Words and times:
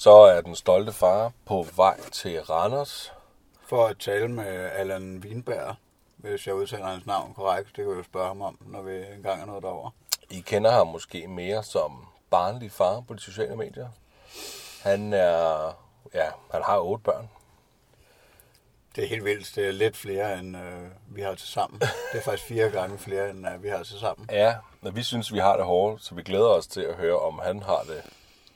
Så 0.00 0.10
er 0.10 0.40
den 0.40 0.54
stolte 0.54 0.92
far 0.92 1.32
på 1.46 1.66
vej 1.76 2.00
til 2.12 2.42
Randers. 2.42 3.12
For 3.66 3.86
at 3.86 3.98
tale 3.98 4.28
med 4.28 4.70
Allan 4.72 5.22
Wienberg, 5.24 5.74
hvis 6.16 6.46
jeg 6.46 6.54
udtaler 6.54 6.86
hans 6.86 7.06
navn 7.06 7.34
korrekt. 7.34 7.66
Det 7.66 7.74
kan 7.74 7.90
vi 7.90 7.96
jo 7.96 8.02
spørge 8.02 8.26
ham 8.26 8.42
om, 8.42 8.58
når 8.60 8.82
vi 8.82 8.96
engang 9.16 9.42
er 9.42 9.46
nået 9.46 9.62
derover. 9.62 9.90
I 10.30 10.40
kender 10.40 10.70
ham 10.70 10.86
måske 10.86 11.28
mere 11.28 11.62
som 11.62 12.06
barnlig 12.30 12.72
far 12.72 13.00
på 13.00 13.14
de 13.14 13.20
sociale 13.20 13.56
medier. 13.56 13.88
Han 14.82 15.12
er, 15.12 15.72
ja, 16.14 16.26
han 16.52 16.62
har 16.62 16.78
otte 16.78 17.04
børn. 17.04 17.30
Det 18.96 19.04
er 19.04 19.08
helt 19.08 19.24
vildt. 19.24 19.52
Det 19.54 19.66
er 19.66 19.72
lidt 19.72 19.96
flere, 19.96 20.38
end 20.38 20.56
øh, 20.56 20.90
vi 21.08 21.20
har 21.20 21.34
til 21.34 21.48
sammen. 21.48 21.80
Det 21.80 22.18
er 22.18 22.22
faktisk 22.22 22.48
fire 22.48 22.70
gange 22.70 22.98
flere, 22.98 23.30
end 23.30 23.48
øh, 23.48 23.62
vi 23.62 23.68
har 23.68 23.82
til 23.82 23.98
sammen. 23.98 24.28
Ja, 24.32 24.54
men 24.80 24.96
vi 24.96 25.02
synes, 25.02 25.32
vi 25.32 25.38
har 25.38 25.56
det 25.56 25.66
hårdt, 25.66 26.04
så 26.04 26.14
vi 26.14 26.22
glæder 26.22 26.48
os 26.48 26.66
til 26.66 26.80
at 26.80 26.94
høre, 26.94 27.18
om 27.18 27.40
han 27.42 27.62
har 27.62 27.82
det 27.82 28.02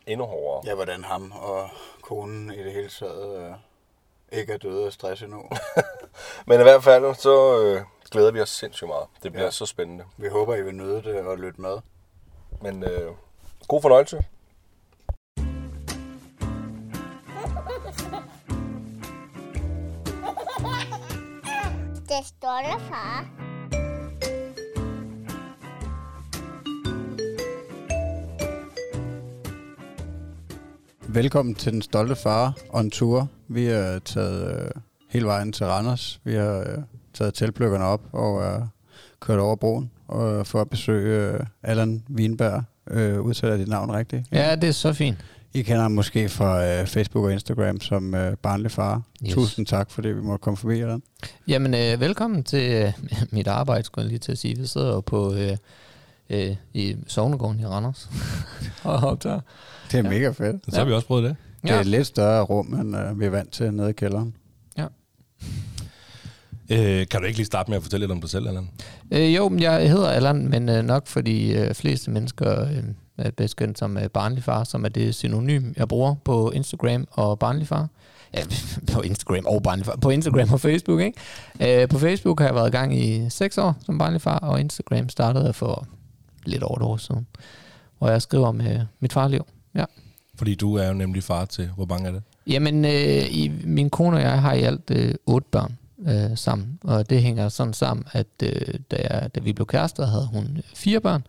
endnu 0.06 0.26
hårdere. 0.26 0.62
Ja, 0.66 0.74
hvordan 0.74 1.04
ham 1.04 1.32
og 1.32 1.68
konen 2.02 2.52
i 2.54 2.64
det 2.64 2.72
hele 2.72 2.88
taget 2.88 3.38
øh, 3.38 3.54
ikke 4.38 4.52
er 4.52 4.58
døde 4.58 4.86
af 4.86 4.92
stress 4.92 5.22
endnu. 5.22 5.42
Men 6.46 6.60
i 6.60 6.62
hvert 6.62 6.84
fald, 6.84 7.14
så 7.14 7.62
øh, 7.62 7.82
glæder 8.10 8.32
vi 8.32 8.40
os 8.40 8.50
sindssygt 8.50 8.88
meget. 8.88 9.06
Det 9.22 9.32
bliver 9.32 9.44
ja. 9.44 9.50
Så 9.50 9.66
spændende. 9.66 10.04
Vi 10.16 10.28
håber, 10.28 10.54
I 10.54 10.62
vil 10.62 10.74
nyde 10.74 11.02
det 11.02 11.20
og 11.20 11.38
lytte 11.38 11.60
med. 11.60 11.78
Men 12.62 12.84
øh, 12.84 13.12
god 13.68 13.82
fornøjelse. 13.82 14.24
Det 22.08 22.26
stolte 22.26 22.84
far. 22.88 23.26
Velkommen 31.14 31.54
til 31.54 31.72
Den 31.72 31.82
Stolte 31.82 32.16
Far 32.16 32.56
on 32.70 32.90
tour. 32.90 33.28
Vi 33.48 33.66
er 33.66 33.98
taget 33.98 34.60
øh, 34.60 34.70
hele 35.10 35.26
vejen 35.26 35.52
til 35.52 35.66
Randers. 35.66 36.20
Vi 36.24 36.34
har 36.34 36.58
øh, 36.58 36.78
taget 37.14 37.34
teltpløkkerne 37.34 37.84
op 37.84 38.00
og 38.12 38.42
er 38.42 38.60
øh, 38.60 38.66
kørt 39.20 39.38
over 39.38 39.56
broen 39.56 39.90
og 40.08 40.46
for 40.46 40.60
at 40.60 40.70
besøge 40.70 41.32
øh, 41.32 41.40
Allan 41.62 42.02
Wienberg. 42.10 42.62
Øh, 42.90 43.20
udtaler 43.20 43.56
dit 43.56 43.68
navn 43.68 43.92
rigtigt? 43.92 44.22
Ja, 44.32 44.56
det 44.56 44.68
er 44.68 44.72
så 44.72 44.92
fint. 44.92 45.16
I 45.52 45.62
kender 45.62 45.82
ham 45.82 45.92
måske 45.92 46.28
fra 46.28 46.66
øh, 46.66 46.86
Facebook 46.86 47.24
og 47.24 47.32
Instagram 47.32 47.80
som 47.80 48.14
øh, 48.14 48.36
barnlig 48.36 48.70
far. 48.70 49.02
Yes. 49.26 49.34
Tusind 49.34 49.66
tak, 49.66 49.90
fordi 49.90 50.08
vi 50.08 50.20
måtte 50.20 50.42
komme 50.42 50.56
forbi, 50.56 50.80
Allan. 50.80 51.02
Jamen, 51.48 51.74
øh, 51.74 52.00
velkommen 52.00 52.44
til 52.44 52.72
øh, 52.72 52.92
mit 53.36 53.46
arbejde, 53.46 53.84
skulle 53.84 54.02
jeg 54.02 54.08
lige 54.08 54.18
til 54.18 54.32
at 54.32 54.38
sige. 54.38 54.58
Vi 54.58 54.66
sidder 54.66 54.92
jo 54.92 55.00
på 55.00 55.34
øh, 55.34 55.56
øh, 56.30 56.56
i 56.74 56.96
Sognegården 57.06 57.60
i 57.60 57.66
Randers 57.66 58.10
og 58.84 58.94
optager. 58.96 59.40
Det 59.92 59.98
er 59.98 60.02
Ja. 60.02 60.04
ja. 60.04 60.10
mega 60.18 60.30
fedt. 60.30 60.56
Så 60.68 60.78
har 60.78 60.84
vi 60.84 60.92
også 60.92 61.06
prøvet 61.06 61.24
det. 61.24 61.36
Det 61.62 61.70
er 61.70 61.80
et 61.80 61.86
lidt 61.86 62.06
større 62.06 62.42
rum, 62.42 62.74
end 62.74 62.96
øh, 62.96 63.20
vi 63.20 63.24
er 63.26 63.30
vant 63.30 63.52
til 63.52 63.74
nede 63.74 63.90
i 63.90 63.92
kælderen. 63.92 64.34
Øh, 66.70 67.06
kan 67.08 67.20
du 67.20 67.26
ikke 67.26 67.38
lige 67.38 67.46
starte 67.46 67.70
med 67.70 67.76
at 67.76 67.82
fortælle 67.82 68.02
lidt 68.06 68.12
om 68.12 68.20
dig 68.20 68.30
selv, 68.30 68.48
Allan? 68.48 68.68
Øh, 69.10 69.34
jo, 69.34 69.48
men 69.48 69.60
jeg 69.62 69.90
hedder 69.90 70.08
Allan, 70.08 70.48
men 70.48 70.68
øh, 70.68 70.84
nok 70.84 71.06
for 71.06 71.20
de 71.20 71.48
øh, 71.52 71.74
fleste 71.74 72.10
mennesker 72.10 72.62
øh, 72.62 72.82
er 73.18 73.30
bedst 73.30 73.56
kendt 73.56 73.78
som 73.78 73.96
øh, 73.96 74.08
barnlig 74.08 74.44
far, 74.44 74.64
som 74.64 74.84
er 74.84 74.88
det 74.88 75.14
synonym, 75.14 75.72
jeg 75.76 75.88
bruger 75.88 76.14
på 76.24 76.50
Instagram 76.50 77.06
og 77.10 77.38
barnlig 77.38 77.68
far. 77.68 77.88
Ja, 78.34 78.42
på 78.92 79.00
Instagram 79.00 79.46
og 79.46 79.62
barnlig 79.62 79.86
far. 79.86 79.96
På 79.96 80.10
Instagram 80.10 80.52
og 80.52 80.60
Facebook, 80.60 81.00
ikke? 81.00 81.82
Øh, 81.82 81.88
på 81.88 81.98
Facebook 81.98 82.40
har 82.40 82.46
jeg 82.46 82.54
været 82.54 82.68
i 82.68 82.76
gang 82.76 82.98
i 82.98 83.30
6 83.30 83.58
år 83.58 83.76
som 83.86 83.98
barnlig 83.98 84.20
far, 84.20 84.38
og 84.38 84.60
Instagram 84.60 85.08
startede 85.08 85.44
jeg 85.44 85.54
for 85.54 85.86
lidt 86.48 86.62
over 86.62 86.76
et 86.76 86.82
år 86.82 86.96
siden, 86.96 87.26
hvor 87.98 88.08
jeg 88.08 88.22
skriver 88.22 88.46
om 88.46 88.60
øh, 88.60 88.80
mit 89.00 89.12
farliv. 89.12 89.46
Fordi 90.36 90.54
du 90.54 90.74
er 90.74 90.86
jo 90.86 90.94
nemlig 90.94 91.22
far 91.22 91.44
til, 91.44 91.70
hvor 91.76 91.86
mange 91.86 92.08
er 92.08 92.12
det? 92.12 92.22
Jamen, 92.46 92.84
øh, 92.84 93.30
i, 93.30 93.52
min 93.64 93.90
kone 93.90 94.16
og 94.16 94.22
jeg 94.22 94.42
har 94.42 94.52
i 94.52 94.62
alt 94.62 94.90
øh, 94.90 95.14
otte 95.26 95.48
børn 95.50 95.78
øh, 96.06 96.38
sammen, 96.38 96.78
og 96.84 97.10
det 97.10 97.22
hænger 97.22 97.48
sådan 97.48 97.74
sammen, 97.74 98.06
at 98.12 98.26
øh, 98.42 98.74
da, 98.90 98.96
jeg, 99.10 99.30
da 99.34 99.40
vi 99.40 99.52
blev 99.52 99.66
kærester, 99.66 100.06
havde 100.06 100.28
hun 100.32 100.58
fire 100.74 101.00
børn, 101.00 101.26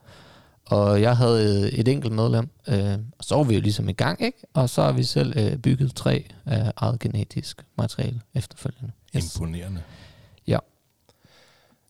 og 0.65 1.01
jeg 1.01 1.17
havde 1.17 1.63
øh, 1.63 1.79
et 1.79 1.87
enkelt 1.87 2.13
medlem, 2.13 2.49
øh, 2.67 2.97
og 3.17 3.23
så 3.23 3.35
var 3.35 3.43
vi 3.43 3.55
jo 3.55 3.61
ligesom 3.61 3.89
i 3.89 3.93
gang, 3.93 4.21
ikke? 4.21 4.37
Og 4.53 4.69
så 4.69 4.81
har 4.81 4.91
vi 4.91 5.03
selv 5.03 5.33
øh, 5.39 5.57
bygget 5.57 5.95
tre 5.95 6.25
af 6.45 6.71
eget 6.77 6.99
genetisk 6.99 7.65
materiale 7.77 8.21
efterfølgende. 8.33 8.91
Yes. 9.15 9.35
Imponerende. 9.35 9.81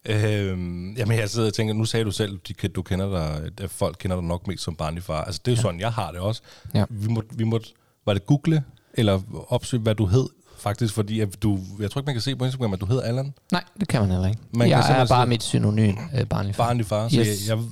Ja. 0.07 0.41
Øhm, 0.41 0.93
jamen, 0.93 1.17
jeg 1.19 1.29
sidder 1.29 1.47
og 1.47 1.53
tænker, 1.53 1.73
nu 1.73 1.85
sagde 1.85 2.05
du 2.05 2.11
selv, 2.11 2.39
de, 2.47 2.67
du 2.67 2.81
kender 2.81 3.09
dig, 3.09 3.51
at 3.63 3.69
folk 3.71 3.95
kender 3.99 4.16
dig 4.17 4.25
nok 4.25 4.47
mest 4.47 4.63
som 4.63 4.75
barnlig 4.75 5.03
far. 5.03 5.23
Altså, 5.23 5.41
det 5.45 5.51
er 5.51 5.55
jo 5.55 5.57
Ja. 5.57 5.61
sådan, 5.61 5.79
jeg 5.79 5.91
har 5.91 6.11
det 6.11 6.19
også. 6.19 6.41
Ja. 6.73 6.85
Vi 6.89 7.07
måtte, 7.07 7.29
vi 7.38 7.43
måtte, 7.43 7.67
var 8.05 8.13
det 8.13 8.25
google, 8.25 8.63
eller 8.93 9.21
opsøge, 9.49 9.81
hvad 9.83 9.95
du 9.95 10.05
hed, 10.05 10.25
faktisk, 10.57 10.93
fordi 10.93 11.19
at 11.19 11.43
du, 11.43 11.59
jeg 11.79 11.91
tror 11.91 12.01
ikke, 12.01 12.05
man 12.07 12.16
kan 12.16 12.21
se 12.21 12.35
på 12.35 12.45
Instagram, 12.45 12.73
at 12.73 12.81
du 12.81 12.85
hedder 12.85 13.01
Allan, 13.03 13.33
Nej, 13.51 13.63
det 13.79 13.88
kan 13.88 14.01
man 14.01 14.11
heller 14.11 14.27
ikke. 14.27 14.39
Man 14.53 14.59
kan 14.61 14.69
jeg 14.69 14.77
er 14.79 14.83
simpelthen 14.83 15.07
bare 15.16 15.27
mit 15.27 15.43
synonym, 15.43 15.95
øh, 16.19 16.25
barnlig 16.27 16.55
far. 16.55 16.66
barnlig 16.66 16.85
far. 16.85 17.07
Så 17.09 17.19
Yes. 17.19 17.49
jeg, 17.49 17.57
jeg, 17.57 17.66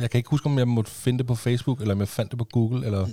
jeg 0.00 0.10
kan 0.10 0.18
ikke 0.18 0.30
huske, 0.30 0.46
om 0.46 0.58
jeg 0.58 0.68
måtte 0.68 0.90
finde 0.90 1.18
det 1.18 1.26
på 1.26 1.34
Facebook, 1.34 1.80
eller 1.80 1.94
om 1.94 2.00
jeg 2.00 2.08
fandt 2.08 2.30
det 2.30 2.38
på 2.38 2.44
Google, 2.52 2.86
eller... 2.86 3.06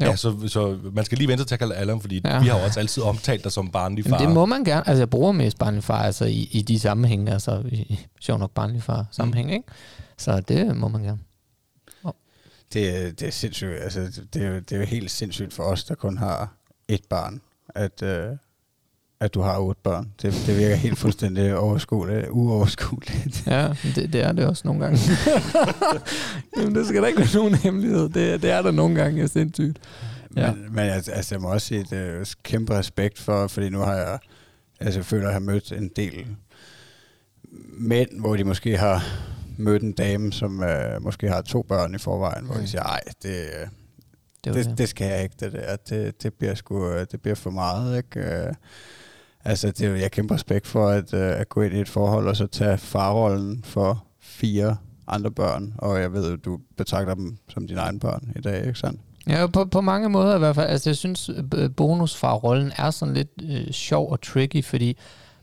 Jo. 0.00 0.06
Ja, 0.06 0.16
så, 0.16 0.48
så 0.48 0.78
man 0.92 1.04
skal 1.04 1.18
lige 1.18 1.28
vente 1.28 1.44
til 1.44 1.54
at 1.54 1.58
kalde 1.58 1.74
Allan, 1.74 2.00
fordi 2.00 2.20
Ja. 2.24 2.40
vi 2.40 2.46
har 2.48 2.58
jo 2.58 2.64
også 2.64 2.80
altid 2.80 3.02
omtalt 3.02 3.44
dig 3.44 3.52
som 3.52 3.70
barnlig 3.70 4.04
far. 4.04 4.16
Jamen, 4.16 4.26
det 4.26 4.34
må 4.34 4.46
man 4.46 4.64
gerne. 4.64 4.88
Altså, 4.88 5.00
jeg 5.00 5.10
bruger 5.10 5.32
mest 5.32 5.58
barnlig 5.58 5.84
far 5.84 6.02
altså, 6.02 6.24
i, 6.24 6.48
i 6.52 6.62
de 6.62 6.78
sammenhænge, 6.78 7.32
altså 7.32 7.62
i, 7.72 8.00
sjov 8.20 8.38
nok 8.38 8.50
barnlig 8.50 8.82
far 8.82 9.06
sammenhæng, 9.10 9.52
ikke? 9.52 9.64
Så 10.16 10.40
det 10.40 10.76
må 10.76 10.88
man 10.88 11.02
gerne. 11.02 11.18
Det, 12.72 12.96
er- 13.06 13.10
det 13.12 13.22
er 13.22 13.30
sindssygt. 13.32 13.70
Altså, 13.80 14.00
det, 14.34 14.42
er 14.42 14.48
jo, 14.48 14.54
det 14.54 14.72
er 14.72 14.78
jo 14.78 14.84
helt 14.86 15.10
sindssygt 15.10 15.52
for 15.54 15.62
os, 15.62 15.84
der 15.84 15.94
kun 15.94 16.18
har 16.18 16.52
et 16.88 17.00
barn, 17.10 17.40
at, 17.74 18.02
øh, 18.02 18.28
at 19.20 19.34
du 19.34 19.40
har 19.40 19.58
otte 19.58 19.80
børn. 19.84 20.12
Det, 20.22 20.42
det 20.46 20.58
virker 20.58 20.74
helt 20.74 20.98
fuldstændig 20.98 21.56
overskueligt, 21.66 22.26
uoverskueligt. 22.30 23.46
Ja, 23.46 23.68
det, 23.94 24.12
det 24.12 24.22
er 24.22 24.32
det 24.32 24.46
også 24.46 24.62
nogle 24.64 24.80
gange. 24.84 24.98
Jamen, 26.56 26.74
det 26.74 26.86
skal 26.86 27.02
da 27.02 27.06
ikke 27.06 27.18
være 27.20 27.34
nogen 27.34 27.54
hemmelighed. 27.54 28.08
Det, 28.08 28.42
det 28.42 28.50
er 28.50 28.62
der 28.62 28.70
nogle 28.70 28.94
gange, 29.02 29.22
er 29.22 29.26
sindssygt. 29.26 29.78
Ja. 30.36 30.52
Men, 30.52 30.74
men 30.74 30.84
altså, 30.84 31.10
altså, 31.12 31.34
jeg 31.34 31.42
må 31.42 31.52
også 31.52 31.66
sige 31.66 31.80
et 31.80 31.92
øh, 31.92 32.26
kæmpe 32.42 32.78
respekt 32.78 33.18
for, 33.18 33.46
fordi 33.46 33.68
nu 33.68 33.78
har 33.78 33.94
jeg, 33.94 34.18
altså 34.80 34.98
jeg 35.00 35.06
føler, 35.06 35.22
at 35.22 35.28
jeg 35.28 35.34
har 35.34 35.40
mødt 35.40 35.72
en 35.72 35.90
del 35.96 36.26
mænd, 37.78 38.20
hvor 38.20 38.36
de 38.36 38.44
måske 38.44 38.76
har 38.76 39.04
mødt 39.58 39.82
en 39.82 39.92
dame, 39.92 40.32
som 40.32 40.62
øh, 40.62 41.02
måske 41.02 41.28
har 41.28 41.42
to 41.42 41.62
børn 41.62 41.94
i 41.94 41.98
forvejen, 41.98 42.44
hvor 42.44 42.54
Mm. 42.54 42.60
de 42.60 42.68
siger, 42.68 42.82
ej, 42.82 43.00
det, 43.22 43.30
øh, 43.40 43.66
Det, 44.44 44.54
det, 44.54 44.78
det 44.78 44.88
skal 44.88 45.06
jeg 45.08 45.22
ikke, 45.22 45.34
det 45.40 45.52
der. 45.52 45.76
Det, 45.76 46.22
det, 46.22 46.34
bliver 46.34 46.54
sgu, 46.54 46.92
det 47.12 47.22
bliver 47.22 47.34
for 47.34 47.50
meget, 47.50 47.96
ikke? 47.96 48.20
Altså, 49.44 49.66
det, 49.70 49.80
er 49.80 49.88
jo- 49.90 49.96
jeg 49.96 50.10
kæmper 50.10 50.34
respekt 50.34 50.66
for 50.66 50.88
at, 50.88 51.14
øh, 51.14 51.40
at 51.40 51.48
gå 51.48 51.62
ind 51.62 51.74
i 51.74 51.80
et 51.80 51.88
forhold, 51.88 52.28
og 52.28 52.36
så 52.36 52.46
tage 52.46 52.78
farrollen 52.78 53.62
for 53.64 54.04
fire 54.20 54.76
andre 55.08 55.30
børn, 55.30 55.74
og 55.78 56.00
jeg 56.00 56.12
ved, 56.12 56.36
du 56.38 56.58
betragter 56.76 57.14
dem 57.14 57.36
som 57.48 57.66
dine 57.66 57.80
egne 57.80 58.00
børn 58.00 58.32
i 58.36 58.40
dag, 58.40 58.66
ikke 58.66 58.78
sandt? 58.78 59.00
Ja, 59.28 59.46
på, 59.46 59.64
på 59.64 59.80
mange 59.80 60.08
måder 60.08 60.36
i 60.36 60.38
hvert 60.38 60.54
fald. 60.54 60.66
Altså, 60.70 60.90
jeg 60.90 60.96
synes, 60.96 61.30
øh, 61.54 61.70
bonusfarrollen 61.76 62.72
er 62.76 62.90
sådan 62.90 63.14
lidt 63.14 63.28
øh, 63.42 63.70
sjov 63.72 64.10
og 64.12 64.20
tricky, 64.22 64.64
fordi 64.64 64.96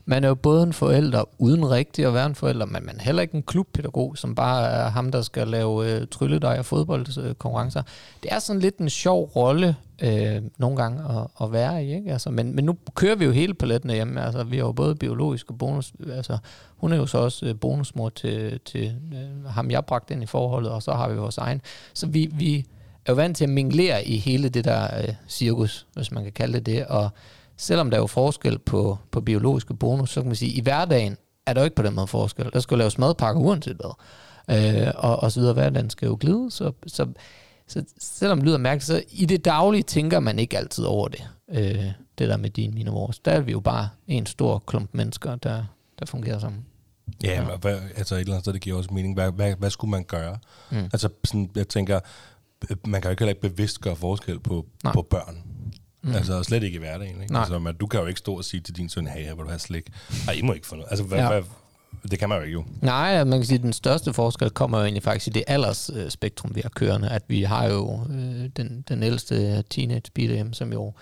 man 0.08 0.24
er 0.24 0.28
jo 0.28 0.34
både 0.34 0.62
en 0.62 0.72
forælder 0.72 1.24
uden 1.38 1.70
rigtig 1.70 2.04
at 2.04 2.14
være 2.14 2.26
en 2.26 2.34
forælder, 2.34 2.66
men 2.66 2.86
man 2.86 2.96
er 2.98 3.02
heller 3.02 3.22
ikke 3.22 3.34
en 3.34 3.42
klubpædagog, 3.42 4.18
som 4.18 4.34
bare 4.34 4.66
er 4.66 4.90
ham, 4.90 5.12
der 5.12 5.22
skal 5.22 5.48
lave 5.48 5.92
øh, 5.92 6.06
trylledej 6.06 6.58
og 6.58 6.64
fodboldkonkurrencer. 6.64 7.82
Det 8.22 8.32
er 8.32 8.38
sådan 8.38 8.60
lidt 8.62 8.78
en 8.78 8.90
sjov 8.90 9.24
rolle 9.36 9.76
øh, 10.02 10.42
nogle 10.58 10.76
gange 10.76 11.02
at, 11.18 11.26
at 11.42 11.52
være 11.52 11.84
i, 11.84 11.94
ikke? 11.94 12.12
Altså, 12.12 12.30
men, 12.30 12.56
men 12.56 12.64
nu 12.64 12.76
kører 12.94 13.14
vi 13.14 13.24
jo 13.24 13.30
hele 13.30 13.54
paletten 13.54 13.90
hjemme. 13.90 14.24
Altså, 14.24 14.44
vi 14.44 14.56
har 14.56 14.64
jo 14.64 14.72
både 14.72 14.94
biologisk 14.94 15.50
og 15.50 15.58
bonus. 15.58 15.92
Altså, 16.12 16.38
hun 16.76 16.92
er 16.92 16.96
jo 16.96 17.06
så 17.06 17.18
også 17.18 17.46
øh, 17.46 17.60
bonusmor 17.60 18.08
til, 18.08 18.60
til 18.64 18.94
øh, 19.12 19.44
ham, 19.50 19.70
jeg 19.70 19.84
bragte 19.84 20.14
ind 20.14 20.22
i 20.22 20.26
forholdet, 20.26 20.70
og 20.70 20.82
så 20.82 20.92
har 20.92 21.08
vi 21.08 21.16
vores 21.16 21.38
egen. 21.38 21.60
Så 21.94 22.06
vi, 22.06 22.30
vi 22.32 22.66
er 23.06 23.12
jo 23.12 23.14
vant 23.14 23.36
til 23.36 23.44
at 23.44 23.50
minglere 23.50 24.04
i 24.04 24.16
hele 24.16 24.48
det 24.48 24.64
der 24.64 24.98
øh, 24.98 25.14
cirkus, 25.28 25.86
hvis 25.94 26.12
man 26.12 26.22
kan 26.22 26.32
kalde 26.32 26.54
det 26.54 26.66
det, 26.66 26.86
og 26.86 27.10
selvom 27.56 27.90
der 27.90 27.96
er 27.96 28.00
jo 28.00 28.06
forskel 28.06 28.58
på, 28.58 28.98
på 29.10 29.20
biologiske 29.20 29.74
bonus, 29.74 30.10
så 30.10 30.20
kan 30.20 30.28
man 30.28 30.36
sige, 30.36 30.52
at 30.52 30.58
i 30.58 30.60
hverdagen 30.60 31.16
er 31.46 31.52
der 31.52 31.60
jo 31.60 31.64
ikke 31.64 31.76
på 31.76 31.82
den 31.82 31.94
måde 31.94 32.06
forskel. 32.06 32.50
Der 32.52 32.60
skal 32.60 32.74
jo 32.74 32.78
laves 32.78 32.98
madpakker 32.98 33.42
uanset 33.42 33.76
hvad. 33.76 33.94
Øh, 34.86 34.92
og, 34.96 35.22
og 35.22 35.32
så 35.32 35.40
videre. 35.40 35.54
Hverdagen 35.54 35.90
skal 35.90 36.06
jo 36.06 36.16
glide, 36.20 36.50
så, 36.50 36.72
så, 36.86 37.06
så 37.68 37.84
selvom 37.98 38.38
det 38.38 38.46
lyder 38.46 38.58
mærkeligt, 38.58 38.86
så 38.86 39.02
i 39.10 39.24
det 39.26 39.44
daglige 39.44 39.82
tænker 39.82 40.20
man 40.20 40.38
ikke 40.38 40.58
altid 40.58 40.84
over 40.84 41.08
det. 41.08 41.28
Øh, 41.48 41.84
det 42.18 42.28
der 42.28 42.36
med 42.36 42.50
din, 42.50 42.74
mine 42.74 42.90
og 42.90 42.94
vores. 42.94 43.18
Der 43.18 43.30
er 43.30 43.40
vi 43.40 43.52
jo 43.52 43.60
bare 43.60 43.88
en 44.06 44.26
stor 44.26 44.62
klump 44.66 44.90
mennesker, 44.92 45.36
der, 45.36 45.64
der 45.98 46.06
fungerer 46.06 46.38
sammen. 46.38 46.64
Ja, 47.24 47.28
Ja. 47.30 47.50
ja. 47.50 47.56
Hvad, 47.56 47.78
altså 47.96 48.14
et 48.14 48.20
eller 48.20 48.32
andet 48.32 48.44
sted, 48.44 48.52
det 48.52 48.60
giver 48.60 48.76
også 48.76 48.90
mening. 48.94 49.14
Hvad, 49.14 49.32
hvad, 49.32 49.54
hvad 49.58 49.70
skulle 49.70 49.90
man 49.90 50.04
gøre? 50.04 50.38
Mm. 50.70 50.76
Altså, 50.78 51.08
sådan, 51.24 51.50
jeg 51.54 51.68
tænker, 51.68 52.00
øh, 52.70 52.76
man 52.86 53.00
kan 53.00 53.08
jo 53.08 53.10
ikke 53.10 53.20
heller 53.20 53.30
ikke 53.34 53.48
bevidst 53.48 53.80
gøre 53.80 53.96
forskel 53.96 54.40
på, 54.40 54.66
Nej. 54.84 54.92
på 54.92 55.02
børn. 55.02 55.42
Mm. 56.06 56.14
Altså 56.14 56.42
slet 56.42 56.62
ikke 56.62 56.76
i 56.76 56.78
hverdagen. 56.78 57.20
Ikke? 57.22 57.32
Nej. 57.32 57.40
Altså, 57.42 57.58
man, 57.58 57.74
du 57.74 57.86
kan 57.86 58.00
jo 58.00 58.06
ikke 58.06 58.18
stå 58.18 58.34
og 58.36 58.44
sige 58.44 58.60
til 58.60 58.76
din 58.76 58.88
søn, 58.88 59.06
hey, 59.06 59.24
her 59.24 59.34
vil 59.34 59.44
du 59.44 59.48
have 59.48 59.58
slik. 59.58 59.88
Nej, 60.26 60.34
I 60.34 60.42
må 60.42 60.52
ikke 60.52 60.66
få 60.66 60.74
noget. 60.76 60.88
Altså, 60.90 61.04
hvad, 61.04 61.18
Ja. 61.18 61.24
ja. 61.34 61.40
hvad, 61.40 62.10
Det 62.10 62.18
kan 62.18 62.28
man 62.28 62.38
jo 62.38 62.44
ikke 62.44 62.52
jo. 62.52 62.64
Nej, 62.82 63.24
man 63.24 63.38
kan 63.38 63.46
sige, 63.46 63.56
at 63.58 63.62
den 63.62 63.72
største 63.72 64.12
forskel 64.12 64.50
kommer 64.50 64.78
jo 64.78 64.84
egentlig 64.84 65.02
faktisk 65.02 65.26
i 65.26 65.30
det 65.30 65.44
aldersspektrum, 65.46 66.54
vi 66.54 66.60
har 66.60 66.68
kørende. 66.68 67.08
At 67.10 67.22
vi 67.28 67.42
har 67.42 67.66
jo 67.66 68.00
øh, 68.10 68.50
den, 68.56 68.84
den 68.88 69.02
ældste 69.02 69.62
teenage 69.70 70.02
BDM, 70.14 70.52
som 70.52 70.72
jo 70.72 70.92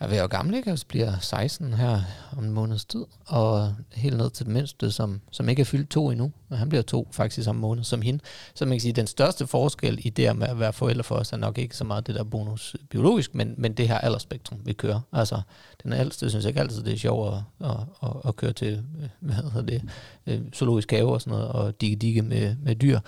er 0.00 0.06
ved 0.06 0.16
at 0.16 0.20
være 0.20 0.28
gammel, 0.28 0.54
ikke? 0.54 0.70
Altså 0.70 0.86
bliver 0.86 1.18
16 1.18 1.72
her 1.72 2.00
om 2.36 2.44
en 2.44 2.50
måneds 2.50 2.84
tid, 2.84 3.04
og 3.26 3.74
helt 3.92 4.16
ned 4.16 4.30
til 4.30 4.46
den 4.46 4.54
mindste, 4.54 4.90
som, 4.90 5.20
som 5.30 5.48
ikke 5.48 5.60
er 5.60 5.64
fyldt 5.64 5.90
to 5.90 6.10
endnu, 6.10 6.32
og 6.50 6.58
han 6.58 6.68
bliver 6.68 6.82
to 6.82 7.08
faktisk 7.12 7.48
om 7.48 7.56
måned 7.56 7.84
som 7.84 8.02
hende. 8.02 8.20
Så 8.54 8.66
man 8.66 8.74
kan 8.74 8.80
sige, 8.80 8.90
at 8.90 8.96
den 8.96 9.06
største 9.06 9.46
forskel 9.46 9.98
i 10.02 10.10
det 10.10 10.36
med 10.36 10.46
at 10.46 10.58
være 10.58 10.72
forældre 10.72 11.04
for 11.04 11.14
os, 11.14 11.32
er 11.32 11.36
nok 11.36 11.58
ikke 11.58 11.76
så 11.76 11.84
meget 11.84 12.06
det 12.06 12.14
der 12.14 12.24
bonus 12.24 12.76
biologisk, 12.90 13.34
men, 13.34 13.54
men 13.58 13.72
det 13.72 13.88
her 13.88 13.98
aldersspektrum, 13.98 14.58
vi 14.64 14.72
kører. 14.72 15.00
Altså, 15.12 15.40
den 15.82 15.92
ældste 15.92 16.30
synes 16.30 16.44
jeg 16.44 16.50
ikke 16.50 16.60
altid, 16.60 16.82
det 16.82 16.92
er 16.92 16.98
sjovt 16.98 17.34
at, 17.34 17.68
at, 17.70 17.76
at, 18.02 18.10
at 18.24 18.36
køre 18.36 18.52
til, 18.52 18.72
øh, 18.72 19.08
hvad 19.20 19.34
hedder 19.34 19.62
det, 19.62 19.82
øh, 20.26 20.40
zoologisk 20.54 20.90
have 20.90 21.12
og 21.12 21.20
sådan 21.20 21.38
noget, 21.38 21.48
og 21.48 21.80
digge 21.80 21.96
digge 21.96 22.22
med, 22.22 22.56
med 22.62 22.74
dyr 22.74 23.00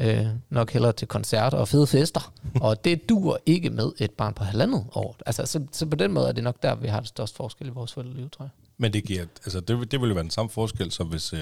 øh, 0.00 0.26
nok 0.50 0.70
hellere 0.70 0.92
til 0.92 1.08
koncerter 1.08 1.58
og 1.58 1.68
fede 1.68 1.86
fester. 1.86 2.32
og 2.66 2.84
det 2.84 3.08
duer 3.08 3.36
ikke 3.46 3.70
med 3.70 3.92
et 3.98 4.10
barn 4.10 4.34
på 4.34 4.44
halvandet 4.44 4.84
år. 4.92 5.16
Altså, 5.26 5.46
så, 5.46 5.60
så 5.72 5.86
på 5.86 5.96
den 5.96 6.12
måde 6.12 6.28
er 6.28 6.32
det 6.32 6.44
nok 6.44 6.62
der, 6.62 6.74
vi 6.74 6.88
har 6.88 7.00
det 7.00 7.08
største 7.08 7.36
forskel 7.36 7.66
i 7.66 7.70
vores 7.70 7.92
forældreliv, 7.92 8.30
tror 8.30 8.44
jeg. 8.44 8.50
Men 8.78 8.92
det 8.92 9.04
giver, 9.04 9.24
altså 9.44 9.60
det, 9.60 9.92
det 9.92 10.00
ville 10.00 10.08
jo 10.08 10.14
være 10.14 10.22
den 10.22 10.30
samme 10.30 10.50
forskel, 10.50 10.90
som 10.90 11.06
hvis 11.06 11.32
øh, 11.32 11.40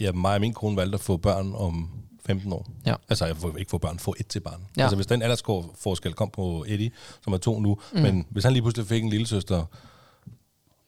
ja, 0.00 0.12
mig 0.12 0.34
og 0.34 0.40
min 0.40 0.52
kone 0.52 0.76
valgte 0.76 0.94
at 0.94 1.00
få 1.00 1.16
børn 1.16 1.52
om 1.54 1.90
15 2.26 2.52
år. 2.52 2.66
Ja. 2.86 2.94
Altså, 3.08 3.26
jeg 3.26 3.36
får 3.36 3.56
ikke 3.56 3.70
få 3.70 3.78
børn, 3.78 3.98
få 3.98 4.14
et 4.20 4.26
til 4.26 4.40
barn. 4.40 4.60
Ja. 4.76 4.82
Altså, 4.82 4.96
hvis 4.96 5.06
den 5.06 5.22
aldersforskel 5.22 6.12
kom 6.12 6.30
på 6.30 6.64
Eddie, 6.68 6.90
som 7.24 7.32
er 7.32 7.38
to 7.38 7.60
nu, 7.60 7.78
mm. 7.92 8.00
men 8.00 8.26
hvis 8.30 8.44
han 8.44 8.52
lige 8.52 8.62
pludselig 8.62 8.86
fik 8.86 9.02
en 9.02 9.10
lille 9.10 9.26
søster 9.26 9.64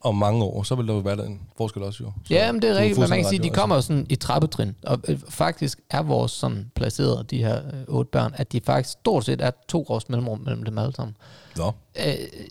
om 0.01 0.15
mange 0.15 0.45
år, 0.45 0.63
så 0.63 0.75
vil 0.75 0.87
der 0.87 0.95
jo 0.95 1.01
være 1.01 1.27
en 1.27 1.41
forskel 1.57 1.83
også 1.83 2.05
jo. 2.05 2.13
Så 2.25 2.35
Ja, 2.35 2.53
men 2.53 2.63
det 2.63 2.71
er 2.71 2.75
rigtigt, 2.75 2.99
men 2.99 3.09
man 3.09 3.19
kan 3.19 3.29
sige, 3.29 3.43
de 3.43 3.49
jo. 3.49 3.55
kommer 3.55 3.77
jo 3.77 3.83
sådan 3.83 4.07
i 4.09 4.17
trappetrin, 4.17 4.75
og 4.87 4.99
øh, 5.09 5.19
faktisk 5.29 5.81
er 5.91 6.03
vores 6.03 6.33
sådan 6.33 6.71
placeret, 6.75 7.31
de 7.31 7.39
her 7.39 7.57
øh, 7.57 7.95
otte 7.95 8.11
børn, 8.11 8.33
at 8.37 8.53
de 8.53 8.61
faktisk 8.65 8.91
stort 8.91 9.25
set 9.25 9.41
er 9.41 9.51
to 9.69 9.87
års 9.89 10.09
mellemrum 10.09 10.41
mellem 10.41 10.63
dem 10.63 10.79
alle 10.79 10.95
sammen. 10.95 11.17
Nå, 11.57 11.73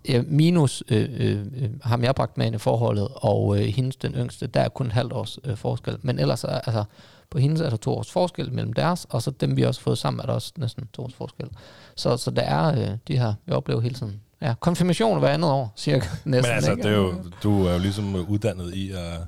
Øh, 0.09 0.23
minus 0.27 0.83
øh, 0.89 1.09
øh, 1.17 1.45
øh, 1.55 1.69
ham 1.81 2.03
jeg 2.03 2.15
bragt 2.15 2.37
med 2.37 2.45
ind 2.45 2.55
i 2.55 2.57
forholdet, 2.57 3.07
og 3.15 3.57
øh, 3.57 3.65
hendes 3.65 3.95
den 3.95 4.13
yngste, 4.13 4.47
der 4.47 4.61
er 4.61 4.69
kun 4.69 4.85
et 4.85 4.93
halvt 4.93 5.13
års 5.13 5.39
øh, 5.43 5.57
forskel. 5.57 5.97
Men 6.01 6.19
ellers 6.19 6.43
er, 6.43 6.47
altså, 6.49 6.83
på 7.29 7.37
hendes 7.39 7.61
er 7.61 7.69
der 7.69 7.77
to 7.77 7.93
års 7.93 8.11
forskel 8.11 8.53
mellem 8.53 8.73
deres, 8.73 9.07
og 9.09 9.21
så 9.21 9.31
dem 9.31 9.57
vi 9.57 9.63
også 9.63 9.81
har 9.81 9.83
fået 9.83 9.97
sammen, 9.97 10.21
er 10.21 10.25
der 10.25 10.33
også 10.33 10.53
næsten 10.57 10.87
to 10.93 11.03
års 11.03 11.13
forskel. 11.13 11.47
Så, 11.95 12.17
så 12.17 12.31
der 12.31 12.41
er 12.41 12.81
øh, 12.81 12.97
de 13.07 13.17
her, 13.17 13.33
vi 13.45 13.51
oplever 13.53 13.81
hele 13.81 13.95
tiden, 13.95 14.21
ja, 14.41 14.53
konfirmation 14.59 15.19
hver 15.19 15.29
andet 15.29 15.49
år, 15.51 15.73
cirka 15.77 16.07
næsten. 16.25 16.31
men 16.31 16.45
altså, 16.45 16.71
ikke? 16.71 16.83
det 16.83 16.91
er 16.91 16.95
jo, 16.95 17.23
du 17.43 17.65
er 17.65 17.73
jo 17.73 17.79
ligesom 17.79 18.15
uddannet 18.15 18.73
i 18.73 18.91
at 18.91 19.19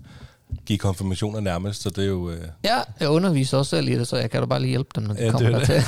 give 0.65 0.77
konfirmationer 0.79 1.39
nærmest, 1.39 1.81
så 1.81 1.89
det 1.89 2.03
er 2.03 2.07
jo... 2.07 2.29
Øh, 2.29 2.47
Ja, 2.63 2.79
jeg 2.99 3.09
underviser 3.09 3.57
også 3.57 3.69
selv 3.69 3.87
i 3.87 3.97
det, 3.97 4.07
så 4.07 4.17
jeg 4.17 4.31
kan 4.31 4.39
da 4.41 4.45
bare 4.45 4.59
lige 4.59 4.69
hjælpe 4.69 4.89
dem, 4.95 5.03
når 5.03 5.13
de 5.13 5.23
Ja, 5.25 5.31
kommer 5.31 5.49
er 5.49 5.59
det. 5.59 5.67
dertil. 5.67 5.83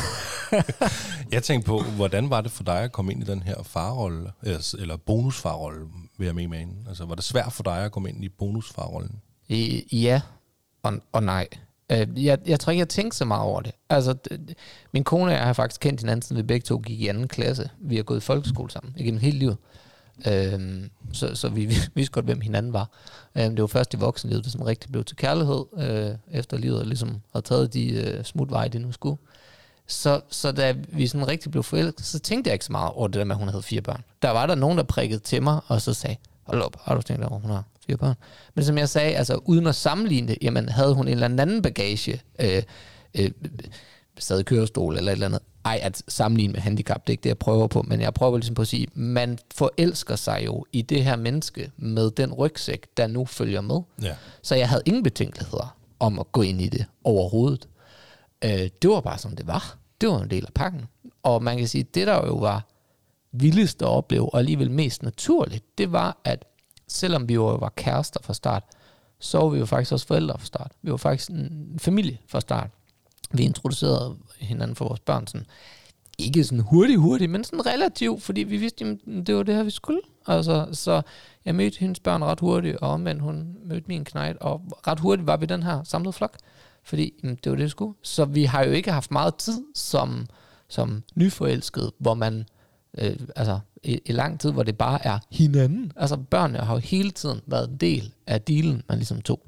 Jeg 1.31 1.44
tænkte 1.44 1.68
på, 1.68 1.80
hvordan 1.84 2.30
var 2.30 2.42
det 2.42 2.52
for 2.52 2.64
dig 2.64 2.80
at 2.80 2.92
komme 2.92 3.12
ind 3.12 3.22
i 3.24 3.25
den 3.25 3.44
her 3.44 3.56
farrolle, 3.64 4.31
eller, 4.80 4.98
bonusfarrolle, 5.06 5.80
vil 6.18 6.25
jeg 6.25 6.36
med 6.36 6.48
med? 6.48 6.66
Altså, 6.88 7.06
var 7.06 7.16
det 7.16 7.24
svært 7.24 7.54
for 7.54 7.64
dig 7.64 7.78
at 7.78 7.92
komme 7.92 8.10
ind 8.10 8.24
i 8.24 8.30
bonusfarrollen? 8.30 9.22
I, 9.48 9.84
ja 10.02 10.22
og, 10.84 10.94
og 11.12 11.24
nej. 11.24 11.48
Øh, 11.91 12.25
jeg, 12.25 12.38
jeg 12.45 12.59
tror 12.59 12.71
ikke, 12.71 12.80
jeg 12.80 12.89
tænkte 12.89 13.18
så 13.18 13.25
meget 13.25 13.44
over 13.44 13.62
det. 13.62 13.71
Altså, 13.89 14.12
d- 14.12 14.35
d- 14.35 14.53
min 14.91 15.03
kone 15.03 15.31
og 15.31 15.31
jeg 15.31 15.44
har 15.44 15.53
faktisk 15.53 15.81
kendt 15.81 16.00
hinanden, 16.00 16.21
siden 16.21 16.38
vi 16.38 16.44
begge 16.44 16.65
to 16.65 16.77
gik 16.77 17.01
i 17.01 17.07
anden 17.07 17.27
klasse. 17.27 17.69
Vi 17.80 17.95
har 17.95 18.03
gået 18.03 18.18
i 18.18 18.21
folkeskole 18.21 18.71
sammen 18.71 18.94
igennem 18.97 19.19
hele 19.19 19.38
livet. 19.39 19.57
Øhm, 20.27 20.89
så, 21.13 21.35
så 21.35 21.50
vi, 21.50 21.65
vi 21.71 21.75
vidste 21.94 22.12
godt, 22.12 22.25
hvem 22.25 22.41
hinanden 22.41 22.74
var. 22.74 22.89
Øhm, 23.35 23.56
det 23.56 23.62
var 23.62 23.68
først 23.68 23.94
i 23.94 23.97
voksenlivet, 23.97 24.44
det 24.44 24.51
som 24.51 24.62
rigtig 24.62 24.91
blev 24.91 25.03
til 25.03 25.18
kærlighed, 25.18 25.65
øh, 25.77 26.15
efter 26.31 26.57
livet 26.57 26.88
ligesom 26.88 27.21
havde 27.33 27.45
taget 27.45 27.74
de 27.74 27.89
øh, 27.89 28.24
smutveje, 28.24 28.69
det 28.69 28.81
nu 28.81 28.91
skulle. 28.91 29.18
Så, 29.88 30.21
så 30.29 30.51
da 30.51 30.75
vi 30.89 31.07
sådan 31.07 31.27
rigtig 31.27 31.51
blev 31.51 31.63
forelsket, 31.63 32.06
så 32.06 32.19
tænkte 32.19 32.47
jeg 32.47 32.53
ikke 32.53 32.65
så 32.65 32.71
meget 32.71 32.91
over 32.91 33.07
det 33.07 33.15
der 33.15 33.24
med, 33.24 33.36
at 33.36 33.39
hun 33.39 33.47
havde 33.47 33.63
fire 33.63 33.81
børn. 33.81 34.03
Der 34.21 34.29
var 34.29 34.45
der 34.45 34.56
nogen, 34.56 34.77
der 34.77 34.83
prikkede 34.83 35.19
til 35.19 35.44
mig, 35.44 35.59
og 35.68 35.81
så 35.81 35.94
sagde, 35.94 36.15
hold 36.44 36.62
op, 36.62 36.75
har 36.81 36.95
du 36.95 37.01
tænkt 37.01 37.24
over, 37.24 37.39
hun 37.39 37.51
har 37.51 37.63
fire 37.88 37.97
børn? 37.97 38.15
Men 38.56 38.65
som 38.65 38.77
jeg 38.77 38.89
sagde, 38.89 39.15
altså 39.15 39.39
uden 39.45 39.68
at 39.68 39.75
sammenligne 39.75 40.27
det, 40.27 40.38
jamen 40.41 40.69
havde 40.69 40.94
hun 40.94 41.07
en 41.07 41.13
eller 41.13 41.25
anden 41.25 41.62
bagage, 41.62 42.21
øh, 42.39 42.63
øh, 43.19 43.31
sad 44.19 44.39
i 44.39 44.44
kørestol 44.44 44.97
eller 44.97 45.12
et 45.12 45.13
eller 45.13 45.25
andet. 45.25 45.39
Ej, 45.65 45.80
at 45.81 46.03
sammenligne 46.07 46.53
med 46.53 46.62
handicap, 46.62 47.07
det 47.07 47.09
er 47.09 47.13
ikke 47.13 47.24
det, 47.24 47.30
jeg 47.30 47.38
prøver 47.38 47.68
på, 47.68 47.81
men 47.81 48.01
jeg 48.01 48.13
prøver 48.13 48.38
ligesom 48.38 48.56
på 48.56 48.62
at 48.62 48.68
sige, 48.68 48.88
man 48.94 49.39
forelsker 49.56 50.15
sig 50.15 50.41
jo 50.45 50.65
i 50.71 50.81
det 50.81 51.03
her 51.03 51.15
menneske 51.15 51.71
med 51.77 52.12
den 52.12 52.33
rygsæk, 52.33 52.88
der 52.97 53.07
nu 53.07 53.25
følger 53.25 53.62
med. 53.62 53.80
Ja. 54.01 54.15
Så 54.41 54.56
jeg 54.56 54.69
havde 54.69 54.83
ingen 54.86 55.03
betænkeligheder 55.03 55.77
om 56.00 56.19
at 56.19 56.31
gå 56.31 56.41
ind 56.41 56.62
i 56.62 56.68
det 56.68 56.86
overhovedet. 57.03 57.68
Øh, 58.44 58.69
det 58.81 58.89
var 58.89 59.01
bare 59.01 59.18
som 59.18 59.36
det 59.36 59.47
var. 59.47 59.77
Det 60.01 60.09
var 60.09 60.21
en 60.21 60.29
del 60.29 60.45
af 60.45 60.53
pakken. 60.53 60.81
Og 61.24 61.44
man 61.44 61.57
kan 61.57 61.68
sige, 61.68 61.83
det 61.83 62.07
der 62.07 62.27
jo 62.27 62.36
var 62.36 62.68
vildest 63.31 63.81
at 63.81 63.88
opleve, 63.88 64.33
og 64.33 64.39
alligevel 64.39 64.71
mest 64.71 65.03
naturligt, 65.03 65.77
det 65.77 65.91
var, 65.91 66.18
at 66.24 66.45
selvom 66.88 67.30
vi 67.30 67.33
jo 67.33 67.45
var 67.56 67.74
kærester 67.75 68.19
fra 68.24 68.33
start, 68.33 68.63
så 69.19 69.38
var 69.38 69.50
vi 69.50 69.59
jo 69.59 69.65
faktisk 69.65 69.91
også 69.91 70.07
forældre 70.07 70.38
fra 70.38 70.45
start. 70.45 70.71
Vi 70.81 70.91
var 70.91 70.97
faktisk 70.97 71.30
en 71.30 71.80
familie 71.81 72.18
fra 72.27 72.41
start. 72.41 72.69
Vi 73.31 73.44
introducerede 73.44 74.15
hinanden 74.39 74.75
for 74.75 74.88
vores 74.88 75.00
børn 75.00 75.27
sådan, 75.27 75.45
ikke 76.18 76.44
sådan 76.44 76.59
hurtigt, 76.59 77.00
hurtigt, 77.00 77.31
men 77.31 77.44
sådan 77.44 77.65
relativt, 77.65 78.24
fordi 78.24 78.44
vi 78.44 78.57
vidste, 78.57 78.85
at 78.85 79.27
det 79.27 79.35
var 79.35 79.44
det 79.44 79.56
her, 79.56 79.63
vi 79.63 79.69
skulle. 79.69 80.01
Altså, 80.27 80.68
så 80.71 81.01
jeg 81.45 81.56
mødte 81.56 81.80
hendes 81.80 82.00
børn 82.00 82.24
ret 82.24 82.39
hurtigt, 82.39 82.77
og 82.77 82.89
omvendt 82.89 83.21
hun 83.21 83.56
mødte 83.63 83.88
min 83.88 84.06
knægt, 84.06 84.38
og 84.38 84.62
ret 84.88 85.00
hurtigt 85.00 85.27
var 85.27 85.38
vi 85.38 85.45
den 85.45 85.63
her 85.63 85.83
samlede 85.83 86.13
flok, 86.13 86.38
fordi 86.83 87.13
jamen, 87.24 87.38
det 87.44 87.50
var 87.50 87.56
det, 87.56 87.65
vi 87.65 87.69
skulle. 87.69 87.94
Så 88.01 88.25
vi 88.25 88.44
har 88.44 88.63
jo 88.63 88.71
ikke 88.71 88.91
haft 88.91 89.12
meget 89.12 89.36
tid 89.36 89.63
som, 89.75 90.25
som 90.68 91.03
nyforelskede, 91.15 91.91
hvor 91.97 92.13
man, 92.13 92.45
øh, 92.97 93.15
altså 93.36 93.59
i, 93.83 94.00
i 94.06 94.12
lang 94.12 94.39
tid, 94.39 94.51
hvor 94.51 94.63
det 94.63 94.77
bare 94.77 95.06
er 95.06 95.19
hinanden. 95.31 95.91
Altså 95.95 96.18
børnene 96.18 96.59
har 96.59 96.74
jo 96.74 96.80
hele 96.80 97.12
tiden 97.12 97.41
været 97.47 97.69
en 97.69 97.77
del 97.77 98.13
af 98.27 98.41
dealen, 98.41 98.81
man 98.89 98.97
ligesom 98.97 99.21
tog. 99.21 99.39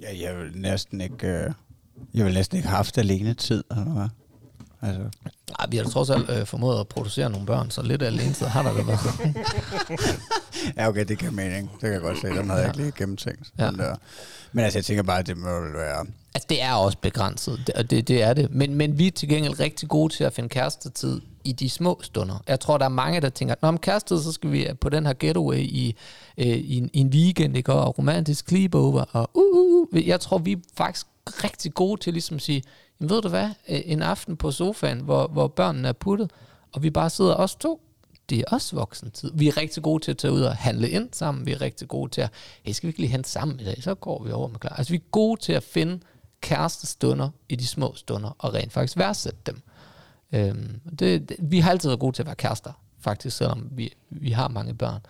Ja, 0.00 0.20
jeg 0.20 0.38
vil 0.38 0.52
næsten 0.54 1.00
ikke... 1.00 1.26
Øh, 1.26 1.52
jeg 2.14 2.24
vil 2.24 2.34
næsten 2.34 2.56
ikke 2.56 2.68
have 2.68 2.76
haft 2.76 2.98
alene 2.98 3.34
tid, 3.34 3.64
eller 3.70 3.84
hvad? 3.84 4.08
Altså, 4.82 5.02
Ej, 5.58 5.66
vi 5.70 5.76
har 5.76 5.84
trods 5.84 6.10
alt 6.10 6.30
øh, 6.30 6.46
formået 6.46 6.80
at 6.80 6.88
producere 6.88 7.30
nogle 7.30 7.46
børn, 7.46 7.70
så 7.70 7.82
lidt 7.82 8.02
alene 8.02 8.34
så 8.34 8.46
har 8.46 8.62
der 8.62 8.74
da 8.74 8.82
været. 8.82 9.36
ja, 10.76 10.88
okay, 10.88 11.04
det 11.04 11.18
giver 11.18 11.30
mening. 11.32 11.70
Det 11.72 11.80
kan 11.80 11.92
jeg 11.92 12.00
godt 12.00 12.20
se. 12.20 12.26
Den 12.26 12.50
havde 12.50 12.60
jeg 12.60 12.68
ikke 12.68 12.78
lige 12.78 12.92
gennemtænkt. 12.96 13.52
Ja. 13.58 13.70
Men, 13.70 13.80
der. 13.80 13.94
men 14.52 14.64
altså, 14.64 14.78
jeg 14.78 14.84
tænker 14.84 15.02
bare, 15.02 15.18
at 15.18 15.26
det 15.26 15.36
må 15.36 15.60
vel 15.60 15.72
være... 15.72 16.06
Altså, 16.34 16.46
det 16.50 16.62
er 16.62 16.72
også 16.72 16.98
begrænset, 16.98 17.62
det, 17.66 17.74
og 17.74 17.90
det, 17.90 18.08
det 18.08 18.22
er 18.22 18.34
det. 18.34 18.50
Men, 18.50 18.74
men 18.74 18.98
vi 18.98 19.06
er 19.06 19.10
til 19.10 19.28
gengæld 19.28 19.60
rigtig 19.60 19.88
gode 19.88 20.12
til 20.12 20.24
at 20.24 20.32
finde 20.32 20.48
kærestetid 20.48 21.20
i 21.44 21.52
de 21.52 21.70
små 21.70 22.00
stunder. 22.02 22.42
Jeg 22.48 22.60
tror, 22.60 22.78
der 22.78 22.84
er 22.84 22.88
mange, 22.88 23.20
der 23.20 23.28
tænker, 23.28 23.54
når 23.62 23.68
om 23.68 23.78
kærestetid, 23.78 24.22
så 24.22 24.32
skal 24.32 24.52
vi 24.52 24.66
øh, 24.66 24.78
på 24.78 24.88
den 24.88 25.06
her 25.06 25.12
getaway 25.12 25.58
i, 25.58 25.96
øh, 26.38 26.46
i, 26.46 26.76
en, 26.76 26.90
i 26.92 26.98
en 26.98 27.08
weekend, 27.08 27.56
ikke? 27.56 27.72
og 27.72 27.98
romantisk 27.98 28.48
sleepover, 28.48 29.04
og 29.12 29.30
uh, 29.34 29.56
uh, 29.56 29.88
uh. 29.92 30.08
Jeg 30.08 30.20
tror, 30.20 30.38
vi 30.38 30.52
er 30.52 30.56
faktisk 30.76 31.06
rigtig 31.26 31.74
gode 31.74 32.00
til 32.00 32.12
ligesom 32.12 32.36
at 32.36 32.42
sige, 32.42 32.62
jamen, 33.00 33.10
ved 33.10 33.22
du 33.22 33.28
hvad, 33.28 33.48
en 33.66 34.02
aften 34.02 34.36
på 34.36 34.50
sofaen, 34.50 35.00
hvor, 35.00 35.26
hvor 35.26 35.48
børnene 35.48 35.88
er 35.88 35.92
puttet, 35.92 36.30
og 36.72 36.82
vi 36.82 36.90
bare 36.90 37.10
sidder 37.10 37.34
os 37.34 37.54
to, 37.54 37.80
det 38.30 38.38
er 38.38 38.44
også 38.48 38.76
voksentid. 38.76 39.30
Vi 39.34 39.48
er 39.48 39.56
rigtig 39.56 39.82
gode 39.82 40.04
til 40.04 40.10
at 40.10 40.18
tage 40.18 40.32
ud 40.32 40.40
og 40.40 40.56
handle 40.56 40.90
ind 40.90 41.08
sammen. 41.12 41.46
Vi 41.46 41.52
er 41.52 41.60
rigtig 41.60 41.88
gode 41.88 42.10
til 42.10 42.20
at, 42.20 42.30
hey, 42.62 42.72
skal 42.72 42.86
vi 42.86 42.88
ikke 42.88 43.00
lige 43.00 43.10
hente 43.10 43.30
sammen 43.30 43.60
i 43.60 43.64
dag? 43.64 43.82
Så 43.82 43.94
går 43.94 44.22
vi 44.24 44.32
over 44.32 44.48
med 44.48 44.58
klar. 44.58 44.74
Altså, 44.76 44.92
vi 44.92 44.96
er 44.96 45.10
gode 45.10 45.40
til 45.40 45.52
at 45.52 45.62
finde 45.62 46.00
kærestestunder 46.40 47.28
i 47.48 47.56
de 47.56 47.66
små 47.66 47.94
stunder, 47.94 48.36
og 48.38 48.54
rent 48.54 48.72
faktisk 48.72 48.98
værdsætte 48.98 49.38
dem. 49.46 49.62
Øhm, 50.32 50.80
det, 50.98 51.28
det, 51.28 51.36
vi 51.40 51.58
har 51.58 51.70
altid 51.70 51.88
været 51.88 52.00
gode 52.00 52.16
til 52.16 52.22
at 52.22 52.26
være 52.26 52.34
kærester, 52.36 52.72
faktisk, 53.00 53.36
selvom 53.36 53.68
vi, 53.70 53.94
vi 54.10 54.30
har 54.30 54.48
mange 54.48 54.74
børn. 54.74 55.00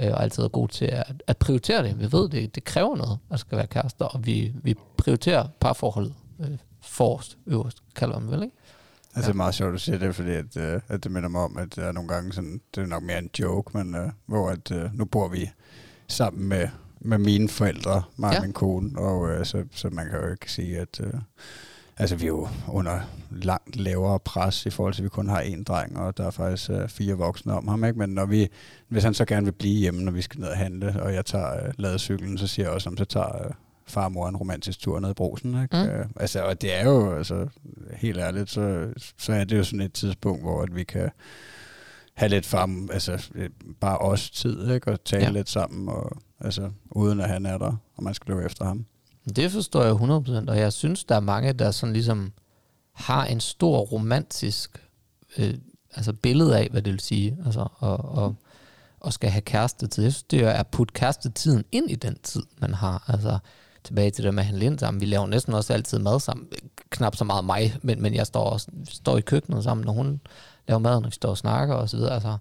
Øh, 0.00 0.10
og 0.12 0.22
altid 0.22 0.42
været 0.42 0.52
gode 0.52 0.72
til 0.72 0.84
at, 0.84 1.22
at 1.26 1.36
prioritere 1.36 1.82
det. 1.82 2.00
Vi 2.00 2.12
ved, 2.12 2.28
det, 2.28 2.54
det 2.54 2.64
kræver 2.64 2.96
noget, 2.96 3.18
at 3.30 3.40
skal 3.40 3.58
være 3.58 3.66
kærester, 3.66 4.04
og 4.04 4.26
vi, 4.26 4.52
vi 4.62 4.74
prioriterer 4.96 5.48
parforholdet 5.60 6.14
øh, 6.40 6.58
forrest, 6.82 7.38
øverst, 7.46 7.82
kalder 7.96 8.18
man 8.18 8.30
vel, 8.30 8.42
ikke? 8.42 8.56
Altså, 9.14 9.28
det 9.28 9.34
er 9.34 9.36
meget 9.36 9.54
sjovt 9.54 9.74
at 9.74 9.80
sige 9.80 9.98
det, 9.98 10.14
fordi 10.14 10.30
at, 10.30 10.56
øh, 10.56 10.80
at 10.88 11.04
det 11.04 11.12
minder 11.12 11.28
mig 11.28 11.40
om, 11.40 11.56
at 11.56 11.78
er 11.78 11.92
nogle 11.92 12.08
gange 12.08 12.32
sådan, 12.32 12.60
det 12.74 12.82
er 12.82 12.86
nok 12.86 13.02
mere 13.02 13.18
en 13.18 13.30
joke, 13.38 13.78
men 13.78 13.94
øh, 13.94 14.10
hvor 14.26 14.50
at, 14.50 14.70
øh, 14.70 14.94
nu 14.94 15.04
bor 15.04 15.28
vi 15.28 15.50
sammen 16.08 16.48
med, 16.48 16.68
med 17.00 17.18
mine 17.18 17.48
forældre, 17.48 18.02
mig 18.16 18.32
Ja. 18.32 18.36
og 18.38 18.42
min 18.44 18.52
kone, 18.52 18.98
og 18.98 19.28
øh, 19.30 19.46
så, 19.46 19.64
så 19.72 19.88
man 19.90 20.10
kan 20.10 20.20
jo 20.20 20.30
ikke 20.30 20.52
sige, 20.52 20.78
at 20.78 21.00
øh, 21.00 21.12
altså, 21.98 22.16
vi 22.16 22.24
er 22.24 22.28
jo 22.28 22.48
under 22.68 23.00
langt 23.30 23.76
lavere 23.76 24.18
pres 24.18 24.66
i 24.66 24.70
forhold 24.70 24.94
til, 24.94 25.02
at 25.02 25.04
vi 25.04 25.08
kun 25.08 25.28
har 25.28 25.42
én 25.42 25.62
dreng, 25.62 25.98
og 25.98 26.16
der 26.16 26.26
er 26.26 26.30
faktisk 26.30 26.70
øh, 26.70 26.88
fire 26.88 27.14
voksne 27.14 27.52
om 27.52 27.68
ham, 27.68 27.84
ikke? 27.84 27.98
men 27.98 28.10
når 28.10 28.26
vi, 28.26 28.48
hvis 28.88 29.04
han 29.04 29.14
så 29.14 29.24
gerne 29.24 29.44
vil 29.44 29.52
blive 29.52 29.78
hjemme, 29.78 30.02
når 30.02 30.12
vi 30.12 30.22
skal 30.22 30.40
ned 30.40 30.48
og 30.48 30.56
handle, 30.56 31.02
og 31.02 31.14
jeg 31.14 31.26
tager 31.26 31.66
øh, 31.66 31.72
ladecyklen, 31.78 32.38
så 32.38 32.46
siger 32.46 32.66
jeg 32.66 32.74
også, 32.74 32.88
om 32.88 32.96
så 32.96 33.04
tager 33.04 33.46
øh, 33.46 33.50
farmor 33.86 34.28
en 34.28 34.36
romantisk 34.36 34.80
tur 34.80 35.00
ned 35.00 35.10
i 35.10 35.14
brosen. 35.14 35.62
Ikke? 35.62 35.76
Mm. 35.76 35.88
Øh, 35.88 36.06
altså, 36.16 36.42
og 36.42 36.62
det 36.62 36.74
er 36.74 36.84
jo, 36.84 37.16
altså, 37.16 37.48
helt 37.96 38.18
ærligt, 38.18 38.50
så, 38.50 38.88
så 39.18 39.32
er 39.32 39.44
det 39.44 39.58
jo 39.58 39.64
sådan 39.64 39.80
et 39.80 39.92
tidspunkt, 39.92 40.42
hvor 40.42 40.62
at 40.62 40.74
vi 40.74 40.84
kan 40.84 41.10
have 42.14 42.28
lidt 42.28 42.46
farm, 42.46 42.90
altså 42.92 43.30
øh, 43.34 43.50
bare 43.80 43.98
os 43.98 44.30
tid, 44.30 44.74
ikke? 44.74 44.92
og 44.92 45.04
tale 45.04 45.24
ja. 45.24 45.30
lidt 45.30 45.48
sammen. 45.48 45.88
Og, 45.88 46.18
Altså, 46.40 46.70
uden 46.90 47.20
at 47.20 47.28
han 47.28 47.46
er 47.46 47.58
der, 47.58 47.76
og 47.96 48.04
man 48.04 48.14
skal 48.14 48.34
løbe 48.34 48.46
efter 48.46 48.64
ham. 48.64 48.86
Det 49.36 49.52
forstår 49.52 49.82
jeg 49.84 49.92
100%, 50.46 50.50
og 50.50 50.58
jeg 50.58 50.72
synes, 50.72 51.04
der 51.04 51.14
er 51.14 51.20
mange, 51.20 51.52
der 51.52 51.70
sådan 51.70 51.92
ligesom 51.92 52.32
har 52.92 53.24
en 53.24 53.40
stor 53.40 53.78
romantisk 53.78 54.86
øh, 55.38 55.54
altså 55.94 56.12
billede 56.12 56.58
af, 56.58 56.68
hvad 56.70 56.82
det 56.82 56.92
vil 56.92 57.00
sige, 57.00 57.38
altså, 57.44 57.68
og, 57.78 57.96
og, 57.98 58.34
og 59.00 59.12
skal 59.12 59.30
have 59.30 59.42
kærestetid. 59.42 60.02
Jeg 60.02 60.12
synes, 60.12 60.22
det 60.22 60.40
er 60.40 60.50
at 60.50 60.66
putte 60.66 60.92
kærestetiden 60.92 61.64
ind 61.72 61.90
i 61.90 61.94
den 61.94 62.18
tid, 62.22 62.42
man 62.58 62.74
har. 62.74 63.04
Altså, 63.08 63.38
tilbage 63.84 64.10
til 64.10 64.24
det 64.24 64.34
med 64.34 64.42
han 64.42 64.58
Lind 64.58 64.78
sammen. 64.78 65.00
Vi 65.00 65.06
laver 65.06 65.26
næsten 65.26 65.54
også 65.54 65.72
altid 65.72 65.98
mad 65.98 66.20
sammen. 66.20 66.46
Knap 66.90 67.16
så 67.16 67.24
meget 67.24 67.44
mig, 67.44 67.76
men, 67.82 68.02
men 68.02 68.14
jeg 68.14 68.26
står, 68.26 68.44
også, 68.44 68.68
står 68.88 69.18
i 69.18 69.20
køkkenet 69.20 69.64
sammen, 69.64 69.86
når 69.86 69.92
hun 69.92 70.20
laver 70.68 70.78
mad, 70.78 71.00
når 71.00 71.08
vi 71.08 71.14
står 71.14 71.28
og 71.28 71.38
snakker 71.38 71.74
og 71.74 71.88
så 71.88 71.96
videre. 71.96 72.14
Altså, 72.14 72.36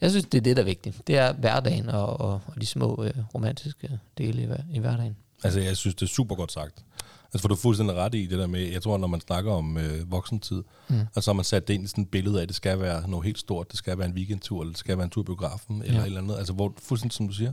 jeg 0.00 0.10
synes, 0.10 0.24
det 0.24 0.38
er 0.38 0.42
det, 0.42 0.56
der 0.56 0.62
er 0.62 0.66
vigtigt. 0.66 1.06
Det 1.06 1.18
er 1.18 1.32
hverdagen 1.32 1.88
og, 1.88 2.20
og, 2.20 2.40
og 2.46 2.60
de 2.60 2.66
små 2.66 3.04
øh, 3.04 3.14
romantiske 3.34 4.00
dele 4.18 4.42
i, 4.42 4.46
hver- 4.46 4.64
i 4.74 4.78
hverdagen. 4.78 5.16
Altså, 5.44 5.60
jeg 5.60 5.76
synes, 5.76 5.94
det 5.94 6.02
er 6.02 6.10
super 6.10 6.34
godt 6.34 6.52
sagt. 6.52 6.84
Altså, 7.24 7.38
for 7.40 7.48
du 7.48 7.54
er 7.54 7.58
fuldstændig 7.58 7.96
ret 7.96 8.14
i 8.14 8.26
det 8.26 8.38
der 8.38 8.46
med, 8.46 8.60
jeg 8.60 8.82
tror, 8.82 8.98
når 8.98 9.06
man 9.06 9.20
snakker 9.20 9.52
om 9.52 9.78
øh, 9.78 10.10
voksentid, 10.10 10.62
mm. 10.88 11.00
og 11.14 11.22
så 11.22 11.30
har 11.30 11.34
man 11.34 11.44
sat 11.44 11.68
det 11.68 11.74
ind 11.74 11.84
i 11.84 11.86
sådan 11.86 12.04
et 12.04 12.10
billede 12.10 12.38
af, 12.38 12.42
at 12.42 12.48
det 12.48 12.56
skal 12.56 12.80
være 12.80 13.10
noget 13.10 13.24
helt 13.26 13.38
stort, 13.38 13.70
det 13.70 13.78
skal 13.78 13.98
være 13.98 14.06
en 14.08 14.14
weekendtur, 14.14 14.60
eller 14.60 14.72
det 14.72 14.78
skal 14.78 14.96
være 14.98 15.04
en 15.04 15.10
tur 15.10 15.22
i 15.22 15.24
biografen, 15.24 15.82
eller 15.82 15.94
Ja. 15.94 16.00
et 16.00 16.06
eller 16.06 16.20
andet. 16.20 16.36
Altså, 16.36 16.52
hvor, 16.52 16.72
fuldstændig 16.82 17.16
som 17.16 17.28
du 17.28 17.34
siger, 17.34 17.52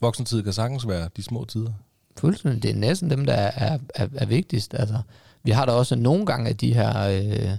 voksentid 0.00 0.42
kan 0.42 0.52
sagtens 0.52 0.88
være 0.88 1.08
de 1.16 1.22
små 1.22 1.44
tider. 1.44 1.72
Fuldstændig. 2.18 2.62
Det 2.62 2.70
er 2.70 2.74
næsten 2.74 3.10
dem, 3.10 3.26
der 3.26 3.32
er, 3.34 3.78
er, 3.94 4.08
er 4.14 4.26
vigtigst. 4.26 4.74
Altså, 4.74 4.98
vi 5.42 5.50
har 5.50 5.66
da 5.66 5.72
også 5.72 5.96
nogle 5.96 6.26
gange 6.26 6.48
af 6.48 6.56
de 6.56 6.74
her 6.74 7.08
øh, 7.08 7.56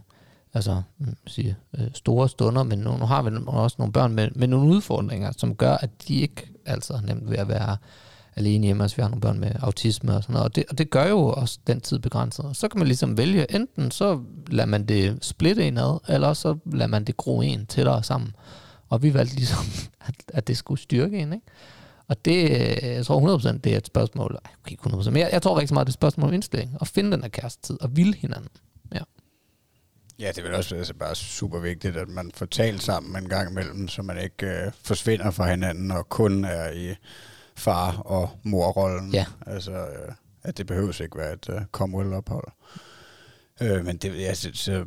altså, 0.54 0.82
mm, 0.98 1.16
sige, 1.28 1.56
øh, 1.78 1.88
store 1.94 2.30
stunder, 2.30 2.64
men 2.64 2.80
nu, 2.80 2.98
nu 2.98 3.06
har 3.06 3.22
vi 3.22 3.30
også 3.48 3.76
nogle 3.80 3.94
børn 3.94 4.14
med, 4.14 4.30
med 4.36 4.48
nogle 4.48 4.76
udfordringer, 4.76 5.32
som 5.38 5.56
gør, 5.56 5.74
at 5.74 5.90
de 6.08 6.16
ikke 6.16 6.52
altså 6.66 7.00
nemt 7.04 7.30
ved 7.30 7.38
at 7.38 7.48
være 7.48 7.78
alene 8.42 8.66
hjemme, 8.66 8.84
altså 8.84 8.96
vi 8.96 9.02
har 9.02 9.10
nogle 9.10 9.22
børn 9.22 9.40
med 9.40 9.52
autisme 9.60 10.16
og 10.16 10.24
sådan 10.24 10.34
noget, 10.34 10.46
og 10.46 10.56
det, 10.56 10.66
og 10.70 10.78
det 10.78 10.90
gør 10.90 11.08
jo 11.08 11.28
også 11.28 11.60
den 11.68 11.82
tid 11.82 12.00
begrænset. 12.00 12.46
Og 12.46 12.56
så 12.56 12.68
kan 12.68 12.80
man 12.80 12.88
ligesom 12.88 13.18
vælge, 13.18 13.56
enten 13.56 13.92
så 13.92 14.20
lader 14.48 14.68
man 14.68 14.86
det 14.86 15.26
splitte 15.26 15.68
en 15.68 15.78
ad, 15.78 16.00
eller 16.08 16.34
så 16.34 16.58
lader 16.66 16.88
man 16.88 17.04
det 17.04 17.18
gro 17.18 17.42
en 17.42 17.66
tættere 17.66 18.04
sammen. 18.04 18.36
Og 18.90 19.04
vi 19.04 19.14
valgte 19.14 19.36
ligesom, 19.36 19.66
at, 20.08 20.16
at 20.28 20.48
det 20.48 20.58
skulle 20.58 20.82
styrke 20.82 21.20
en, 21.20 21.34
ikke? 21.34 21.46
Og 22.08 22.26
det, 22.26 22.50
jeg 22.84 23.06
tror 23.06 23.38
100% 23.38 23.58
det 23.58 23.74
er 23.74 23.78
et 23.78 23.88
spørgsmål, 23.88 24.38
okay, 24.64 24.76
100%, 24.76 25.10
men 25.10 25.20
jeg, 25.20 25.30
jeg 25.32 25.42
tror 25.42 25.60
rigtig 25.60 25.74
meget, 25.74 25.88
det 25.88 25.92
er 25.92 25.94
et 25.94 26.02
spørgsmål 26.02 26.28
om 26.28 26.34
indstilling, 26.34 26.78
at 26.82 26.88
finde 26.88 27.12
den 27.12 27.22
her 27.22 27.30
kærestetid, 27.30 27.82
og 27.82 27.96
ville 27.96 28.16
hinanden. 28.16 28.50
Ja. 28.94 29.00
Ja, 30.20 30.32
det 30.36 30.44
vil 30.44 30.54
også 30.54 30.70
være 30.70 30.80
altså 30.80 30.94
bare 30.94 31.16
super 31.16 31.60
vigtigt, 31.60 31.98
at 31.98 32.10
man 32.10 32.32
får 32.34 32.46
talt 32.46 32.84
sammen 32.84 33.24
en 33.24 33.30
gang 33.30 33.52
imellem, 33.52 33.88
så 33.88 34.02
man 34.02 34.18
ikke 34.24 34.46
øh, 34.46 34.72
forsvinder 34.84 35.32
fra 35.32 35.50
hinanden 35.50 35.92
og 35.92 36.10
kun 36.10 36.46
er 36.46 36.72
i 36.72 36.96
far- 37.62 37.98
og 37.98 38.30
morrollen. 38.44 39.14
Ja. 39.14 39.26
Altså, 39.46 39.72
øh, 39.72 40.14
at 40.44 40.58
det 40.58 40.68
behøves 40.68 41.00
ikke 41.00 41.18
være 41.18 41.34
et 41.34 41.50
øh, 41.50 41.62
Commonwealth-ophold. 41.72 42.48
Øh, 43.62 43.86
men 43.86 43.98
det, 43.98 44.20
ja, 44.20 44.34
så, 44.34 44.50
så, 44.54 44.86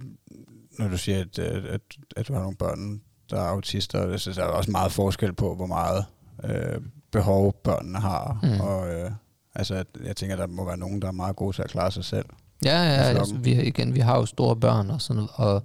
når 0.79 0.89
du 0.89 0.99
siger, 0.99 1.21
at, 1.21 1.39
øh, 1.39 1.65
at, 1.69 1.81
at 2.17 2.29
du 2.29 2.33
har 2.33 2.41
nogle 2.41 2.57
børn, 2.57 3.01
der 3.31 3.37
er 3.37 3.49
autister, 3.49 4.17
så 4.17 4.31
er 4.31 4.35
der 4.35 4.45
også 4.45 4.71
meget 4.71 4.93
forskel 4.93 5.33
på, 5.33 5.55
hvor 5.55 5.67
meget 5.67 6.05
øh, 6.45 6.81
behov 7.13 7.55
børnene 7.65 7.99
har. 7.99 8.39
Mm. 8.43 8.61
Og 8.61 8.95
øh, 8.95 9.11
altså, 9.55 9.85
jeg 10.05 10.17
tænker, 10.17 10.37
der 10.37 10.47
må 10.47 10.65
være 10.65 10.77
nogen, 10.77 11.03
der 11.03 11.09
er 11.09 11.13
meget 11.13 11.37
gode 11.37 11.57
til 11.57 11.63
at 11.63 11.71
klare 11.71 11.91
sig 11.93 12.05
selv. 12.05 12.27
Ja, 12.65 12.83
ja, 12.83 12.91
altså, 12.91 13.13
flokken. 13.13 13.45
vi, 13.45 13.63
igen, 13.63 13.95
vi 13.95 14.01
har 14.01 14.17
jo 14.17 14.27
store 14.27 14.57
børn 14.57 14.91
og 14.91 15.01
sådan 15.01 15.27
og, 15.35 15.63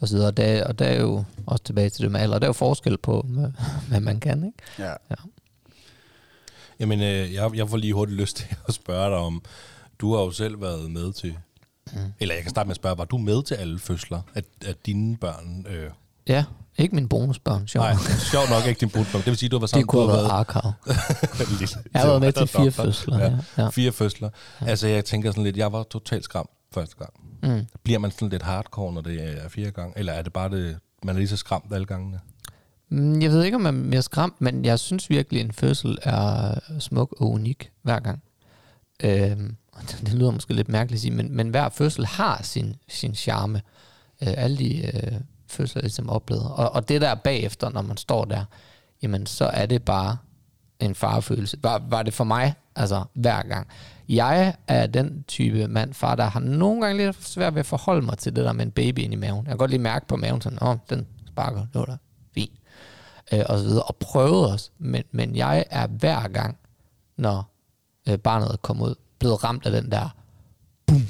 og 0.00 0.08
så 0.08 0.14
videre, 0.14 0.28
og 0.28 0.36
der, 0.36 0.64
og 0.64 0.78
der 0.78 0.84
er 0.84 1.00
jo 1.00 1.24
også 1.46 1.64
tilbage 1.64 1.90
til 1.90 2.02
det 2.02 2.12
med 2.12 2.20
alder, 2.20 2.38
der 2.38 2.46
er 2.46 2.48
jo 2.48 2.52
forskel 2.52 2.98
på, 2.98 3.26
hvad, 3.28 3.50
hvad 3.88 4.00
man 4.00 4.20
kan, 4.20 4.44
ikke? 4.44 4.58
Ja. 4.78 4.94
Jamen, 6.82 7.00
øh, 7.00 7.34
jeg, 7.34 7.50
jeg 7.54 7.68
får 7.68 7.76
lige 7.76 7.92
hurtigt 7.94 8.20
lyst 8.20 8.36
til 8.36 8.46
at 8.68 8.74
spørge 8.74 9.10
dig 9.10 9.18
om, 9.18 9.42
du 9.98 10.14
har 10.14 10.22
jo 10.22 10.30
selv 10.30 10.60
været 10.60 10.90
med 10.90 11.12
til, 11.12 11.36
mm. 11.92 11.98
eller 12.20 12.34
jeg 12.34 12.42
kan 12.42 12.50
starte 12.50 12.66
med 12.66 12.72
at 12.72 12.76
spørge, 12.76 12.98
var 12.98 13.04
du 13.04 13.18
med 13.18 13.42
til 13.42 13.54
alle 13.54 13.78
fødsler 13.78 14.20
af, 14.34 14.42
af 14.66 14.74
dine 14.86 15.16
børn? 15.16 15.66
Øh, 15.68 15.90
Ja, 16.28 16.44
ikke 16.78 16.94
min 16.94 17.08
bonusbørn, 17.08 17.66
sjovt. 17.68 17.84
nej, 17.84 17.94
sjovt 18.32 18.50
nok 18.50 18.66
ikke 18.66 18.80
din 18.80 18.90
brudbørn. 18.90 19.20
Det 19.20 19.26
vil 19.26 19.36
sige, 19.36 19.48
du 19.48 19.56
har 19.56 19.60
været 19.60 19.70
sammen 19.70 19.82
det 19.82 19.88
kunne 19.88 20.02
have 20.06 20.12
været 20.16 20.30
arkav. 20.30 20.72
Jeg 21.94 22.00
har 22.00 22.06
været 22.06 22.20
med 22.20 22.32
til 22.32 22.46
fire 22.46 22.70
fødsler, 22.70 23.18
Ja. 23.18 23.24
ja. 23.24 23.62
ja. 23.62 23.68
Fire 23.68 23.92
fødsler. 23.92 24.30
Ja. 24.60 24.66
Altså, 24.66 24.86
jeg 24.88 25.04
tænker 25.04 25.30
sådan 25.30 25.44
lidt, 25.44 25.56
jeg 25.56 25.72
var 25.72 25.82
totalt 25.82 26.24
skræmt 26.24 26.50
første 26.74 26.96
gang. 26.96 27.10
Mm. 27.42 27.66
Bliver 27.82 27.98
man 27.98 28.10
sådan 28.10 28.28
lidt 28.28 28.42
hardcore, 28.42 28.92
når 28.92 29.00
det 29.00 29.42
er 29.44 29.48
fire 29.48 29.70
gange? 29.70 29.98
Eller 29.98 30.12
er 30.12 30.22
det 30.22 30.32
bare 30.32 30.50
det, 30.50 30.78
man 31.04 31.14
er 31.14 31.18
lige 31.18 31.28
så 31.28 31.36
skræmt 31.36 31.72
alle 31.74 31.86
gangene? 31.86 32.20
Mm, 32.92 33.22
jeg 33.22 33.30
ved 33.30 33.44
ikke, 33.44 33.54
om 33.54 33.60
man 33.60 33.74
mere 33.74 34.02
skræmt, 34.02 34.40
men 34.40 34.64
jeg 34.64 34.78
synes 34.78 35.10
virkelig, 35.10 35.40
en 35.40 35.52
fødsel 35.52 35.98
er 36.02 36.54
smuk 36.78 37.14
og 37.20 37.30
unik 37.30 37.70
hver 37.82 38.00
gang. 38.00 38.22
Øhm, 39.02 39.56
det, 39.90 40.14
lyder 40.14 40.30
måske 40.30 40.54
lidt 40.54 40.68
mærkeligt 40.68 40.98
at 40.98 41.00
sige, 41.00 41.14
men, 41.14 41.36
men 41.36 41.48
hver 41.48 41.68
fødsel 41.68 42.06
har 42.06 42.42
sin, 42.42 42.76
sin 42.88 43.14
charme. 43.14 43.62
Øh, 44.22 44.34
alle 44.36 44.58
de 44.58 44.86
øh, 44.86 45.20
fødsler, 45.46 45.80
jeg 45.80 45.84
ligesom 45.84 46.10
oplevet. 46.10 46.44
Og, 46.44 46.72
og 46.72 46.88
det 46.88 47.00
der 47.00 47.14
bagefter, 47.14 47.70
når 47.70 47.82
man 47.82 47.96
står 47.96 48.24
der, 48.24 48.44
jamen 49.02 49.26
så 49.26 49.44
er 49.44 49.66
det 49.66 49.82
bare 49.82 50.16
en 50.80 50.94
farefølelse. 50.94 51.58
Var, 51.62 51.82
var 51.88 52.02
det 52.02 52.14
for 52.14 52.24
mig, 52.24 52.54
altså 52.76 53.04
hver 53.14 53.42
gang. 53.42 53.66
Jeg 54.08 54.54
er 54.68 54.86
den 54.86 55.24
type 55.28 55.68
mand, 55.68 55.94
far, 55.94 56.14
der 56.14 56.24
har 56.24 56.40
nogle 56.40 56.82
gange 56.82 57.04
lidt 57.04 57.24
svært 57.24 57.54
ved 57.54 57.60
at 57.60 57.66
forholde 57.66 58.06
mig 58.06 58.18
til 58.18 58.36
det 58.36 58.44
der 58.44 58.52
med 58.52 58.64
en 58.64 58.70
baby 58.70 58.98
ind 58.98 59.12
i 59.12 59.16
maven. 59.16 59.38
Jeg 59.38 59.50
kan 59.50 59.58
godt 59.58 59.70
lige 59.70 59.80
mærke 59.80 60.06
på 60.06 60.16
maven, 60.16 60.40
sådan, 60.40 60.62
åh, 60.62 60.76
den 60.90 61.06
sparker, 61.26 61.66
det 61.74 61.84
der. 61.86 61.96
Øh, 63.32 63.44
og 63.48 63.58
så 63.58 63.64
videre, 63.64 63.82
og 63.82 63.96
prøvet 63.96 64.52
os. 64.52 64.72
Men, 64.78 65.02
men 65.10 65.36
jeg 65.36 65.64
er 65.70 65.86
hver 65.86 66.28
gang, 66.28 66.58
når 67.16 67.52
øh, 68.08 68.18
barnet 68.18 68.52
er 68.52 68.56
kommet 68.56 68.86
ud, 68.86 68.94
blevet 69.18 69.44
ramt 69.44 69.66
af 69.66 69.72
den 69.72 69.90
der, 69.90 70.08
boom, 70.86 71.02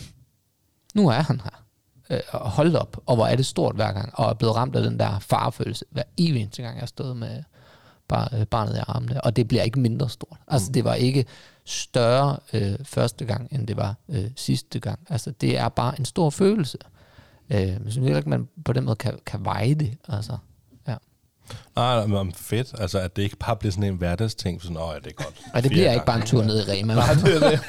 nu 0.94 1.08
er 1.08 1.22
han 1.22 1.40
her. 1.40 1.64
Øh, 2.10 2.20
og 2.32 2.50
hold 2.50 2.76
op, 2.76 2.96
og 3.06 3.14
hvor 3.16 3.26
er 3.26 3.36
det 3.36 3.46
stort 3.46 3.74
hver 3.74 3.92
gang, 3.92 4.10
og 4.14 4.30
er 4.30 4.34
blevet 4.34 4.56
ramt 4.56 4.76
af 4.76 4.82
den 4.82 4.98
der 4.98 5.18
farefølelse, 5.18 5.84
hver 5.90 6.02
evig 6.18 6.42
eneste 6.42 6.62
gang, 6.62 6.74
jeg 6.74 6.82
har 6.82 6.86
stået 6.86 7.16
med 7.16 7.42
bar, 8.08 8.28
øh, 8.34 8.46
barnet 8.46 8.76
i 8.76 8.80
armene, 8.86 9.24
og 9.24 9.36
det 9.36 9.48
bliver 9.48 9.62
ikke 9.62 9.80
mindre 9.80 10.08
stort. 10.08 10.38
Altså 10.48 10.72
det 10.72 10.84
var 10.84 10.94
ikke 10.94 11.24
større 11.64 12.36
øh, 12.52 12.74
første 12.84 13.24
gang, 13.24 13.48
end 13.52 13.66
det 13.66 13.76
var 13.76 13.94
øh, 14.08 14.30
sidste 14.36 14.80
gang. 14.80 14.98
Altså 15.08 15.30
det 15.30 15.58
er 15.58 15.68
bare 15.68 15.98
en 15.98 16.04
stor 16.04 16.30
følelse. 16.30 16.78
Øh, 17.50 17.60
jeg 17.60 17.80
synes 17.86 17.96
heller 17.96 18.16
ikke, 18.16 18.30
man 18.30 18.48
på 18.64 18.72
den 18.72 18.84
måde 18.84 18.96
kan, 18.96 19.18
kan 19.26 19.44
veje 19.44 19.74
det. 19.74 19.96
Altså. 20.08 20.36
Nej, 21.76 22.06
nej, 22.06 22.22
men 22.22 22.32
fedt. 22.32 22.74
Altså, 22.78 22.98
at 22.98 23.16
det 23.16 23.22
ikke 23.22 23.36
bare 23.36 23.56
bliver 23.56 23.72
sådan 23.72 23.84
en 23.84 23.96
hverdagsting. 23.96 24.62
Sådan, 24.62 24.76
åh, 24.76 24.90
ja, 24.94 24.98
det 24.98 25.06
er 25.06 25.24
godt. 25.24 25.34
Og 25.54 25.62
det 25.62 25.70
bliver 25.70 25.92
ikke 25.92 26.06
bare 26.06 26.16
en 26.16 26.20
gange. 26.20 26.30
tur 26.30 26.44
ned 26.44 26.68
i 26.68 26.70
Rema. 26.70 26.94
Nej, 26.94 27.14
det 27.14 27.42
er 27.42 27.50
det. 27.50 27.60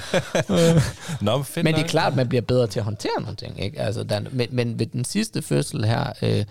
Nå, 1.21 1.35
men 1.37 1.45
fedt 1.45 1.63
Men 1.63 1.73
det 1.73 1.83
er 1.83 1.87
klart, 1.87 2.11
at 2.11 2.15
man 2.15 2.29
bliver 2.29 2.41
bedre 2.41 2.67
til 2.67 2.79
at 2.79 2.85
håndtere 2.85 3.21
nogle 3.21 3.35
ting. 3.35 3.63
Ikke? 3.63 3.79
Altså, 3.79 4.03
der, 4.03 4.19
men, 4.31 4.47
men 4.51 4.79
ved 4.79 4.85
den 4.85 5.05
sidste 5.05 5.41
fødsel 5.41 5.85
her, 5.85 6.13
øh, 6.21 6.45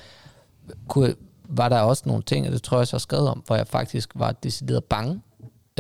kunne, 0.89 1.15
var 1.49 1.69
der 1.69 1.81
også 1.81 2.03
nogle 2.07 2.23
ting, 2.23 2.47
og 2.47 2.53
det 2.53 2.63
tror 2.63 2.77
jeg 2.77 2.87
jeg 2.93 2.97
har 2.97 2.99
skrevet 2.99 3.29
om, 3.29 3.43
hvor 3.47 3.57
jeg 3.57 3.67
faktisk 3.67 4.11
var 4.15 4.33
decideret 4.33 4.85
bange. 4.85 5.21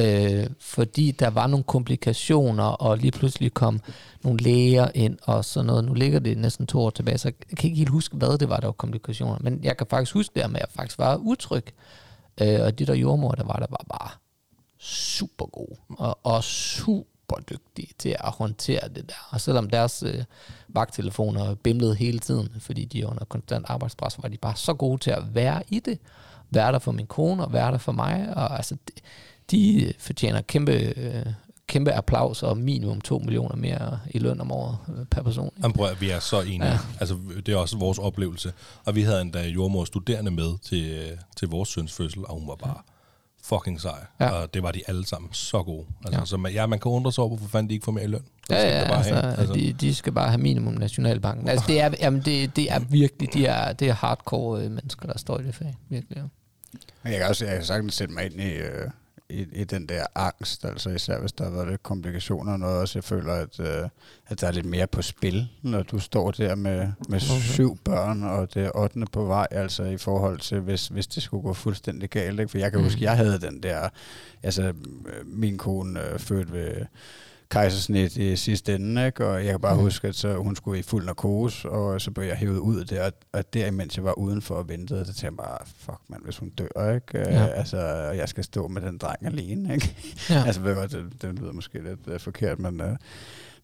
Øh, 0.00 0.46
fordi 0.61 1.11
der 1.11 1.30
var 1.30 1.46
nogle 1.46 1.64
komplikationer, 1.64 2.64
og 2.64 2.99
lige 2.99 3.11
pludselig 3.11 3.54
kom 3.54 3.80
nogle 4.22 4.40
læger 4.40 4.88
ind 4.94 5.18
og 5.22 5.44
sådan 5.44 5.66
noget. 5.66 5.84
Nu 5.84 5.94
ligger 5.94 6.18
det 6.18 6.38
næsten 6.38 6.66
to 6.66 6.80
år 6.80 6.90
tilbage, 6.90 7.18
så 7.18 7.28
jeg 7.28 7.58
kan 7.58 7.68
ikke 7.68 7.78
helt 7.78 7.90
huske, 7.90 8.16
hvad 8.16 8.38
det 8.38 8.49
var, 8.49 8.56
der 8.56 8.66
var 8.66 8.72
komplikationer. 8.72 9.38
Men 9.40 9.61
jeg 9.62 9.76
kan 9.76 9.87
faktisk 9.90 10.14
huske 10.14 10.32
det, 10.34 10.40
at 10.40 10.52
jeg 10.52 10.66
faktisk 10.70 10.99
var 10.99 11.16
utryg. 11.16 11.64
Øh, 12.40 12.61
og 12.61 12.78
de 12.78 12.87
der 12.87 12.94
jordmor, 12.94 13.30
der 13.30 13.44
var 13.44 13.56
der, 13.56 13.66
var 13.70 13.84
bare 13.99 14.11
super 14.78 15.46
gode 15.46 15.76
og, 15.88 16.18
og 16.22 16.44
super 16.44 17.37
dygtige 17.50 17.88
til 17.99 18.16
at 18.20 18.30
håndtere 18.30 18.88
det 18.88 19.08
der. 19.08 19.28
Og 19.30 19.40
selvom 19.40 19.70
deres 19.70 20.02
øh, 20.02 20.25
vagttelefoner 20.68 21.54
bimlede 21.54 21.94
hele 21.94 22.18
tiden, 22.18 22.49
fordi 22.61 22.84
de 22.84 23.02
er 23.02 23.06
under 23.06 23.25
konstant 23.25 23.64
arbejdspres, 23.68 24.22
var 24.22 24.28
de 24.28 24.37
bare 24.37 24.56
så 24.56 24.75
gode 24.75 24.99
til 24.99 25.11
at 25.11 25.34
være 25.34 25.62
i 25.68 25.80
det. 25.80 25.99
Være 26.50 26.72
der 26.72 26.78
for 26.78 26.92
min 26.92 27.06
kone 27.06 27.44
og 27.44 27.52
være 27.52 27.72
der 27.72 27.78
for 27.78 27.92
mig. 27.92 28.32
Og 28.37 28.56
altså, 28.56 28.76
det, 28.88 29.02
de 29.52 29.92
fortjener 29.99 30.40
kæmpe, 30.40 30.73
øh, 30.97 31.26
kæmpe 31.66 31.92
applaus 31.92 32.42
og 32.42 32.59
minimum 32.59 33.00
2 33.00 33.18
millioner 33.18 33.56
mere 33.56 33.99
i 34.11 34.18
løn 34.18 34.40
om 34.40 34.52
året 34.52 34.76
øh, 34.99 35.04
per 35.06 35.23
person. 35.23 35.47
ikke? 35.47 35.59
Jamen, 35.62 35.73
prøv, 35.75 35.88
vi 36.00 36.11
er 36.11 36.18
så 36.21 36.40
enige. 36.40 36.64
Ja. 36.64 36.71
Ja. 36.73 36.78
Altså, 37.00 37.16
det 37.47 37.54
er 37.54 37.56
også 37.56 37.76
vores 37.78 37.99
oplevelse. 37.99 38.52
Og 38.85 38.94
vi 38.94 39.02
havde 39.02 39.21
endda 39.21 39.47
jordmor 39.47 39.85
studerende 39.85 40.30
med 40.30 40.59
til, 40.62 40.90
øh, 40.90 41.18
til 41.37 41.49
vores 41.49 41.68
søns 41.68 41.92
fødsel, 41.92 42.26
og 42.26 42.38
hun 42.38 42.49
var 42.49 42.54
bare 42.56 42.76
fucking 43.44 43.80
sej. 43.80 44.06
Ja. 44.21 44.25
Ja. 44.25 44.30
Og 44.30 44.54
det 44.54 44.62
var 44.62 44.71
de 44.71 44.80
alle 44.88 45.06
sammen 45.06 45.32
så 45.32 45.62
gode. 45.62 45.87
Altså, 46.04 46.12
ja. 46.12 46.18
Ja. 46.18 46.25
Så 46.25 46.37
man, 46.37 46.52
ja, 46.52 46.66
man 46.66 46.78
kan 46.78 46.90
undre 46.90 47.12
sig 47.12 47.25
over, 47.25 47.28
hvorfor 47.37 47.49
fanden 47.50 47.68
de 47.68 47.75
ikke 47.75 47.85
får 47.85 47.92
mere 47.92 48.04
i 48.04 48.06
løn. 48.06 48.21
Det 48.49 48.54
Ja, 48.54 48.61
skal 48.61 48.73
ja, 48.73 48.82
de 48.82 48.88
bare 48.88 48.97
altså, 48.99 49.14
have. 49.14 49.35
altså. 49.38 49.54
De, 49.54 49.73
de 49.73 49.94
skal 49.94 50.12
bare 50.12 50.28
have 50.28 50.40
minimum 50.40 50.75
Nationalbanken. 50.75 51.49
Altså, 51.49 51.66
det 51.68 51.80
er, 51.80 51.90
jamen, 52.00 52.21
det, 52.25 52.56
det 52.56 52.73
er 52.73 52.78
virkelig, 52.78 53.35
de 53.35 53.47
er, 53.47 53.73
det 53.73 53.88
er 53.88 53.92
hardcore 53.94 54.62
øh, 54.64 54.71
mennesker, 54.71 55.06
der 55.06 55.18
står 55.18 55.38
i 55.38 55.42
det 55.42 55.54
fag. 55.54 55.76
Virkelig, 55.88 56.16
ja. 56.16 56.23
Jeg 57.11 57.18
kan 57.18 57.28
også 57.28 57.44
jeg 57.47 57.56
kan 57.56 57.64
sagtens 57.64 57.94
sætte 57.94 58.14
mig 58.14 58.25
ind 58.25 58.40
i, 58.40 58.52
øh, 58.52 58.90
i, 59.32 59.46
i 59.52 59.64
den 59.64 59.86
der 59.88 60.06
angst, 60.14 60.64
altså 60.64 60.90
især 60.90 61.20
hvis 61.20 61.32
der 61.32 61.44
har 61.44 61.50
været 61.50 61.68
lidt 61.68 61.82
komplikationer 61.82 62.52
og 62.52 62.58
noget, 62.60 62.76
også 62.80 62.98
jeg 62.98 63.04
føler, 63.04 63.32
at, 63.34 63.60
øh, 63.60 63.88
at 64.28 64.40
der 64.40 64.46
er 64.46 64.52
lidt 64.52 64.66
mere 64.66 64.86
på 64.86 65.02
spil, 65.02 65.48
når 65.62 65.82
du 65.82 65.98
står 65.98 66.30
der 66.30 66.54
med, 66.54 66.78
med 67.08 67.20
Okay. 67.30 67.40
syv 67.42 67.78
børn, 67.84 68.22
og 68.22 68.54
det 68.54 68.64
er 68.64 68.70
8. 68.76 69.00
på 69.12 69.24
vej, 69.24 69.46
altså 69.50 69.82
i 69.84 69.96
forhold 69.96 70.38
til, 70.40 70.60
hvis, 70.60 70.88
hvis 70.88 71.06
det 71.06 71.22
skulle 71.22 71.42
gå 71.42 71.52
fuldstændig 71.52 72.10
galt, 72.10 72.40
ikke? 72.40 72.50
for 72.50 72.58
jeg 72.58 72.70
kan 72.70 72.80
Mm. 72.80 72.84
huske, 72.84 73.02
jeg 73.02 73.16
havde 73.16 73.40
den 73.40 73.62
der, 73.62 73.88
altså 74.42 74.62
øh, 74.62 74.72
min 75.26 75.58
kone 75.58 76.12
øh, 76.12 76.18
født 76.18 76.52
ved 76.52 76.86
kejsersnit 77.52 78.16
i 78.16 78.37
sidste 78.37 78.75
ende, 78.75 79.06
ikke? 79.06 79.26
og 79.26 79.44
jeg 79.44 79.50
kan 79.50 79.61
bare 79.61 79.75
Mm. 79.75 79.80
huske, 79.80 80.09
at 80.09 80.14
så 80.14 80.35
hun 80.37 80.56
skulle 80.56 80.78
i 80.78 80.82
fuld 80.82 81.04
narkose, 81.06 81.68
og 81.71 82.00
så 82.00 82.11
blev 82.11 82.26
jeg 82.26 82.37
hævet 82.37 82.59
ud 82.59 82.85
der, 82.85 83.11
og- 83.32 83.54
der 83.54 83.66
imens 83.66 83.97
jeg 83.97 84.04
var 84.04 84.18
udenfor 84.18 84.54
og 84.54 84.68
ventede, 84.68 85.04
så 85.04 85.12
tænkte 85.12 85.26
jeg 85.26 85.32
bare, 85.49 85.59
fuck 85.76 85.99
mand, 86.09 86.25
hvis 86.25 86.37
hun 86.38 86.49
dør, 86.50 86.94
ikke? 86.94 87.18
Ja. 87.18 87.40
Ja. 87.44 87.47
Altså, 87.47 87.78
jeg 87.97 88.28
skal 88.28 88.44
stå 88.44 88.68
med 88.68 88.82
den 88.82 88.99
dreng 88.99 89.26
alene, 89.26 89.75
ikke? 89.75 89.97
Ja. 90.30 90.42
Altså, 90.47 90.61
ved 90.61 90.75
hvad, 90.75 90.88
det, 90.88 91.23
det 91.23 91.35
lyder 91.38 91.52
måske 91.52 91.78
lidt 91.82 92.14
uh, 92.14 92.21
forkert, 92.21 92.59
men, 92.59 92.80
uh, 92.80 92.87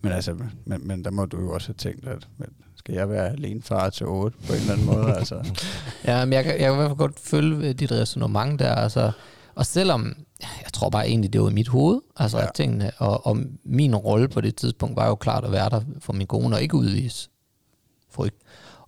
men 0.01 0.13
altså, 0.13 0.35
men, 0.65 0.87
men 0.89 1.05
der 1.05 1.11
må 1.11 1.25
du 1.25 1.41
jo 1.41 1.53
også 1.55 1.69
have 1.69 1.75
tænkt, 1.75 2.09
at 2.09 2.29
men, 2.39 2.49
skal 2.77 2.95
jeg 2.95 3.11
være 3.11 3.29
alene 3.33 3.63
far 3.63 3.91
til 3.91 4.07
otte 4.07 4.39
på 4.47 4.53
en 4.53 4.59
eller 4.61 4.73
anden 4.73 4.87
måde, 4.87 5.15
altså? 5.17 5.45
Ja, 6.07 6.25
men 6.25 6.33
jeg 6.33 6.47
jeg 6.47 6.59
kan 6.59 6.73
i 6.73 6.77
hvert 6.77 6.89
fald 6.89 6.99
godt 6.99 7.21
følge 7.21 7.69
øh, 7.69 7.75
dit 7.75 7.93
resonemang 7.93 8.59
der, 8.59 8.75
altså, 8.75 9.11
og 9.59 9.67
selvom, 9.67 10.15
jeg 10.41 10.73
tror 10.73 10.91
bare 10.91 11.09
egentlig, 11.09 11.33
det 11.33 11.41
var 11.41 11.51
i 11.51 11.53
mit 11.53 11.69
hoved, 11.69 12.01
altså 12.17 12.39
ja. 12.39 12.47
Tingene, 12.55 12.91
og, 12.99 13.27
og 13.27 13.39
min 13.65 13.97
rolle 13.97 14.29
på 14.29 14.41
det 14.41 14.57
tidspunkt 14.57 14.97
var 14.97 15.07
jo 15.07 15.15
klart 15.15 15.45
at 15.45 15.53
være 15.53 15.71
der 15.71 15.81
for 16.01 16.13
min 16.13 16.27
kone, 16.27 16.57
og 16.57 16.63
ikke 16.63 16.77
udvise 16.77 17.29
frygt. 18.11 18.37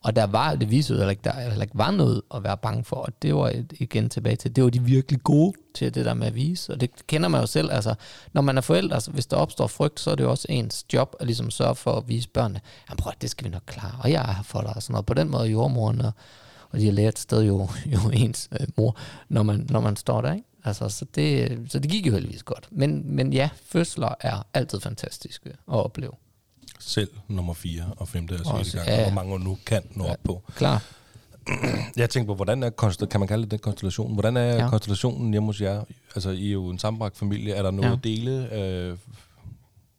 Og 0.02 0.16
der 0.16 0.26
var, 0.26 0.54
det 0.54 0.90
jo 0.90 0.96
heller 0.96 1.10
ikke, 1.10 1.22
der 1.24 1.40
heller 1.40 1.62
ikke 1.62 1.78
var 1.78 1.90
noget 1.90 2.22
at 2.34 2.44
være 2.44 2.56
bange 2.56 2.84
for, 2.84 2.96
og 2.96 3.22
det 3.22 3.34
var 3.34 3.48
et, 3.48 3.72
igen 3.78 4.08
tilbage 4.08 4.36
til, 4.36 4.56
det 4.56 4.64
var 4.64 4.70
de 4.70 4.82
virkelig 4.82 5.22
gode 5.22 5.52
til 5.74 5.94
det 5.94 6.04
der 6.04 6.14
med 6.14 6.26
at 6.26 6.34
vise, 6.34 6.72
og 6.72 6.80
det 6.80 7.06
kender 7.06 7.28
man 7.28 7.40
jo 7.40 7.46
selv, 7.46 7.72
altså, 7.72 7.94
når 8.32 8.42
man 8.42 8.56
er 8.56 8.60
forældre, 8.60 8.94
altså, 8.94 9.10
hvis 9.10 9.26
der 9.26 9.36
opstår 9.36 9.66
frygt, 9.66 10.00
så 10.00 10.10
er 10.10 10.14
det 10.14 10.24
jo 10.24 10.30
også 10.30 10.46
ens 10.48 10.84
job 10.92 11.16
at 11.20 11.26
ligesom 11.26 11.50
sørge 11.50 11.74
for 11.74 11.92
at 11.92 12.08
vise 12.08 12.28
børnene, 12.28 12.60
jamen 12.88 12.96
prøv, 12.96 13.10
at 13.16 13.22
det 13.22 13.30
skal 13.30 13.44
vi 13.44 13.50
nok 13.50 13.62
klare, 13.66 13.94
og 14.02 14.10
jeg 14.10 14.22
er 14.22 14.32
her 14.32 14.42
for 14.42 14.60
dig, 14.60 14.76
og 14.76 14.82
sådan 14.82 14.92
noget. 14.92 15.06
På 15.06 15.14
den 15.14 15.30
måde 15.30 15.48
jordmoren 15.48 16.00
og, 16.00 16.12
og 16.70 16.78
de 16.78 16.84
har 16.84 16.92
lært 16.92 17.18
sted 17.18 17.42
jo, 17.42 17.68
jo 17.86 17.98
ens 18.12 18.48
øh, 18.60 18.66
mor, 18.76 18.96
når 19.28 19.42
man, 19.42 19.66
når 19.70 19.80
man 19.80 19.96
står 19.96 20.20
der, 20.20 20.32
ikke? 20.32 20.49
Altså, 20.64 20.88
så, 20.88 21.04
det, 21.14 21.58
så 21.68 21.78
det 21.78 21.90
gik 21.90 22.06
jo 22.06 22.12
heldigvis 22.12 22.42
godt. 22.42 22.68
Men, 22.70 23.16
men 23.16 23.32
ja, 23.32 23.48
fødsler 23.64 24.14
er 24.20 24.46
altid 24.54 24.80
fantastiske 24.80 25.48
at 25.48 25.54
opleve. 25.66 26.12
Selv 26.80 27.10
nummer 27.28 27.54
4 27.54 27.82
og 27.96 28.08
5. 28.08 28.28
og 28.46 28.54
Også, 28.54 28.70
6. 28.70 28.74
gang, 28.84 28.88
ja, 28.98 29.02
hvor 29.02 29.12
mange 29.14 29.32
man 29.32 29.40
nu 29.40 29.58
kan 29.66 29.82
nå 29.94 30.04
Ja. 30.04 30.10
op 30.12 30.18
på. 30.24 30.42
Klar. 30.56 30.82
Jeg 31.96 32.10
tænker 32.10 32.26
på, 32.26 32.34
hvordan 32.34 32.62
er 32.62 32.70
konstel- 32.70 33.06
kan 33.08 33.20
man 33.20 33.28
kalde 33.28 33.42
det 33.42 33.50
den 33.50 33.58
konstellation? 33.58 34.12
Hvordan 34.12 34.36
er 34.36 34.42
Ja. 34.56 34.68
konstellationen 34.68 35.30
hjemme 35.30 35.46
hos 35.48 35.60
jer? 35.60 35.84
Altså, 36.14 36.30
I 36.30 36.48
er 36.48 36.52
jo 36.52 36.68
en 36.68 36.78
sammenbragt 36.78 37.16
familie. 37.18 37.54
Er 37.54 37.62
der 37.62 37.70
noget 37.70 37.90
Ja. 37.90 38.08
dele? 38.08 38.54
Øh, 38.54 38.96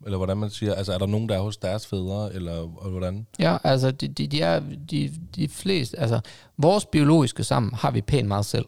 eller 0.05 0.17
hvordan 0.17 0.37
man 0.37 0.49
siger, 0.49 0.73
altså 0.73 0.93
er 0.93 0.97
der 0.97 1.05
nogen, 1.05 1.29
der 1.29 1.35
er 1.35 1.41
hos 1.41 1.57
deres 1.57 1.87
fædre, 1.87 2.33
eller 2.33 2.61
hvordan? 2.89 3.27
Ja, 3.39 3.57
altså 3.63 3.91
de, 3.91 4.07
de, 4.07 4.27
de 4.27 4.41
er 4.41 4.61
de, 4.91 5.11
de 5.35 5.47
fleste, 5.47 5.99
altså 5.99 6.19
vores 6.57 6.85
biologiske 6.85 7.43
sammen 7.43 7.73
har 7.73 7.91
vi 7.91 8.01
pænt 8.01 8.27
meget 8.27 8.45
selv. 8.45 8.65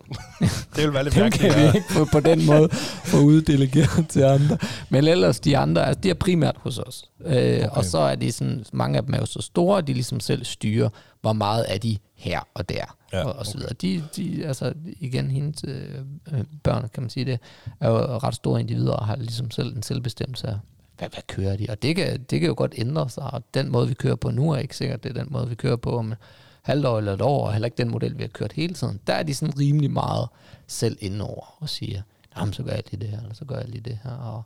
Det 0.75 0.83
vil 0.83 0.93
være 0.93 1.03
lidt 1.03 1.15
Dem 1.23 1.31
kan 1.31 1.51
vi 1.59 1.65
ikke 1.65 1.87
på, 1.97 2.05
på 2.11 2.19
den 2.19 2.45
måde 2.45 2.69
få 3.03 3.17
uddelegeret 3.17 4.05
til 4.09 4.21
andre. 4.21 4.57
Men 4.89 5.07
ellers 5.07 5.39
de 5.39 5.57
andre, 5.57 5.85
altså 5.85 6.01
de 6.01 6.09
er 6.09 6.13
primært 6.13 6.55
hos 6.57 6.79
os. 6.79 7.09
Øh, 7.25 7.33
okay. 7.33 7.67
Og 7.67 7.85
så 7.85 7.97
er 7.97 8.15
de 8.15 8.31
sådan, 8.31 8.65
mange 8.73 8.97
af 8.97 9.03
dem 9.05 9.13
er 9.13 9.17
jo 9.17 9.25
så 9.25 9.41
store, 9.41 9.77
at 9.77 9.87
de 9.87 9.93
ligesom 9.93 10.19
selv 10.19 10.45
styrer, 10.45 10.89
hvor 11.21 11.33
meget 11.33 11.65
er 11.67 11.77
de 11.77 11.97
her 12.15 12.39
og 12.53 12.69
der. 12.69 12.97
Ja, 13.13 13.23
og, 13.23 13.33
og 13.33 13.45
så 13.45 13.57
videre. 13.57 13.73
De, 13.73 14.03
de, 14.15 14.45
altså 14.45 14.73
igen, 14.85 15.31
hendes 15.31 15.63
øh, 15.67 15.99
øh, 16.33 16.43
børn, 16.63 16.89
kan 16.93 17.03
man 17.03 17.09
sige 17.09 17.25
det, 17.25 17.39
er 17.79 17.89
jo 17.89 17.97
ret 17.97 18.35
store 18.35 18.59
individer 18.59 18.93
og 18.93 19.05
har 19.05 19.15
ligesom 19.15 19.51
selv 19.51 19.75
en 19.75 19.83
selvbestemmelse 19.83 20.47
af, 20.47 20.57
hvad, 20.97 21.09
hvad 21.09 21.23
kører 21.27 21.55
de? 21.55 21.65
Og 21.69 21.81
det 21.81 21.95
kan, 21.95 22.23
det 22.29 22.39
kan 22.39 22.47
jo 22.47 22.53
godt 22.57 22.73
ændre 22.77 23.09
sig, 23.09 23.23
og 23.23 23.43
den 23.53 23.71
måde, 23.71 23.87
vi 23.87 23.93
kører 23.93 24.15
på 24.15 24.31
nu, 24.31 24.51
er 24.51 24.57
ikke 24.57 24.77
sikkert, 24.77 25.03
det 25.03 25.09
er 25.09 25.23
den 25.23 25.27
måde, 25.31 25.49
vi 25.49 25.55
kører 25.55 25.75
på 25.75 25.97
om 25.97 26.11
et 26.11 26.17
halvt 26.61 26.85
år 26.85 26.97
eller 26.97 27.13
et 27.13 27.21
år, 27.21 27.47
og 27.47 27.53
heller 27.53 27.65
ikke 27.65 27.77
den 27.77 27.89
model, 27.89 28.17
vi 28.17 28.23
har 28.23 28.27
kørt 28.27 28.53
hele 28.53 28.73
tiden. 28.73 28.99
Der 29.07 29.13
er 29.13 29.23
de 29.23 29.33
sådan 29.33 29.59
rimelig 29.59 29.91
meget 29.91 30.27
selv 30.67 30.97
indover 30.99 31.57
og 31.59 31.69
siger, 31.69 32.01
jamen, 32.37 32.53
så 32.53 32.63
gør 32.63 32.71
jeg 32.71 32.83
lige 32.91 33.01
det 33.01 33.09
her, 33.09 33.21
eller 33.21 33.33
så 33.33 33.45
gør 33.45 33.57
jeg 33.57 33.69
lige 33.69 33.81
det 33.81 33.99
her, 34.03 34.11
og, 34.11 34.43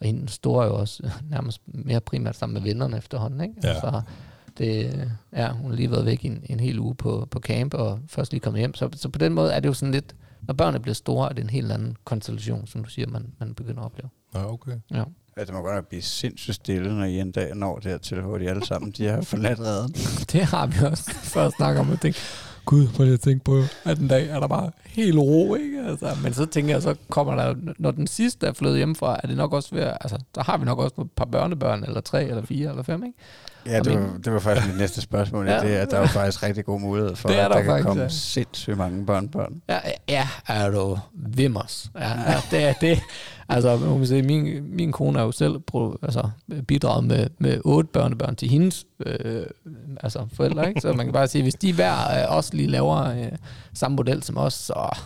og 0.00 0.06
hende 0.06 0.32
er 0.44 0.64
jo 0.64 0.74
også 0.74 1.10
nærmest 1.30 1.60
mere 1.66 2.00
primært 2.00 2.36
sammen 2.36 2.54
med 2.54 2.62
vennerne 2.62 2.96
efterhånden, 2.96 3.40
ikke? 3.40 3.54
Ja. 3.62 3.68
Altså, 3.68 4.02
det, 4.58 5.10
ja, 5.32 5.52
hun 5.52 5.70
har 5.70 5.76
lige 5.76 5.90
været 5.90 6.06
væk 6.06 6.24
en, 6.24 6.44
en 6.44 6.60
hel 6.60 6.78
uge 6.78 6.94
på, 6.94 7.28
på 7.30 7.40
camp, 7.40 7.74
og 7.74 8.00
først 8.06 8.32
lige 8.32 8.40
kommet 8.40 8.60
hjem. 8.60 8.74
Så, 8.74 8.88
så 8.92 9.08
på 9.08 9.18
den 9.18 9.32
måde 9.32 9.52
er 9.52 9.60
det 9.60 9.68
jo 9.68 9.74
sådan 9.74 9.92
lidt, 9.92 10.16
når 10.42 10.54
børnene 10.54 10.80
bliver 10.80 10.94
store, 10.94 11.28
er 11.28 11.32
det 11.32 11.42
en 11.42 11.50
helt 11.50 11.72
anden 11.72 11.96
konstellation, 12.04 12.66
som 12.66 12.84
du 12.84 12.90
siger, 12.90 13.08
man, 13.08 13.32
man 13.38 13.54
begynder 13.54 13.80
at 13.80 13.84
opleve. 13.84 14.08
Ja, 14.34 14.52
okay. 14.52 14.76
Ja. 14.90 15.04
Ja, 15.38 15.44
det 15.44 15.54
må 15.54 15.60
godt 15.60 15.74
nok 15.74 15.88
blive 15.88 16.02
sindssygt 16.02 16.54
stille, 16.54 16.98
når 16.98 17.04
I 17.04 17.20
en 17.20 17.32
dag 17.32 17.54
når 17.54 17.78
dertil, 17.78 18.20
hvor 18.20 18.38
de 18.38 18.48
alle 18.50 18.66
sammen 18.66 18.90
de 18.90 19.06
har 19.06 19.20
forladt 19.20 19.60
redden. 19.60 19.94
Det 20.32 20.44
har 20.44 20.66
vi 20.66 20.86
også 20.86 21.10
før 21.34 21.50
snakket 21.56 21.80
om, 21.80 21.92
at 21.92 22.00
tænke, 22.00 22.18
gud, 22.64 22.88
prøv 22.88 23.04
lige 23.04 23.14
at 23.14 23.20
tænke 23.20 23.44
på, 23.44 23.62
at 23.84 23.98
en 23.98 24.08
dag 24.08 24.28
er 24.28 24.40
der 24.40 24.46
bare 24.46 24.70
helt 24.86 25.18
ro, 25.18 25.54
ikke? 25.54 25.80
Altså, 25.86 26.16
men 26.22 26.34
så 26.34 26.46
tænker 26.46 26.74
jeg, 26.74 26.82
så 26.82 26.94
kommer 27.10 27.34
der, 27.34 27.54
når 27.78 27.90
den 27.90 28.06
sidste 28.06 28.46
er 28.46 28.52
flyttet 28.52 28.76
hjemmefra, 28.76 29.20
er 29.22 29.26
det 29.26 29.36
nok 29.36 29.52
også 29.52 29.74
ved, 29.74 29.82
altså, 29.82 30.18
der 30.34 30.42
har 30.42 30.56
vi 30.56 30.64
nok 30.64 30.78
også 30.78 31.00
et 31.00 31.10
par 31.16 31.24
børnebørn, 31.24 31.84
eller 31.84 32.00
tre, 32.00 32.24
eller 32.24 32.44
fire, 32.44 32.70
eller 32.70 32.82
fem, 32.82 33.04
ikke? 33.04 33.18
Ja, 33.66 33.80
det 33.80 34.00
var, 34.00 34.18
det 34.24 34.32
var 34.32 34.38
faktisk 34.38 34.66
mit 34.66 34.78
næste 34.78 35.00
spørgsmål. 35.00 35.48
Ja. 35.48 35.60
Det 35.60 35.76
er, 35.76 35.82
at 35.82 35.90
der 35.90 35.98
er 35.98 36.06
faktisk 36.06 36.42
rigtig 36.42 36.64
god 36.64 36.80
mulighed 36.80 37.16
for, 37.16 37.28
Det 37.28 37.34
at 37.34 37.50
der 37.50 37.56
der, 37.56 37.62
kan 37.76 37.82
komme 37.82 38.02
ja. 38.02 38.08
sindssygt 38.08 38.76
mange 38.76 39.06
børnebørn. 39.06 39.62
Ja, 39.68 39.78
ja 40.08 40.28
er 40.46 40.70
du 40.70 40.98
vimmers. 41.12 41.90
Ja, 41.98 42.08
ja, 42.08 42.40
det 42.50 42.64
er 42.64 42.72
det. 42.72 43.00
Altså, 43.48 43.76
man 43.76 43.96
kan 43.96 44.06
sige, 44.06 44.22
min, 44.22 44.76
min 44.76 44.92
kone 44.92 45.18
er 45.18 45.22
jo 45.22 45.32
selv 45.32 45.58
pro, 45.58 45.96
altså, 46.02 46.30
bidraget 46.68 47.04
med, 47.04 47.26
med 47.38 47.60
otte 47.64 47.90
børnebørn 47.92 48.36
til 48.36 48.48
hendes 48.48 48.86
øh, 49.06 49.46
altså 50.00 50.26
forældre, 50.32 50.68
ikke? 50.68 50.80
Så 50.80 50.92
man 50.92 51.06
kan 51.06 51.12
bare 51.12 51.28
sige, 51.28 51.42
hvis 51.42 51.54
de 51.54 51.72
hver 51.72 52.22
øh, 52.22 52.36
også 52.36 52.54
lige 52.54 52.68
laver 52.68 52.96
øh, 52.96 53.32
samme 53.74 53.96
model 53.96 54.22
som 54.22 54.36
os, 54.36 54.54
så 54.54 54.98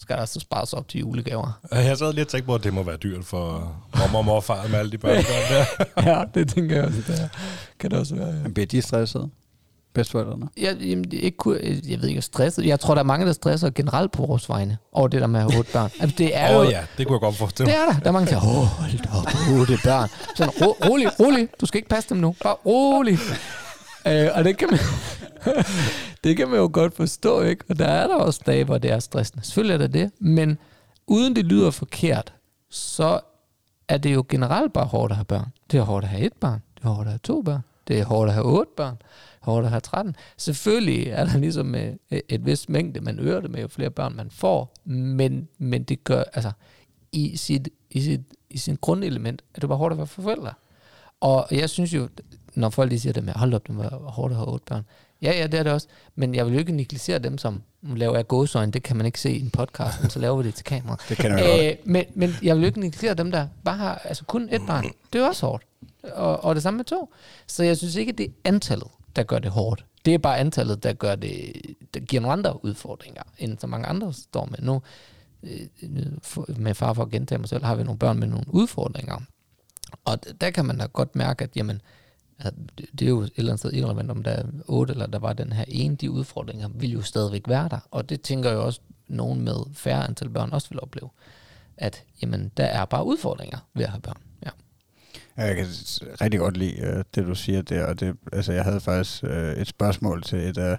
skal 0.00 0.16
der 0.16 0.24
så 0.24 0.40
spares 0.40 0.72
op 0.72 0.88
til 0.88 1.00
julegaver. 1.00 1.60
Jeg 1.72 1.98
sad 1.98 2.12
lige 2.12 2.24
og 2.24 2.28
tænkte 2.28 2.46
på, 2.46 2.54
at 2.54 2.64
det 2.64 2.74
må 2.74 2.82
være 2.82 2.96
dyrt 2.96 3.24
for 3.24 3.76
mor 4.12 4.18
og 4.18 4.24
morfar 4.24 4.68
med 4.68 4.78
alle 4.78 4.92
de 4.92 4.98
børn 4.98 5.24
der. 5.24 5.64
ja, 6.10 6.24
det 6.34 6.48
tænker 6.48 6.76
jeg 6.76 6.84
også, 6.84 7.02
det 7.06 7.20
er, 7.22 7.28
kan 7.78 7.90
det 7.90 7.98
også 7.98 8.14
være. 8.14 8.34
Ja. 8.42 8.48
Bliver 8.48 8.66
de 8.66 8.82
stresset? 8.82 9.30
Bedsteforældrene? 9.98 10.48
Jeg, 10.56 10.76
jamen, 10.80 11.04
ikke, 11.12 11.36
kun- 11.36 11.58
jeg 11.88 12.02
ved 12.02 12.08
ikke, 12.08 12.22
stresset. 12.22 12.66
Jeg 12.66 12.80
tror, 12.80 12.94
der 12.94 13.00
er 13.02 13.04
mange, 13.06 13.26
der 13.26 13.32
stresser 13.32 13.70
generelt 13.70 14.12
på 14.12 14.26
vores 14.26 14.48
vegne 14.48 14.78
over 14.92 15.08
det 15.08 15.20
der 15.20 15.26
med 15.26 15.40
at 15.40 15.50
have 15.50 15.58
otte 15.58 15.72
børn. 15.72 15.90
Altså, 16.00 16.14
det 16.18 16.36
er 16.36 16.48
Åh 16.48 16.54
jo, 16.54 16.60
oh, 16.60 16.72
ja, 16.72 16.80
det 16.98 17.06
kunne 17.06 17.14
jeg 17.14 17.20
godt 17.20 17.36
forestille 17.36 17.72
Det 17.72 17.78
er 17.80 17.84
der. 17.92 18.00
Der 18.00 18.08
er 18.08 18.12
mange, 18.12 18.26
der 18.30 18.40
siger, 18.40 18.58
åh, 18.58 18.64
hold 18.66 18.90
op, 19.18 19.60
otte 19.60 19.78
børn. 19.84 20.08
Sådan, 20.36 20.52
ro, 20.62 20.76
rolig, 20.90 21.20
rolig, 21.20 21.48
du 21.60 21.66
skal 21.66 21.78
ikke 21.78 21.88
passe 21.88 22.08
dem 22.08 22.18
nu. 22.18 22.34
Bare 22.42 22.54
rolig. 22.66 23.18
Øh, 24.06 24.28
og 24.34 24.44
det 24.44 24.56
kan, 24.58 24.68
man, 24.70 24.80
det 26.24 26.36
kan 26.36 26.48
man 26.48 26.58
jo 26.58 26.70
godt 26.72 26.96
forstå, 26.96 27.42
ikke? 27.42 27.64
Og 27.68 27.78
der 27.78 27.86
er 27.86 28.06
der 28.06 28.14
også 28.14 28.40
dage, 28.46 28.64
hvor 28.64 28.78
det 28.78 28.90
er 28.92 28.98
stressende. 28.98 29.44
Selvfølgelig 29.44 29.74
er 29.74 29.78
det 29.78 29.94
det, 29.94 30.10
men 30.20 30.58
uden 31.06 31.36
det 31.36 31.44
lyder 31.44 31.70
forkert, 31.70 32.32
så 32.70 33.20
er 33.88 33.98
det 33.98 34.14
jo 34.14 34.24
generelt 34.28 34.72
bare 34.72 34.84
hårdt 34.86 35.10
at 35.12 35.16
have 35.16 35.24
børn. 35.24 35.46
Det 35.70 35.78
er 35.78 35.82
hårdt 35.82 36.04
at 36.04 36.10
have 36.10 36.22
et 36.22 36.32
barn. 36.40 36.62
Det 36.78 36.84
er 36.84 36.88
hårdt 36.88 37.06
at 37.06 37.12
have 37.12 37.18
to 37.24 37.42
børn. 37.42 37.60
Det 37.88 37.98
er 38.00 38.04
hårdt 38.04 38.28
at 38.28 38.34
have 38.34 38.46
otte 38.46 38.70
børn. 38.76 38.96
At 39.56 39.70
have 39.70 39.80
13. 39.80 40.16
Selvfølgelig 40.36 41.06
er 41.06 41.24
der 41.24 41.38
ligesom 41.38 41.66
med 41.66 41.96
et 42.28 42.46
vist 42.46 42.68
mængde, 42.68 43.00
man 43.00 43.18
øger 43.18 43.40
det 43.40 43.50
med, 43.50 43.60
jo 43.60 43.68
flere 43.68 43.90
børn 43.90 44.16
man 44.16 44.30
får, 44.30 44.74
men, 44.84 45.48
men 45.58 45.82
det 45.82 46.04
gør, 46.04 46.22
altså, 46.32 46.52
i 47.12 47.36
sit, 47.36 47.68
i 47.90 48.00
sit, 48.00 48.20
i 48.50 48.58
sin 48.58 48.76
grundelement, 48.80 49.42
er 49.54 49.60
det 49.60 49.68
bare 49.68 49.78
hårdt 49.78 49.92
at 49.92 49.98
være 49.98 50.06
forældre. 50.06 50.52
Og 51.20 51.46
jeg 51.50 51.70
synes 51.70 51.94
jo, 51.94 52.08
når 52.54 52.70
folk 52.70 52.90
lige 52.90 53.00
siger 53.00 53.12
det 53.12 53.24
med, 53.24 53.32
hold 53.32 53.54
op, 53.54 53.66
det 53.66 53.78
være 53.78 53.90
hårdt 53.90 54.32
at 54.32 54.36
have 54.36 54.48
otte 54.48 54.64
børn. 54.66 54.84
Ja, 55.22 55.32
ja, 55.38 55.46
det 55.46 55.58
er 55.58 55.62
det 55.62 55.72
også. 55.72 55.86
Men 56.14 56.34
jeg 56.34 56.46
vil 56.46 56.52
jo 56.52 56.58
ikke 56.58 56.72
negligere 56.72 57.18
dem, 57.18 57.38
som 57.38 57.62
laver 57.82 58.16
jeg 58.16 58.26
gåsøjne, 58.26 58.72
det 58.72 58.82
kan 58.82 58.96
man 58.96 59.06
ikke 59.06 59.20
se 59.20 59.32
i 59.32 59.40
en 59.40 59.50
podcast, 59.50 60.00
men 60.00 60.10
så 60.10 60.18
laver 60.18 60.36
vi 60.36 60.46
det 60.46 60.54
til 60.54 60.64
kamera. 60.64 60.96
Det 61.08 61.16
kan 61.16 61.30
jeg 61.30 61.44
godt. 61.46 61.64
Øh, 61.64 61.92
men, 61.92 62.04
men 62.14 62.34
jeg 62.42 62.56
vil 62.56 62.62
jo 62.62 62.66
ikke 62.66 62.80
negligere 62.80 63.14
dem, 63.14 63.30
der 63.30 63.46
bare 63.64 63.76
har 63.76 63.94
altså 64.04 64.24
kun 64.24 64.48
et 64.52 64.60
barn. 64.66 64.84
Det 65.12 65.20
er 65.20 65.26
også 65.26 65.46
hårdt. 65.46 65.64
Og, 66.14 66.44
og 66.44 66.54
det 66.54 66.62
samme 66.62 66.76
med 66.76 66.84
to. 66.84 67.12
Så 67.46 67.64
jeg 67.64 67.76
synes 67.76 67.96
ikke, 67.96 68.12
det 68.12 68.26
er 68.26 68.30
antallet, 68.44 68.88
der 69.18 69.24
gør 69.24 69.38
det 69.38 69.50
hårdt. 69.50 69.84
Det 70.04 70.14
er 70.14 70.18
bare 70.18 70.38
antallet, 70.38 70.82
der 70.82 70.92
gør 70.92 71.14
det, 71.14 71.52
der 71.94 72.00
giver 72.00 72.22
nogle 72.22 72.32
andre 72.32 72.64
udfordringer, 72.64 73.22
end 73.38 73.58
så 73.58 73.66
mange 73.66 73.86
andre 73.86 74.12
står 74.12 74.44
med. 74.44 74.58
Nu, 74.58 74.82
øh, 75.42 76.56
med 76.56 76.74
far 76.74 76.92
for 76.92 77.02
at 77.02 77.10
gentage 77.10 77.38
mig 77.38 77.48
selv, 77.48 77.64
har 77.64 77.74
vi 77.74 77.82
nogle 77.82 77.98
børn 77.98 78.18
med 78.18 78.28
nogle 78.28 78.44
udfordringer. 78.48 79.20
Og 80.04 80.18
der 80.40 80.50
kan 80.50 80.64
man 80.64 80.78
da 80.78 80.86
godt 80.86 81.16
mærke, 81.16 81.44
at 81.44 81.56
jamen, 81.56 81.80
det 82.44 82.86
det 82.98 83.02
er 83.02 83.08
jo 83.08 83.20
et 83.20 83.32
eller 83.36 83.52
andet 83.52 83.58
sted 83.58 83.72
irrelevant, 83.72 84.10
om 84.10 84.22
der 84.22 84.30
er 84.30 84.44
otte, 84.66 84.92
eller 84.92 85.06
der 85.06 85.18
var 85.18 85.32
den 85.32 85.52
her 85.52 85.64
ene, 85.68 85.96
de 85.96 86.10
udfordringer 86.10 86.68
vil 86.74 86.90
jo 86.90 87.02
stadigvæk 87.02 87.48
være 87.48 87.68
der. 87.68 87.78
Og 87.90 88.08
det 88.08 88.22
tænker 88.22 88.50
jeg 88.50 88.58
også, 88.58 88.80
nogen 89.08 89.40
med 89.40 89.74
færre 89.74 90.04
antal 90.08 90.30
børn 90.30 90.52
også 90.52 90.68
vil 90.68 90.80
opleve. 90.80 91.10
At 91.76 92.04
jamen, 92.22 92.52
der 92.56 92.64
er 92.64 92.84
bare 92.84 93.04
udfordringer 93.04 93.58
ved 93.74 93.84
at 93.84 93.90
have 93.90 94.00
børn. 94.00 94.27
Ja. 95.38 95.44
Jeg 95.44 95.56
kan 95.56 95.66
rigtig 96.20 96.40
godt 96.40 96.56
lide 96.56 96.82
uh, 96.82 97.02
det, 97.14 97.26
du 97.26 97.34
siger 97.34 97.62
der, 97.62 97.84
og 97.84 98.00
det, 98.00 98.16
altså, 98.32 98.52
jeg 98.52 98.64
havde 98.64 98.80
faktisk 98.80 99.22
uh, 99.22 99.30
et 99.30 99.68
spørgsmål 99.68 100.22
til 100.22 100.38
et 100.38 100.58
af 100.58 100.78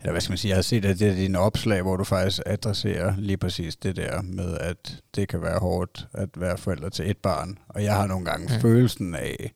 eller 0.00 0.12
hvad 0.12 0.20
skal 0.20 0.32
man 0.32 0.38
sige, 0.38 0.48
jeg 0.48 0.56
har 0.56 0.62
set, 0.62 0.84
at 0.84 0.98
det 0.98 1.08
er 1.08 1.14
dine 1.14 1.38
opslag, 1.38 1.82
hvor 1.82 1.96
du 1.96 2.04
faktisk 2.04 2.42
adresserer 2.46 3.14
lige 3.18 3.36
præcis 3.36 3.76
det 3.76 3.96
der 3.96 4.22
med, 4.22 4.58
at 4.58 5.00
det 5.14 5.28
kan 5.28 5.42
være 5.42 5.58
hårdt 5.58 6.06
at 6.12 6.28
være 6.36 6.58
forældre 6.58 6.90
til 6.90 7.10
et 7.10 7.16
barn. 7.16 7.58
Og 7.68 7.84
jeg 7.84 7.94
har 7.94 8.06
nogle 8.06 8.24
gange 8.24 8.54
mm. 8.54 8.60
følelsen 8.60 9.14
af, 9.14 9.52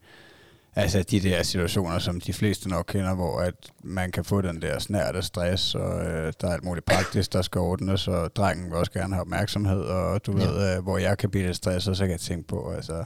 altså 0.77 1.03
de 1.03 1.21
der 1.21 1.43
situationer, 1.43 1.99
som 1.99 2.21
de 2.21 2.33
fleste 2.33 2.69
nok 2.69 2.85
kender, 2.89 3.15
hvor 3.15 3.41
at 3.41 3.55
man 3.83 4.13
kan 4.13 4.25
få 4.25 4.41
den 4.41 4.63
der 4.63 4.79
snært 4.79 5.25
stress, 5.25 5.75
og 5.75 6.05
øh, 6.07 6.33
der 6.41 6.49
er 6.49 6.53
alt 6.53 6.65
muligt 6.65 6.87
praktisk, 6.87 7.33
der 7.33 7.43
skal 7.43 7.61
ordnes, 7.61 8.09
og 8.09 8.37
drengen 8.37 8.65
vil 8.71 8.75
også 8.75 8.93
gerne 8.93 9.15
have 9.15 9.21
opmærksomhed, 9.21 9.81
og 9.81 10.27
du 10.27 10.39
ja. 10.39 10.45
ved, 10.45 10.77
øh, 10.77 10.83
hvor 10.83 10.99
jeg 10.99 11.19
kan 11.19 11.31
blive 11.31 11.47
lidt 11.47 11.57
stresset, 11.57 11.97
så 11.97 12.05
kan 12.05 12.11
jeg 12.11 12.21
tænke 12.21 12.49
på, 12.49 12.71
altså, 12.71 13.05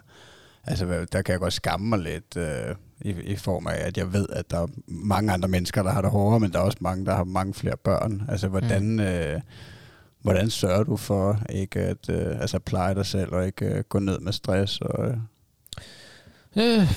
altså 0.66 1.06
der 1.12 1.22
kan 1.22 1.32
jeg 1.32 1.40
godt 1.40 1.52
skamme 1.52 1.88
mig 1.88 1.98
lidt 1.98 2.36
øh, 2.36 2.74
i, 3.00 3.10
i 3.10 3.36
form 3.36 3.66
af, 3.66 3.76
at 3.76 3.96
jeg 3.96 4.12
ved, 4.12 4.26
at 4.32 4.50
der 4.50 4.58
er 4.58 4.66
mange 4.86 5.32
andre 5.32 5.48
mennesker, 5.48 5.82
der 5.82 5.90
har 5.90 6.02
det 6.02 6.10
hårdere, 6.10 6.40
men 6.40 6.52
der 6.52 6.58
er 6.58 6.62
også 6.62 6.78
mange, 6.80 7.06
der 7.06 7.14
har 7.14 7.24
mange 7.24 7.54
flere 7.54 7.76
børn. 7.76 8.22
Altså 8.28 8.48
hvordan... 8.48 8.82
Mm. 8.82 9.00
Øh, 9.00 9.40
Hvordan 10.22 10.50
sørger 10.50 10.84
du 10.84 10.96
for 10.96 11.40
ikke 11.50 11.80
at 11.80 12.08
øh, 12.10 12.40
altså 12.40 12.58
pleje 12.58 12.94
dig 12.94 13.06
selv 13.06 13.32
og 13.32 13.46
ikke 13.46 13.66
øh, 13.66 13.84
gå 13.88 13.98
ned 13.98 14.18
med 14.18 14.32
stress 14.32 14.80
og 14.80 15.08
øh, 15.08 15.16
Øh, 16.56 16.88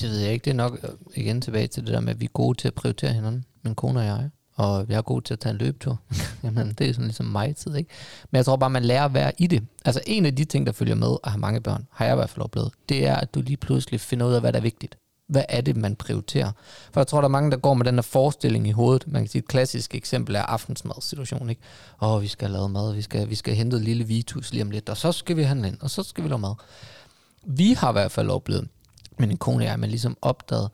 det 0.00 0.02
ved 0.02 0.18
jeg 0.18 0.32
ikke. 0.32 0.44
Det 0.44 0.50
er 0.50 0.54
nok 0.54 0.78
øh, 0.82 0.90
igen 1.14 1.40
tilbage 1.40 1.66
til 1.66 1.86
det 1.86 1.92
der 1.92 2.00
med, 2.00 2.10
at 2.10 2.20
vi 2.20 2.24
er 2.24 2.30
gode 2.32 2.58
til 2.58 2.68
at 2.68 2.74
prioritere 2.74 3.12
hinanden, 3.12 3.44
min 3.64 3.74
kone 3.74 4.00
og 4.00 4.06
jeg. 4.06 4.30
Og 4.56 4.86
jeg 4.88 4.96
er 4.96 5.02
god 5.02 5.22
til 5.22 5.34
at 5.34 5.40
tage 5.40 5.50
en 5.50 5.58
løbetur. 5.58 6.00
Jamen, 6.44 6.74
det 6.78 6.88
er 6.88 6.92
sådan 6.92 7.04
ligesom 7.04 7.26
mig 7.26 7.56
tid, 7.56 7.76
ikke? 7.76 7.90
Men 8.30 8.36
jeg 8.36 8.44
tror 8.44 8.56
bare, 8.56 8.70
man 8.70 8.84
lærer 8.84 9.04
at 9.04 9.14
være 9.14 9.32
i 9.38 9.46
det. 9.46 9.62
Altså 9.84 10.00
en 10.06 10.26
af 10.26 10.36
de 10.36 10.44
ting, 10.44 10.66
der 10.66 10.72
følger 10.72 10.94
med 10.94 11.16
at 11.24 11.30
have 11.30 11.40
mange 11.40 11.60
børn, 11.60 11.86
har 11.90 12.04
jeg 12.04 12.14
i 12.14 12.16
hvert 12.16 12.30
fald 12.30 12.44
oplevet, 12.44 12.72
det 12.88 13.06
er, 13.06 13.16
at 13.16 13.34
du 13.34 13.40
lige 13.40 13.56
pludselig 13.56 14.00
finder 14.00 14.26
ud 14.26 14.32
af, 14.32 14.40
hvad 14.40 14.52
der 14.52 14.58
er 14.58 14.62
vigtigt. 14.62 14.98
Hvad 15.28 15.44
er 15.48 15.60
det, 15.60 15.76
man 15.76 15.96
prioriterer? 15.96 16.52
For 16.92 17.00
jeg 17.00 17.06
tror, 17.06 17.20
der 17.20 17.28
er 17.28 17.32
mange, 17.32 17.50
der 17.50 17.56
går 17.56 17.74
med 17.74 17.84
den 17.84 17.94
her 17.94 18.02
forestilling 18.02 18.68
i 18.68 18.70
hovedet. 18.70 19.04
Man 19.06 19.22
kan 19.22 19.28
sige, 19.28 19.42
et 19.42 19.48
klassisk 19.48 19.94
eksempel 19.94 20.34
er 20.34 20.42
aftensmadssituationen. 20.42 21.50
ikke? 21.50 21.62
Åh, 22.02 22.12
oh, 22.12 22.22
vi 22.22 22.28
skal 22.28 22.50
lave 22.50 22.68
mad, 22.68 22.94
vi 22.94 23.02
skal, 23.02 23.30
vi 23.30 23.34
skal 23.34 23.54
hente 23.54 23.78
lille 23.78 24.04
vitus 24.04 24.52
lige 24.52 24.62
om 24.62 24.70
lidt, 24.70 24.88
og 24.88 24.96
så 24.96 25.12
skal 25.12 25.36
vi 25.36 25.42
handle 25.42 25.68
ind, 25.68 25.80
og 25.80 25.90
så 25.90 26.02
skal 26.02 26.24
vi 26.24 26.28
lave 26.28 26.38
mad. 26.38 26.54
Vi 27.46 27.72
har 27.72 27.88
i 27.88 27.92
hvert 27.92 28.12
fald 28.12 28.30
oplevet, 28.30 28.68
men 29.18 29.30
en 29.30 29.36
kone 29.36 29.64
og 29.64 29.68
jeg, 29.68 29.78
man 29.78 29.90
ligesom 29.90 30.16
opdaget, 30.22 30.70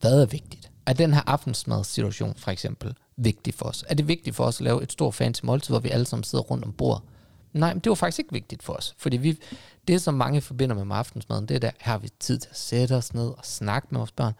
hvad 0.00 0.22
er 0.22 0.26
vigtigt. 0.26 0.70
Er 0.86 0.92
den 0.92 1.14
her 1.14 1.22
aftensmadssituation 1.26 2.34
for 2.36 2.50
eksempel 2.50 2.94
vigtigt 3.16 3.56
for 3.56 3.66
os? 3.66 3.84
Er 3.88 3.94
det 3.94 4.08
vigtigt 4.08 4.36
for 4.36 4.44
os 4.44 4.60
at 4.60 4.64
lave 4.64 4.82
et 4.82 4.92
stort 4.92 5.14
fancy 5.14 5.40
måltid, 5.44 5.72
hvor 5.72 5.80
vi 5.80 5.88
alle 5.88 6.06
sammen 6.06 6.24
sidder 6.24 6.44
rundt 6.44 6.64
om 6.64 6.72
bordet? 6.72 7.02
Nej, 7.52 7.74
men 7.74 7.80
det 7.80 7.90
var 7.90 7.94
faktisk 7.94 8.18
ikke 8.18 8.32
vigtigt 8.32 8.62
for 8.62 8.72
os. 8.72 8.94
Fordi 8.98 9.16
vi, 9.16 9.38
det, 9.88 10.02
som 10.02 10.14
mange 10.14 10.40
forbinder 10.40 10.84
med, 10.84 10.96
aftensmaden, 10.96 11.46
det 11.46 11.54
er 11.54 11.58
der, 11.58 11.70
her 11.80 11.92
har 11.92 11.98
vi 11.98 12.08
tid 12.20 12.38
til 12.38 12.48
at 12.50 12.58
sætte 12.58 12.96
os 12.96 13.14
ned 13.14 13.28
og 13.28 13.44
snakke 13.44 13.88
med 13.90 13.98
vores 13.98 14.12
børn. 14.12 14.32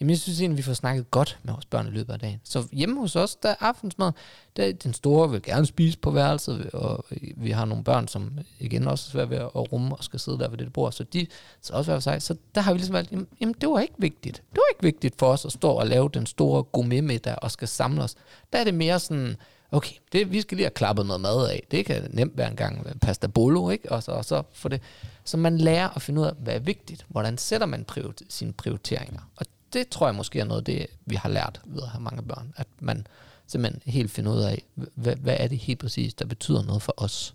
Jamen, 0.00 0.10
jeg 0.10 0.18
synes 0.18 0.40
egentlig, 0.40 0.58
vi 0.58 0.62
får 0.62 0.72
snakket 0.72 1.10
godt 1.10 1.38
med 1.42 1.52
vores 1.52 1.64
børn 1.66 1.86
i 1.86 1.90
løbet 1.90 2.12
af 2.12 2.18
dagen. 2.18 2.40
Så 2.44 2.64
hjemme 2.72 3.00
hos 3.00 3.16
os, 3.16 3.36
der 3.36 3.48
er 3.48 3.54
aftensmad, 3.60 4.12
der, 4.56 4.72
den 4.72 4.94
store 4.94 5.30
vil 5.30 5.42
gerne 5.42 5.66
spise 5.66 5.98
på 5.98 6.10
værelset, 6.10 6.70
og 6.70 7.04
vi 7.36 7.50
har 7.50 7.64
nogle 7.64 7.84
børn, 7.84 8.08
som 8.08 8.38
igen 8.58 8.88
også 8.88 9.08
er 9.08 9.12
svært 9.12 9.30
ved 9.30 9.36
at 9.36 9.72
rumme 9.72 9.96
og 9.96 10.04
skal 10.04 10.20
sidde 10.20 10.38
der 10.38 10.48
ved 10.48 10.58
det 10.58 10.72
bord, 10.72 10.92
så 10.92 11.04
de 11.04 11.26
så 11.62 11.72
også 11.72 11.90
være 11.90 11.96
for 11.96 12.02
sig. 12.02 12.22
Så 12.22 12.36
der 12.54 12.60
har 12.60 12.72
vi 12.72 12.78
ligesom 12.78 12.94
valgt, 12.94 13.12
jamen, 13.40 13.54
det 13.60 13.68
var 13.68 13.80
ikke 13.80 13.94
vigtigt. 13.98 14.36
Det 14.36 14.56
var 14.56 14.64
ikke 14.70 14.82
vigtigt 14.82 15.18
for 15.18 15.26
os 15.26 15.44
at 15.44 15.52
stå 15.52 15.70
og 15.70 15.86
lave 15.86 16.10
den 16.14 16.26
store 16.26 16.62
gourmetmiddag 16.62 17.36
og 17.42 17.50
skal 17.50 17.68
samle 17.68 18.02
os. 18.02 18.14
Der 18.52 18.58
er 18.58 18.64
det 18.64 18.74
mere 18.74 19.00
sådan, 19.00 19.36
okay, 19.70 19.94
det, 20.12 20.32
vi 20.32 20.40
skal 20.40 20.56
lige 20.56 20.64
have 20.64 20.70
klappet 20.70 21.06
noget 21.06 21.20
mad 21.20 21.48
af. 21.50 21.66
Det 21.70 21.86
kan 21.86 22.10
nemt 22.10 22.36
være 22.36 22.50
en 22.50 22.56
gang 22.56 22.86
øh, 22.86 22.94
pasta 22.94 23.26
bolo, 23.26 23.70
ikke? 23.70 23.92
Og 23.92 24.02
så, 24.02 24.12
og 24.12 24.24
så 24.24 24.42
for 24.52 24.68
det. 24.68 24.82
Så 25.24 25.36
man 25.36 25.58
lærer 25.58 25.88
at 25.96 26.02
finde 26.02 26.20
ud 26.20 26.26
af, 26.26 26.32
hvad 26.38 26.54
er 26.54 26.58
vigtigt. 26.58 27.06
Hvordan 27.08 27.38
sætter 27.38 27.66
man 27.66 27.84
priori- 27.92 28.26
sine 28.28 28.52
prioriteringer? 28.52 29.20
Og 29.36 29.46
det 29.76 29.88
tror 29.88 30.06
jeg 30.06 30.14
måske 30.14 30.40
er 30.40 30.44
noget 30.44 30.60
af 30.60 30.64
det, 30.64 30.86
vi 31.06 31.14
har 31.14 31.28
lært 31.28 31.60
ved 31.66 31.82
at 31.82 31.88
have 31.88 32.02
mange 32.02 32.22
børn. 32.22 32.52
At 32.56 32.66
man 32.80 33.06
simpelthen 33.46 33.82
helt 33.92 34.10
finder 34.10 34.32
ud 34.32 34.40
af, 34.40 34.64
hvad, 34.74 35.16
hvad 35.16 35.36
er 35.40 35.48
det 35.48 35.58
helt 35.58 35.80
præcis, 35.80 36.14
der 36.14 36.24
betyder 36.24 36.62
noget 36.62 36.82
for 36.82 36.94
os 36.96 37.34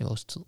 i 0.00 0.02
vores 0.02 0.24
tid. 0.24 0.40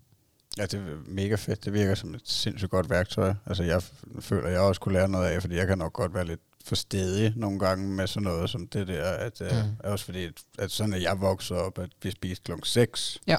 Ja, 0.57 0.65
det 0.65 0.73
er 0.73 0.95
mega 1.07 1.35
fedt. 1.35 1.65
Det 1.65 1.73
virker 1.73 1.95
som 1.95 2.15
et 2.15 2.21
sindssygt 2.23 2.71
godt 2.71 2.89
værktøj. 2.89 3.33
Altså, 3.45 3.63
jeg 3.63 3.83
føler, 4.19 4.47
at 4.47 4.53
jeg 4.53 4.61
også 4.61 4.81
kunne 4.81 4.93
lære 4.93 5.09
noget 5.09 5.27
af, 5.27 5.41
fordi 5.41 5.55
jeg 5.55 5.67
kan 5.67 5.77
nok 5.77 5.93
godt 5.93 6.13
være 6.13 6.25
lidt 6.25 6.39
for 6.65 6.75
stedig 6.75 7.33
nogle 7.35 7.59
gange 7.59 7.87
med 7.87 8.07
sådan 8.07 8.23
noget 8.23 8.49
som 8.49 8.67
det 8.67 8.87
der. 8.87 9.03
At, 9.03 9.41
øh, 9.41 9.51
mm. 9.51 9.57
uh, 9.57 9.91
også 9.91 10.05
fordi, 10.05 10.29
at 10.59 10.71
sådan 10.71 10.93
at 10.93 11.01
jeg 11.01 11.21
vokser 11.21 11.55
op, 11.55 11.79
at 11.79 11.89
vi 12.03 12.11
spiste 12.11 12.43
klokken 12.43 12.65
6. 12.65 13.19
Ja. 13.27 13.37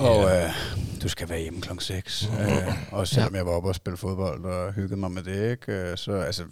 Og 0.00 0.36
øh, 0.36 0.50
du 1.02 1.08
skal 1.08 1.28
være 1.28 1.40
hjemme 1.40 1.60
klokken 1.60 1.80
6. 1.80 2.28
Mm. 2.30 2.44
Øh, 2.44 2.92
også 2.92 3.14
selvom 3.14 3.32
ja. 3.32 3.38
jeg 3.38 3.46
var 3.46 3.52
oppe 3.52 3.68
og 3.68 3.74
spille 3.74 3.96
fodbold 3.96 4.44
og 4.44 4.72
hyggede 4.72 5.00
mig 5.00 5.10
med 5.10 5.22
det. 5.22 5.50
Ikke? 5.50 5.72
Øh, 5.72 5.96
så, 5.96 6.12
altså, 6.12 6.42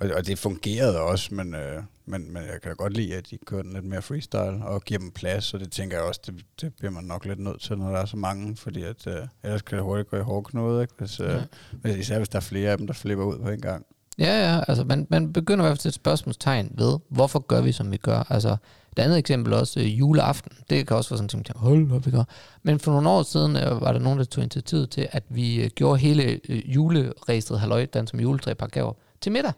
og, 0.00 0.10
og 0.16 0.26
det 0.26 0.38
fungerede 0.38 1.00
også, 1.00 1.34
men, 1.34 1.54
øh, 1.54 1.82
men, 2.06 2.32
men 2.32 2.42
jeg 2.42 2.60
kan 2.62 2.70
da 2.70 2.74
godt 2.74 2.96
lide, 2.96 3.16
at 3.16 3.30
de 3.30 3.38
kører 3.46 3.62
den 3.62 3.72
lidt 3.72 3.84
mere 3.84 4.02
freestyle 4.02 4.64
og 4.64 4.82
giver 4.82 5.00
dem 5.00 5.10
plads. 5.10 5.54
Og 5.54 5.60
det 5.60 5.72
tænker 5.72 5.96
jeg 5.96 6.06
også, 6.06 6.20
det, 6.26 6.34
det 6.60 6.74
bliver 6.74 6.92
man 6.92 7.04
nok 7.04 7.24
lidt 7.24 7.38
nødt 7.38 7.60
til, 7.60 7.78
når 7.78 7.90
der 7.90 7.98
er 7.98 8.06
så 8.06 8.16
mange. 8.16 8.56
Fordi 8.56 8.82
at, 8.82 9.06
øh, 9.06 9.26
ellers 9.42 9.62
kan 9.62 9.78
det 9.78 9.84
hurtigt 9.84 10.10
gå 10.10 10.16
i 10.16 10.22
hårdknude. 10.22 10.82
Ikke? 10.82 10.94
Hvis, 10.98 11.20
øh, 11.20 11.42
ja. 11.84 11.96
Især 11.96 12.16
hvis 12.16 12.28
der 12.28 12.36
er 12.36 12.40
flere 12.40 12.70
af 12.70 12.78
dem, 12.78 12.86
der 12.86 12.94
flipper 12.94 13.24
ud 13.24 13.38
på 13.38 13.48
en 13.48 13.60
gang. 13.60 13.86
Ja, 14.18 14.54
ja, 14.54 14.64
altså 14.68 14.84
man, 14.84 15.06
man 15.10 15.32
begynder 15.32 15.64
i 15.64 15.66
hvert 15.66 15.72
fald 15.72 15.78
til 15.78 15.88
et 15.88 15.94
spørgsmålstegn 15.94 16.74
ved, 16.78 16.98
hvorfor 17.08 17.38
gør 17.38 17.60
vi, 17.60 17.72
som 17.72 17.90
vi 17.90 17.96
gør? 17.96 18.32
Altså, 18.32 18.56
et 18.92 18.98
andet 18.98 19.18
eksempel 19.18 19.52
også 19.52 19.80
øh, 19.80 19.98
juleaften. 19.98 20.52
Det 20.70 20.86
kan 20.86 20.96
også 20.96 21.10
være 21.10 21.18
sådan, 21.18 21.40
at 21.40 21.46
tænke, 21.46 21.58
hold 21.58 21.92
op, 21.92 22.06
vi 22.06 22.10
gør. 22.10 22.24
Men 22.62 22.78
for 22.78 22.92
nogle 22.92 23.08
år 23.08 23.22
siden 23.22 23.56
øh, 23.56 23.80
var 23.80 23.92
der 23.92 23.98
nogen, 23.98 24.18
der 24.18 24.24
tog 24.24 24.42
initiativ 24.44 24.86
til, 24.86 25.08
at 25.12 25.22
vi 25.28 25.62
øh, 25.62 25.70
gjorde 25.74 25.98
hele 25.98 26.40
øh, 26.48 26.74
juleræstet 26.74 27.60
halvøj, 27.60 27.86
den 27.86 28.06
som 28.06 28.20
juletræ 28.20 28.52
gaver, 28.52 28.92
til 29.20 29.32
middag. 29.32 29.52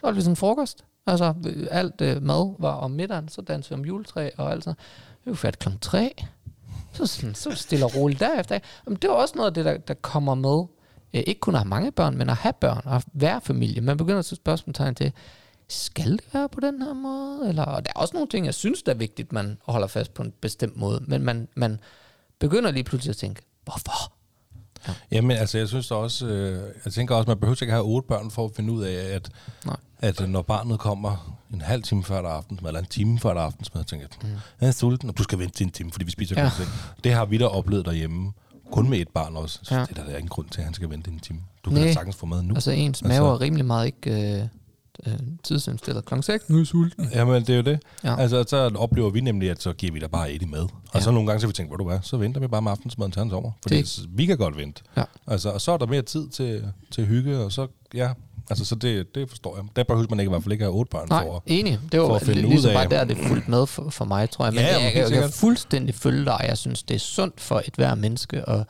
Så 0.00 0.06
var 0.06 0.10
det 0.10 0.22
sådan 0.22 0.32
en 0.32 0.36
frokost. 0.36 0.84
Altså, 1.06 1.34
øh, 1.46 1.66
alt 1.70 2.00
øh, 2.00 2.22
mad 2.22 2.54
var 2.58 2.74
om 2.74 2.90
middagen, 2.90 3.28
så 3.28 3.42
dansede 3.42 3.74
vi 3.74 3.80
om 3.80 3.86
juletræ 3.86 4.30
og 4.38 4.50
alt 4.50 4.64
sådan. 4.64 4.78
Vi 5.24 5.30
var 5.30 5.36
færdigt 5.36 5.58
klokken 5.58 5.80
tre. 5.80 6.14
Så, 6.92 7.06
sådan, 7.06 7.34
så 7.34 7.50
stille 7.50 7.84
og 7.84 7.96
roligt 7.96 8.20
derefter. 8.20 8.58
Men 8.86 8.96
det 8.96 9.10
var 9.10 9.16
også 9.16 9.34
noget 9.36 9.50
af 9.50 9.54
det, 9.54 9.64
der, 9.64 9.76
der 9.76 9.94
kommer 9.94 10.34
med. 10.34 10.64
Øh, 11.14 11.22
ikke 11.26 11.40
kun 11.40 11.54
at 11.54 11.60
have 11.60 11.68
mange 11.68 11.92
børn, 11.92 12.18
men 12.18 12.30
at 12.30 12.36
have 12.36 12.52
børn 12.52 12.82
og 12.84 13.02
være 13.12 13.40
familie. 13.40 13.80
Man 13.80 13.96
begynder 13.96 14.18
at 14.18 14.24
spørge 14.24 14.36
spørgsmålstegn 14.36 14.94
til, 14.94 15.12
skal 15.72 16.12
det 16.12 16.24
være 16.32 16.48
på 16.48 16.60
den 16.60 16.82
her 16.82 16.92
måde? 16.92 17.48
Eller, 17.48 17.62
og 17.62 17.84
der 17.84 17.92
er 17.96 18.00
også 18.00 18.14
nogle 18.14 18.28
ting, 18.28 18.46
jeg 18.46 18.54
synes, 18.54 18.82
der 18.82 18.92
er 18.92 18.96
vigtigt, 18.96 19.32
man 19.32 19.58
holder 19.62 19.86
fast 19.86 20.14
på 20.14 20.22
en 20.22 20.32
bestemt 20.40 20.76
måde, 20.76 21.04
men 21.06 21.22
man, 21.22 21.48
man 21.54 21.80
begynder 22.38 22.70
lige 22.70 22.84
pludselig 22.84 23.10
at 23.10 23.16
tænke, 23.16 23.42
hvorfor? 23.64 24.12
Ja. 24.88 24.92
Jamen, 25.12 25.36
altså, 25.36 25.58
jeg 25.58 25.68
synes 25.68 25.90
også, 25.90 26.26
øh, 26.26 26.74
jeg 26.84 26.92
tænker 26.92 27.14
også, 27.14 27.30
man 27.30 27.40
behøver 27.40 27.62
ikke 27.62 27.72
have 27.72 27.84
otte 27.84 28.08
børn 28.08 28.30
for 28.30 28.44
at 28.44 28.50
finde 28.56 28.72
ud 28.72 28.82
af, 28.82 29.14
at, 29.14 29.30
Nej. 29.66 29.76
at 29.98 30.28
når 30.28 30.42
barnet 30.42 30.78
kommer 30.78 31.38
en 31.52 31.60
halv 31.60 31.82
time 31.82 32.04
før 32.04 32.22
der 32.22 32.28
aftensmad, 32.28 32.70
eller 32.70 32.80
en 32.80 32.86
time 32.86 33.18
før 33.18 33.34
der 33.34 33.40
aftensmad, 33.40 33.84
tænker 33.84 34.06
jeg, 34.10 34.30
mm. 34.30 34.36
jeg 34.60 34.68
er 34.68 34.72
sulten, 34.72 35.08
og 35.08 35.18
du 35.18 35.22
skal 35.22 35.38
vente 35.38 35.54
til 35.54 35.64
en 35.64 35.72
time, 35.72 35.92
fordi 35.92 36.04
vi 36.04 36.10
spiser 36.10 36.42
ja. 36.42 36.50
Det 37.04 37.12
har 37.12 37.24
vi 37.24 37.38
da 37.38 37.46
oplevet 37.46 37.84
derhjemme, 37.84 38.32
kun 38.72 38.90
med 38.90 38.98
et 38.98 39.08
barn 39.08 39.36
også. 39.36 39.58
Så 39.62 39.74
ja. 39.74 39.80
det 39.80 39.90
er 39.90 39.94
der, 39.94 40.04
der 40.04 40.12
er 40.12 40.16
ingen 40.16 40.28
grund 40.28 40.48
til, 40.48 40.60
at 40.60 40.64
han 40.64 40.74
skal 40.74 40.90
vente 40.90 41.10
en 41.10 41.18
time. 41.18 41.40
Du 41.64 41.70
kan 41.70 41.92
sagtens 41.92 42.16
få 42.16 42.26
mad 42.26 42.42
nu. 42.42 42.54
Altså 42.54 42.70
ens 42.70 43.02
mave 43.02 43.14
altså, 43.14 43.24
er 43.24 43.40
rimelig 43.40 43.64
meget 43.64 43.86
ikke... 43.86 44.38
Øh 44.40 44.46
øh, 45.06 45.12
tidsindstillet 45.44 46.04
kl. 46.04 46.14
6. 46.22 46.50
Nu 46.50 46.60
er 46.60 46.64
sulten. 46.64 47.08
Jamen, 47.14 47.42
det 47.42 47.50
er 47.50 47.56
jo 47.56 47.62
det. 47.62 47.82
Ja. 48.04 48.20
Altså, 48.20 48.44
så 48.48 48.70
oplever 48.74 49.10
vi 49.10 49.20
nemlig, 49.20 49.50
at 49.50 49.62
så 49.62 49.72
giver 49.72 49.92
vi 49.92 49.98
dig 49.98 50.10
bare 50.10 50.32
et 50.32 50.42
i 50.42 50.44
mad. 50.44 50.62
Og 50.62 50.70
ja. 50.94 51.00
så 51.00 51.10
nogle 51.10 51.26
gange, 51.26 51.40
så 51.40 51.46
vi 51.46 51.52
tænker, 51.52 51.68
hvor 51.68 51.76
du 51.76 51.90
er, 51.90 51.98
så 52.02 52.16
venter 52.16 52.40
vi 52.40 52.46
bare 52.46 52.62
med 52.62 52.70
aftensmaden 52.70 53.12
til 53.12 53.20
hans 53.20 53.32
over. 53.32 53.50
Fordi 53.62 53.76
det... 53.76 54.06
vi 54.08 54.26
kan 54.26 54.36
godt 54.38 54.56
vente. 54.56 54.82
Ja. 54.96 55.04
Altså, 55.26 55.50
og 55.50 55.60
så 55.60 55.72
er 55.72 55.76
der 55.76 55.86
mere 55.86 56.02
tid 56.02 56.28
til, 56.28 56.64
til 56.90 57.06
hygge, 57.06 57.38
og 57.38 57.52
så, 57.52 57.66
ja, 57.94 58.12
Altså, 58.50 58.64
så 58.64 58.74
det, 58.74 59.14
det 59.14 59.28
forstår 59.28 59.56
jeg. 59.56 59.64
Der 59.76 59.84
behøver 59.84 60.06
man 60.10 60.20
ikke 60.20 60.28
i 60.28 60.32
hvert 60.32 60.42
fald 60.42 60.52
ikke 60.52 60.64
have 60.64 60.74
otte 60.74 60.90
børn 60.90 61.06
Nej, 61.08 61.24
for 61.24 61.42
enig. 61.46 61.78
Det 61.92 62.00
var 62.00 62.06
for 62.06 62.14
at 62.14 62.22
finde 62.22 62.42
ligesom 62.42 62.70
ud 62.70 62.76
af. 62.76 62.88
bare 62.88 62.98
der, 62.98 63.04
det 63.04 63.16
fuldt 63.26 63.48
med 63.48 63.66
for, 63.66 63.90
for 63.90 64.04
mig, 64.04 64.30
tror 64.30 64.44
jeg. 64.44 64.54
Men 64.54 64.62
ja, 64.62 64.72
jeg, 64.72 64.92
jeg, 64.94 65.10
jeg, 65.10 65.20
kan 65.20 65.30
fuldstændig 65.30 65.94
følge 65.94 66.24
dig. 66.24 66.40
Jeg 66.48 66.58
synes, 66.58 66.82
det 66.82 66.94
er 66.94 66.98
sundt 66.98 67.40
for 67.40 67.62
et 67.66 67.74
hver 67.76 67.94
menneske 67.94 68.48
at 68.48 68.66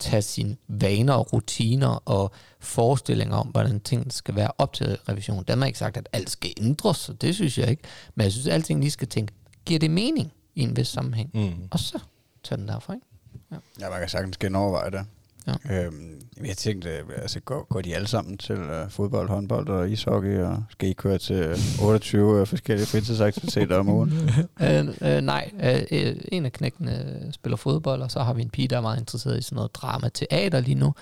tage 0.00 0.22
sine 0.22 0.56
vaner 0.68 1.12
og 1.12 1.32
rutiner 1.32 2.02
og 2.04 2.32
forestillinger 2.60 3.36
om, 3.36 3.46
hvordan 3.46 3.80
tingene 3.80 4.12
skal 4.12 4.36
være 4.36 4.50
op 4.58 4.72
til 4.72 4.98
revision. 5.08 5.44
Der 5.48 5.56
har 5.56 5.66
ikke 5.66 5.78
sagt, 5.78 5.96
at 5.96 6.08
alt 6.12 6.30
skal 6.30 6.52
ændres, 6.60 6.96
så 6.96 7.12
det 7.12 7.34
synes 7.34 7.58
jeg 7.58 7.70
ikke. 7.70 7.82
Men 8.14 8.24
jeg 8.24 8.32
synes, 8.32 8.46
at 8.46 8.52
alting 8.52 8.80
lige 8.80 8.90
skal 8.90 9.08
tænke, 9.08 9.32
giver 9.64 9.80
det 9.80 9.90
mening 9.90 10.32
i 10.54 10.62
en 10.62 10.76
vis 10.76 10.88
sammenhæng? 10.88 11.30
Mm. 11.34 11.68
Og 11.70 11.78
så 11.78 11.98
tage 12.44 12.58
den 12.58 12.68
derfra, 12.68 12.94
ikke? 12.94 13.06
Ja, 13.50 13.56
ja 13.80 13.90
man 13.90 13.98
kan 13.98 14.08
sagtens 14.08 14.38
genoverveje 14.38 14.90
det. 14.90 15.06
Ja. 15.46 15.84
Øhm, 15.84 16.20
jeg 16.44 16.56
tænkte, 16.56 16.90
altså 17.16 17.40
går, 17.40 17.66
går 17.68 17.80
de 17.80 17.94
alle 17.94 18.08
sammen 18.08 18.38
til 18.38 18.56
uh, 18.56 18.90
fodbold, 18.90 19.28
håndbold 19.28 19.68
og 19.68 19.90
ishockey, 19.90 20.38
og 20.38 20.64
skal 20.70 20.88
I 20.88 20.92
køre 20.92 21.18
til 21.18 21.56
28 21.82 22.26
uh, 22.26 22.40
øh, 22.40 22.46
forskellige 22.46 22.86
fritidsaktiviteter 22.86 23.76
om 23.76 23.88
ugen? 23.88 24.12
øh, 24.62 24.88
øh, 25.02 25.20
nej, 25.20 25.50
øh, 25.90 26.16
en 26.32 26.46
af 26.46 26.52
knækkene 26.52 27.28
spiller 27.32 27.56
fodbold, 27.56 28.02
og 28.02 28.10
så 28.10 28.20
har 28.22 28.34
vi 28.34 28.42
en 28.42 28.50
pige, 28.50 28.68
der 28.68 28.76
er 28.76 28.80
meget 28.80 29.00
interesseret 29.00 29.38
i 29.38 29.42
sådan 29.42 29.56
noget 29.56 29.74
drama-teater 29.74 30.60
lige 30.60 30.74
nu. 30.74 30.94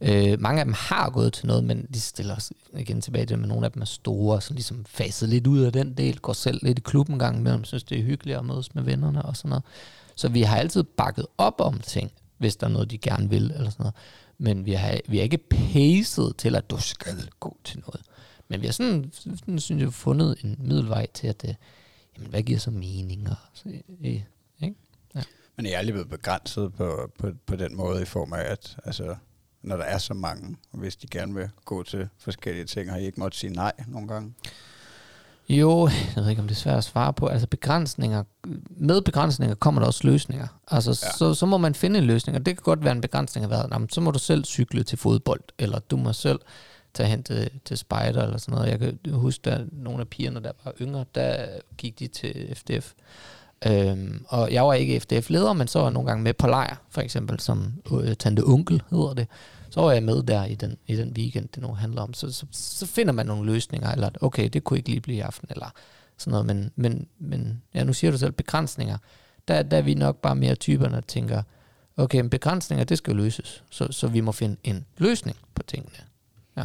Øh, 0.00 0.40
mange 0.40 0.60
af 0.60 0.64
dem 0.64 0.74
har 0.76 1.10
gået 1.10 1.32
til 1.32 1.46
noget, 1.46 1.64
men 1.64 1.86
de 1.94 2.00
stiller 2.00 2.36
os 2.36 2.52
igen 2.78 3.00
tilbage 3.00 3.26
til, 3.26 3.34
at 3.34 3.40
nogle 3.40 3.66
af 3.66 3.72
dem 3.72 3.82
er 3.82 3.86
store, 3.86 4.40
så 4.40 4.54
ligesom 4.54 4.84
faset 4.88 5.28
lidt 5.28 5.46
ud 5.46 5.60
af 5.60 5.72
den 5.72 5.94
del, 5.94 6.18
går 6.18 6.32
selv 6.32 6.58
lidt 6.62 6.78
i 6.78 6.82
klubben 6.84 7.18
gang 7.18 7.38
imellem, 7.38 7.64
synes 7.64 7.84
det 7.84 7.98
er 7.98 8.02
hyggeligt 8.02 8.38
at 8.38 8.44
mødes 8.44 8.74
med 8.74 8.82
vennerne 8.82 9.22
og 9.22 9.36
sådan 9.36 9.48
noget. 9.48 9.64
Så 10.16 10.28
vi 10.28 10.42
har 10.42 10.56
altid 10.56 10.82
bakket 10.82 11.26
op 11.38 11.54
om 11.60 11.78
ting, 11.78 12.12
hvis 12.42 12.56
der 12.56 12.66
er 12.66 12.70
noget, 12.70 12.90
de 12.90 12.98
gerne 12.98 13.30
vil, 13.30 13.42
eller 13.42 13.70
sådan 13.70 13.82
noget. 13.82 13.94
Men 14.38 14.66
vi 14.66 14.72
har, 14.72 15.00
vi 15.08 15.16
har 15.16 15.22
ikke 15.22 15.38
pacet 15.38 16.36
til, 16.38 16.56
at 16.56 16.70
du 16.70 16.78
skal 16.80 17.30
gå 17.40 17.56
til 17.64 17.80
noget. 17.80 18.00
Men 18.48 18.60
vi 18.60 18.66
har 18.66 18.72
sådan, 18.72 19.10
sådan 19.12 19.58
synes 19.58 19.82
jeg, 19.82 19.92
fundet 19.92 20.36
en 20.44 20.56
middelvej 20.58 21.06
til, 21.14 21.26
at 21.26 21.44
uh, 21.44 21.54
jamen, 22.16 22.30
hvad 22.30 22.42
giver 22.42 22.58
så 22.58 22.70
mening? 22.70 23.30
Og, 23.30 23.36
så, 23.54 23.68
øh, 23.68 24.06
ikke? 24.06 24.74
Ja. 25.14 25.22
Men 25.56 25.66
jeg 25.66 25.74
er 25.74 25.82
lige 25.82 25.92
blevet 25.92 26.10
begrænset 26.10 26.72
på, 26.72 27.12
på, 27.18 27.30
på 27.46 27.56
den 27.56 27.76
måde 27.76 28.02
i 28.02 28.04
form 28.04 28.32
af, 28.32 28.42
at 28.42 28.76
altså, 28.84 29.16
når 29.62 29.76
der 29.76 29.84
er 29.84 29.98
så 29.98 30.14
mange, 30.14 30.56
og 30.72 30.78
hvis 30.78 30.96
de 30.96 31.06
gerne 31.06 31.34
vil 31.34 31.50
gå 31.64 31.82
til 31.82 32.08
forskellige 32.18 32.64
ting, 32.64 32.90
har 32.90 32.98
I 32.98 33.06
ikke 33.06 33.20
måttet 33.20 33.40
sige 33.40 33.52
nej 33.52 33.72
nogle 33.86 34.08
gange? 34.08 34.34
Jo, 35.52 35.88
jeg 36.16 36.24
ved 36.24 36.30
ikke, 36.30 36.42
om 36.42 36.48
det 36.48 36.54
er 36.54 36.58
svært 36.60 36.78
at 36.78 36.84
svare 36.84 37.12
på. 37.12 37.26
Altså 37.26 37.46
begrænsninger, 37.46 38.24
med 38.70 39.02
begrænsninger 39.02 39.54
kommer 39.54 39.80
der 39.80 39.86
også 39.86 40.06
løsninger. 40.06 40.46
Altså, 40.68 40.90
ja. 40.90 41.16
så, 41.18 41.34
så 41.34 41.46
må 41.46 41.58
man 41.58 41.74
finde 41.74 41.98
en 41.98 42.04
løsning, 42.04 42.38
og 42.38 42.46
det 42.46 42.56
kan 42.56 42.62
godt 42.62 42.84
være 42.84 42.92
en 42.92 43.00
begrænsning 43.00 43.44
af 43.44 43.50
hvad. 43.50 43.64
Jamen, 43.72 43.88
så 43.88 44.00
må 44.00 44.10
du 44.10 44.18
selv 44.18 44.44
cykle 44.44 44.82
til 44.82 44.98
fodbold, 44.98 45.40
eller 45.58 45.78
du 45.78 45.96
må 45.96 46.12
selv 46.12 46.40
tage 46.94 47.08
hen 47.08 47.22
til, 47.22 47.50
til 47.64 47.78
spejder 47.78 48.22
eller 48.22 48.38
sådan 48.38 48.54
noget. 48.54 48.70
Jeg 48.70 48.78
kan 48.78 48.98
huske, 49.12 49.50
at 49.50 49.60
nogle 49.72 50.00
af 50.00 50.08
pigerne, 50.08 50.42
der 50.42 50.52
var 50.64 50.72
yngre, 50.80 51.04
der 51.14 51.46
gik 51.78 51.98
de 51.98 52.06
til 52.06 52.54
FDF. 52.54 52.92
Øhm, 53.66 54.24
og 54.28 54.52
jeg 54.52 54.66
var 54.66 54.74
ikke 54.74 55.00
FDF-leder, 55.00 55.52
men 55.52 55.68
så 55.68 55.78
var 55.78 55.86
jeg 55.86 55.92
nogle 55.92 56.08
gange 56.08 56.24
med 56.24 56.34
på 56.34 56.46
lejr, 56.46 56.76
for 56.90 57.00
eksempel 57.00 57.40
som 57.40 57.72
øh, 57.92 58.14
tante 58.14 58.42
onkel 58.46 58.82
hedder 58.90 59.14
det. 59.14 59.26
Så 59.72 59.80
var 59.80 59.92
jeg 59.92 60.02
med 60.02 60.22
der 60.22 60.44
i 60.44 60.54
den, 60.54 60.76
i 60.86 60.96
den 60.96 61.12
weekend, 61.16 61.48
det 61.48 61.62
nu 61.62 61.74
handler 61.74 62.02
om. 62.02 62.14
Så, 62.14 62.32
så, 62.32 62.46
så 62.50 62.86
finder 62.86 63.12
man 63.12 63.26
nogle 63.26 63.52
løsninger, 63.52 63.90
eller 63.90 64.10
okay, 64.20 64.48
det 64.48 64.64
kunne 64.64 64.78
ikke 64.78 64.88
lige 64.88 65.00
blive 65.00 65.16
i 65.16 65.20
aften, 65.20 65.48
eller 65.50 65.72
sådan 66.18 66.30
noget. 66.30 66.46
Men, 66.46 66.70
men, 66.76 67.08
men 67.18 67.62
ja, 67.74 67.84
nu 67.84 67.92
siger 67.92 68.10
du 68.10 68.18
selv 68.18 68.32
begrænsninger. 68.32 68.98
Der, 69.48 69.62
der 69.62 69.76
er 69.76 69.82
vi 69.82 69.94
nok 69.94 70.16
bare 70.16 70.36
mere 70.36 70.54
typerne, 70.54 70.94
der 70.94 71.00
tænker, 71.00 71.42
okay, 71.96 72.20
men 72.20 72.30
begrænsninger, 72.30 72.84
det 72.84 72.98
skal 72.98 73.16
løses. 73.16 73.64
Så, 73.70 73.88
så 73.90 74.08
vi 74.08 74.20
må 74.20 74.32
finde 74.32 74.56
en 74.64 74.86
løsning 74.96 75.36
på 75.54 75.62
tingene. 75.62 75.98
Ja, 76.56 76.64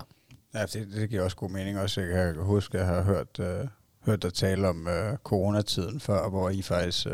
ja 0.53 0.65
det, 0.65 0.87
det 0.93 1.09
giver 1.09 1.21
også 1.21 1.37
god 1.37 1.49
mening. 1.49 1.79
Også 1.79 2.01
jeg 2.01 2.33
kan 2.33 2.43
huske, 2.43 2.77
at 2.77 2.85
jeg 2.85 2.95
har 2.95 3.03
hørt, 3.03 3.39
øh, 3.39 3.67
hørt 4.05 4.21
dig 4.21 4.33
tale 4.33 4.67
om 4.67 4.87
øh, 4.87 5.17
coronatiden 5.17 5.99
før, 5.99 6.29
hvor 6.29 6.49
I 6.49 6.61
faktisk... 6.61 7.07
Øh, 7.07 7.13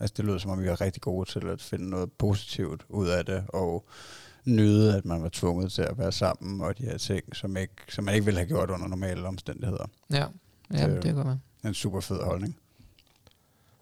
altså 0.00 0.14
det 0.16 0.24
lød 0.24 0.38
som 0.38 0.50
om, 0.50 0.62
vi 0.62 0.68
var 0.68 0.80
rigtig 0.80 1.02
gode 1.02 1.30
til 1.30 1.46
at 1.46 1.62
finde 1.62 1.90
noget 1.90 2.12
positivt 2.12 2.82
ud 2.88 3.08
af 3.08 3.24
det, 3.24 3.44
og 3.48 3.88
nyde, 4.46 4.96
at 4.96 5.04
man 5.04 5.22
var 5.22 5.28
tvunget 5.32 5.72
til 5.72 5.82
at 5.82 5.98
være 5.98 6.12
sammen, 6.12 6.60
og 6.60 6.78
de 6.78 6.82
her 6.82 6.98
ting, 6.98 7.36
som, 7.36 7.56
ikke, 7.56 7.74
som 7.88 8.04
man 8.04 8.14
ikke 8.14 8.24
ville 8.24 8.38
have 8.38 8.48
gjort 8.48 8.70
under 8.70 8.88
normale 8.88 9.26
omstændigheder. 9.26 9.84
Ja, 10.12 10.24
ja 10.72 10.90
det, 10.90 11.02
det 11.02 11.14
gør 11.14 11.24
man. 11.24 11.36
En 11.64 11.74
super 11.74 12.00
fed 12.00 12.22
holdning. 12.22 12.56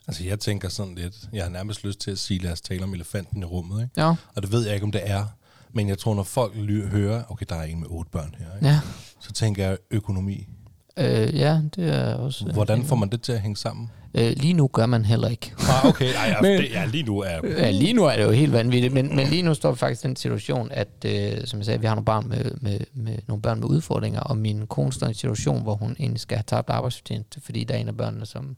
Altså 0.09 0.25
jeg 0.25 0.41
tænker 0.41 0.69
sådan 0.69 0.95
lidt, 0.95 1.29
jeg 1.33 1.43
har 1.43 1.51
nærmest 1.51 1.85
lyst 1.85 2.01
til 2.01 2.11
at 2.11 2.19
sige, 2.19 2.41
lad 2.41 2.53
os 2.53 2.61
tale 2.61 2.85
om 2.85 2.95
elefanten 2.95 3.43
i 3.43 3.45
rummet, 3.45 3.83
ikke? 3.83 4.01
Ja. 4.01 4.15
Og 4.35 4.43
det 4.43 4.53
ved 4.53 4.65
jeg 4.65 4.75
ikke, 4.75 4.85
om 4.85 4.93
det 4.93 5.01
er. 5.11 5.25
Men 5.73 5.89
jeg 5.89 5.99
tror, 5.99 6.15
når 6.15 6.23
folk 6.23 6.53
ly- 6.57 6.87
hører, 6.89 7.23
okay, 7.29 7.47
der 7.49 7.57
er 7.57 7.63
en 7.63 7.81
med 7.81 7.87
otte 7.91 8.11
børn 8.11 8.35
her, 8.39 8.55
ikke? 8.57 8.67
Ja. 8.67 8.81
så 9.21 9.33
tænker 9.33 9.67
jeg 9.69 9.79
økonomi. 9.91 10.49
Øh, 10.97 11.37
ja, 11.37 11.61
det 11.77 11.89
er 11.95 12.15
også... 12.15 12.53
Hvordan 12.53 12.85
får 12.85 12.97
man 12.97 13.09
det 13.09 13.23
til 13.23 13.33
at 13.33 13.41
hænge 13.41 13.57
sammen? 13.57 13.91
Øh, 14.15 14.33
lige 14.37 14.55
nu 14.55 14.69
gør 14.69 14.87
man 14.87 15.05
heller 15.05 15.29
ikke. 15.29 15.53
Ah, 15.59 15.89
okay, 15.89 16.13
nej, 16.15 16.41
men, 16.43 16.59
det, 16.59 16.71
ja, 16.71 16.85
lige 16.85 17.03
nu 17.03 17.19
er 17.19 17.41
ja, 17.45 17.71
lige 17.71 17.93
nu 17.93 18.05
er 18.05 18.17
det 18.17 18.25
jo 18.25 18.31
helt 18.31 18.53
vanvittigt, 18.53 18.95
men, 18.95 19.17
men 19.17 19.27
lige 19.27 19.43
nu 19.43 19.55
står 19.55 19.71
vi 19.71 19.79
faktisk 19.79 20.05
i 20.05 20.09
den 20.09 20.17
situation, 20.17 20.69
at 20.71 20.89
øh, 21.07 21.47
som 21.47 21.59
jeg 21.59 21.67
sagde, 21.67 21.81
vi 21.81 21.87
har 21.87 21.95
nogle, 21.95 22.05
barn 22.05 22.29
med, 22.29 22.51
med, 22.61 22.81
med, 22.95 23.19
nogle 23.27 23.43
børn 23.43 23.61
med 23.61 23.69
udfordringer, 23.69 24.21
og 24.21 24.37
min 24.37 24.67
kone 24.67 24.93
står 24.93 25.07
i 25.07 25.09
en 25.09 25.15
situation, 25.15 25.63
hvor 25.63 25.75
hun 25.75 25.97
egentlig 25.99 26.21
skal 26.21 26.37
have 26.37 26.45
tabt 26.47 26.71
arbejdsfortjeneste, 26.71 27.41
fordi 27.41 27.65
der 27.65 27.75
er 27.75 27.79
en 27.79 27.89
af 27.89 27.97
børnene, 27.97 28.27
som 28.27 28.57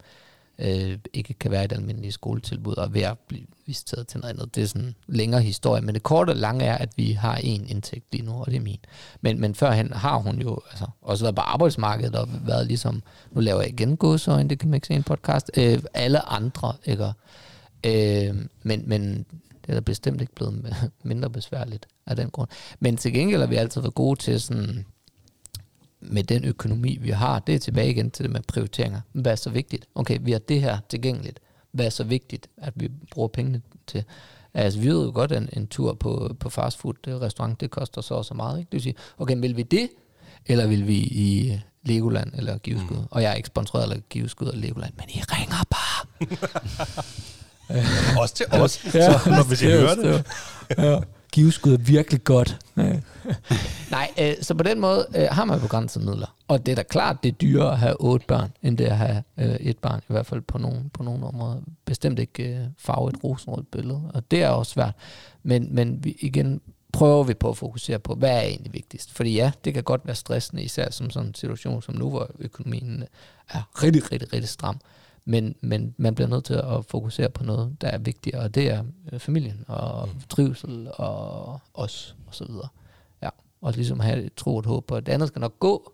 øh, 0.59 0.99
ikke 1.13 1.35
kan 1.35 1.51
være 1.51 1.63
i 1.63 1.65
et 1.65 1.73
almindeligt 1.73 2.15
skoletilbud, 2.15 2.75
og 2.75 2.95
ved 2.95 3.03
at 3.03 3.19
blive 3.19 3.47
visiteret 3.67 4.07
til 4.07 4.21
noget 4.21 4.35
andet. 4.35 4.55
Det 4.55 4.63
er 4.63 4.67
sådan 4.67 4.83
en 4.83 4.95
længere 5.07 5.43
historie, 5.43 5.83
men 5.83 5.95
det 5.95 6.03
korte 6.03 6.31
og 6.31 6.37
lange 6.37 6.65
er, 6.65 6.79
at 6.79 6.93
vi 6.97 7.13
har 7.13 7.37
en 7.37 7.67
indtægt 7.69 8.05
lige 8.13 8.25
nu, 8.25 8.33
og 8.33 8.47
det 8.47 8.57
er 8.57 8.61
min. 8.61 8.81
Men, 9.21 9.41
men 9.41 9.55
førhen 9.55 9.93
har 9.93 10.17
hun 10.17 10.41
jo 10.41 10.59
altså, 10.71 10.87
også 11.03 11.25
været 11.25 11.35
på 11.35 11.43
arbejdsmarkedet, 11.43 12.17
og 12.17 12.29
været 12.47 12.67
ligesom, 12.67 13.03
nu 13.33 13.41
laver 13.41 13.61
jeg 13.61 13.69
igen 13.69 13.97
godsøjne, 13.97 14.49
det 14.49 14.59
kan 14.59 14.69
man 14.69 14.77
ikke 14.77 14.87
se 14.87 14.95
en 14.95 15.03
podcast, 15.03 15.51
øh, 15.57 15.83
alle 15.95 16.29
andre, 16.29 16.73
ikke? 16.85 17.13
Øh, 17.87 18.35
men, 18.63 18.83
men 18.87 19.27
det 19.67 19.69
er 19.69 19.75
da 19.75 19.81
bestemt 19.81 20.21
ikke 20.21 20.35
blevet 20.35 20.75
mindre 21.03 21.31
besværligt 21.31 21.87
af 22.07 22.17
den 22.17 22.31
grund. 22.31 22.49
Men 22.81 22.97
til 22.97 23.13
gengæld 23.13 23.41
har 23.41 23.49
vi 23.49 23.57
altid 23.57 23.81
været 23.81 23.95
gode 23.95 24.21
til 24.21 24.41
sådan, 24.41 24.87
med 26.05 26.25
den 26.25 26.45
økonomi, 26.45 26.99
vi 27.01 27.11
har, 27.11 27.39
det 27.39 27.55
er 27.55 27.59
tilbage 27.59 27.91
igen 27.91 28.11
til 28.11 28.25
det 28.25 28.33
med 28.33 28.41
prioriteringer. 28.49 29.01
Hvad 29.13 29.33
er 29.33 29.37
så 29.37 29.51
vigtigt? 29.51 29.87
Okay, 29.95 30.19
vi 30.21 30.33
har 30.33 30.39
det 30.39 30.61
her 30.61 30.79
tilgængeligt. 30.89 31.41
Hvad 31.73 31.87
er 31.87 31.91
så 31.91 32.05
vigtigt, 32.05 32.49
at 32.57 32.73
vi 32.77 32.91
bruger 33.11 33.29
pengene 33.29 33.63
til? 33.87 34.05
Altså, 34.55 34.81
vi 34.81 34.87
ved 34.87 35.05
jo 35.05 35.13
godt, 35.15 35.33
at 35.33 35.43
en, 35.43 35.49
en 35.53 35.67
tur 35.67 35.95
på, 35.95 36.37
på 36.41 36.51
fastfood 36.51 36.95
restaurant, 37.07 37.61
det 37.61 37.71
koster 37.71 38.01
så 38.01 38.15
og 38.15 38.25
så 38.25 38.35
meget. 38.35 38.59
Ikke? 38.59 38.69
Det 38.69 38.73
vil 38.73 38.83
sige, 38.83 38.95
okay, 39.19 39.37
vil 39.41 39.57
vi 39.57 39.63
det, 39.63 39.89
eller 40.47 40.67
vil 40.67 40.87
vi 40.87 40.97
i 40.97 41.61
Legoland 41.83 42.33
eller 42.35 42.59
Giveskud? 42.59 42.97
Mm. 42.97 43.07
Og 43.11 43.23
jeg 43.23 43.31
er 43.31 43.35
ikke 43.35 43.47
sponsoreret 43.47 43.91
eller 43.91 44.03
Giveskud 44.11 44.49
eller 44.49 44.61
Legoland, 44.61 44.93
men 44.97 45.07
I 45.09 45.21
ringer 45.21 45.65
bare. 45.71 46.07
Også 48.21 48.35
til 48.35 48.47
os, 48.51 48.85
ja, 48.95 49.19
så, 49.19 49.31
når, 49.31 49.49
hvis 49.49 49.63
I 49.63 49.67
hører 49.67 49.95
det. 49.95 50.27
Ja 50.79 51.01
skiveskud 51.35 51.73
er 51.73 51.79
virkelig 51.79 52.25
godt. 52.25 52.59
Nej, 53.91 54.11
øh, 54.21 54.35
så 54.41 54.55
på 54.55 54.63
den 54.63 54.81
måde 54.81 55.07
øh, 55.17 55.27
har 55.31 55.45
man 55.45 55.61
begrænsede 55.61 56.05
midler. 56.05 56.37
Og 56.49 56.67
det 56.67 56.73
er 56.73 56.77
da 56.77 56.83
klart, 56.83 57.23
det 57.23 57.29
er 57.29 57.33
dyrere 57.33 57.73
at 57.73 57.79
have 57.79 57.97
otte 58.01 58.27
børn, 58.27 58.53
end 58.63 58.79
det 58.79 58.85
at 58.85 58.97
have 58.97 59.23
øh, 59.39 59.55
et 59.55 59.79
barn, 59.79 60.01
i 60.01 60.13
hvert 60.13 60.27
fald 60.27 60.41
på 60.41 60.59
nogle, 60.59 60.91
på 60.93 61.03
nogle 61.03 61.27
områder. 61.27 61.57
Bestemt 61.85 62.19
ikke 62.19 62.43
øh, 62.43 62.61
farve 62.79 63.09
et 63.09 63.25
rosenrødt 63.25 63.71
billede, 63.71 64.01
og 64.15 64.31
det 64.31 64.43
er 64.43 64.49
også 64.49 64.73
svært. 64.73 64.95
Men, 65.43 65.75
men 65.75 66.05
vi, 66.05 66.17
igen 66.21 66.61
prøver 66.93 67.25
vi 67.25 67.35
på 67.35 67.51
at 67.51 67.57
fokusere 67.57 67.99
på, 67.99 68.15
hvad 68.15 68.31
er 68.31 68.43
egentlig 68.43 68.73
vigtigst. 68.73 69.13
Fordi 69.13 69.35
ja, 69.35 69.53
det 69.65 69.75
kan 69.75 69.83
godt 69.83 70.07
være 70.07 70.17
stressende, 70.17 70.63
især 70.63 70.91
som 70.91 71.11
sådan 71.11 71.29
en 71.29 71.35
situation 71.35 71.83
som 71.83 71.95
nu, 71.95 72.11
hvor 72.11 72.31
økonomien 72.39 73.05
er 73.49 73.83
rigtig, 73.83 74.13
rigtig, 74.13 74.33
rigtig 74.33 74.49
stram. 74.49 74.81
Men, 75.25 75.55
men 75.61 75.95
man 75.97 76.15
bliver 76.15 76.29
nødt 76.29 76.45
til 76.45 76.55
at 76.55 76.85
fokusere 76.85 77.31
på 77.31 77.45
noget, 77.45 77.77
der 77.81 77.89
er 77.89 77.99
vigtigere, 77.99 78.43
og 78.43 78.55
det 78.55 78.71
er 78.71 78.85
øh, 79.13 79.19
familien 79.19 79.65
og 79.69 80.09
mm. 80.09 80.21
trivsel 80.29 80.89
og 80.95 81.61
os 81.75 82.17
og 82.27 82.35
så 82.35 82.45
videre. 82.45 82.69
Ja, 83.23 83.29
og 83.61 83.73
ligesom 83.73 84.01
have 84.01 84.23
et 84.23 84.35
tro 84.35 84.57
og 84.57 84.65
håb 84.67 84.87
på, 84.87 84.95
at 84.95 85.07
det 85.07 85.13
andet 85.13 85.29
skal 85.29 85.41
nok 85.41 85.59
gå, 85.59 85.93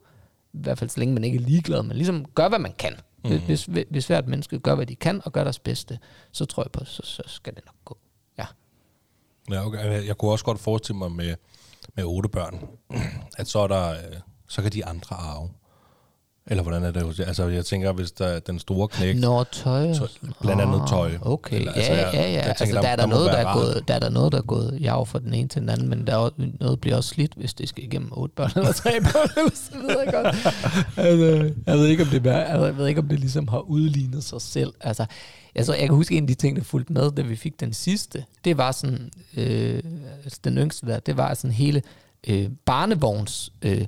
i 0.53 0.59
hvert 0.59 0.79
fald 0.79 0.91
så 0.91 1.01
længe 1.01 1.15
man 1.15 1.25
ikke 1.25 1.37
er 1.39 1.43
ligeglad, 1.43 1.83
men 1.83 1.97
ligesom 1.97 2.25
gør, 2.25 2.49
hvad 2.49 2.59
man 2.59 2.73
kan. 2.79 2.97
Mm. 3.25 3.41
Hvis, 3.41 3.69
hvis 3.91 4.07
hvert 4.07 4.29
menneske 4.29 4.59
gør, 4.59 4.75
hvad 4.75 4.87
de 4.87 4.97
kan, 4.97 5.23
og 5.25 5.33
gør 5.33 5.45
deres 5.45 5.59
bedste, 5.59 5.99
så 6.33 6.45
tror 6.45 6.63
jeg 6.63 6.71
på, 6.73 6.85
så, 6.85 7.03
så 7.05 7.23
skal 7.27 7.55
det 7.55 7.65
nok 7.67 7.75
gå. 7.85 7.99
Ja. 8.39 8.47
Ja, 9.51 9.67
okay. 9.67 10.07
Jeg 10.07 10.19
kunne 10.19 10.31
også 10.31 10.45
godt 10.45 10.59
forestille 10.59 10.99
mig 10.99 11.13
med, 11.13 11.35
med 11.95 12.05
otte 12.05 12.29
børn, 12.29 12.69
at 13.39 13.49
så, 13.49 13.59
er 13.59 13.67
der, 13.67 13.91
øh, 13.91 14.17
så 14.49 14.63
kan 14.63 14.73
de 14.73 14.85
andre 14.85 15.17
arve. 15.17 15.51
Eller 16.51 16.63
hvordan 16.63 16.85
er 16.85 16.91
det? 16.91 17.21
Altså, 17.21 17.49
jeg 17.49 17.65
tænker, 17.65 17.93
hvis 17.93 18.13
der 18.13 18.27
er 18.27 18.41
den 18.41 18.59
store 18.59 18.89
knæk... 18.89 19.17
Nå, 19.17 19.45
tøj. 19.45 19.93
tøj 19.93 20.09
blandt 20.41 20.63
andet 20.63 20.83
tøj. 20.89 21.13
Okay, 21.23 21.57
Eller, 21.57 21.73
altså, 21.73 21.93
ja, 21.93 21.99
ja, 21.99 22.23
ja. 22.23 22.33
Jeg, 22.33 22.43
altså, 22.43 22.65
tænker, 22.65 22.81
der, 22.81 22.83
der, 22.83 22.89
er 22.89 22.97
der, 22.97 23.07
noget, 23.07 23.33
der, 23.33 23.39
er 23.39 23.55
gået, 23.55 23.89
der 23.89 23.95
er 23.95 23.99
der 23.99 24.11
noget, 24.11 24.33
der 24.33 24.39
er 24.39 24.43
gået 24.43 24.79
jeg 24.81 25.03
fra 25.07 25.19
den 25.19 25.35
ene 25.35 25.49
til 25.49 25.61
den 25.61 25.69
anden, 25.69 25.89
men 25.89 26.07
der 26.07 26.17
er 26.17 26.31
noget 26.61 26.81
bliver 26.81 26.97
også 26.97 27.09
slidt, 27.09 27.33
hvis 27.37 27.55
det 27.55 27.69
skal 27.69 27.85
igennem 27.85 28.09
otte 28.13 28.35
børn 28.35 28.51
eller 28.57 28.73
tre 28.73 29.01
børn, 29.01 29.31
eller 29.39 29.55
så 29.55 29.73
videre 29.81 30.13
godt. 30.13 30.37
altså, 30.97 31.55
jeg 31.67 31.79
ved 31.79 31.87
ikke, 31.87 32.03
om 32.03 32.09
det, 32.09 32.27
er, 32.27 32.65
jeg 32.65 32.77
ved 32.77 32.87
ikke, 32.87 33.01
om 33.01 33.09
det 33.09 33.21
ligesom 33.21 33.49
har 33.49 33.61
udlignet 33.61 34.25
sig 34.25 34.41
selv. 34.41 34.73
Altså, 34.81 35.07
altså, 35.55 35.75
jeg 35.75 35.87
kan 35.87 35.95
huske 35.95 36.17
en 36.17 36.25
af 36.25 36.29
de 36.29 36.35
ting, 36.35 36.57
der 36.57 36.63
fulgte 36.63 36.93
med, 36.93 37.11
da 37.11 37.23
vi 37.23 37.37
fik 37.37 37.61
den 37.61 37.73
sidste. 37.73 38.25
Det 38.45 38.59
var 38.59 38.73
sådan, 38.73 39.11
øh, 39.37 39.83
altså, 40.25 40.41
den 40.45 40.59
yngste 40.59 40.87
der, 40.87 40.99
det 40.99 41.17
var 41.17 41.35
sådan 41.35 41.55
hele 41.55 41.83
øh, 42.29 42.49
barnevogns... 42.65 43.53
Øh, 43.63 43.87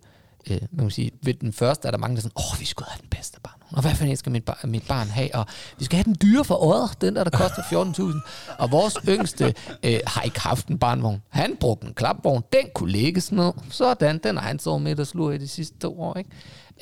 øh, 0.51 0.61
man 0.71 0.85
kan 0.85 0.91
sige, 0.91 1.11
ved 1.23 1.35
den 1.35 1.53
første 1.53 1.89
er 1.89 1.91
der 1.91 1.99
mange, 1.99 2.17
der 2.17 2.21
er 2.21 2.23
sådan, 2.23 2.55
åh, 2.55 2.61
vi 2.61 2.65
skulle 2.65 2.89
have 2.91 3.01
den 3.01 3.09
bedste 3.09 3.41
barn. 3.41 3.63
Og 3.73 3.83
hvad 3.83 3.95
fanden 3.95 4.17
skal 4.17 4.33
mit, 4.33 4.45
bar, 4.45 4.61
mit 4.65 4.85
barn 4.89 5.09
have? 5.09 5.35
Og 5.35 5.47
vi 5.79 5.85
skal 5.85 5.97
have 5.97 6.05
den 6.05 6.17
dyre 6.23 6.45
for 6.45 6.55
året, 6.55 7.01
den 7.01 7.17
der, 7.17 7.25
der 7.25 7.31
koster 7.31 7.63
14.000. 7.63 8.57
Og 8.59 8.71
vores 8.71 8.99
yngste 9.09 9.55
øh, 9.83 10.01
har 10.07 10.23
ikke 10.23 10.41
haft 10.41 10.69
en 10.69 10.79
barnvogn. 10.79 11.23
Han 11.29 11.57
brugte 11.61 11.87
en 11.87 11.95
klapvogn, 11.95 12.43
den 12.53 12.67
kunne 12.75 12.93
lægges 12.93 13.33
ned. 13.33 13.53
Sådan, 13.71 14.19
den 14.19 14.37
har 14.37 14.47
han 14.47 14.59
sovet 14.59 14.83
med 14.83 15.01
og 15.01 15.07
slog 15.07 15.35
i 15.35 15.39
de 15.39 15.49
sidste 15.49 15.79
to 15.79 16.01
år. 16.01 16.17
Ikke? 16.17 16.31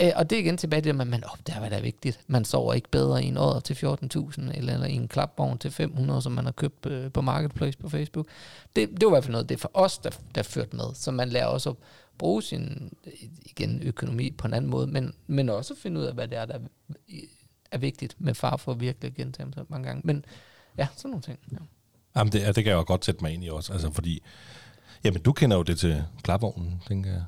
Øh, 0.01 0.13
og 0.17 0.31
det 0.31 0.37
er 0.37 0.41
igen 0.41 0.57
tilbage 0.57 0.83
til, 0.83 0.89
at 0.89 0.97
man 0.97 1.25
opdager, 1.25 1.61
hvad 1.61 1.71
der 1.71 1.77
er 1.77 1.83
vigtigt. 1.83 2.21
Man 2.27 2.45
sover 2.45 2.75
ikke 2.75 2.89
bedre 2.91 3.25
i 3.25 3.27
en 3.27 3.37
år 3.37 3.61
til 3.61 3.75
14.000, 3.75 4.57
eller, 4.57 4.73
eller 4.75 4.87
i 4.87 4.93
en 4.93 5.09
klapvogn 5.09 5.59
til 5.59 5.71
500, 5.71 6.23
som 6.23 6.33
man 6.33 6.45
har 6.45 6.53
købt 6.53 6.87
øh, 6.87 7.13
på 7.13 7.21
Marketplace 7.21 7.79
på 7.79 7.89
Facebook. 7.89 8.27
Det, 8.77 8.89
det 8.91 9.03
var 9.03 9.09
i 9.09 9.15
hvert 9.15 9.25
fald 9.25 9.33
noget, 9.33 9.49
det 9.49 9.55
er 9.55 9.59
for 9.59 9.71
os, 9.75 9.99
der, 9.99 10.11
der 10.35 10.43
ført 10.43 10.75
med. 10.75 10.85
Så 10.95 11.11
man 11.11 11.29
lærer 11.29 11.47
også 11.47 11.71
op, 11.71 11.77
bruge 12.21 12.43
sin 12.43 12.93
igen, 13.43 13.83
økonomi 13.83 14.31
på 14.31 14.47
en 14.47 14.55
anden 14.55 14.71
måde, 14.71 14.87
men, 14.87 15.15
men 15.27 15.49
også 15.49 15.75
finde 15.75 16.01
ud 16.01 16.05
af, 16.05 16.15
hvad 16.15 16.29
det 16.29 16.39
er, 16.39 16.47
der 16.47 16.59
er 17.71 17.79
vigtigt 17.79 18.17
med 18.19 18.35
far 18.35 18.57
for 18.57 18.73
at 18.73 18.81
virkelig 18.81 19.15
gentage 19.15 19.53
sig 19.55 19.65
mange 19.69 19.87
gange. 19.87 20.03
Men 20.05 20.25
ja, 20.79 20.89
sådan 20.97 21.11
nogle 21.11 21.23
ting. 21.23 21.39
Ja. 21.53 21.57
Jamen, 22.17 22.33
det, 22.33 22.47
det 22.57 22.65
kan 22.65 22.71
jeg 22.71 22.79
jo 22.79 22.85
godt 22.87 23.05
sætte 23.05 23.25
mig 23.25 23.33
ind 23.33 23.45
i 23.45 23.49
også, 23.49 23.73
altså 23.73 23.91
fordi, 23.91 24.23
jamen 25.05 25.23
du 25.23 25.33
kender 25.33 25.57
jo 25.57 25.63
det 25.63 25.79
til 25.79 26.05
klapvognen, 26.23 26.83
tænker 26.89 27.11
jeg. 27.11 27.25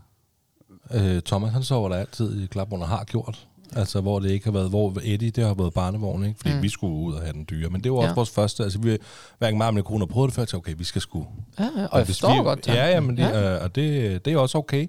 Øh, 0.90 1.22
Thomas, 1.22 1.52
han 1.52 1.62
sover 1.62 1.88
der 1.88 1.96
altid 1.96 2.42
i 2.42 2.46
klapvognen 2.46 2.82
og 2.82 2.88
har 2.88 3.04
gjort. 3.04 3.48
Altså, 3.76 4.00
hvor 4.00 4.18
det 4.18 4.30
ikke 4.30 4.44
har 4.44 4.52
været, 4.52 4.68
hvor 4.68 4.96
Eddie, 5.02 5.30
det 5.30 5.44
har 5.44 5.54
været 5.54 5.74
barnevogn, 5.74 6.24
ikke? 6.24 6.38
Fordi 6.40 6.54
mm. 6.54 6.62
vi 6.62 6.68
skulle 6.68 6.94
ud 6.94 7.14
og 7.14 7.20
have 7.20 7.32
den 7.32 7.46
dyre. 7.50 7.70
Men 7.70 7.84
det 7.84 7.92
var 7.92 7.98
også 7.98 8.08
ja. 8.08 8.14
vores 8.14 8.30
første, 8.30 8.62
altså 8.62 8.78
vi, 8.78 8.98
hverken 9.38 9.58
mig 9.58 9.66
og 9.66 9.74
min 9.74 9.84
kone 9.84 10.06
prøvet 10.06 10.28
det 10.28 10.34
før, 10.34 10.44
så 10.44 10.56
okay, 10.56 10.74
vi 10.78 10.84
skal 10.84 11.02
sgu. 11.02 11.26
Ja, 11.58 11.64
ja, 11.64 11.82
og, 11.84 11.92
og 11.92 11.98
jeg 11.98 12.06
forstår 12.06 12.34
vi, 12.34 12.42
godt. 12.42 12.68
Ja, 12.68 12.90
ja, 12.90 13.00
men 13.00 13.16
det, 13.16 13.22
ja. 13.22 13.54
Øh, 13.54 13.62
og 13.62 13.74
det, 13.74 14.24
det 14.24 14.32
er 14.32 14.38
også 14.38 14.58
okay. 14.58 14.86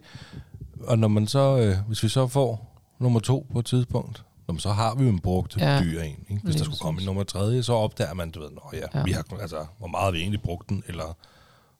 Og 0.84 1.00
når 1.00 1.08
man 1.08 1.28
så, 1.28 1.58
øh, 1.58 1.76
hvis 1.88 2.04
vi 2.04 2.08
så 2.08 2.28
får 2.28 2.80
nummer 3.00 3.20
to 3.20 3.48
på 3.54 3.60
et 3.60 3.66
tidspunkt, 3.66 4.24
Nå, 4.48 4.58
så 4.58 4.70
har 4.70 4.96
vi 4.96 5.04
jo 5.04 5.10
en 5.10 5.20
brugt 5.20 5.58
Ja, 5.58 5.76
ja, 5.76 5.84
dyr 5.84 6.02
en. 6.02 6.26
Ikke? 6.30 6.42
Hvis 6.44 6.44
lige 6.44 6.58
der 6.58 6.64
skulle 6.64 6.80
komme 6.80 7.00
en 7.02 7.06
nummer 7.06 7.24
tredje, 7.24 7.64
så 7.64 7.74
opdager 7.74 8.14
man, 8.14 8.32
du 8.32 8.40
ved, 8.40 8.50
nå 8.52 8.62
ja, 8.74 9.00
Ja. 9.00 9.04
Vi 9.04 9.12
har, 9.12 9.26
altså, 9.42 9.66
hvor 9.78 9.88
meget 9.88 10.04
har 10.04 10.12
vi 10.12 10.20
egentlig 10.20 10.42
brugt 10.42 10.70
den, 10.70 10.84
eller 10.88 11.18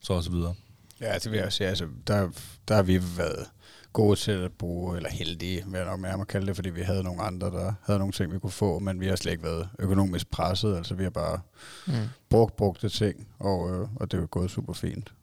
så 0.02 0.14
og 0.14 0.24
så 0.24 0.32
videre. 0.32 0.54
Ja, 1.02 1.14
det 1.14 1.32
vil 1.32 1.40
jeg 1.40 1.54
sige. 1.54 1.68
Altså, 1.68 1.86
der, 2.08 2.30
der 2.68 2.76
har 2.76 2.84
vi 2.84 3.02
været 3.18 3.46
gode 3.94 4.16
til 4.16 4.32
at 4.32 4.52
bruge, 4.52 4.96
eller 4.98 5.10
heldige, 5.10 5.64
vil 5.68 5.78
jeg 5.78 5.86
nok 5.86 6.00
nærmere 6.00 6.26
kalde 6.26 6.48
det, 6.48 6.56
fordi 6.56 6.70
vi 6.70 6.82
havde 6.82 7.04
nogle 7.04 7.22
andre, 7.22 7.48
der 7.48 7.74
havde 7.86 8.00
nogle 8.00 8.12
ting, 8.14 8.34
vi 8.34 8.40
kunne 8.40 8.52
få, 8.52 8.80
men 8.80 9.00
vi 9.00 9.08
har 9.08 9.16
slet 9.16 9.32
ikke 9.32 9.44
været 9.44 9.70
økonomisk 9.80 10.32
presset. 10.32 10.76
Altså, 10.78 10.96
vi 10.96 11.04
har 11.04 11.10
bare 11.10 11.40
Mm. 11.88 11.94
brugt 12.30 12.56
brugte 12.56 12.90
ting, 12.90 13.28
og, 13.40 13.72
øh, 13.72 13.88
og 13.96 14.12
det 14.12 14.18
er 14.18 14.22
jo 14.22 14.28
gået 14.32 14.52
super 14.52 14.74
fint. 14.74 15.14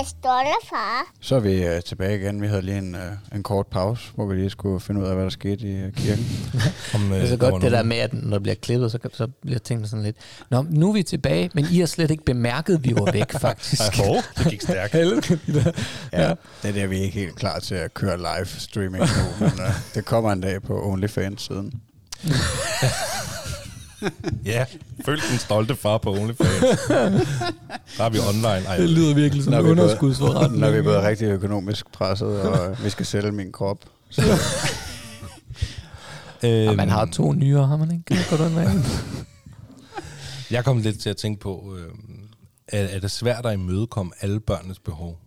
Det 0.00 0.08
stolte 0.08 0.50
far. 0.70 1.12
Så 1.20 1.36
er 1.36 1.40
vi 1.40 1.64
øh, 1.66 1.82
tilbage 1.82 2.18
igen. 2.20 2.42
Vi 2.42 2.46
havde 2.46 2.62
lige 2.62 2.78
en, 2.78 2.94
øh, 2.94 3.00
en 3.34 3.42
kort 3.42 3.66
pause, 3.66 4.10
hvor 4.14 4.26
vi 4.26 4.34
lige 4.34 4.50
skulle 4.50 4.80
finde 4.80 5.00
ud 5.00 5.06
af, 5.06 5.14
hvad 5.14 5.24
der 5.24 5.30
skete 5.30 5.66
i 5.68 5.72
øh, 5.76 5.92
kirken. 5.92 6.26
Om, 6.94 7.12
øh, 7.12 7.18
Det 7.18 7.24
er 7.24 7.28
så 7.28 7.36
godt 7.36 7.62
det 7.62 7.72
der 7.72 7.82
med, 7.82 7.96
at 7.96 8.12
når 8.14 8.36
det 8.36 8.42
bliver 8.42 8.54
klippet, 8.54 8.92
så, 8.92 8.98
kan- 8.98 9.10
så 9.14 9.26
bliver 9.42 9.58
tingene 9.58 9.88
sådan 9.88 10.02
lidt... 10.04 10.16
Nå, 10.50 10.64
nu 10.70 10.88
er 10.88 10.92
vi 10.92 11.02
tilbage, 11.02 11.50
men 11.54 11.66
I 11.70 11.78
har 11.78 11.86
slet 11.86 12.10
ikke 12.10 12.24
bemærket, 12.24 12.74
at 12.74 12.84
vi 12.84 12.94
var 12.94 13.12
væk, 13.12 13.32
faktisk. 13.40 13.80
Ej, 13.82 14.04
hov, 14.06 14.16
det 14.38 14.46
gik 14.50 14.62
stærkt. 14.62 14.94
Ja, 16.12 16.22
ja. 16.22 16.28
det 16.62 16.68
er 16.68 16.72
der, 16.72 16.86
vi 16.86 16.98
er 16.98 17.02
ikke 17.02 17.18
helt 17.18 17.36
klar 17.36 17.58
til 17.58 17.74
at 17.74 17.94
køre 17.94 18.16
live 18.16 18.46
streaming 18.46 19.04
nu, 19.04 19.46
men 19.46 19.60
øh, 19.60 19.70
det 19.94 20.04
kommer 20.04 20.32
en 20.32 20.40
dag 20.40 20.62
på 20.62 20.82
OnlyFans-siden. 20.92 21.72
Ja, 24.52 24.64
følg 25.04 25.20
den 25.30 25.38
stolte 25.38 25.76
far 25.76 25.98
på 25.98 26.12
OnlyFans. 26.12 26.60
Der 27.98 28.04
er 28.04 28.10
vi 28.10 28.18
online. 28.18 28.66
Ej, 28.68 28.76
Det 28.76 28.90
lyder 28.90 29.14
virkelig 29.14 29.44
som 29.44 29.50
Når 29.52 29.58
en 29.58 29.64
vi 29.64 29.70
er 29.70 29.74
blevet- 29.74 29.86
underskudsforretning. 29.88 30.60
Når 30.60 30.70
vi 30.70 30.76
er 30.78 30.82
blevet 30.82 31.02
rigtig 31.02 31.26
økonomisk 31.26 31.92
presset, 31.92 32.40
og 32.42 32.76
vi 32.84 32.90
skal 32.90 33.06
sælge 33.06 33.32
min 33.32 33.52
krop. 33.52 33.78
Så, 34.10 34.22
øhm, 36.44 36.68
Og 36.68 36.76
man 36.76 36.88
har 36.88 37.04
to 37.06 37.32
nyere, 37.32 37.66
har 37.66 37.76
man 37.76 37.90
ikke? 37.90 38.04
Kan 38.04 38.16
det 38.16 38.26
godt? 38.30 38.86
Jeg 40.50 40.64
kom 40.64 40.78
lidt 40.78 41.00
til 41.00 41.10
at 41.10 41.16
tænke 41.16 41.40
på, 41.40 41.76
øh, 41.78 41.88
er, 42.68 42.82
er 42.96 43.00
det 43.00 43.10
svært 43.10 43.46
at 43.46 43.54
imødekomme 43.54 44.12
alle 44.20 44.40
børnenes 44.40 44.78
behov? 44.78 45.18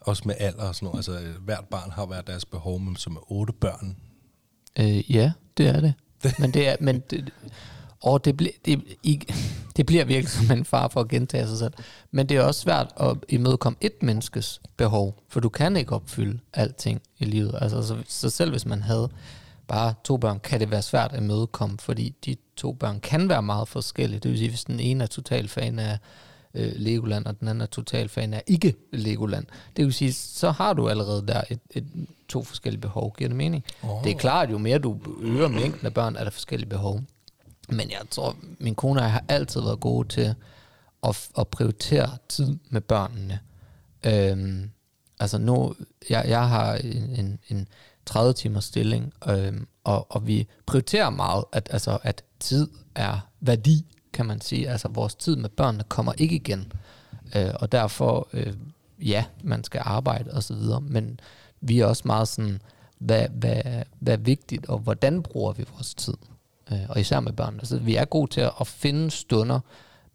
Også 0.00 0.22
med 0.26 0.34
alder 0.38 0.62
og 0.62 0.74
sådan 0.74 0.86
noget. 0.86 0.96
Altså, 0.98 1.18
hvert 1.44 1.64
barn 1.70 1.90
har 1.90 2.06
hver 2.06 2.20
deres 2.20 2.44
behov, 2.44 2.80
men 2.80 2.96
som 2.96 3.16
er 3.16 3.32
otte 3.32 3.52
børn. 3.52 3.96
Øh, 4.78 5.12
ja, 5.14 5.32
det 5.56 5.66
er 5.66 5.80
det. 5.80 5.94
Men 6.38 6.50
det 6.54 6.68
er, 6.68 6.76
men 6.80 7.02
det, 7.10 7.32
og 8.04 8.24
det, 8.24 8.36
ble, 8.36 8.50
det, 8.64 8.82
ikke, 9.02 9.34
det 9.76 9.86
bliver 9.86 10.04
virkelig 10.04 10.30
som 10.46 10.58
en 10.58 10.64
far 10.64 10.88
for 10.88 11.00
at 11.00 11.08
gentage 11.08 11.46
sig 11.46 11.58
selv. 11.58 11.72
Men 12.10 12.28
det 12.28 12.36
er 12.36 12.42
også 12.42 12.60
svært 12.60 12.92
at 13.00 13.16
imødekomme 13.28 13.76
et 13.80 14.02
menneskes 14.02 14.60
behov, 14.76 15.22
for 15.28 15.40
du 15.40 15.48
kan 15.48 15.76
ikke 15.76 15.92
opfylde 15.92 16.38
alting 16.54 17.02
i 17.18 17.24
livet. 17.24 17.58
Altså, 17.60 17.82
så, 17.82 17.96
så 18.08 18.30
selv 18.30 18.50
hvis 18.50 18.66
man 18.66 18.82
havde 18.82 19.08
bare 19.66 19.94
to 20.04 20.16
børn, 20.16 20.40
kan 20.40 20.60
det 20.60 20.70
være 20.70 20.82
svært 20.82 21.12
at 21.12 21.22
imødekomme, 21.22 21.78
fordi 21.80 22.14
de 22.24 22.36
to 22.56 22.72
børn 22.72 23.00
kan 23.00 23.28
være 23.28 23.42
meget 23.42 23.68
forskellige. 23.68 24.20
Det 24.20 24.30
vil 24.30 24.38
sige, 24.38 24.50
hvis 24.50 24.64
den 24.64 24.80
ene 24.80 25.04
er 25.04 25.08
total 25.08 25.48
fan 25.48 25.78
af 25.78 25.98
øh, 26.54 26.72
Legoland, 26.76 27.26
og 27.26 27.40
den 27.40 27.48
anden 27.48 27.62
er 27.62 27.66
total 27.66 28.08
fan 28.08 28.34
af 28.34 28.42
ikke 28.46 28.74
Legoland. 28.92 29.46
Det 29.76 29.84
vil 29.84 29.94
sige, 29.94 30.12
så 30.12 30.50
har 30.50 30.72
du 30.72 30.88
allerede 30.88 31.26
der 31.26 31.42
et, 31.50 31.60
et, 31.70 31.84
to 32.28 32.42
forskellige 32.42 32.80
behov. 32.80 33.14
Giver 33.18 33.28
det 33.28 33.36
mening? 33.36 33.64
Oh. 33.82 34.04
Det 34.04 34.12
er 34.12 34.18
klart, 34.18 34.50
jo 34.50 34.58
mere 34.58 34.78
du 34.78 34.98
øger 35.20 35.48
mængden 35.48 35.86
af 35.86 35.94
børn, 35.94 36.16
er 36.16 36.24
der 36.24 36.30
forskellige 36.30 36.68
behov. 36.68 37.00
Men 37.68 37.90
jeg 37.90 38.00
tror, 38.10 38.36
min 38.58 38.74
kone 38.74 39.00
og 39.00 39.04
jeg 39.04 39.12
har 39.12 39.24
altid 39.28 39.60
været 39.60 39.80
gode 39.80 40.08
til 40.08 40.34
at, 41.04 41.28
at 41.38 41.48
prioritere 41.48 42.10
tid 42.28 42.56
med 42.70 42.80
børnene. 42.80 43.40
Øhm, 44.06 44.70
altså 45.20 45.38
nu, 45.38 45.74
jeg, 46.10 46.24
jeg 46.28 46.48
har 46.48 46.74
en, 46.74 47.10
en, 47.18 47.38
en 47.48 47.68
30 48.06 48.32
timers 48.32 48.64
stilling, 48.64 49.12
øhm, 49.28 49.66
og, 49.84 50.06
og 50.08 50.26
vi 50.26 50.48
prioriterer 50.66 51.10
meget, 51.10 51.44
at, 51.52 51.68
altså, 51.72 51.98
at 52.02 52.24
tid 52.40 52.68
er 52.94 53.28
værdi, 53.40 53.86
kan 54.12 54.26
man 54.26 54.40
sige. 54.40 54.68
Altså 54.68 54.88
vores 54.88 55.14
tid 55.14 55.36
med 55.36 55.48
børnene 55.48 55.84
kommer 55.88 56.12
ikke 56.18 56.34
igen. 56.34 56.72
Øh, 57.36 57.50
og 57.54 57.72
derfor, 57.72 58.28
øh, 58.32 58.54
ja, 58.98 59.24
man 59.42 59.64
skal 59.64 59.82
arbejde 59.84 60.30
og 60.30 60.42
så 60.42 60.54
videre, 60.54 60.80
men 60.80 61.20
vi 61.60 61.80
er 61.80 61.86
også 61.86 62.02
meget 62.06 62.28
sådan, 62.28 62.60
hvad, 62.98 63.28
hvad, 63.28 63.62
hvad 63.98 64.12
er 64.12 64.22
vigtigt, 64.22 64.66
og 64.66 64.78
hvordan 64.78 65.22
bruger 65.22 65.52
vi 65.52 65.64
vores 65.74 65.94
tid? 65.94 66.14
Øh, 66.72 66.78
og 66.88 67.00
især 67.00 67.20
med 67.20 67.32
børn. 67.32 67.54
Altså, 67.58 67.78
vi 67.78 67.96
er 67.96 68.04
gode 68.04 68.30
til 68.30 68.40
at, 68.40 68.52
at 68.60 68.66
finde 68.66 69.10
stunder 69.10 69.60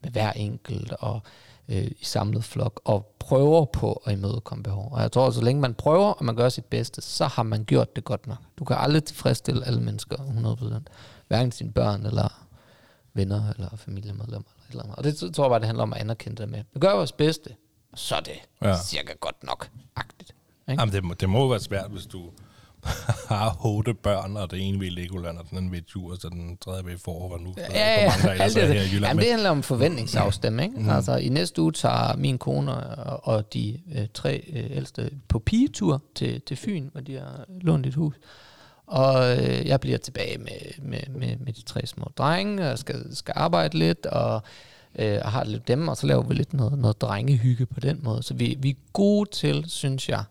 med 0.02 0.10
hver 0.10 0.32
enkelt 0.32 0.92
og 0.92 1.20
øh, 1.68 1.84
i 1.84 2.04
samlet 2.04 2.44
flok, 2.44 2.80
og 2.84 3.14
prøver 3.18 3.64
på 3.64 4.02
at 4.06 4.12
imødekomme 4.12 4.62
behov. 4.62 4.92
Og 4.92 5.02
jeg 5.02 5.12
tror, 5.12 5.26
at 5.26 5.34
så 5.34 5.44
længe 5.44 5.60
man 5.60 5.74
prøver, 5.74 6.12
og 6.12 6.24
man 6.24 6.36
gør 6.36 6.48
sit 6.48 6.64
bedste, 6.64 7.02
så 7.02 7.26
har 7.26 7.42
man 7.42 7.64
gjort 7.64 7.96
det 7.96 8.04
godt 8.04 8.26
nok. 8.26 8.38
Du 8.58 8.64
kan 8.64 8.76
aldrig 8.78 9.04
tilfredsstille 9.04 9.66
alle 9.66 9.80
mennesker 9.80 10.16
100%. 10.16 10.92
Hverken 11.28 11.52
sine 11.52 11.72
børn, 11.72 12.06
eller 12.06 12.46
venner, 13.14 13.52
eller 13.52 13.76
familiemedlemmer. 13.76 14.48
Eller 14.70 14.82
eller. 14.82 14.94
Og 14.94 15.04
det 15.04 15.34
tror 15.34 15.44
jeg 15.44 15.50
bare, 15.50 15.58
det 15.58 15.66
handler 15.66 15.82
om 15.82 15.92
at 15.92 16.00
anerkende 16.00 16.36
det 16.36 16.48
med. 16.48 16.64
Vi 16.74 16.80
gør 16.80 16.92
vores 16.92 17.12
bedste, 17.12 17.54
så 17.94 18.16
er 18.16 18.20
det. 18.20 18.38
Ja. 18.62 18.76
cirka 18.76 19.12
godt 19.20 19.44
nok. 19.44 19.70
Agtigt. 19.96 20.34
Ikke? 20.68 20.82
Jamen, 20.82 20.94
det, 20.94 21.04
må, 21.04 21.14
det 21.14 21.28
må 21.28 21.48
være 21.48 21.60
svært, 21.60 21.90
hvis 21.90 22.06
du 22.06 22.30
har 23.28 23.56
otte 23.64 23.94
børn, 23.94 24.36
og 24.36 24.50
det 24.50 24.68
ene 24.68 24.86
i 24.86 24.90
Legoland, 24.90 25.38
og 25.38 25.44
den 25.50 25.58
anden 25.58 25.74
i 25.74 25.80
tur, 25.80 26.16
så 26.20 26.28
den 26.28 26.56
tredje 26.64 26.94
i 26.94 26.96
forår, 27.04 27.28
hvor 27.28 27.38
nu 27.38 27.54
Ja, 27.58 28.02
ja, 28.02 28.12
mange 28.24 28.38
der 28.38 28.44
er 28.44 28.48
det, 28.48 28.74
her 28.74 28.82
i 28.82 28.84
Jylland. 28.84 29.04
Jamen, 29.04 29.16
Men- 29.16 29.22
det 29.24 29.30
handler 29.30 29.50
om 29.50 29.62
forventningsafstemning. 29.62 30.82
Mm. 30.82 30.88
Altså, 30.90 31.16
i 31.16 31.28
næste 31.28 31.62
uge 31.62 31.72
tager 31.72 32.16
min 32.16 32.38
kone 32.38 32.76
og, 32.76 33.34
og 33.34 33.54
de 33.54 33.80
øh, 33.94 34.06
tre 34.14 34.44
øh, 34.52 34.76
ældste 34.76 35.10
på 35.28 35.38
pigetur 35.38 36.02
til, 36.14 36.40
til 36.40 36.56
Fyn, 36.56 36.88
hvor 36.92 37.00
de 37.00 37.14
har 37.14 37.44
lånt 37.60 37.86
et 37.86 37.94
hus. 37.94 38.14
Og 38.86 39.38
øh, 39.38 39.66
jeg 39.66 39.80
bliver 39.80 39.98
tilbage 39.98 40.38
med, 40.38 40.82
med, 40.82 41.00
med, 41.10 41.36
med 41.36 41.52
de 41.52 41.62
tre 41.62 41.86
små 41.86 42.10
drenge, 42.18 42.70
og 42.70 42.78
skal, 42.78 43.16
skal 43.16 43.34
arbejde 43.36 43.78
lidt, 43.78 44.06
og 44.06 44.42
øh, 44.98 45.18
og 45.24 45.32
har 45.32 45.44
lidt 45.44 45.68
dem, 45.68 45.88
og 45.88 45.96
så 45.96 46.06
laver 46.06 46.22
vi 46.22 46.34
lidt 46.34 46.54
noget, 46.54 46.78
noget 46.78 47.00
drengehygge 47.00 47.66
på 47.66 47.80
den 47.80 48.00
måde. 48.02 48.22
Så 48.22 48.34
vi, 48.34 48.56
vi 48.58 48.70
er 48.70 48.74
gode 48.92 49.30
til, 49.30 49.64
synes 49.68 50.08
jeg, 50.08 50.24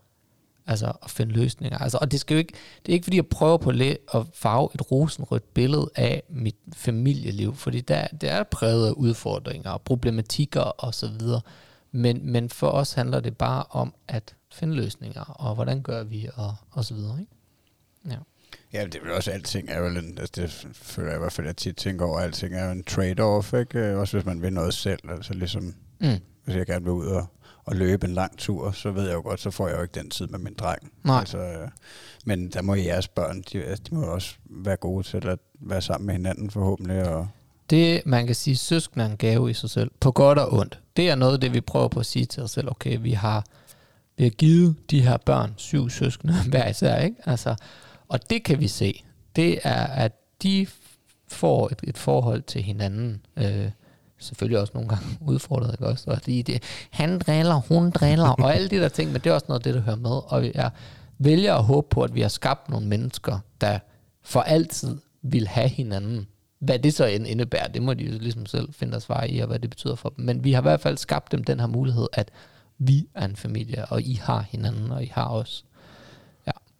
altså 0.70 0.92
at 1.02 1.10
finde 1.10 1.32
løsninger. 1.32 1.78
Altså, 1.78 1.98
og 2.00 2.10
det 2.12 2.20
skal 2.20 2.34
jo 2.34 2.38
ikke, 2.38 2.52
det 2.86 2.92
er 2.92 2.94
ikke 2.94 3.04
fordi, 3.04 3.16
jeg 3.16 3.26
prøver 3.26 3.56
på 3.56 3.70
at 3.70 3.80
at 4.14 4.26
farve 4.34 4.68
et 4.74 4.90
rosenrødt 4.90 5.54
billede 5.54 5.90
af 5.96 6.22
mit 6.28 6.56
familieliv, 6.72 7.54
fordi 7.54 7.80
der, 7.80 8.06
det 8.06 8.30
er 8.30 8.42
præget 8.42 8.88
af 8.88 8.92
udfordringer 8.92 9.70
og 9.70 9.82
problematikker 9.82 10.60
og 10.60 10.94
så 10.94 11.10
videre. 11.18 11.40
Men, 11.92 12.32
men 12.32 12.48
for 12.48 12.68
os 12.68 12.92
handler 12.92 13.20
det 13.20 13.36
bare 13.36 13.64
om 13.70 13.94
at 14.08 14.34
finde 14.52 14.74
løsninger, 14.74 15.20
og 15.20 15.54
hvordan 15.54 15.82
gør 15.82 16.02
vi, 16.02 16.28
og, 16.34 16.54
og 16.70 16.84
så 16.84 16.94
videre. 16.94 17.20
Ikke? 17.20 17.32
Ja. 18.08 18.16
Ja, 18.72 18.84
det 18.84 18.94
er 18.94 19.00
vel 19.02 19.12
også, 19.12 19.30
alting 19.30 19.68
er 19.70 19.80
vel 19.80 19.96
en, 19.96 20.18
altså 20.18 20.32
det 20.42 20.50
føler 20.72 21.08
jeg 21.08 21.16
i 21.16 21.20
hvert 21.20 21.32
fald, 21.32 21.46
jeg 21.46 21.56
tit 21.56 21.76
tænker 21.76 22.06
over, 22.06 22.20
alting 22.20 22.54
er 22.54 22.64
jo 22.64 22.70
en 22.70 22.84
trade-off, 22.90 23.56
ikke? 23.56 23.98
Også 23.98 24.16
hvis 24.16 24.26
man 24.26 24.42
vil 24.42 24.52
noget 24.52 24.74
selv, 24.74 25.10
altså 25.10 25.34
ligesom, 25.34 25.74
Mm. 26.00 26.18
hvis 26.44 26.56
jeg 26.56 26.66
gerne 26.66 26.84
vil 26.84 26.92
ud 26.92 27.06
og, 27.06 27.26
og 27.64 27.76
løbe 27.76 28.06
en 28.06 28.14
lang 28.14 28.38
tur, 28.38 28.70
så 28.70 28.90
ved 28.90 29.06
jeg 29.06 29.14
jo 29.14 29.20
godt, 29.20 29.40
så 29.40 29.50
får 29.50 29.68
jeg 29.68 29.76
jo 29.76 29.82
ikke 29.82 30.00
den 30.00 30.10
tid 30.10 30.26
med 30.26 30.38
min 30.38 30.54
dreng. 30.54 30.92
Nej. 31.04 31.18
Altså, 31.18 31.38
øh, 31.38 31.68
men 32.24 32.48
der 32.48 32.62
må 32.62 32.74
jeres 32.74 33.08
børn, 33.08 33.42
de, 33.52 33.64
altså, 33.64 33.82
de 33.90 33.94
må 33.94 34.02
også 34.02 34.34
være 34.44 34.76
gode 34.76 35.06
til 35.06 35.28
at 35.28 35.38
være 35.60 35.82
sammen 35.82 36.06
med 36.06 36.14
hinanden 36.14 36.50
forhåbentlig, 36.50 37.08
og 37.08 37.28
Det, 37.70 38.02
man 38.06 38.26
kan 38.26 38.34
sige, 38.34 38.56
søskende 38.56 39.04
er 39.04 39.08
en 39.08 39.16
gave 39.16 39.50
i 39.50 39.54
sig 39.54 39.70
selv, 39.70 39.90
på 40.00 40.10
godt 40.10 40.38
og 40.38 40.52
ondt. 40.52 40.80
Det 40.96 41.10
er 41.10 41.14
noget 41.14 41.32
af 41.34 41.40
det, 41.40 41.54
vi 41.54 41.60
prøver 41.60 41.88
på 41.88 42.00
at 42.00 42.06
sige 42.06 42.24
til 42.24 42.42
os 42.42 42.50
selv. 42.50 42.70
Okay, 42.70 42.98
vi 43.00 43.12
har, 43.12 43.44
vi 44.16 44.24
har 44.24 44.30
givet 44.30 44.76
de 44.90 45.00
her 45.02 45.16
børn 45.16 45.54
syv 45.56 45.90
søskende 45.90 46.34
hver 46.50 46.68
især, 46.68 46.98
ikke? 46.98 47.16
Altså, 47.26 47.54
og 48.08 48.30
det 48.30 48.44
kan 48.44 48.60
vi 48.60 48.68
se. 48.68 49.04
Det 49.36 49.58
er, 49.62 49.86
at 49.86 50.12
de 50.42 50.66
får 51.28 51.68
et, 51.68 51.80
et 51.82 51.98
forhold 51.98 52.42
til 52.42 52.62
hinanden. 52.62 53.20
Øh, 53.36 53.70
selvfølgelig 54.20 54.58
også 54.58 54.72
nogle 54.74 54.88
gange 54.88 55.06
udfordret, 55.32 55.72
ikke 55.72 55.86
også? 55.86 56.10
Og 56.10 56.26
de, 56.26 56.42
det, 56.42 56.62
han 56.90 57.18
driller, 57.18 57.54
hun 57.54 57.90
driller, 57.90 58.28
og 58.28 58.54
alle 58.54 58.68
de 58.68 58.76
der 58.76 58.88
ting, 58.88 59.12
men 59.12 59.20
det 59.20 59.30
er 59.30 59.34
også 59.34 59.46
noget 59.48 59.60
af 59.60 59.64
det, 59.64 59.74
der 59.74 59.80
hører 59.80 59.96
med. 59.96 60.32
Og 60.32 60.50
jeg 60.54 60.70
vælger 61.18 61.54
at 61.54 61.64
håbe 61.64 61.86
på, 61.90 62.02
at 62.02 62.14
vi 62.14 62.20
har 62.20 62.28
skabt 62.28 62.68
nogle 62.68 62.86
mennesker, 62.86 63.38
der 63.60 63.78
for 64.22 64.40
altid 64.40 64.96
vil 65.22 65.48
have 65.48 65.68
hinanden. 65.68 66.26
Hvad 66.58 66.78
det 66.78 66.94
så 66.94 67.04
end 67.04 67.26
indebærer, 67.26 67.68
det 67.68 67.82
må 67.82 67.94
de 67.94 68.04
jo 68.04 68.18
ligesom 68.18 68.46
selv 68.46 68.72
finde 68.72 68.90
deres 68.90 69.02
svar 69.02 69.24
i, 69.24 69.38
og 69.38 69.46
hvad 69.46 69.58
det 69.58 69.70
betyder 69.70 69.94
for 69.94 70.08
dem. 70.08 70.24
Men 70.24 70.44
vi 70.44 70.52
har 70.52 70.60
i 70.60 70.62
hvert 70.62 70.80
fald 70.80 70.96
skabt 70.96 71.32
dem 71.32 71.44
den 71.44 71.60
her 71.60 71.66
mulighed, 71.66 72.06
at 72.12 72.30
vi 72.78 73.08
er 73.14 73.24
en 73.24 73.36
familie, 73.36 73.84
og 73.84 74.02
I 74.02 74.14
har 74.14 74.40
hinanden, 74.50 74.90
og 74.90 75.04
I 75.04 75.10
har 75.14 75.28
os. 75.28 75.64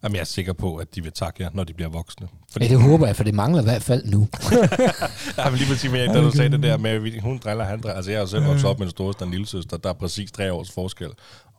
Jamen, 0.02 0.14
jeg 0.14 0.20
er 0.20 0.24
sikker 0.24 0.52
på, 0.52 0.76
at 0.76 0.94
de 0.94 1.02
vil 1.02 1.12
takke 1.12 1.42
jer, 1.42 1.50
når 1.54 1.64
de 1.64 1.74
bliver 1.74 1.88
voksne. 1.88 2.28
Ja, 2.60 2.68
det 2.68 2.80
håber 2.82 3.06
jeg, 3.06 3.16
for 3.16 3.24
det 3.24 3.34
mangler 3.34 3.60
i 3.60 3.64
hvert 3.64 3.82
fald 3.82 4.04
nu. 4.04 4.28
Jeg 5.36 5.52
vil 5.52 5.58
lige 5.58 5.68
præcis 5.68 5.90
med, 5.90 6.08
da 6.08 6.20
du 6.20 6.30
sagde 6.30 6.50
det 6.50 6.62
der 6.62 6.76
med, 6.76 6.90
at 7.16 7.22
hun 7.22 7.38
driller, 7.44 7.64
han 7.64 7.80
driller. 7.80 7.96
Altså, 7.96 8.10
jeg 8.10 8.20
har 8.20 8.26
selv 8.26 8.44
vokset 8.46 8.70
op 8.70 8.78
med 8.78 8.86
en 8.86 8.90
storesøster 8.90 9.22
og 9.22 9.26
en 9.26 9.30
lille 9.30 9.46
søster. 9.46 9.76
Der 9.76 9.88
er 9.88 9.92
præcis 9.94 10.32
tre 10.32 10.52
års 10.52 10.70
forskel. 10.70 11.08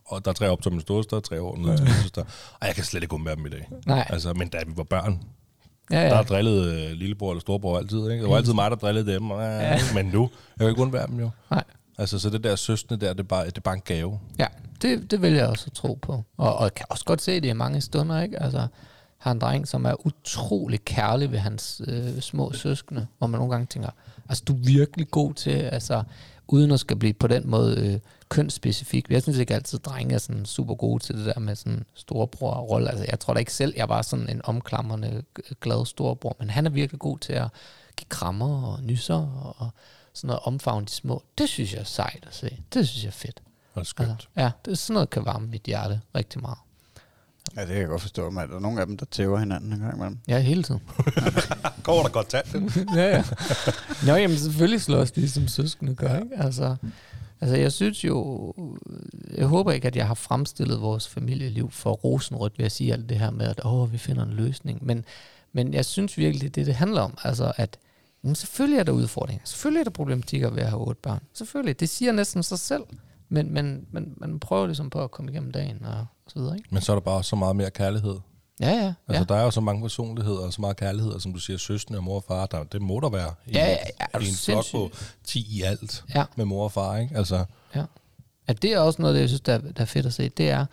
Og 0.06 0.24
der 0.24 0.30
er 0.30 0.34
tre 0.34 0.48
op 0.50 0.62
til 0.62 0.72
min 0.72 0.80
storesøster, 0.80 1.16
og 1.16 1.24
tre 1.24 1.40
år 1.42 1.56
ned 1.56 1.76
til 1.76 1.84
min 1.86 1.94
søster. 2.02 2.22
Og 2.60 2.66
jeg 2.66 2.74
kan 2.74 2.84
slet 2.84 3.02
ikke 3.02 3.14
undvære 3.14 3.36
dem 3.36 3.46
i 3.46 3.48
dag. 3.48 3.68
Nej. 3.86 4.06
Altså, 4.10 4.32
men 4.32 4.48
da 4.48 4.58
vi 4.66 4.72
var 4.76 4.84
børn, 4.84 5.22
Ja, 5.90 5.96
ja. 5.96 6.02
der 6.02 6.08
ja. 6.08 6.14
har 6.16 6.22
drillet 6.22 6.72
øh, 6.72 6.92
lillebror 6.92 7.30
eller 7.30 7.40
storebror 7.40 7.78
altid. 7.78 8.10
Ikke? 8.10 8.22
Det 8.22 8.30
var 8.30 8.36
altid 8.36 8.52
mig, 8.52 8.70
der 8.70 8.76
drillede 8.76 9.14
dem. 9.14 9.30
Og, 9.30 9.42
ja. 9.42 9.78
Men 9.94 10.06
nu, 10.06 10.20
jeg 10.22 10.58
kan 10.58 10.68
ikke 10.68 10.82
undvære 10.82 11.06
dem 11.06 11.20
jo. 11.20 11.30
Nej. 11.50 11.64
Altså, 11.98 12.18
så 12.18 12.30
det 12.30 12.44
der 12.44 12.56
søskende 12.56 13.06
der, 13.06 13.12
det 13.12 13.20
er 13.20 13.24
bare, 13.24 13.46
det 13.46 13.56
er 13.56 13.60
bare 13.60 13.74
en 13.74 13.82
gave. 13.84 14.20
Ja, 14.38 14.46
det, 14.82 15.10
det 15.10 15.22
vil 15.22 15.32
jeg 15.32 15.46
også 15.46 15.70
tro 15.70 15.98
på. 16.02 16.24
Og, 16.36 16.56
og 16.56 16.62
jeg 16.62 16.74
kan 16.74 16.86
også 16.88 17.04
godt 17.04 17.22
se 17.22 17.40
det 17.40 17.48
i 17.48 17.52
mange 17.52 17.80
stunder, 17.80 18.22
ikke? 18.22 18.42
Altså, 18.42 18.66
har 19.18 19.32
en 19.32 19.38
dreng, 19.38 19.68
som 19.68 19.84
er 19.84 20.06
utrolig 20.06 20.84
kærlig 20.84 21.32
ved 21.32 21.38
hans 21.38 21.82
øh, 21.86 22.20
små 22.20 22.52
søskende, 22.52 23.06
hvor 23.18 23.26
man 23.26 23.38
nogle 23.38 23.52
gange 23.52 23.66
tænker, 23.66 23.90
altså 24.28 24.44
du 24.44 24.52
er 24.52 24.58
virkelig 24.58 25.10
god 25.10 25.34
til, 25.34 25.50
altså 25.50 26.02
uden 26.48 26.70
at 26.70 26.80
skal 26.80 26.96
blive 26.96 27.12
på 27.12 27.26
den 27.26 27.50
måde 27.50 27.80
øh, 27.80 28.00
kønsspecifik. 28.28 29.10
Jeg 29.10 29.22
synes 29.22 29.38
ikke 29.38 29.54
altid, 29.54 29.78
at 29.78 29.84
drenge 29.84 30.14
er 30.14 30.18
sådan 30.18 30.44
super 30.44 30.74
gode 30.74 31.02
til 31.02 31.16
det 31.16 31.26
der 31.26 31.40
med 31.40 31.56
sådan 31.56 31.84
storebror-rolle. 31.94 32.90
Altså 32.90 33.06
jeg 33.10 33.20
tror 33.20 33.34
da 33.34 33.40
ikke 33.40 33.52
selv, 33.52 33.74
jeg 33.76 33.88
var 33.88 34.02
sådan 34.02 34.28
en 34.28 34.40
omklamrende 34.44 35.22
glad 35.60 35.86
storebror, 35.86 36.36
men 36.38 36.50
han 36.50 36.66
er 36.66 36.70
virkelig 36.70 36.98
god 36.98 37.18
til 37.18 37.32
at 37.32 37.48
give 37.96 38.08
krammer 38.08 38.66
og 38.66 38.82
nysser 38.82 39.54
og 39.58 39.70
sådan 40.12 40.28
noget 40.28 40.40
omfavne 40.44 40.86
de 40.86 40.90
små. 40.90 41.22
Det 41.38 41.48
synes 41.48 41.72
jeg 41.72 41.80
er 41.80 41.84
sejt 41.84 42.24
at 42.26 42.34
se. 42.34 42.62
Det 42.74 42.88
synes 42.88 43.04
jeg 43.04 43.08
er 43.08 43.12
fedt. 43.12 43.42
Det 43.74 43.80
er 43.80 43.84
skønt. 43.84 44.10
Altså, 44.10 44.28
ja, 44.36 44.50
det 44.64 44.70
er 44.70 44.76
sådan 44.76 44.94
noget, 44.94 45.10
kan 45.10 45.24
varme 45.24 45.46
mit 45.46 45.62
hjerte 45.62 46.00
rigtig 46.14 46.40
meget. 46.42 46.58
Ja, 47.56 47.60
det 47.60 47.68
kan 47.68 47.78
jeg 47.78 47.88
godt 47.88 48.02
forstå, 48.02 48.30
men 48.30 48.48
der 48.48 48.56
er 48.56 48.60
nogle 48.60 48.80
af 48.80 48.86
dem, 48.86 48.96
der 48.96 49.06
tæver 49.10 49.38
hinanden 49.38 49.72
en 49.72 49.80
gang 49.80 49.96
imellem. 49.96 50.18
Ja, 50.28 50.40
hele 50.40 50.62
tiden. 50.62 50.80
Går 51.82 52.02
der 52.02 52.08
godt 52.08 52.28
talt? 52.28 52.76
ja, 52.96 53.16
ja. 53.16 53.24
Nå, 54.06 54.14
jamen 54.14 54.36
selvfølgelig 54.36 54.80
slås 54.80 55.10
de 55.10 55.30
som 55.30 55.48
søskende 55.48 55.94
gør, 55.94 56.16
ikke? 56.16 56.36
Altså, 56.36 56.76
altså, 57.40 57.56
jeg 57.56 57.72
synes 57.72 58.04
jo... 58.04 58.54
Jeg 59.36 59.46
håber 59.46 59.72
ikke, 59.72 59.86
at 59.86 59.96
jeg 59.96 60.06
har 60.06 60.14
fremstillet 60.14 60.80
vores 60.80 61.08
familieliv 61.08 61.70
for 61.70 61.92
rosenrødt 61.92 62.58
ved 62.58 62.66
at 62.66 62.72
sige 62.72 62.92
alt 62.92 63.08
det 63.08 63.18
her 63.18 63.30
med, 63.30 63.46
at 63.46 63.60
åh, 63.64 63.92
vi 63.92 63.98
finder 63.98 64.22
en 64.22 64.32
løsning. 64.32 64.86
Men, 64.86 65.04
men 65.52 65.74
jeg 65.74 65.84
synes 65.84 66.18
virkelig, 66.18 66.42
det 66.42 66.48
er 66.48 66.52
det, 66.52 66.66
det 66.66 66.74
handler 66.74 67.00
om. 67.00 67.18
Altså, 67.24 67.52
at 67.56 67.78
jamen, 68.24 68.34
selvfølgelig 68.34 68.78
er 68.78 68.84
der 68.84 68.92
udfordringer. 68.92 69.42
Selvfølgelig 69.44 69.80
er 69.80 69.84
der 69.84 69.90
problematikker 69.90 70.50
ved 70.50 70.62
at 70.62 70.68
have 70.68 70.86
otte 70.86 71.00
børn. 71.02 71.20
Selvfølgelig. 71.34 71.80
Det 71.80 71.88
siger 71.88 72.12
næsten 72.12 72.42
sig 72.42 72.58
selv. 72.58 72.82
Men, 73.32 73.54
men, 73.54 73.86
men 73.90 74.14
man 74.16 74.40
prøver 74.40 74.66
ligesom 74.66 74.90
på 74.90 75.04
at 75.04 75.10
komme 75.10 75.30
igennem 75.30 75.52
dagen 75.52 75.84
og 75.84 76.06
så 76.28 76.38
videre, 76.38 76.56
ikke? 76.56 76.68
Men 76.72 76.82
så 76.82 76.92
er 76.92 76.96
der 76.96 77.00
bare 77.00 77.24
så 77.24 77.36
meget 77.36 77.56
mere 77.56 77.70
kærlighed. 77.70 78.16
Ja, 78.60 78.70
ja. 78.70 78.94
Altså, 79.08 79.24
ja. 79.28 79.34
der 79.34 79.40
er 79.40 79.44
jo 79.44 79.50
så 79.50 79.60
mange 79.60 79.82
personligheder 79.82 80.38
og 80.38 80.52
så 80.52 80.60
meget 80.60 80.76
kærlighed, 80.76 81.12
og 81.12 81.20
som 81.20 81.32
du 81.32 81.38
siger, 81.38 81.56
søstre 81.56 81.96
og 81.96 82.04
mor 82.04 82.16
og 82.16 82.24
far, 82.28 82.46
der, 82.46 82.64
det 82.64 82.82
må 82.82 83.00
der 83.00 83.08
være 83.10 83.34
i, 83.46 83.52
Ja, 83.52 83.68
ja, 83.68 83.76
en 84.18 84.20
flok 84.20 84.56
på 84.72 84.90
sindssyg? 84.92 85.06
10 85.24 85.46
i 85.58 85.62
alt 85.62 86.04
Ja. 86.14 86.24
med 86.36 86.44
mor 86.44 86.64
og 86.64 86.72
far, 86.72 86.96
ikke? 86.96 87.16
Altså, 87.16 87.44
Ja. 87.74 87.84
At 88.46 88.62
det 88.62 88.72
er 88.72 88.78
også 88.78 89.02
noget, 89.02 89.14
det, 89.14 89.20
jeg 89.20 89.28
synes, 89.28 89.40
der, 89.40 89.58
der 89.58 89.80
er 89.82 89.84
fedt 89.84 90.06
at 90.06 90.12
se. 90.12 90.28
Det 90.28 90.50
er 90.50 90.66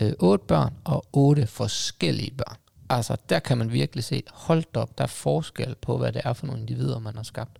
øh, 0.00 0.12
otte 0.18 0.44
børn 0.44 0.74
og 0.84 1.04
otte 1.12 1.46
forskellige 1.46 2.30
børn. 2.30 2.56
Altså, 2.88 3.16
der 3.28 3.38
kan 3.38 3.58
man 3.58 3.72
virkelig 3.72 4.04
se, 4.04 4.22
hold 4.32 4.64
da 4.74 4.80
op, 4.80 4.98
der 4.98 5.04
er 5.04 5.08
forskel 5.08 5.74
på, 5.82 5.98
hvad 5.98 6.12
det 6.12 6.22
er 6.24 6.32
for 6.32 6.46
nogle 6.46 6.60
individer, 6.60 6.98
man 6.98 7.16
har 7.16 7.22
skabt. 7.22 7.58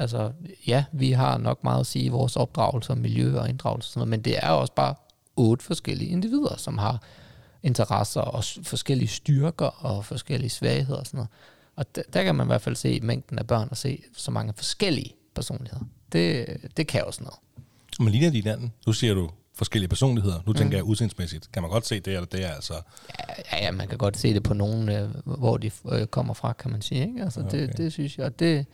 Altså, 0.00 0.32
ja, 0.66 0.84
vi 0.92 1.10
har 1.12 1.38
nok 1.38 1.64
meget 1.64 1.80
at 1.80 1.86
sige 1.86 2.04
i 2.04 2.08
vores 2.08 2.36
opdragelse 2.36 2.94
miljø 2.94 3.38
og 3.38 3.48
inddragelse 3.48 3.86
og 3.86 3.90
sådan 3.90 3.98
noget, 4.00 4.10
men 4.10 4.20
det 4.22 4.38
er 4.38 4.48
også 4.50 4.72
bare 4.72 4.94
otte 5.36 5.64
forskellige 5.64 6.10
individer, 6.10 6.56
som 6.56 6.78
har 6.78 7.02
interesser 7.62 8.20
og 8.20 8.44
forskellige 8.62 9.08
styrker 9.08 9.66
og 9.84 10.04
forskellige 10.04 10.50
svagheder 10.50 10.98
og 11.00 11.06
sådan 11.06 11.18
noget. 11.18 11.28
Og 11.76 11.94
der, 11.96 12.02
der 12.12 12.22
kan 12.22 12.34
man 12.34 12.46
i 12.46 12.48
hvert 12.48 12.62
fald 12.62 12.76
se 12.76 13.00
mængden 13.02 13.38
af 13.38 13.46
børn 13.46 13.68
og 13.70 13.76
se 13.76 14.02
så 14.16 14.30
mange 14.30 14.52
forskellige 14.56 15.14
personligheder. 15.34 15.84
Det, 16.12 16.46
det 16.76 16.86
kan 16.86 17.04
også 17.04 17.22
noget. 17.22 17.38
men 18.00 18.08
ligner 18.08 18.30
de 18.30 18.36
hinanden? 18.36 18.72
Nu 18.86 18.92
siger 18.92 19.14
du 19.14 19.30
forskellige 19.54 19.88
personligheder. 19.88 20.36
Nu 20.46 20.52
Mm. 20.52 20.54
tænker 20.54 20.76
jeg 20.78 20.84
udseendsmæssigt. 20.84 21.52
Kan 21.52 21.62
man 21.62 21.70
godt 21.70 21.86
se 21.86 22.00
det, 22.00 22.06
eller 22.14 22.26
det 22.26 22.44
er 22.44 22.50
altså... 22.50 22.74
Ja, 23.52 23.64
ja, 23.64 23.70
man 23.70 23.88
kan 23.88 23.98
godt 23.98 24.18
se 24.18 24.34
det 24.34 24.42
på 24.42 24.54
nogen, 24.54 24.88
øh, 24.88 25.08
hvor 25.24 25.56
de 25.56 25.70
øh, 25.92 26.06
kommer 26.06 26.34
fra, 26.34 26.52
kan 26.52 26.70
man 26.70 26.82
sige. 26.82 27.00
Ikke? 27.06 27.22
Altså, 27.22 27.40
okay. 27.40 27.60
det, 27.68 27.76
det 27.76 27.92
synes 27.92 28.18
jeg, 28.18 28.26
og 28.26 28.38
det, 28.38 28.66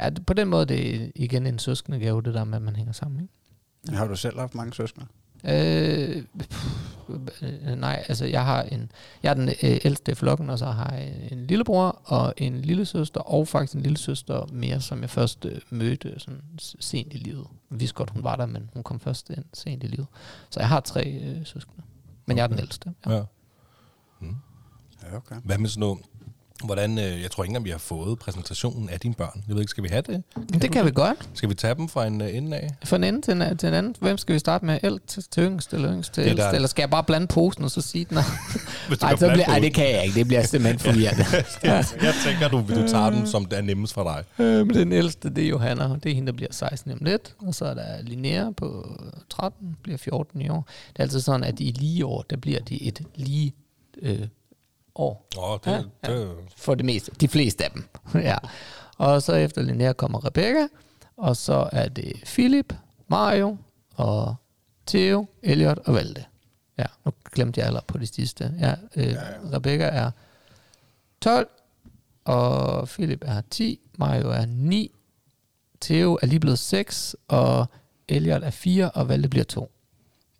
ja, 0.00 0.10
det, 0.10 0.26
på 0.26 0.32
den 0.34 0.48
måde 0.48 0.66
det 0.66 0.94
er 1.04 1.08
igen 1.14 1.46
en 1.46 1.58
søskende 1.58 1.98
gave, 1.98 2.22
det 2.22 2.34
der 2.34 2.44
med, 2.44 2.56
at 2.56 2.62
man 2.62 2.76
hænger 2.76 2.92
sammen. 2.92 3.20
Ikke? 3.20 3.96
Har 3.98 4.06
du 4.06 4.16
selv 4.16 4.38
haft 4.38 4.54
mange 4.54 4.74
søskende? 4.74 5.06
Øh, 5.44 6.22
pff, 6.38 6.66
øh, 7.42 7.76
nej, 7.76 8.04
altså 8.08 8.24
jeg 8.24 8.44
har 8.44 8.62
en, 8.62 8.90
jeg 9.22 9.30
er 9.30 9.34
den 9.34 9.48
øh, 9.48 9.54
ældste 9.84 10.12
i 10.12 10.14
flokken, 10.14 10.50
og 10.50 10.58
så 10.58 10.66
har 10.66 10.92
jeg 10.94 11.28
en 11.32 11.46
lillebror 11.46 12.00
og 12.04 12.34
en 12.36 12.60
lille 12.60 12.84
søster, 12.86 13.20
og 13.20 13.48
faktisk 13.48 13.74
en 13.74 13.82
lille 13.82 13.98
søster 13.98 14.46
mere, 14.52 14.80
som 14.80 15.00
jeg 15.00 15.10
først 15.10 15.44
øh, 15.44 15.60
mødte 15.70 16.14
sådan 16.18 16.40
s- 16.60 16.76
sent 16.80 17.14
i 17.14 17.16
livet. 17.16 17.46
Jeg 17.70 17.80
vidste 17.80 17.94
godt, 17.94 18.10
hun 18.10 18.24
var 18.24 18.36
der, 18.36 18.46
men 18.46 18.70
hun 18.74 18.82
kom 18.82 19.00
først 19.00 19.30
ind 19.30 19.44
sent 19.54 19.84
i 19.84 19.86
livet. 19.86 20.06
Så 20.50 20.60
jeg 20.60 20.68
har 20.68 20.80
tre 20.80 21.10
øh, 21.12 21.46
søskende. 21.46 21.82
Men 22.26 22.36
jeg 22.36 22.42
er 22.42 22.46
den 22.46 22.58
ældste. 22.58 22.92
Ja. 23.06 23.12
Ja. 23.14 23.22
Ja, 25.02 25.16
okay. 25.16 25.36
Hvad 25.44 25.58
med 25.58 25.68
sådan 25.68 25.80
noget? 25.80 25.98
Hvordan, 26.64 26.98
øh, 26.98 27.22
jeg 27.22 27.30
tror 27.30 27.44
ikke 27.44 27.50
engang, 27.50 27.64
vi 27.64 27.70
har 27.70 27.78
fået 27.78 28.18
præsentationen 28.18 28.88
af 28.88 29.00
dine 29.00 29.14
børn. 29.14 29.44
Jeg 29.48 29.54
ved 29.54 29.62
ikke, 29.62 29.70
skal 29.70 29.84
vi 29.84 29.88
have 29.88 30.02
det? 30.02 30.22
Men 30.36 30.62
det 30.62 30.72
kan 30.72 30.84
vi 30.84 30.90
godt. 30.90 31.28
Skal 31.34 31.48
vi 31.48 31.54
tage 31.54 31.74
dem 31.74 31.88
fra 31.88 32.06
en 32.06 32.20
øh, 32.20 32.36
ende 32.36 32.56
af? 32.56 32.70
For 32.84 32.96
en 32.96 33.04
ende 33.04 33.22
til 33.22 33.42
en, 33.42 33.56
til 33.56 33.66
en 33.66 33.74
anden. 33.74 33.94
Hvem 34.00 34.18
skal 34.18 34.34
vi 34.34 34.38
starte 34.38 34.64
med? 34.64 34.78
El 34.82 35.00
til, 35.06 35.24
til 35.30 35.42
yngst 35.42 35.74
eller 35.74 35.92
yngst 35.92 36.14
til 36.14 36.20
ældst? 36.26 36.46
Eller 36.52 36.68
skal 36.68 36.82
jeg 36.82 36.90
bare 36.90 37.04
blande 37.04 37.26
posen 37.26 37.64
og 37.64 37.70
så 37.70 37.80
sige 37.80 38.04
den? 38.04 38.14
Nej, 39.00 39.08
kan 39.08 39.18
så 39.18 39.30
bliver, 39.32 39.46
ej, 39.46 39.58
det 39.58 39.74
kan 39.74 39.90
jeg 39.90 40.04
ikke. 40.04 40.18
Det 40.18 40.26
bliver 40.26 40.42
simpelthen 40.42 40.78
forvirrende. 40.78 41.24
Jeg 42.06 42.14
tænker, 42.26 42.48
du, 42.48 42.64
du 42.68 42.88
tager 42.88 43.10
den, 43.10 43.26
som 43.26 43.44
det 43.44 43.58
er 43.58 43.62
nemmest 43.62 43.94
for 43.94 44.02
dig. 44.02 44.44
Øh, 44.44 44.66
men 44.66 44.76
den 44.76 44.92
ældste, 44.92 45.30
det 45.30 45.44
er 45.44 45.48
Johanna. 45.48 45.88
Det 46.02 46.10
er 46.10 46.14
hende, 46.14 46.26
der 46.26 46.36
bliver 46.36 46.52
16 46.52 46.92
om 46.92 46.98
lidt. 47.00 47.34
Og 47.38 47.54
så 47.54 47.64
er 47.64 47.74
der 47.74 48.02
Linnea 48.02 48.50
på 48.56 48.96
13, 49.30 49.76
bliver 49.82 49.98
14 49.98 50.40
i 50.40 50.48
år. 50.48 50.68
Det 50.88 50.98
er 50.98 51.02
altid 51.02 51.20
sådan, 51.20 51.44
at 51.44 51.60
i 51.60 51.64
lige 51.64 52.06
år, 52.06 52.24
der 52.30 52.36
bliver 52.36 52.60
de 52.60 52.82
et 52.82 53.00
lige 53.14 53.54
øh, 54.02 54.26
år. 54.94 55.26
Åh, 55.38 55.58
det, 55.64 55.70
Ja, 55.70 55.76
ja, 55.76 56.12
ja. 56.12 56.18
det, 56.20 56.36
For 56.56 56.74
det 56.74 56.84
meste. 56.84 57.10
De 57.20 57.28
fleste 57.28 57.64
af 57.64 57.70
dem. 57.70 57.84
ja. 58.14 58.36
Og 58.98 59.22
så 59.22 59.32
efter 59.34 59.62
Linnea 59.62 59.92
kommer 59.92 60.24
Rebecca. 60.26 60.68
Og 61.16 61.36
så 61.36 61.68
er 61.72 61.88
det 61.88 62.12
Philip, 62.24 62.74
Mario 63.08 63.56
og 63.94 64.34
Theo, 64.86 65.26
Elliot 65.42 65.78
og 65.78 65.94
Valde. 65.94 66.24
Ja, 66.78 66.84
nu 67.04 67.12
glemte 67.32 67.58
jeg 67.60 67.66
allerede 67.66 67.84
på 67.88 67.98
de 67.98 68.06
sidste. 68.06 68.54
Ja, 68.60 68.74
øh, 68.96 69.06
ja, 69.06 69.10
ja. 69.12 69.56
Rebecca 69.56 69.84
er 69.84 70.10
12, 71.20 71.48
og 72.24 72.88
Philip 72.88 73.24
er 73.26 73.42
10, 73.50 73.80
Mario 73.98 74.30
er 74.30 74.46
9, 74.46 74.90
Theo 75.80 76.18
er 76.22 76.26
lige 76.26 76.40
blevet 76.40 76.58
6, 76.58 77.16
og 77.28 77.66
Elliot 78.08 78.42
er 78.42 78.50
4, 78.50 78.90
og 78.90 79.08
Valde 79.08 79.28
bliver 79.28 79.44
2. 79.44 79.71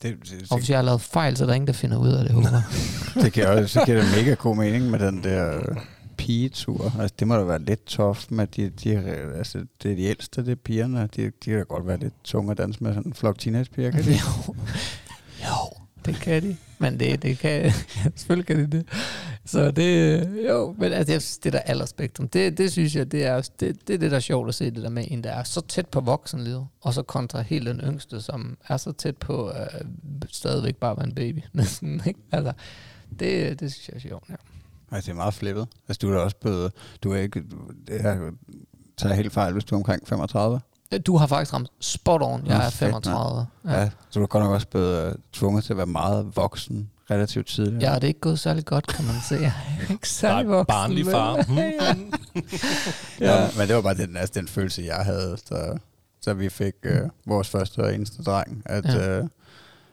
Det, 0.03 0.16
det, 0.30 0.46
Og 0.50 0.59
hvis 0.59 0.70
jeg 0.70 0.78
har 0.78 0.82
lavet 0.82 1.00
fejl, 1.00 1.36
så 1.36 1.44
er 1.44 1.46
der 1.46 1.55
ingen, 1.55 1.66
der 1.66 1.72
finder 1.72 1.96
ud 1.98 2.09
af 2.09 2.24
det, 2.24 2.32
håber 2.32 2.62
det, 3.22 3.32
giver, 3.32 3.46
også- 3.48 3.68
så 3.68 3.84
giver 3.84 4.03
det 4.03 4.11
mega 4.16 4.34
god 4.34 4.57
mening 4.57 4.90
med 4.90 4.98
den 4.98 5.24
der 5.24 5.57
øh, 5.57 5.76
pigetur. 6.16 6.92
Altså, 7.00 7.14
det 7.18 7.28
må 7.28 7.36
da 7.36 7.42
være 7.42 7.62
lidt 7.62 7.84
tof 7.86 8.26
med 8.30 8.46
de, 8.46 8.68
de, 8.84 8.96
altså, 9.38 9.59
det 9.82 9.92
er 9.92 9.96
de 9.96 10.03
ældste, 10.03 10.44
det 10.44 10.50
er 10.53 10.57
pigerne. 10.64 11.09
De, 11.16 11.22
de 11.24 11.30
kan 11.44 11.57
da 11.57 11.62
godt 11.62 11.86
være 11.86 11.98
lidt 11.98 12.14
tunge 12.24 12.50
at 12.50 12.59
danse 12.59 12.84
med 12.84 12.90
sådan 12.94 13.07
en 13.07 13.14
flok 13.14 13.38
teenagepiger, 13.38 13.90
kan 13.90 14.05
de? 14.05 14.11
jo. 14.48 14.55
jo, 15.42 15.76
det 16.05 16.14
kan 16.14 16.42
de. 16.42 16.57
Men 16.78 17.00
det, 17.00 17.22
det 17.22 17.38
kan, 17.38 17.72
selvfølgelig 18.16 18.46
kan 18.46 18.59
de 18.59 18.76
det. 18.76 18.86
Så 19.47 19.70
det, 19.70 20.28
jo, 20.49 20.74
men 20.78 20.93
altså, 20.93 21.12
jeg 21.12 21.22
synes, 21.22 21.38
det 21.38 21.53
der 21.53 21.59
aldersspektrum, 21.59 22.28
det, 22.28 22.59
det 22.59 22.72
synes 22.72 22.97
jeg, 22.97 23.12
det 23.12 23.24
er, 23.26 23.40
det, 23.61 23.88
det 23.88 23.95
er 23.95 23.99
det, 23.99 24.11
der 24.11 24.16
er 24.16 24.20
sjovt 24.20 24.49
at 24.49 24.55
se, 24.55 24.64
det 24.70 24.82
der 24.82 24.88
med 24.90 25.05
en, 25.09 25.24
der 25.24 25.30
er 25.30 25.43
så 25.45 25.61
tæt 25.61 25.86
på 25.88 26.01
voksenlivet, 26.01 26.66
og 26.80 26.95
så 26.95 27.03
kontra 27.03 27.40
helt 27.40 27.66
den 27.66 27.80
yngste, 27.80 28.20
som 28.20 28.57
er 28.68 28.76
så 28.76 28.93
tæt 28.93 29.16
på 29.16 29.51
øh, 29.51 29.80
stadigvæk 30.30 30.76
bare 30.76 30.90
at 30.90 30.97
være 30.97 31.07
en 31.07 31.14
baby. 31.14 31.38
Næsten, 31.53 32.03
ikke? 32.07 32.20
Altså, 32.32 32.53
det, 33.18 33.61
det 33.61 33.72
synes 33.72 33.88
jeg 33.88 33.97
er 33.97 34.01
sjovt, 34.01 34.24
ja. 34.30 34.34
Altså, 34.93 35.07
det 35.07 35.12
er 35.12 35.16
meget 35.16 35.34
flippet. 35.34 35.68
Altså, 35.88 35.99
du 36.03 36.12
er 36.12 36.16
da 36.16 36.20
også 36.24 36.36
blevet... 36.36 36.72
Du 37.03 37.12
er 37.12 37.16
ikke... 37.16 37.40
du- 37.40 37.72
Jeg 37.88 38.18
tager 38.97 39.14
helt 39.14 39.32
fejl, 39.32 39.53
hvis 39.53 39.64
du 39.64 39.74
er 39.74 39.78
omkring 39.78 40.09
35. 40.09 40.61
Du 41.07 41.16
har 41.16 41.26
faktisk 41.26 41.53
ramt 41.55 41.68
spot 41.80 42.22
on, 42.22 42.47
jeg 42.47 42.66
er 42.66 42.70
fedt, 42.70 42.93
mand. 42.93 43.05
35. 43.05 43.47
Ja. 43.64 43.80
ja. 43.80 43.90
Så 44.11 44.18
du 44.18 44.22
er 44.22 44.26
godt 44.26 44.45
nok 44.45 44.53
også 44.53 44.66
blevet 44.68 45.07
uh, 45.09 45.14
tvunget 45.32 45.64
til 45.64 45.72
at 45.72 45.76
være 45.76 45.86
meget 45.86 46.36
voksen 46.36 46.90
relativt 47.12 47.46
tidligt. 47.46 47.82
Ja, 47.82 47.94
det 47.94 48.04
er 48.04 48.08
ikke 48.08 48.20
gået 48.20 48.38
særlig 48.38 48.64
godt, 48.64 48.86
kan 48.86 49.04
man 49.04 49.14
se. 49.28 49.34
Jeg 49.46 49.52
er 49.88 49.92
ikke 49.92 50.08
særlig 50.08 50.48
voksen. 50.48 50.66
barnlig 50.66 51.06
far. 51.06 51.42
Hmm. 51.42 52.12
ja. 53.20 53.48
Men 53.58 53.68
det 53.68 53.76
var 53.76 53.82
bare 53.82 53.94
den, 53.94 54.16
altså, 54.16 54.32
den 54.40 54.48
følelse, 54.48 54.82
jeg 54.82 54.96
havde, 55.04 55.36
så, 55.46 55.78
så 56.20 56.34
vi 56.34 56.48
fik 56.48 56.74
uh, 56.86 57.08
vores 57.26 57.48
første 57.48 57.78
og 57.78 57.94
eneste 57.94 58.22
dreng, 58.22 58.62
at, 58.66 58.84
Ja. 58.84 59.14
ja. 59.14 59.20
uh, 59.20 59.26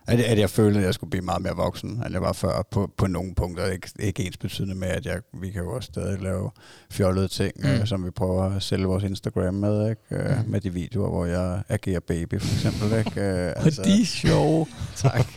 at, 0.07 0.19
at 0.19 0.39
jeg 0.39 0.49
følte, 0.49 0.79
at 0.79 0.85
jeg 0.85 0.93
skulle 0.93 1.09
blive 1.09 1.25
meget 1.25 1.41
mere 1.41 1.55
voksen, 1.55 1.89
end 1.89 2.11
jeg 2.11 2.21
var 2.21 2.33
før, 2.33 2.67
på, 2.71 2.91
på 2.97 3.07
nogle 3.07 3.35
punkter. 3.35 3.65
Ikke, 3.65 3.89
ikke 3.99 4.23
ens 4.25 4.37
betydende 4.37 4.75
med, 4.75 4.87
at 4.87 5.05
jeg, 5.05 5.19
vi 5.41 5.49
kan 5.51 5.61
jo 5.61 5.71
også 5.75 5.85
stadig 5.93 6.21
lave 6.21 6.51
fjollede 6.91 7.27
ting, 7.27 7.51
Mm. 7.63 7.69
mm. 7.69 7.79
uh, 7.79 7.85
som 7.85 8.05
vi 8.05 8.09
prøver 8.11 8.55
at 8.55 8.63
sælge 8.63 8.85
vores 8.85 9.03
Instagram 9.03 9.53
med, 9.53 9.89
ikke? 9.89 10.01
Uh, 10.31 10.37
Mm. 10.45 10.49
med 10.51 10.61
de 10.61 10.73
videoer, 10.73 11.09
hvor 11.09 11.25
jeg 11.25 11.61
agerer 11.69 11.99
baby, 11.99 12.41
for 12.41 12.53
eksempel. 12.55 12.97
Ikke? 12.99 13.53
Uh, 13.57 13.65
Og 13.65 13.85
de 13.85 14.01
er 14.01 14.05
sjove. 14.05 14.65
tak. 14.95 15.27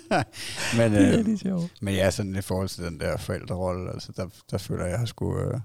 men, 0.78 0.92
Det 0.92 1.14
er 1.14 1.18
øh, 1.18 1.24
de 1.26 1.38
sjove. 1.38 1.68
men 1.80 1.94
ja, 1.94 2.10
sådan 2.10 2.36
i 2.36 2.40
forhold 2.40 2.68
til 2.68 2.84
den 2.84 3.00
der 3.00 3.16
forældrerolle, 3.16 3.90
altså 3.92 4.12
der, 4.16 4.26
der 4.50 4.58
føler 4.58 4.84
jeg, 4.84 4.94
at 4.94 5.00
jeg 5.00 5.08
skulle, 5.08 5.44
øh, 5.46 5.60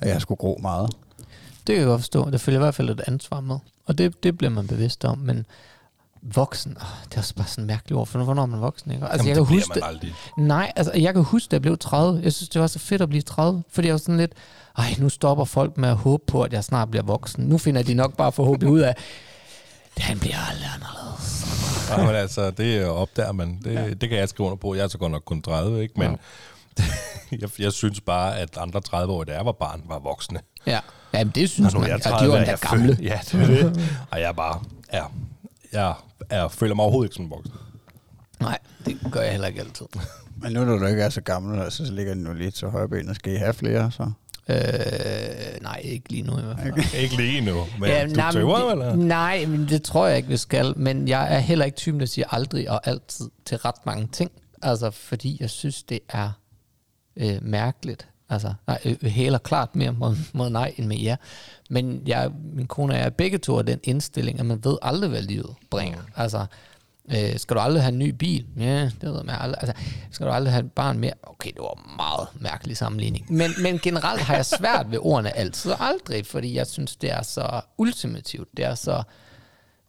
at 0.00 0.08
jeg 0.08 0.20
skulle 0.20 0.38
gro 0.38 0.58
meget. 0.62 0.90
Det 1.66 1.74
kan 1.74 1.76
jeg 1.76 1.86
godt 1.86 2.00
forstå. 2.00 2.30
Der 2.30 2.38
følger 2.38 2.60
i 2.60 2.62
hvert 2.64 2.74
fald 2.74 2.90
et 2.90 3.00
ansvar 3.06 3.40
med. 3.40 3.56
Og 3.86 3.98
det, 3.98 4.22
det 4.22 4.38
bliver 4.38 4.50
man 4.50 4.66
bevidst 4.66 5.04
om. 5.04 5.18
Men 5.18 5.46
voksen, 6.22 6.76
åh, 6.80 6.86
det 7.08 7.14
er 7.14 7.18
også 7.18 7.34
bare 7.34 7.46
sådan 7.46 7.62
en 7.62 7.66
mærkelig 7.66 7.96
ord. 7.96 8.06
For 8.06 8.24
hvornår 8.24 8.42
er 8.42 8.46
man 8.46 8.60
voksen? 8.60 8.90
Ikke? 8.90 9.06
Altså, 9.06 9.16
Jamen, 9.16 9.28
jeg 9.28 9.36
det 9.36 9.46
kan 9.46 9.46
bliver 9.46 9.60
huske 9.60 9.80
man 9.80 9.88
aldrig. 9.88 10.14
Nej, 10.38 10.72
altså 10.76 10.92
jeg 10.94 11.14
kan 11.14 11.22
huske, 11.22 11.50
da 11.50 11.54
jeg 11.54 11.62
blev 11.62 11.78
30. 11.78 12.20
Jeg 12.22 12.32
synes, 12.32 12.48
det 12.48 12.60
var 12.60 12.66
så 12.66 12.78
fedt 12.78 13.02
at 13.02 13.08
blive 13.08 13.22
30. 13.22 13.62
Fordi 13.70 13.86
jeg 13.88 13.92
var 13.92 13.98
sådan 13.98 14.16
lidt, 14.16 14.32
ej, 14.78 14.94
nu 14.98 15.08
stopper 15.08 15.44
folk 15.44 15.78
med 15.78 15.88
at 15.88 15.96
håbe 15.96 16.22
på, 16.26 16.42
at 16.42 16.52
jeg 16.52 16.64
snart 16.64 16.90
bliver 16.90 17.04
voksen. 17.04 17.44
Nu 17.44 17.58
finder 17.58 17.82
de 17.82 17.94
nok 17.94 18.16
bare 18.16 18.32
forhåbentlig 18.32 18.70
ud 18.70 18.80
af, 18.80 18.94
han 19.98 20.18
bliver 20.18 20.36
aldrig 20.50 20.68
anderledes. 20.74 21.44
Ja, 21.90 21.96
men 22.06 22.14
altså, 22.14 22.50
det 22.50 22.84
opdager 22.86 23.32
man. 23.32 23.60
Det, 23.64 23.74
ja. 23.74 23.88
det 23.90 24.08
kan 24.08 24.18
jeg 24.18 24.28
skrive 24.28 24.46
under 24.46 24.56
på. 24.56 24.74
Jeg 24.74 24.84
er 24.84 24.88
så 24.88 24.98
godt 24.98 25.12
nok 25.12 25.22
kun 25.24 25.42
30, 25.42 25.82
ikke? 25.82 25.94
Men 25.96 26.18
ja. 26.78 26.84
jeg, 27.40 27.48
jeg 27.60 27.72
synes 27.72 28.00
bare, 28.00 28.38
at 28.38 28.56
andre 28.56 28.80
30 28.80 29.12
år, 29.12 29.24
da 29.24 29.34
jeg 29.34 29.46
var 29.46 29.52
barn, 29.52 29.82
var 29.88 29.98
voksne. 29.98 30.40
Ja, 30.66 30.80
Jamen, 31.14 31.32
det 31.34 31.50
synes 31.50 31.74
Nå, 31.74 31.80
man. 31.80 31.90
er 31.90 31.94
jeg 31.96 32.12
og 32.12 32.20
de 32.20 32.28
var 32.28 32.36
30, 32.36 32.38
endda 32.38 32.52
er 32.52 32.56
gamle. 32.56 32.94
født- 32.94 33.02
Ja, 33.04 33.20
det 33.32 33.34
er 33.42 33.46
det. 33.70 33.90
Og 34.10 34.20
jeg 34.20 34.36
bare... 34.36 34.62
Ja, 34.92 35.04
jeg, 35.72 35.94
jeg 36.30 36.50
føler 36.52 36.74
mig 36.74 36.82
overhovedet 36.82 37.08
ikke 37.08 37.14
som 37.14 37.24
en 37.24 37.30
voksen. 37.30 37.54
Nej, 38.40 38.58
det 38.86 38.98
gør 39.12 39.20
jeg 39.20 39.30
heller 39.30 39.48
ikke 39.48 39.60
altid. 39.60 39.86
Men 40.36 40.52
nu 40.52 40.64
når 40.64 40.76
du 40.78 40.86
ikke 40.86 41.02
er 41.02 41.08
så 41.08 41.20
gammel, 41.20 41.72
så 41.72 41.82
ligger 41.92 42.14
den 42.14 42.26
jo 42.26 42.32
lidt 42.32 42.54
til 42.54 42.68
højre 42.68 42.88
ben, 42.88 43.08
og 43.08 43.14
skal 43.14 43.32
I 43.32 43.36
have 43.36 43.54
flere, 43.54 43.90
så? 43.92 44.10
Øh, 44.48 44.56
nej, 45.62 45.80
ikke 45.84 46.08
lige 46.08 46.22
nu 46.22 46.38
i 46.38 46.42
hvert 46.42 46.58
fald. 46.58 46.94
Ikke 47.02 47.16
lige 47.16 47.40
nu, 47.40 47.64
men 47.80 47.88
ja, 47.88 48.06
du 48.06 48.10
nej, 48.14 48.24
men 48.26 48.32
tøver, 48.32 48.58
det, 48.58 48.72
eller? 48.72 48.96
Nej, 48.96 49.46
men 49.46 49.68
det 49.68 49.82
tror 49.82 50.06
jeg 50.06 50.16
ikke, 50.16 50.28
vi 50.28 50.36
skal. 50.36 50.78
Men 50.78 51.08
jeg 51.08 51.34
er 51.34 51.38
heller 51.38 51.64
ikke 51.64 51.76
typen, 51.76 52.00
der 52.00 52.06
siger 52.06 52.26
aldrig 52.30 52.70
og 52.70 52.86
altid 52.86 53.30
til 53.44 53.58
ret 53.58 53.86
mange 53.86 54.08
ting. 54.12 54.30
Altså, 54.62 54.90
fordi 54.90 55.36
jeg 55.40 55.50
synes, 55.50 55.82
det 55.82 55.98
er 56.08 56.30
øh, 57.16 57.38
mærkeligt. 57.42 58.08
Altså, 58.28 58.54
nej, 58.66 58.78
øh, 58.84 59.10
hæler 59.10 59.38
klart 59.38 59.76
mere 59.76 59.92
mod, 59.92 60.16
mod 60.32 60.50
nej 60.50 60.74
end 60.76 60.86
med 60.86 60.96
ja. 60.96 61.16
Men 61.70 62.02
jeg, 62.06 62.30
min 62.52 62.66
kone 62.66 62.92
og 62.92 62.98
jeg 62.98 63.06
er 63.06 63.10
begge 63.10 63.38
to 63.38 63.58
af 63.58 63.66
den 63.66 63.80
indstilling, 63.82 64.40
at 64.40 64.46
man 64.46 64.64
ved 64.64 64.76
aldrig, 64.82 65.10
hvad 65.10 65.22
livet 65.22 65.54
bringer. 65.70 66.00
Altså, 66.16 66.46
øh, 67.10 67.38
skal 67.38 67.56
du 67.56 67.60
aldrig 67.60 67.82
have 67.82 67.92
en 67.92 67.98
ny 67.98 68.08
bil? 68.10 68.46
Ja, 68.56 68.82
det 68.84 69.02
ved 69.02 69.22
man 69.24 69.36
aldrig. 69.40 69.62
Altså, 69.62 69.82
skal 70.10 70.26
du 70.26 70.32
aldrig 70.32 70.52
have 70.52 70.64
et 70.64 70.72
barn 70.72 70.98
mere? 70.98 71.12
Okay, 71.22 71.50
det 71.52 71.60
var 71.60 71.74
en 71.90 71.96
meget 71.96 72.28
mærkelig 72.40 72.76
sammenligning. 72.76 73.26
Men, 73.32 73.50
men 73.62 73.78
generelt 73.78 74.20
har 74.20 74.34
jeg 74.34 74.46
svært 74.46 74.90
ved 74.90 74.98
ordene 75.02 75.36
altid 75.36 75.70
og 75.70 75.80
aldrig, 75.86 76.26
fordi 76.26 76.54
jeg 76.56 76.66
synes, 76.66 76.96
det 76.96 77.10
er 77.12 77.22
så 77.22 77.60
ultimativt. 77.78 78.48
Det 78.56 78.64
er 78.64 78.74
så 78.74 79.02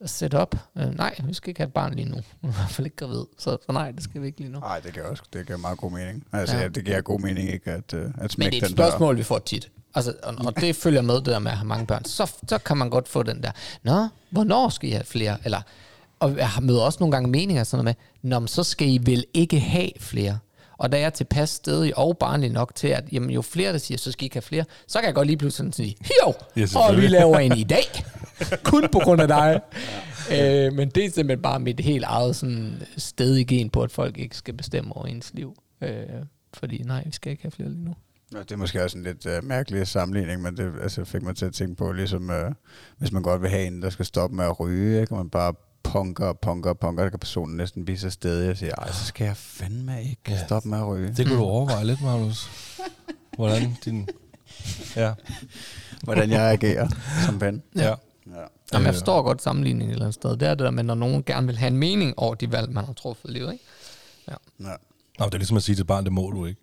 set 0.05 0.33
op. 0.33 0.55
Øh, 0.77 0.95
nej, 0.97 1.15
vi 1.23 1.33
skal 1.33 1.49
ikke 1.49 1.59
have 1.59 1.67
et 1.67 1.73
barn 1.73 1.93
lige 1.93 2.09
nu. 2.09 2.17
I 2.17 2.21
hvert 2.41 2.69
fald 2.69 2.85
ikke 2.87 2.97
gravid. 2.97 3.23
Så, 3.37 3.57
så 3.65 3.71
nej, 3.71 3.91
det 3.91 4.03
skal 4.03 4.21
vi 4.21 4.27
ikke 4.27 4.39
lige 4.39 4.51
nu. 4.51 4.59
Nej, 4.59 4.79
det 4.79 4.93
giver 4.93 5.05
også 5.05 5.23
det 5.33 5.45
giver 5.47 5.57
meget 5.59 5.77
god 5.77 5.91
mening. 5.91 6.23
Altså, 6.33 6.55
Ja. 6.55 6.61
ja. 6.61 6.67
det 6.67 6.85
giver 6.85 7.01
god 7.01 7.19
mening 7.19 7.49
ikke 7.53 7.71
at, 7.71 7.93
uh, 7.93 7.99
at 7.99 8.11
Men 8.19 8.29
smække 8.29 8.51
det 8.55 8.61
er 8.61 8.65
et 8.65 8.69
den 8.69 8.77
der. 8.77 8.83
spørgsmål, 8.89 9.17
vi 9.17 9.23
får 9.23 9.39
tit. 9.39 9.69
Altså, 9.95 10.13
og, 10.23 10.35
og 10.45 10.55
det 10.55 10.75
følger 10.75 11.01
med 11.01 11.15
det 11.15 11.25
der 11.25 11.39
med 11.39 11.51
at 11.51 11.57
have 11.57 11.67
mange 11.67 11.85
børn. 11.87 12.05
Så, 12.05 12.31
så 12.47 12.57
kan 12.57 12.77
man 12.77 12.89
godt 12.89 13.07
få 13.07 13.23
den 13.23 13.43
der, 13.43 13.51
Nå, 13.83 14.07
hvornår 14.29 14.69
skal 14.69 14.89
I 14.89 14.91
have 14.91 15.03
flere? 15.05 15.37
Eller, 15.45 15.61
og 16.19 16.37
jeg 16.37 16.49
har 16.49 16.61
møder 16.61 16.81
også 16.81 16.97
nogle 16.99 17.11
gange 17.11 17.29
meninger 17.29 17.63
sådan 17.63 17.85
noget 17.85 17.97
med, 18.23 18.29
Nå, 18.29 18.39
men 18.39 18.47
så 18.47 18.63
skal 18.63 18.87
I 18.87 18.99
vel 19.03 19.25
ikke 19.33 19.59
have 19.59 19.89
flere. 19.99 20.39
Og 20.77 20.91
da 20.91 20.97
jeg 20.97 21.05
er 21.05 21.09
tilpas 21.09 21.49
stedig 21.49 21.97
og 21.97 22.17
barnlig 22.17 22.49
nok 22.49 22.75
til, 22.75 22.87
at 22.87 23.03
jamen, 23.11 23.29
jo 23.29 23.41
flere, 23.41 23.71
der 23.71 23.77
siger, 23.77 23.97
så 23.97 24.11
skal 24.11 24.23
I 24.23 24.25
ikke 24.25 24.35
have 24.35 24.41
flere, 24.41 24.65
så 24.87 24.99
kan 24.99 25.05
jeg 25.05 25.15
godt 25.15 25.27
lige 25.27 25.37
pludselig 25.37 25.57
sådan 25.57 25.73
sige, 25.73 25.97
jo, 26.25 26.33
Ja, 26.55 26.79
og 26.79 26.97
vi 26.97 27.07
laver 27.07 27.39
en 27.39 27.57
i 27.57 27.63
dag. 27.63 28.05
Kun 28.63 28.87
på 28.91 28.99
grund 28.99 29.21
af 29.21 29.27
dig. 29.27 29.61
øh, 30.31 30.73
men 30.73 30.89
det 30.89 31.05
er 31.05 31.09
simpelthen 31.09 31.41
bare 31.41 31.59
mit 31.59 31.79
helt 31.79 32.03
eget 32.03 32.35
sådan, 32.35 32.81
stedige 32.97 33.45
gen 33.45 33.69
på, 33.69 33.83
at 33.83 33.91
folk 33.91 34.17
ikke 34.17 34.37
skal 34.37 34.53
bestemme 34.53 34.97
over 34.97 35.05
ens 35.05 35.31
liv. 35.33 35.55
Øh, 35.81 36.03
fordi 36.53 36.83
nej, 36.85 37.03
vi 37.05 37.11
skal 37.11 37.31
ikke 37.31 37.43
have 37.43 37.51
flere 37.51 37.69
lige 37.69 37.85
nu. 37.85 37.95
Ja, 38.33 38.39
det 38.39 38.51
er 38.51 38.57
måske 38.57 38.83
også 38.83 38.97
en 38.97 39.03
lidt 39.03 39.25
uh, 39.25 39.43
mærkelig 39.43 39.87
sammenligning, 39.87 40.41
men 40.41 40.57
det 40.57 40.73
altså, 40.81 41.05
fik 41.05 41.21
mig 41.21 41.35
til 41.35 41.45
at 41.45 41.53
tænke 41.53 41.75
på, 41.75 41.91
ligesom 41.91 42.29
uh, 42.29 42.53
hvis 42.97 43.11
man 43.11 43.23
godt 43.23 43.41
vil 43.41 43.49
have 43.49 43.67
en, 43.67 43.81
der 43.81 43.89
skal 43.89 44.05
stoppe 44.05 44.35
med 44.35 44.45
at 44.45 44.59
ryge, 44.59 45.07
og 45.11 45.17
man 45.17 45.29
bare 45.29 45.53
punker 45.95 46.25
og 46.25 46.39
punker 46.39 46.69
og 46.69 46.79
punker, 46.79 47.03
der 47.03 47.09
kan 47.09 47.19
personen 47.19 47.57
næsten 47.57 47.85
blive 47.85 47.97
så 47.97 48.09
stedig 48.09 48.49
og 48.51 48.57
sige, 48.57 48.71
ej, 48.71 48.91
så 48.91 49.05
skal 49.05 49.25
jeg 49.25 49.37
fandme 49.37 50.03
ikke 50.03 50.21
Ja. 50.27 50.33
ja. 50.33 50.45
stoppe 50.45 50.69
med 50.69 50.77
at 50.77 50.87
ryge. 50.87 51.13
Det 51.17 51.27
kunne 51.27 51.37
du 51.39 51.43
overveje 51.43 51.85
lidt, 51.85 52.01
Magnus. 52.01 52.49
Hvordan 53.35 53.77
din... 53.85 54.07
Ja. 54.95 55.13
Hvordan 56.03 56.29
jeg 56.31 56.41
agerer 56.51 56.87
som 57.25 57.41
ven. 57.41 57.63
ja. 57.75 57.81
Ja. 57.83 57.93
Jamen, 58.73 58.85
jeg 58.85 58.87
Øh. 58.87 58.93
forstår 58.93 59.21
godt 59.21 59.41
sammenligningen 59.41 59.89
et 59.89 59.93
eller 59.93 60.05
andet 60.05 60.13
sted. 60.15 60.29
Det 60.37 60.41
er 60.47 60.49
det 60.55 60.59
der 60.65 60.71
med, 60.71 60.83
når 60.83 60.95
nogen 60.95 61.23
gerne 61.23 61.47
vil 61.47 61.57
have 61.57 61.67
en 61.67 61.77
mening 61.77 62.13
over 62.19 62.35
de 62.35 62.51
valg, 62.51 62.71
man 62.71 62.85
har 62.85 62.93
truffet 62.93 63.29
i 63.29 63.33
livet, 63.33 63.51
ikke? 63.53 63.63
Ja. 64.27 64.33
Nå, 65.19 65.25
det 65.25 65.33
er 65.33 65.37
ligesom 65.37 65.57
at 65.57 65.63
sige 65.63 65.75
til 65.75 65.83
barn, 65.83 66.03
det 66.03 66.13
må 66.13 66.31
du 66.31 66.45
ikke. 66.45 66.61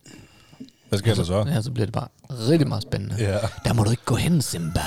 Hvad 0.93 0.99
sker 0.99 1.15
der 1.15 1.25
så? 1.25 1.45
Ja, 1.47 1.63
så 1.63 1.71
bliver 1.71 1.87
det 1.87 1.93
bare 1.93 2.09
rigtig 2.31 2.69
meget 2.69 2.83
spændende. 2.83 3.15
Ja. 3.19 3.39
Der 3.65 3.73
må 3.73 3.85
du 3.85 3.91
ikke 3.91 4.05
gå 4.05 4.15
hen, 4.15 4.43
Simba. 4.43 4.81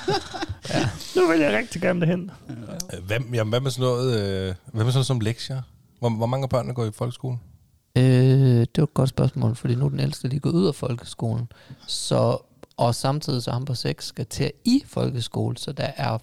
Nu 1.16 1.28
vil 1.28 1.40
jeg 1.40 1.56
rigtig 1.58 1.82
gerne 1.82 2.00
derhen. 2.00 2.30
Øh, 2.48 3.04
Hvad, 3.06 3.18
jamen, 3.32 3.48
hvad 3.50 3.60
med 3.60 3.70
sådan 3.70 3.82
noget, 3.90 4.20
øh, 4.20 4.44
hvad 4.44 4.84
med 4.84 4.92
sådan 4.92 4.94
noget 4.94 5.06
som 5.06 5.20
lektier? 5.20 5.62
Hvor, 5.98 6.10
hvor 6.10 6.26
mange 6.26 6.42
af 6.42 6.48
børnene 6.50 6.74
går 6.74 6.84
i 6.84 6.90
folkeskole? 6.92 7.38
Øh, 7.96 8.02
det 8.60 8.68
var 8.78 8.82
et 8.82 8.94
godt 8.94 9.08
spørgsmål, 9.08 9.56
fordi 9.56 9.74
nu 9.74 9.84
er 9.84 9.88
den 9.88 10.00
ældste 10.00 10.28
lige 10.28 10.40
gået 10.40 10.52
ud 10.52 10.66
af 10.66 10.74
folkeskolen. 10.74 11.52
Så, 11.86 12.38
og 12.76 12.94
samtidig 12.94 13.42
så 13.42 13.50
ham 13.50 13.64
på 13.64 13.74
6 13.74 14.06
skal 14.06 14.26
til 14.26 14.52
i 14.64 14.82
folkeskole, 14.86 15.56
så 15.58 15.72
der 15.72 15.90
er 15.96 16.18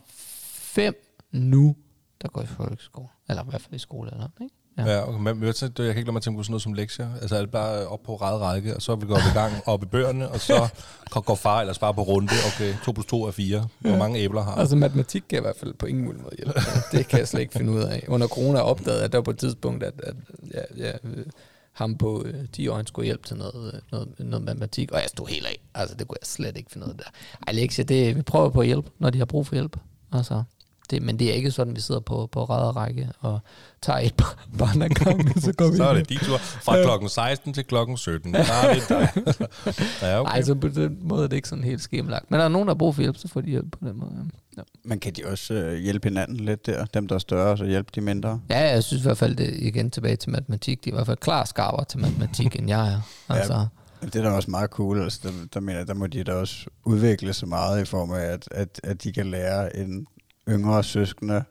fem 0.53 0.93
nu, 1.31 1.75
der 2.21 2.27
går 2.27 2.41
i 2.41 2.45
folkeskole. 2.45 3.07
Eller 3.29 3.43
i 3.43 3.45
hvert 3.49 3.61
fald 3.61 3.73
i 3.75 3.79
skole 3.79 4.11
eller 4.11 4.27
ikke? 4.41 4.55
Ja. 4.77 4.85
Ja, 4.85 5.09
okay, 5.09 5.19
men 5.19 5.43
jeg, 5.43 5.55
kan 5.59 5.87
ikke 5.87 6.01
lade 6.01 6.11
mig 6.11 6.21
tænke 6.21 6.37
på 6.37 6.43
sådan 6.43 6.51
noget 6.51 6.61
som 6.61 6.73
lektier. 6.73 7.09
Altså 7.21 7.35
er 7.35 7.39
det 7.39 7.51
bare 7.51 7.87
op 7.87 8.03
på 8.03 8.15
ræd 8.15 8.37
række, 8.41 8.75
og 8.75 8.81
så 8.81 8.95
vi 8.95 9.05
går 9.05 9.15
vi 9.15 9.21
i 9.31 9.33
gang 9.33 9.53
op 9.65 9.83
i 9.83 9.85
bøgerne, 9.85 10.29
og 10.29 10.39
så 10.39 10.67
går- 11.11 11.35
far 11.35 11.59
ellers 11.61 11.79
bare 11.79 11.93
på 11.93 12.01
runde. 12.03 12.33
Okay, 12.55 12.73
2 12.85 12.91
plus 12.91 13.05
2 13.05 13.23
er 13.23 13.31
4. 13.31 13.67
Hvor 13.79 13.97
mange 13.97 14.19
æbler 14.19 14.41
har? 14.41 14.51
Altså 14.55 14.75
matematik 14.75 15.21
kan 15.29 15.35
jeg 15.35 15.39
i 15.41 15.45
hvert 15.45 15.55
fald 15.57 15.73
på 15.73 15.85
ingen 15.85 16.05
mulig 16.05 16.21
måde 16.21 16.35
hjælpe. 16.37 16.53
Det 16.97 17.07
kan 17.07 17.19
jeg 17.19 17.27
slet 17.27 17.41
ikke 17.41 17.53
finde 17.53 17.71
ud 17.71 17.81
af. 17.81 18.05
Under 18.07 18.27
corona 18.27 18.59
opdagede 18.59 18.97
jeg, 18.97 19.05
at 19.05 19.11
der 19.11 19.21
på 19.21 19.31
et 19.31 19.37
tidspunkt, 19.37 19.83
at, 19.83 19.93
at 20.03 20.15
ja, 20.53 20.85
ja, 20.85 20.91
øh, 21.03 21.25
ham 21.73 21.95
på 21.97 22.23
øh, 22.25 22.33
10 22.53 22.67
år, 22.67 22.75
han 22.75 22.87
skulle 22.87 23.05
hjælpe 23.05 23.27
til 23.27 23.37
noget, 23.37 23.71
øh, 23.73 23.79
noget, 23.91 24.09
noget 24.19 24.45
matematik, 24.45 24.91
og 24.91 24.97
jeg 25.01 25.09
stod 25.09 25.27
helt 25.27 25.45
af. 25.45 25.59
Altså, 25.75 25.95
det 25.95 26.07
kunne 26.07 26.17
jeg 26.21 26.27
slet 26.27 26.57
ikke 26.57 26.71
finde 26.71 26.85
ud 26.87 26.91
af 26.91 26.97
der. 26.97 27.03
Ej, 27.47 27.53
lektier, 27.53 27.85
det, 27.85 28.15
vi 28.15 28.21
prøver 28.21 28.49
på 28.49 28.59
at 28.59 28.65
hjælpe, 28.67 28.89
når 28.99 29.09
de 29.09 29.17
har 29.17 29.25
brug 29.25 29.47
for 29.47 29.55
hjælp. 29.55 29.77
Altså, 30.13 30.43
det, 30.89 31.01
men 31.01 31.19
det 31.19 31.29
er 31.29 31.33
ikke 31.33 31.51
sådan, 31.51 31.75
vi 31.75 31.81
sidder 31.81 32.01
på, 32.01 32.29
på 32.31 32.43
ræd 32.43 32.67
og 32.67 32.75
række 32.75 33.09
og 33.19 33.39
tager 33.81 33.99
et 33.99 34.13
bar- 34.13 34.47
barn 34.57 34.81
ad 34.81 34.89
gangen, 34.89 35.41
så 35.41 35.53
går 35.53 35.71
vi 35.71 35.77
Så 35.77 35.83
er 35.83 35.93
det 35.93 36.09
din 36.09 36.17
tur. 36.17 36.37
Fra 36.37 36.81
klokken 36.83 37.09
16 37.09 37.53
til 37.53 37.63
klokken 37.65 37.97
17. 37.97 38.33
Der 38.33 38.39
er 38.39 38.73
det 38.73 38.89
dig. 38.89 39.09
ja, 40.01 40.19
okay. 40.19 40.31
Nej, 40.31 40.41
så 40.41 40.55
på 40.55 40.67
den 40.67 40.97
måde 41.01 41.23
er 41.23 41.27
det 41.27 41.35
ikke 41.35 41.49
sådan 41.49 41.63
helt 41.63 41.81
skemalagt. 41.81 42.31
Men 42.31 42.39
der 42.39 42.45
er 42.45 42.49
nogen, 42.49 42.67
der 42.67 42.73
har 42.73 42.77
brug 42.77 42.95
for 42.95 43.01
hjælp, 43.01 43.17
så 43.17 43.27
får 43.27 43.41
de 43.41 43.49
hjælp 43.49 43.71
på 43.71 43.77
den 43.81 43.97
måde. 43.99 44.11
Ja. 44.57 44.61
Men 44.83 44.99
kan 44.99 45.13
de 45.13 45.21
også 45.25 45.53
øh, 45.53 45.77
hjælpe 45.79 46.07
hinanden 46.09 46.37
lidt 46.37 46.65
der? 46.65 46.85
Dem, 46.85 47.07
der 47.07 47.15
er 47.15 47.19
større, 47.19 47.57
så 47.57 47.65
hjælpe 47.65 47.91
de 47.95 48.01
mindre? 48.01 48.41
Ja, 48.49 48.59
jeg 48.73 48.83
synes 48.83 49.03
i 49.03 49.05
hvert 49.05 49.17
fald, 49.17 49.35
det 49.35 49.53
igen 49.59 49.91
tilbage 49.91 50.15
til 50.15 50.29
matematik. 50.31 50.85
De 50.85 50.89
er 50.89 50.93
i 50.93 50.95
hvert 50.95 51.05
fald 51.05 51.17
klar 51.17 51.45
skarpere 51.45 51.85
til 51.85 51.99
matematik, 51.99 52.55
end 52.59 52.67
jeg 52.69 52.87
er. 52.93 53.01
Altså, 53.35 53.65
Det 54.01 54.15
er 54.15 54.21
da 54.21 54.29
også 54.29 54.51
meget 54.51 54.69
cool. 54.69 55.01
Altså, 55.01 55.19
der, 55.23 55.29
der, 55.53 55.59
mener, 55.59 55.83
der 55.83 55.93
må 55.93 56.07
de 56.07 56.23
da 56.23 56.33
også 56.33 56.65
udvikle 56.85 57.33
sig 57.33 57.47
meget 57.47 57.81
i 57.81 57.85
form 57.85 58.11
af, 58.11 58.19
at, 58.21 58.47
at, 58.51 58.79
at 58.83 59.03
de 59.03 59.13
kan 59.13 59.25
lære 59.31 59.77
en 59.77 60.05
yngre 60.49 60.83
søskende, 60.83 61.43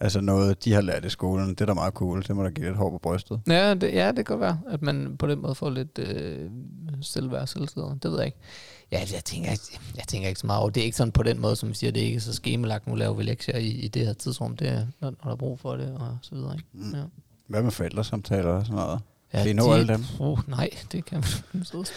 altså 0.00 0.20
noget, 0.20 0.64
de 0.64 0.72
har 0.72 0.80
lært 0.80 1.04
i 1.04 1.08
skolen. 1.08 1.48
Det 1.48 1.60
er 1.60 1.66
da 1.66 1.74
meget 1.74 1.94
cool. 1.94 2.22
Det 2.22 2.36
må 2.36 2.42
da 2.42 2.48
give 2.48 2.66
lidt 2.66 2.76
hår 2.76 2.90
på 2.90 2.98
brystet. 2.98 3.40
ja, 3.48 3.74
det, 3.74 3.92
ja, 3.94 4.06
det 4.08 4.16
kan 4.16 4.24
godt 4.24 4.40
være, 4.40 4.60
at 4.68 4.82
man 4.82 5.16
på 5.18 5.26
den 5.26 5.42
måde 5.42 5.54
får 5.54 5.70
lidt 5.70 5.98
øh, 5.98 6.50
selvværd 7.00 7.40
og 7.42 7.48
selvtillid. 7.48 7.88
Det 8.02 8.10
ved 8.10 8.18
jeg 8.18 8.26
ikke. 8.26 8.38
Ja, 8.92 8.98
jeg 9.14 9.24
tænker, 9.24 9.50
ikke- 9.52 9.80
jeg 9.96 10.04
tænker 10.08 10.28
ikke 10.28 10.40
så 10.40 10.46
meget 10.46 10.60
over. 10.60 10.70
Det 10.70 10.80
er 10.80 10.84
ikke 10.84 10.96
sådan 10.96 11.12
på 11.12 11.22
den 11.22 11.40
måde, 11.40 11.56
som 11.56 11.68
vi 11.68 11.74
siger, 11.74 11.90
det 11.90 12.02
er 12.02 12.06
ikke 12.06 12.20
så 12.20 12.32
skemalagt. 12.34 12.86
Nu 12.86 12.94
laver 12.94 13.14
vi 13.14 13.22
lektier 13.22 13.56
i, 13.58 13.68
i 13.68 13.88
det 13.88 14.06
her 14.06 14.12
tidsrum. 14.12 14.56
Det 14.56 14.68
er, 14.68 14.86
når, 15.00 15.10
når 15.10 15.16
der 15.24 15.30
er 15.30 15.36
brug 15.36 15.60
for 15.60 15.76
det, 15.76 15.94
og 15.94 16.18
så 16.22 16.34
videre. 16.34 16.54
Ikke? 16.54 16.66
Mm. 16.72 16.94
Ja. 16.94 17.02
Hvad 17.46 17.62
med 17.62 17.70
forældresamtaler 17.70 18.50
og 18.50 18.66
sådan 18.66 18.76
noget? 18.76 19.00
Ja, 19.34 19.38
Kan 19.38 19.48
I 19.48 19.52
nå 19.52 19.72
alle 19.72 19.88
dem? 19.88 20.04
Uh, 20.18 20.48
nej, 20.48 20.70
det 20.92 21.04
kan 21.04 21.24
man 21.52 21.64
så 21.64 21.90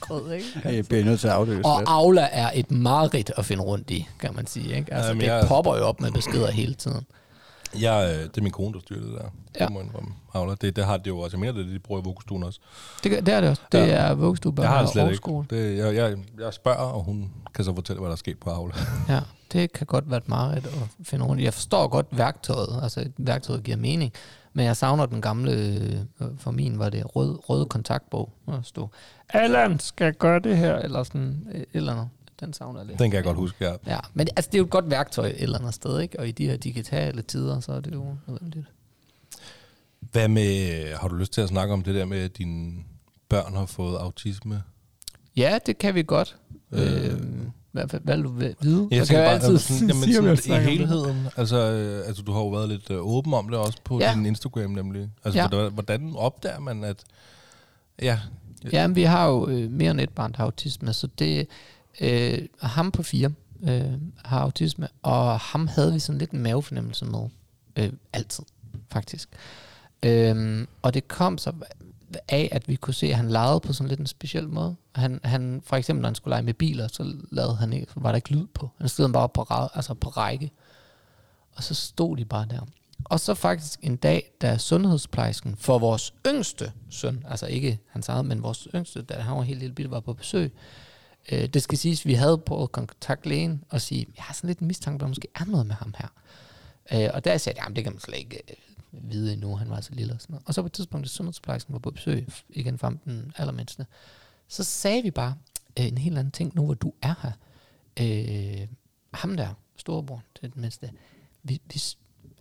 grød, 0.00 0.32
ikke? 0.32 0.46
Jeg 0.76 0.86
bliver 0.86 1.04
nødt 1.04 1.20
til 1.20 1.28
at 1.28 1.34
afløse 1.34 1.64
Og 1.64 1.80
lidt. 1.80 1.88
Aula 1.90 2.28
er 2.32 2.50
et 2.54 2.70
mareridt 2.70 3.32
at 3.36 3.44
finde 3.44 3.62
rundt 3.62 3.90
i, 3.90 4.08
kan 4.20 4.34
man 4.34 4.46
sige. 4.46 4.76
Ikke? 4.76 4.94
Altså, 4.94 5.08
Jamen, 5.08 5.20
det 5.20 5.26
jeg- 5.26 5.44
popper 5.48 5.76
jo 5.76 5.82
op 5.84 6.00
med 6.00 6.12
beskeder 6.12 6.50
hele 6.50 6.74
tiden. 6.74 7.06
Jeg, 7.80 8.14
øh, 8.16 8.22
det 8.24 8.38
er 8.38 8.42
min 8.42 8.52
kone, 8.52 8.74
der 8.74 8.80
styrer 8.80 9.00
det 9.00 9.12
der. 9.12 9.24
Ja. 9.60 9.64
Det 9.64 9.72
må 9.72 9.78
jeg 9.80 9.86
indrømme. 9.88 10.08
Aula. 10.34 10.54
Det, 10.60 10.76
det 10.76 10.84
har 10.84 10.96
det 10.96 11.06
jo 11.06 11.18
også. 11.20 11.36
Jeg 11.36 11.40
mener, 11.40 11.52
det 11.52 11.66
de 11.74 11.78
bruger 11.78 12.00
i 12.00 12.04
vuggestuen 12.04 12.42
også. 12.42 12.60
Det, 13.04 13.26
det 13.26 13.34
er 13.34 13.40
det 13.40 13.50
også. 13.50 13.62
Det 13.72 13.78
Ja. 13.78 13.84
er 13.94 14.14
vuggestue, 14.14 14.54
Jeg 14.58 14.68
har 14.68 14.80
det 14.82 14.90
slet 14.90 15.04
og 15.04 15.10
ikke. 15.10 15.16
skole. 15.16 15.46
Det, 15.50 15.76
jeg, 15.78 15.94
jeg, 15.94 16.16
jeg 16.40 16.54
spørger, 16.54 16.78
og 16.78 17.02
hun 17.02 17.30
kan 17.54 17.64
så 17.64 17.74
fortælle, 17.74 18.00
hvad 18.00 18.08
der 18.08 18.12
er 18.14 18.16
sket 18.18 18.38
på 18.38 18.50
Aula. 18.50 18.74
Ja, 19.08 19.20
det 19.52 19.72
kan 19.72 19.86
godt 19.86 20.10
være 20.10 20.16
et 20.18 20.28
mareridt 20.28 20.66
at 20.66 20.72
finde 21.02 21.24
rundt 21.24 21.40
i. 21.40 21.44
Jeg 21.44 21.54
forstår 21.54 21.88
godt 21.88 22.06
værktøjet, 22.10 22.80
altså 22.82 23.00
et 23.00 23.12
værktøjet 23.18 23.62
giver 23.62 23.76
mening, 23.76 24.12
men 24.56 24.64
jeg 24.64 24.76
savner 24.76 25.06
den 25.06 25.22
gamle, 25.22 25.52
øh, 26.20 26.28
for 26.38 26.50
min 26.50 26.78
var 26.78 26.88
det 26.88 27.16
rød, 27.16 27.50
røde 27.50 27.66
kontaktbog, 27.66 28.32
der 28.46 28.62
stod, 28.62 28.88
Allan 29.28 29.78
skal 29.78 30.14
gøre 30.14 30.40
det 30.40 30.56
her, 30.56 30.76
eller 30.76 31.02
sådan 31.02 31.46
et 31.54 31.66
eller 31.72 31.92
andet. 31.92 32.08
Den 32.40 32.52
savner 32.52 32.80
jeg 32.80 32.86
lidt. 32.86 32.98
Den 32.98 33.10
kan 33.10 33.16
jeg 33.16 33.24
godt 33.24 33.36
huske, 33.36 33.64
ja. 33.64 33.74
Ja, 33.86 33.98
men 34.14 34.28
altså, 34.36 34.48
det 34.50 34.54
er 34.54 34.58
jo 34.58 34.64
et 34.64 34.70
godt 34.70 34.90
værktøj 34.90 35.26
et 35.26 35.42
eller 35.42 35.58
andet 35.58 35.74
sted, 35.74 36.00
ikke? 36.00 36.20
Og 36.20 36.28
i 36.28 36.32
de 36.32 36.46
her 36.46 36.56
digitale 36.56 37.22
tider, 37.22 37.60
så 37.60 37.72
er 37.72 37.80
det 37.80 37.92
jo 37.92 38.16
nødvendigt. 38.26 38.66
Hvad 40.00 40.28
med, 40.28 40.94
har 40.94 41.08
du 41.08 41.14
lyst 41.14 41.32
til 41.32 41.40
at 41.40 41.48
snakke 41.48 41.74
om 41.74 41.82
det 41.82 41.94
der 41.94 42.04
med, 42.04 42.18
at 42.18 42.38
dine 42.38 42.72
børn 43.28 43.54
har 43.54 43.66
fået 43.66 43.96
autisme? 43.96 44.62
Ja, 45.36 45.58
det 45.66 45.78
kan 45.78 45.94
vi 45.94 46.02
godt. 46.02 46.36
Øh. 46.72 47.04
Øh, 47.04 47.20
hvad, 47.76 47.86
hvad, 47.86 48.00
hvad 48.00 48.16
vil 48.16 48.24
du 48.24 48.30
vide? 48.60 48.88
Jeg 48.90 49.06
tænker 49.06 49.06
kan 49.06 49.40
bare, 49.40 49.48
jo 49.48 49.52
altså, 49.52 49.74
sådan, 49.74 49.88
jamen, 49.90 50.28
jeg 50.28 50.38
sådan, 50.38 50.62
i 50.62 50.64
helheden, 50.64 51.26
altså, 51.36 51.56
øh, 51.56 52.06
altså 52.08 52.22
du 52.22 52.32
har 52.32 52.40
jo 52.40 52.48
været 52.48 52.68
lidt 52.68 52.90
øh, 52.90 52.98
åben 53.00 53.34
om 53.34 53.48
det 53.48 53.58
også 53.58 53.78
på 53.84 53.98
ja. 54.00 54.12
din 54.14 54.26
Instagram 54.26 54.70
nemlig. 54.70 55.10
Altså, 55.24 55.40
Ja. 55.40 55.48
hvordan, 55.48 55.72
hvordan 55.72 56.12
opdager 56.16 56.60
man, 56.60 56.84
at... 56.84 56.96
Ja, 58.02 58.18
Ja, 58.72 58.86
men 58.86 58.96
vi 58.96 59.02
har 59.02 59.26
jo 59.28 59.48
øh, 59.48 59.70
mere 59.70 59.90
end 59.90 60.00
et 60.00 60.10
barn, 60.10 60.32
der 60.32 60.36
har 60.36 60.44
autisme, 60.44 60.92
så 60.92 61.08
det 61.18 61.46
øh, 62.00 62.38
ham 62.60 62.90
på 62.90 63.02
fire 63.02 63.30
øh, 63.62 63.92
har 64.24 64.40
autisme, 64.40 64.88
og 65.02 65.40
ham 65.40 65.66
havde 65.66 65.92
vi 65.92 65.98
sådan 65.98 66.18
lidt 66.18 66.30
en 66.30 66.42
mavefornemmelse 66.42 67.04
med. 67.04 67.28
Øh, 67.76 67.92
altid, 68.12 68.44
faktisk. 68.92 69.28
Øhm, 70.02 70.66
og 70.82 70.94
det 70.94 71.08
kom 71.08 71.38
så 71.38 71.52
af, 72.28 72.48
at 72.52 72.68
vi 72.68 72.74
kunne 72.74 72.94
se, 72.94 73.06
at 73.06 73.16
han 73.16 73.30
legede 73.30 73.60
på 73.60 73.72
sådan 73.72 73.88
lidt 73.88 74.00
en 74.00 74.06
speciel 74.06 74.48
måde. 74.48 74.76
Han, 74.94 75.20
han, 75.24 75.62
for 75.64 75.76
eksempel, 75.76 76.00
når 76.02 76.08
han 76.08 76.14
skulle 76.14 76.32
lege 76.32 76.42
med 76.42 76.54
biler, 76.54 76.88
så, 76.88 77.14
lavede 77.30 77.56
han 77.56 77.72
ikke, 77.72 77.86
var 77.96 78.10
der 78.10 78.16
ikke 78.16 78.32
lyd 78.32 78.46
på. 78.54 78.70
Han 78.78 78.88
stod 78.88 79.12
bare 79.12 79.28
på, 79.28 79.46
altså 79.74 79.94
på 79.94 80.08
række. 80.08 80.50
Og 81.54 81.62
så 81.62 81.74
stod 81.74 82.16
de 82.16 82.24
bare 82.24 82.46
der. 82.50 82.60
Og 83.04 83.20
så 83.20 83.34
faktisk 83.34 83.78
en 83.82 83.96
dag, 83.96 84.32
da 84.40 84.58
sundhedsplejersken 84.58 85.56
for 85.56 85.78
vores 85.78 86.14
yngste 86.26 86.72
søn, 86.90 87.24
altså 87.28 87.46
ikke 87.46 87.78
hans 87.88 88.08
eget, 88.08 88.26
men 88.26 88.42
vores 88.42 88.68
yngste, 88.74 89.02
da 89.02 89.14
han 89.14 89.36
var 89.36 89.42
helt 89.42 89.58
lille 89.58 89.74
bitte, 89.74 89.90
var 89.90 90.00
på 90.00 90.12
besøg, 90.12 90.52
øh, 91.32 91.46
det 91.46 91.62
skal 91.62 91.78
siges, 91.78 92.00
at 92.00 92.06
vi 92.06 92.14
havde 92.14 92.38
på 92.38 92.62
at 92.62 92.72
kontakte 92.72 93.28
lægen 93.28 93.64
og 93.68 93.80
sige, 93.80 94.06
jeg 94.16 94.24
har 94.24 94.34
sådan 94.34 94.48
lidt 94.48 94.58
en 94.58 94.66
mistanke, 94.66 95.00
der 95.00 95.06
måske 95.06 95.28
er 95.34 95.44
noget 95.44 95.66
med 95.66 95.74
ham 95.74 95.94
her. 95.98 96.08
Øh, 96.92 97.10
og 97.14 97.24
der 97.24 97.36
sagde 97.36 97.60
jeg, 97.62 97.76
det 97.76 97.84
kan 97.84 97.92
man 97.92 98.00
slet 98.00 98.18
ikke 98.18 98.40
øh, 98.50 98.56
vide 99.02 99.32
endnu, 99.32 99.56
han 99.56 99.70
var 99.70 99.80
så 99.80 99.94
lille 99.94 100.12
og 100.12 100.20
sådan 100.20 100.32
noget. 100.34 100.46
Og 100.46 100.54
så 100.54 100.62
på 100.62 100.66
et 100.66 100.72
tidspunkt, 100.72 101.04
da 101.04 101.08
sundhedsplejersken 101.08 101.72
var 101.72 101.78
på 101.78 101.90
besøg, 101.90 102.28
igen 102.48 102.78
fra 102.78 102.92
den 103.04 103.32
allermindste, 103.36 103.86
så 104.48 104.64
sagde 104.64 105.02
vi 105.02 105.10
bare 105.10 105.34
øh, 105.78 105.86
en 105.86 105.98
helt 105.98 106.18
anden 106.18 106.30
ting, 106.30 106.52
nu 106.54 106.64
hvor 106.64 106.74
du 106.74 106.92
er 107.02 107.14
her. 107.22 107.32
Øh, 108.00 108.68
ham 109.14 109.36
der, 109.36 109.48
storebror 109.76 110.22
til 110.40 110.54
den 110.54 110.60
mindste, 110.60 110.90
vi, 111.42 111.60
vi, 111.72 111.80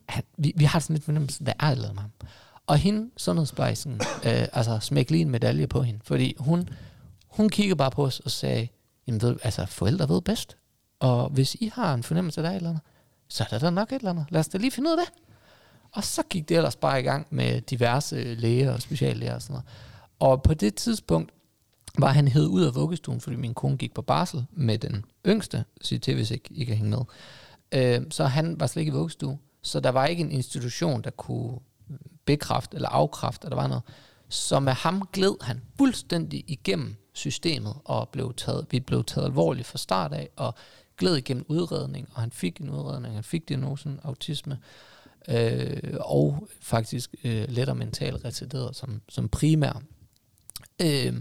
han, 0.10 0.24
vi, 0.38 0.54
vi 0.56 0.66
har 0.66 0.80
sådan 0.80 0.94
lidt 0.94 1.04
fornemmelse, 1.04 1.46
der 1.46 1.54
er 1.60 1.76
noget 1.76 1.94
med 1.94 2.02
ham. 2.02 2.12
Og 2.68 2.78
hende, 2.78 3.10
sundhedsplejersken, 3.18 3.94
øh, 4.28 4.48
altså 4.54 4.80
smæk 4.80 5.12
lige 5.12 5.22
en 5.22 5.30
medalje 5.30 5.68
på 5.68 5.82
hende, 5.82 6.00
fordi 6.04 6.36
hun, 6.40 6.70
hun 7.28 7.50
kiggede 7.50 7.76
bare 7.76 7.92
på 7.92 8.06
os 8.06 8.20
og 8.20 8.32
sagde, 8.32 8.68
jamen 9.08 9.22
ved, 9.22 9.38
altså 9.44 9.66
forældre 9.66 10.10
ved 10.10 10.22
bedst, 10.22 10.58
og 11.00 11.30
hvis 11.30 11.56
I 11.56 11.72
har 11.74 11.94
en 11.94 12.04
fornemmelse, 12.04 12.42
der 12.42 12.48
er 12.48 12.52
et 12.52 12.56
eller 12.56 12.70
andet, 12.70 12.84
så 13.28 13.44
er 13.44 13.48
der 13.48 13.60
da 13.60 13.70
nok 13.70 13.92
et 13.92 13.96
eller 13.96 14.10
andet. 14.10 14.26
Lad 14.30 14.40
os 14.40 14.48
da 14.48 14.58
lige 14.58 14.72
finde 14.72 14.90
ud 14.90 14.98
af 14.98 15.06
det. 15.06 15.25
Og 15.96 16.04
så 16.04 16.24
gik 16.30 16.50
det 16.50 16.58
ellers 16.58 16.76
bare 16.76 17.00
i 17.00 17.04
gang 17.04 17.28
med 17.30 17.62
diverse 17.62 18.36
læger 18.36 18.74
og 18.74 18.82
speciallæger 18.82 19.36
og 19.36 19.42
sådan 19.42 19.54
noget. 19.54 19.66
Og 20.20 20.44
på 20.44 20.54
det 20.54 20.76
tidspunkt 20.76 21.32
var 21.98 22.12
han 22.12 22.28
hed 22.28 22.48
ud 22.48 22.64
af 22.64 22.76
vuggestuen, 22.76 23.22
fordi 23.22 23.36
min 23.36 23.54
kone 23.54 23.78
gik 23.78 23.94
på 23.94 24.02
barsel 24.02 24.46
med 24.52 24.78
den 24.78 25.06
yngste, 25.28 25.66
siger 25.82 26.00
til, 26.00 26.16
hvis 26.16 26.32
ikke 26.32 26.50
I 26.52 26.64
kan 26.64 26.76
hænge 26.76 26.90
med. 26.90 27.06
Øh, 27.72 28.02
så 28.10 28.26
han 28.26 28.60
var 28.60 28.68
slet 28.68 28.82
ikke 28.82 28.90
i 28.90 28.94
vuggestue. 28.94 29.38
Så 29.62 29.80
der 29.80 29.90
var 29.90 30.06
ikke 30.06 30.22
en 30.22 30.32
institution, 30.32 31.02
der 31.02 31.10
kunne 31.10 31.60
bekræfte 32.26 32.76
eller 32.76 32.90
afkræfte, 32.90 33.46
at 33.46 33.52
der 33.52 33.58
var 33.58 33.68
noget. 33.68 33.84
Så 34.30 34.60
med 34.60 34.74
ham 34.74 35.10
gled 35.14 35.36
han 35.42 35.62
fuldstændig 35.78 36.44
igennem 36.48 36.96
systemet, 37.14 37.74
og 37.86 38.10
blev 38.10 38.34
taget, 38.34 38.66
vi 38.72 38.80
blev 38.80 39.04
taget 39.04 39.26
alvorligt 39.26 39.68
fra 39.68 39.78
start 39.78 40.14
af, 40.14 40.30
og 40.36 40.54
gled 40.98 41.16
igennem 41.16 41.46
udredning, 41.48 42.10
og 42.14 42.22
han 42.22 42.32
fik 42.32 42.58
en 42.58 42.70
udredning, 42.70 43.16
han 43.16 43.24
fik 43.24 43.50
diagnosen 43.50 44.00
autisme, 44.04 44.58
øh, 45.30 45.94
og 46.00 46.48
faktisk 46.62 47.16
øh, 47.24 47.46
lettere 47.50 47.76
mental 47.76 48.16
retarderet 48.16 48.76
som, 48.76 49.02
som 49.10 49.30
primær. 49.30 49.82
Øh, 50.82 51.14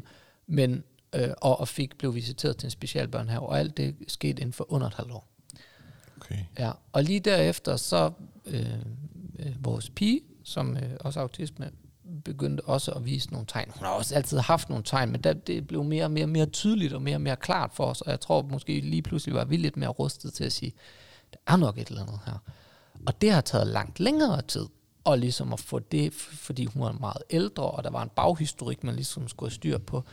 men, 0.46 0.84
øh, 1.14 1.30
og, 1.40 1.60
og 1.60 1.68
fik, 1.68 1.98
blev 1.98 2.14
visiteret 2.14 2.56
til 2.56 2.66
en 2.66 2.70
specialbørnehave, 2.70 3.42
og 3.42 3.58
alt 3.58 3.76
det 3.76 3.94
skete 4.08 4.40
inden 4.40 4.52
for 4.52 4.72
under 4.72 4.86
et 4.86 4.94
halvt 4.94 5.12
år. 5.12 5.28
Okay. 6.16 6.38
Ja, 6.58 6.72
og 6.92 7.02
lige 7.02 7.20
derefter 7.20 7.76
så 7.76 8.12
øh, 8.46 8.66
øh, 9.38 9.64
vores 9.64 9.90
pige, 9.90 10.20
som 10.44 10.76
øh, 10.76 10.90
også 11.00 11.20
autisme, 11.20 11.70
begyndte 12.24 12.60
også 12.60 12.92
at 12.92 13.04
vise 13.04 13.32
nogle 13.32 13.46
tegn. 13.46 13.70
Hun 13.74 13.84
har 13.86 13.92
også 13.92 14.14
altid 14.14 14.38
haft 14.38 14.68
nogle 14.68 14.84
tegn, 14.84 15.12
men 15.12 15.20
der, 15.20 15.32
det 15.32 15.66
blev 15.66 15.84
mere 15.84 16.04
og 16.04 16.10
mere, 16.10 16.26
mere 16.26 16.46
tydeligt 16.46 16.92
og 16.92 17.02
mere 17.02 17.16
og 17.16 17.20
mere 17.20 17.36
klart 17.36 17.70
for 17.74 17.84
os, 17.84 18.00
og 18.00 18.10
jeg 18.10 18.20
tror 18.20 18.42
måske 18.42 18.80
lige 18.80 19.02
pludselig 19.02 19.34
var 19.34 19.44
vi 19.44 19.56
lidt 19.56 19.76
mere 19.76 19.90
rustet 19.90 20.34
til 20.34 20.44
at 20.44 20.52
sige, 20.52 20.72
der 21.32 21.38
er 21.46 21.56
nok 21.56 21.78
et 21.78 21.88
eller 21.88 22.02
andet 22.02 22.20
her. 22.26 22.38
Og 23.06 23.20
det 23.20 23.32
har 23.32 23.40
taget 23.40 23.66
langt 23.66 24.00
længere 24.00 24.42
tid, 24.42 24.66
og 25.04 25.18
ligesom 25.18 25.52
at 25.52 25.60
få 25.60 25.78
det, 25.78 26.14
fordi 26.14 26.64
hun 26.64 26.82
var 26.82 26.92
meget 26.92 27.22
ældre, 27.30 27.62
og 27.62 27.84
der 27.84 27.90
var 27.90 28.02
en 28.02 28.10
baghistorik, 28.16 28.84
man 28.84 28.94
ligesom 28.94 29.28
skulle 29.28 29.52
styr 29.52 29.78
på. 29.78 30.04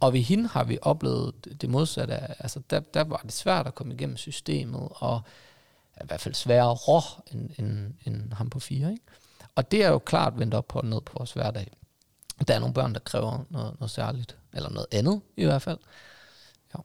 Og 0.00 0.12
ved 0.12 0.20
hende 0.20 0.48
har 0.48 0.64
vi 0.64 0.78
oplevet 0.82 1.58
det 1.60 1.70
modsatte. 1.70 2.42
Altså, 2.42 2.60
der, 2.70 2.80
der 2.80 3.04
var 3.04 3.20
det 3.24 3.32
svært 3.32 3.66
at 3.66 3.74
komme 3.74 3.94
igennem 3.94 4.16
systemet, 4.16 4.88
og 4.90 5.22
i 6.00 6.06
hvert 6.06 6.20
fald 6.20 6.34
sværere 6.34 7.02
end, 7.32 7.50
end, 7.58 7.94
end 8.04 8.32
ham 8.32 8.50
på 8.50 8.60
fire. 8.60 8.90
Ikke? 8.90 9.04
Og 9.54 9.70
det 9.70 9.84
er 9.84 9.88
jo 9.88 9.98
klart 9.98 10.38
vendt 10.38 10.54
op 10.54 10.68
på 10.68 10.80
ned 10.80 11.00
på 11.00 11.12
vores 11.18 11.32
hverdag. 11.32 11.70
Der 12.48 12.54
er 12.54 12.58
nogle 12.58 12.74
børn, 12.74 12.94
der 12.94 13.00
kræver 13.00 13.44
noget, 13.50 13.80
noget 13.80 13.90
særligt, 13.90 14.36
eller 14.52 14.70
noget 14.70 14.86
andet 14.92 15.20
i 15.36 15.44
hvert 15.44 15.62
fald. 15.62 15.78
Ja. 16.74 16.80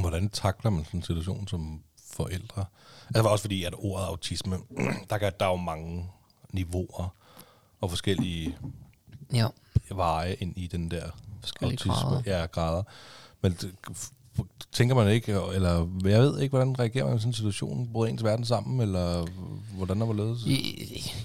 Hvordan 0.00 0.28
takler 0.28 0.70
man 0.70 0.84
sådan 0.84 1.00
en 1.00 1.04
situation 1.04 1.48
som 1.48 1.82
forældre? 2.12 2.64
Altså 3.14 3.28
også 3.28 3.42
fordi, 3.42 3.64
at 3.64 3.74
ordet 3.78 4.06
autisme, 4.06 4.56
der, 5.10 5.18
kan, 5.18 5.32
der 5.40 5.46
er 5.46 5.50
jo 5.50 5.56
mange 5.56 6.10
niveauer 6.52 7.14
og 7.80 7.90
forskellige 7.90 8.56
ja. 9.32 9.46
veje 9.90 10.34
ind 10.34 10.56
i 10.56 10.66
den 10.66 10.90
der 10.90 11.02
forskellige 11.40 11.72
autisme. 11.72 11.92
Grader. 11.92 12.22
Ja, 12.26 12.46
grader. 12.46 12.82
Men 13.42 13.56
tænker 14.72 14.94
man 14.94 15.08
ikke, 15.08 15.32
eller 15.54 15.88
jeg 16.04 16.20
ved 16.20 16.40
ikke, 16.40 16.50
hvordan 16.50 16.78
reagerer 16.78 17.04
man 17.04 17.16
i 17.16 17.18
sådan 17.18 17.28
en 17.30 17.34
situation? 17.34 17.88
Bryder 17.92 18.12
ens 18.12 18.24
verden 18.24 18.44
sammen, 18.44 18.80
eller 18.80 19.26
hvordan 19.76 20.00
er 20.00 20.04
hvorledes? 20.04 20.46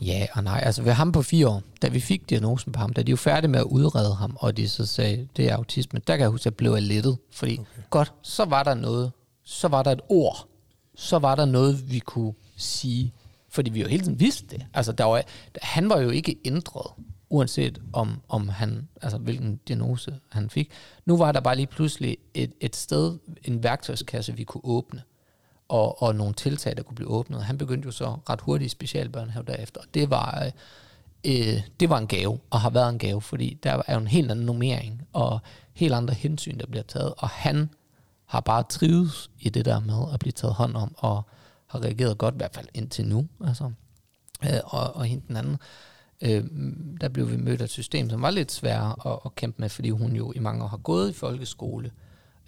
Ja 0.02 0.28
og 0.34 0.44
nej. 0.44 0.62
Altså 0.64 0.82
ved 0.82 0.92
ham 0.92 1.12
på 1.12 1.22
fire 1.22 1.48
år, 1.48 1.62
da 1.82 1.88
vi 1.88 2.00
fik 2.00 2.30
diagnosen 2.30 2.72
på 2.72 2.80
ham, 2.80 2.94
da 2.94 3.04
de 3.04 3.10
jo 3.10 3.18
færdige 3.18 3.52
med 3.52 3.60
at 3.60 3.66
udrede 3.66 4.16
ham, 4.16 4.38
og 4.40 4.58
de 4.58 4.70
så 4.70 4.86
sagde, 4.86 5.28
det 5.38 5.50
er 5.50 5.56
autisme, 5.56 6.02
der 6.08 6.14
kan 6.16 6.22
jeg 6.22 6.30
huske, 6.30 6.42
at 6.42 6.46
jeg 6.46 6.56
blev 6.56 6.76
lettet. 6.80 7.18
Fordi, 7.32 7.54
okay. 7.54 7.82
godt, 7.90 8.14
så 8.22 8.46
var 8.46 8.64
der 8.64 8.74
noget, 8.74 9.12
så 9.44 9.68
var 9.68 9.84
der 9.84 9.92
et 9.92 10.02
ord, 10.10 10.48
så 10.96 11.20
var 11.20 11.36
der 11.36 11.46
noget, 11.46 11.92
vi 11.92 12.00
kunne 12.00 12.34
sige, 12.56 13.14
fordi 13.50 13.70
vi 13.70 13.82
jo 13.82 13.88
hele 13.88 14.04
tiden 14.04 14.20
vidste 14.20 14.48
det. 14.48 14.66
Altså, 14.74 14.92
der 14.92 15.04
var, 15.04 15.24
han 15.62 15.90
var 15.90 16.00
jo 16.00 16.10
ikke 16.10 16.36
ændret 16.46 16.92
uanset 17.34 17.82
om, 17.94 18.22
om 18.30 18.50
han, 18.50 18.88
altså 19.02 19.18
hvilken 19.18 19.60
diagnose 19.68 20.20
han 20.30 20.50
fik. 20.50 20.72
Nu 21.06 21.18
var 21.18 21.32
der 21.32 21.40
bare 21.40 21.56
lige 21.56 21.68
pludselig 21.68 22.18
et, 22.34 22.52
et 22.60 22.76
sted, 22.76 23.18
en 23.44 23.64
værktøjskasse, 23.64 24.36
vi 24.36 24.44
kunne 24.44 24.66
åbne, 24.66 25.02
og, 25.68 26.02
og 26.02 26.16
nogle 26.16 26.34
tiltag, 26.34 26.78
der 26.78 26.84
kunne 26.84 26.96
blive 26.96 27.10
åbnet. 27.10 27.44
Han 27.44 27.58
begyndte 27.58 27.86
jo 27.86 27.92
så 27.92 28.18
ret 28.30 28.42
hurtigt 28.42 28.66
i 28.66 28.70
specialbørnehave 28.70 29.46
derefter, 29.48 29.82
og 29.82 29.88
det 29.94 30.10
var, 30.10 30.52
øh, 31.26 31.62
det 31.80 31.90
var 31.90 31.98
en 31.98 32.08
gave, 32.08 32.40
og 32.50 32.62
har 32.62 32.70
været 32.70 32.90
en 32.90 33.00
gave, 33.00 33.22
fordi 33.22 33.60
der 33.64 33.82
er 33.88 33.94
jo 33.94 34.00
en 34.00 34.08
helt 34.08 34.32
anden 34.32 34.46
normering, 34.46 35.02
og 35.14 35.40
helt 35.74 35.94
andre 35.94 36.14
hensyn, 36.14 36.60
der 36.60 36.66
bliver 36.66 36.84
taget, 36.84 37.14
og 37.18 37.30
han 37.30 37.70
har 38.34 38.42
bare 38.42 38.64
trives 38.64 39.32
i 39.40 39.50
det 39.50 39.66
der 39.66 39.80
med 39.80 40.14
at 40.14 40.20
blive 40.20 40.32
taget 40.32 40.54
hånd 40.54 40.76
om, 40.76 40.96
og 40.98 41.24
har 41.68 41.84
reageret 41.84 42.18
godt, 42.18 42.36
i 42.36 42.38
hvert 42.38 42.56
fald 42.56 42.68
indtil 42.74 43.08
nu, 43.08 43.28
altså. 43.46 43.72
Øh, 44.44 44.60
og, 44.64 44.96
og 44.96 45.06
hende 45.06 45.24
den 45.28 45.38
anden, 45.38 45.58
øh, 46.22 46.44
der 47.02 47.10
blev 47.10 47.32
vi 47.32 47.38
mødt 47.38 47.62
af 47.62 47.66
et 47.66 47.70
system, 47.70 48.10
som 48.10 48.22
var 48.22 48.32
lidt 48.32 48.52
sværere 48.52 49.14
at, 49.14 49.20
at 49.26 49.36
kæmpe 49.36 49.62
med, 49.62 49.70
fordi 49.70 49.90
hun 49.90 50.16
jo 50.16 50.32
i 50.36 50.40
mange 50.40 50.64
år 50.64 50.68
har 50.68 50.78
gået 50.78 51.10
i 51.10 51.14
folkeskole 51.14 51.92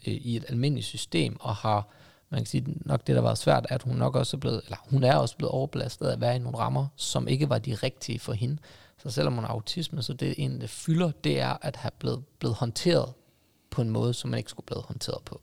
øh, 0.07 0.13
i 0.13 0.35
et 0.35 0.45
almindeligt 0.49 0.87
system, 0.87 1.37
og 1.39 1.55
har, 1.55 1.87
man 2.29 2.39
kan 2.39 2.45
sige, 2.45 2.65
nok 2.67 3.07
det, 3.07 3.15
der 3.15 3.21
var 3.21 3.35
svært, 3.35 3.65
at 3.69 3.83
hun 3.83 3.95
nok 3.95 4.15
også 4.15 4.37
er 4.37 4.39
blevet, 4.39 4.61
eller 4.65 4.77
hun 4.89 5.03
er 5.03 5.15
også 5.15 5.37
blevet 5.37 5.51
overbelastet 5.51 6.07
af 6.07 6.13
at 6.13 6.21
være 6.21 6.35
i 6.35 6.39
nogle 6.39 6.57
rammer, 6.57 6.87
som 6.95 7.27
ikke 7.27 7.49
var 7.49 7.59
de 7.59 7.75
rigtige 7.75 8.19
for 8.19 8.33
hende. 8.33 8.57
Så 8.97 9.09
selvom 9.09 9.33
hun 9.33 9.43
har 9.43 9.51
autisme, 9.51 10.01
så 10.01 10.13
det 10.13 10.35
en, 10.37 10.61
det 10.61 10.69
fylder, 10.69 11.11
det 11.23 11.39
er 11.39 11.57
at 11.61 11.75
have 11.75 11.91
blevet, 11.99 12.23
blevet 12.39 12.55
håndteret 12.55 13.13
på 13.71 13.81
en 13.81 13.89
måde, 13.89 14.13
som 14.13 14.29
man 14.29 14.37
ikke 14.37 14.49
skulle 14.49 14.65
blive 14.65 14.83
håndteret 14.87 15.23
på. 15.25 15.41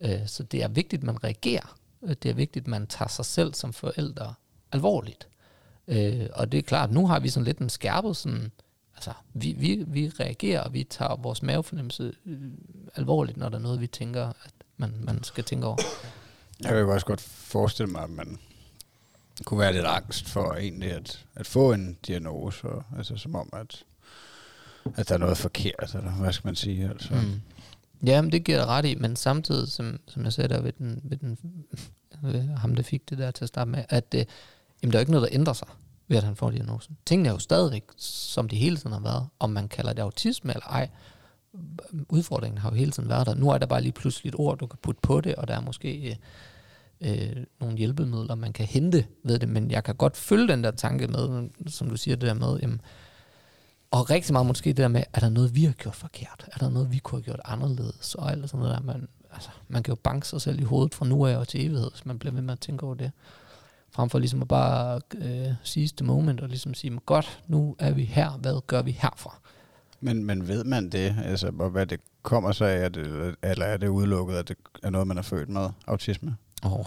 Øh, 0.00 0.26
så 0.26 0.42
det 0.42 0.62
er 0.62 0.68
vigtigt, 0.68 1.00
at 1.00 1.06
man 1.06 1.24
reagerer. 1.24 1.76
Det 2.00 2.26
er 2.26 2.34
vigtigt, 2.34 2.62
at 2.62 2.68
man 2.68 2.86
tager 2.86 3.08
sig 3.08 3.24
selv 3.24 3.54
som 3.54 3.72
forældre 3.72 4.34
alvorligt. 4.72 5.28
Øh, 5.88 6.26
og 6.32 6.52
det 6.52 6.58
er 6.58 6.62
klart, 6.62 6.92
nu 6.92 7.06
har 7.06 7.20
vi 7.20 7.28
sådan 7.28 7.44
lidt 7.44 7.58
en 7.58 7.70
skærpet 7.70 8.16
sådan, 8.16 8.52
altså 8.94 9.12
vi, 9.34 9.52
vi, 9.52 9.84
vi 9.86 10.08
reagerer, 10.08 10.60
og 10.60 10.74
vi 10.74 10.84
tager 10.84 11.16
vores 11.16 11.42
mavefornemmelse 11.42 12.12
øh, 12.26 12.38
alvorligt, 12.94 13.36
når 13.36 13.48
der 13.48 13.58
er 13.58 13.62
noget, 13.62 13.80
vi 13.80 13.86
tænker, 13.86 14.26
at 14.26 14.52
man, 14.76 14.94
man 15.00 15.24
skal 15.24 15.44
tænke 15.44 15.66
over. 15.66 15.76
Jeg 16.60 16.68
kan 16.68 16.88
også 16.88 17.06
godt 17.06 17.20
forestille 17.20 17.92
mig, 17.92 18.02
at 18.02 18.10
man 18.10 18.38
kunne 19.44 19.60
være 19.60 19.72
lidt 19.72 19.84
angst 19.84 20.28
for 20.28 20.54
egentlig 20.54 20.92
at, 20.92 21.24
at 21.34 21.46
få 21.46 21.72
en 21.72 21.98
diagnose, 22.06 22.68
og, 22.68 22.84
altså 22.98 23.16
som 23.16 23.34
om, 23.34 23.48
at, 23.52 23.84
at 24.96 25.08
der 25.08 25.14
er 25.14 25.18
noget 25.18 25.38
forkert, 25.38 25.94
eller 25.94 26.10
hvad 26.10 26.32
skal 26.32 26.48
man 26.48 26.56
sige? 26.56 26.88
Altså. 26.88 27.14
Mm. 27.14 27.40
Ja, 28.06 28.22
men 28.22 28.32
det 28.32 28.44
giver 28.44 28.66
ret 28.66 28.84
i, 28.84 28.94
men 28.94 29.16
samtidig, 29.16 29.68
som, 29.68 30.00
som 30.08 30.24
jeg 30.24 30.32
sagde 30.32 30.48
der 30.48 30.60
ved, 30.60 30.72
den, 30.72 31.00
ved, 31.04 31.16
den, 31.16 31.38
ved 32.22 32.42
ham, 32.42 32.74
der 32.74 32.82
fik 32.82 33.10
det 33.10 33.18
der 33.18 33.30
til 33.30 33.44
at 33.44 33.48
starte 33.48 33.70
med, 33.70 33.84
at 33.88 34.12
det, 34.12 34.28
jamen, 34.82 34.92
der 34.92 34.98
er 34.98 35.00
ikke 35.00 35.12
noget, 35.12 35.30
der 35.30 35.38
ændrer 35.38 35.52
sig 35.52 35.68
ved, 36.08 36.16
at 36.16 36.24
han 36.24 36.36
får 36.36 36.50
diagnosen. 36.50 36.96
Tingene 37.06 37.28
er 37.28 37.32
jo 37.32 37.38
stadigvæk, 37.38 37.84
som 37.96 38.48
de 38.48 38.56
hele 38.56 38.76
tiden 38.76 38.92
har 38.92 39.00
været, 39.00 39.28
om 39.38 39.50
man 39.50 39.68
kalder 39.68 39.92
det 39.92 40.02
autisme 40.02 40.52
eller 40.52 40.66
ej. 40.66 40.88
Udfordringen 42.08 42.58
har 42.58 42.70
jo 42.70 42.76
hele 42.76 42.90
tiden 42.90 43.08
været 43.08 43.26
der. 43.26 43.34
Nu 43.34 43.50
er 43.50 43.58
der 43.58 43.66
bare 43.66 43.82
lige 43.82 43.92
pludselig 43.92 44.28
et 44.28 44.34
ord, 44.38 44.58
du 44.58 44.66
kan 44.66 44.78
putte 44.82 45.00
på 45.02 45.20
det, 45.20 45.34
og 45.34 45.48
der 45.48 45.56
er 45.56 45.60
måske 45.60 46.08
øh, 46.08 46.16
øh, 47.00 47.44
nogle 47.60 47.76
hjælpemidler, 47.76 48.34
man 48.34 48.52
kan 48.52 48.66
hente 48.66 49.06
ved 49.24 49.38
det, 49.38 49.48
men 49.48 49.70
jeg 49.70 49.84
kan 49.84 49.94
godt 49.94 50.16
følge 50.16 50.48
den 50.48 50.64
der 50.64 50.70
tanke 50.70 51.08
med, 51.08 51.48
som 51.66 51.90
du 51.90 51.96
siger 51.96 52.16
det 52.16 52.28
der 52.28 52.34
med, 52.34 52.58
jamen, 52.62 52.80
og 53.90 54.10
rigtig 54.10 54.32
meget 54.32 54.46
måske 54.46 54.70
det 54.70 54.76
der 54.76 54.88
med, 54.88 55.02
er 55.12 55.20
der 55.20 55.28
noget, 55.28 55.54
vi 55.54 55.64
har 55.64 55.72
gjort 55.72 55.96
forkert? 55.96 56.48
Er 56.52 56.58
der 56.58 56.70
noget, 56.70 56.92
vi 56.92 56.98
kunne 56.98 57.18
have 57.18 57.24
gjort 57.24 57.40
anderledes? 57.44 58.14
Og 58.14 58.30
alt 58.30 58.50
sådan 58.50 58.60
noget 58.60 58.76
der. 58.76 58.82
Man, 58.82 59.08
altså, 59.32 59.50
man 59.68 59.82
kan 59.82 59.92
jo 59.92 59.98
banke 60.02 60.28
sig 60.28 60.40
selv 60.40 60.60
i 60.60 60.64
hovedet 60.64 60.94
fra 60.94 61.06
nu 61.06 61.26
af 61.26 61.36
og 61.36 61.48
til 61.48 61.66
evighed, 61.66 61.90
hvis 61.90 62.06
man 62.06 62.18
bliver 62.18 62.32
ved 62.32 62.42
med 62.42 62.52
at 62.52 62.60
tænke 62.60 62.86
over 62.86 62.94
det. 62.94 63.12
frem 63.92 64.10
for 64.10 64.18
ligesom 64.18 64.42
at 64.42 64.48
bare 64.48 65.00
øh, 65.14 65.54
seize 65.62 65.94
the 65.96 66.06
moment 66.06 66.40
og 66.40 66.48
ligesom 66.48 66.74
sige, 66.74 66.98
godt, 67.06 67.42
nu 67.46 67.76
er 67.78 67.92
vi 67.92 68.04
her, 68.04 68.30
hvad 68.30 68.60
gør 68.66 68.82
vi 68.82 68.90
herfra? 68.90 69.40
Men, 70.00 70.24
men 70.24 70.48
ved 70.48 70.64
man 70.64 70.90
det, 70.90 71.16
altså, 71.24 71.52
og 71.58 71.70
hvad 71.70 71.86
det 71.86 72.00
kommer 72.22 72.52
sig 72.52 72.70
af, 72.70 72.92
det, 72.92 73.34
eller 73.42 73.66
er 73.66 73.76
det 73.76 73.88
udelukket, 73.88 74.36
at 74.36 74.48
det 74.48 74.56
er 74.82 74.90
noget, 74.90 75.06
man 75.06 75.18
er 75.18 75.22
født 75.22 75.48
med, 75.48 75.68
autisme? 75.86 76.36
Åh, 76.64 76.72
oh, 76.72 76.86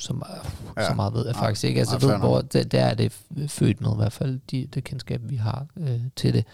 så, 0.00 0.12
meget, 0.12 0.40
Ja. 0.76 0.88
så 0.88 0.94
meget 0.94 1.14
ved 1.14 1.26
jeg 1.26 1.34
Ja. 1.34 1.40
faktisk 1.42 1.64
ikke. 1.64 1.80
Altså, 1.80 1.98
Ja, 2.02 2.06
ved, 2.06 2.18
hvor, 2.18 2.40
det, 2.40 2.72
der 2.72 2.80
er 2.84 2.94
det 2.94 3.12
født 3.48 3.80
med 3.80 3.92
i 3.92 3.96
hvert 3.96 4.12
fald, 4.12 4.40
de, 4.50 4.66
det 4.66 4.84
kendskab, 4.84 5.20
vi 5.24 5.36
har 5.36 5.66
øh, 5.76 6.00
til 6.16 6.34
det. 6.34 6.44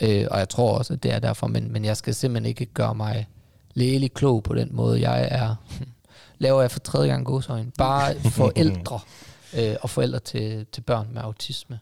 Øh, 0.00 0.26
og 0.30 0.38
jeg 0.38 0.48
tror 0.48 0.78
også, 0.78 0.92
at 0.92 1.02
det 1.02 1.12
er 1.12 1.18
derfor, 1.18 1.46
men, 1.46 1.72
men 1.72 1.84
jeg 1.84 1.96
skal 1.96 2.14
simpelthen 2.14 2.48
ikke 2.48 2.66
gøre 2.66 2.94
mig 2.94 3.28
lægelig 3.74 4.12
klog 4.14 4.42
på 4.42 4.54
den 4.54 4.68
måde. 4.72 5.10
Jeg 5.10 5.28
er, 5.30 5.54
laver 6.38 6.60
jeg 6.60 6.70
for 6.70 6.80
tredje 6.80 7.08
gang 7.08 7.26
godsøjne, 7.26 7.70
bare 7.78 8.14
forældre 8.20 9.00
øh, 9.58 9.76
og 9.82 9.90
forældre 9.90 10.18
til, 10.18 10.66
til 10.72 10.80
børn 10.80 11.08
med 11.12 11.22
autisme. 11.22 11.78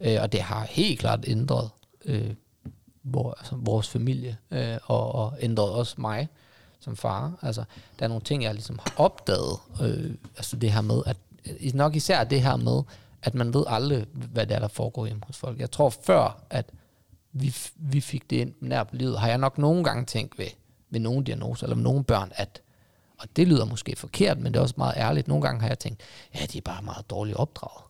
Øh, 0.00 0.18
og 0.20 0.32
det 0.32 0.40
har 0.40 0.66
helt 0.70 1.00
klart 1.00 1.24
ændret 1.26 1.70
øh, 2.04 2.30
hvor, 3.02 3.34
altså, 3.38 3.54
vores 3.58 3.88
familie, 3.88 4.36
øh, 4.50 4.76
og, 4.84 5.14
og 5.14 5.32
ændret 5.40 5.70
også 5.70 5.94
mig 5.98 6.28
som 6.82 6.96
far. 6.96 7.38
Altså, 7.42 7.64
der 7.98 8.04
er 8.04 8.08
nogle 8.08 8.22
ting, 8.22 8.42
jeg 8.42 8.54
ligesom 8.54 8.78
har 8.78 8.94
opdaget. 8.96 9.58
Øh, 9.82 10.10
altså 10.36 10.56
det 10.56 10.72
her 10.72 10.80
med, 10.80 11.02
at 11.06 11.16
øh, 11.46 11.74
nok 11.74 11.96
især 11.96 12.24
det 12.24 12.42
her 12.42 12.56
med, 12.56 12.82
at 13.22 13.34
man 13.34 13.54
ved 13.54 13.64
aldrig, 13.66 14.06
hvad 14.12 14.46
det 14.46 14.54
er, 14.54 14.58
der 14.58 14.68
foregår 14.68 15.06
hjemme 15.06 15.22
hos 15.26 15.36
folk. 15.36 15.60
Jeg 15.60 15.70
tror 15.70 15.90
før, 15.90 16.42
at 16.50 16.70
vi, 17.32 17.56
vi 17.76 18.00
fik 18.00 18.30
det 18.30 18.36
ind 18.36 18.54
nær 18.60 18.84
på 18.84 18.96
livet, 18.96 19.20
har 19.20 19.28
jeg 19.28 19.38
nok 19.38 19.58
nogle 19.58 19.84
gange 19.84 20.04
tænkt 20.04 20.38
ved, 20.38 20.46
ved 20.90 21.00
nogle 21.00 21.24
diagnoser, 21.24 21.66
eller 21.66 21.76
med 21.76 21.84
nogle 21.84 22.04
børn, 22.04 22.32
at, 22.34 22.62
og 23.18 23.28
det 23.36 23.48
lyder 23.48 23.64
måske 23.64 23.96
forkert, 23.96 24.38
men 24.38 24.52
det 24.52 24.58
er 24.58 24.62
også 24.62 24.74
meget 24.76 24.94
ærligt, 24.96 25.28
nogle 25.28 25.42
gange 25.42 25.60
har 25.60 25.68
jeg 25.68 25.78
tænkt, 25.78 26.00
ja, 26.34 26.46
de 26.52 26.58
er 26.58 26.62
bare 26.62 26.82
meget 26.82 27.10
dårligt 27.10 27.36
opdraget. 27.36 27.84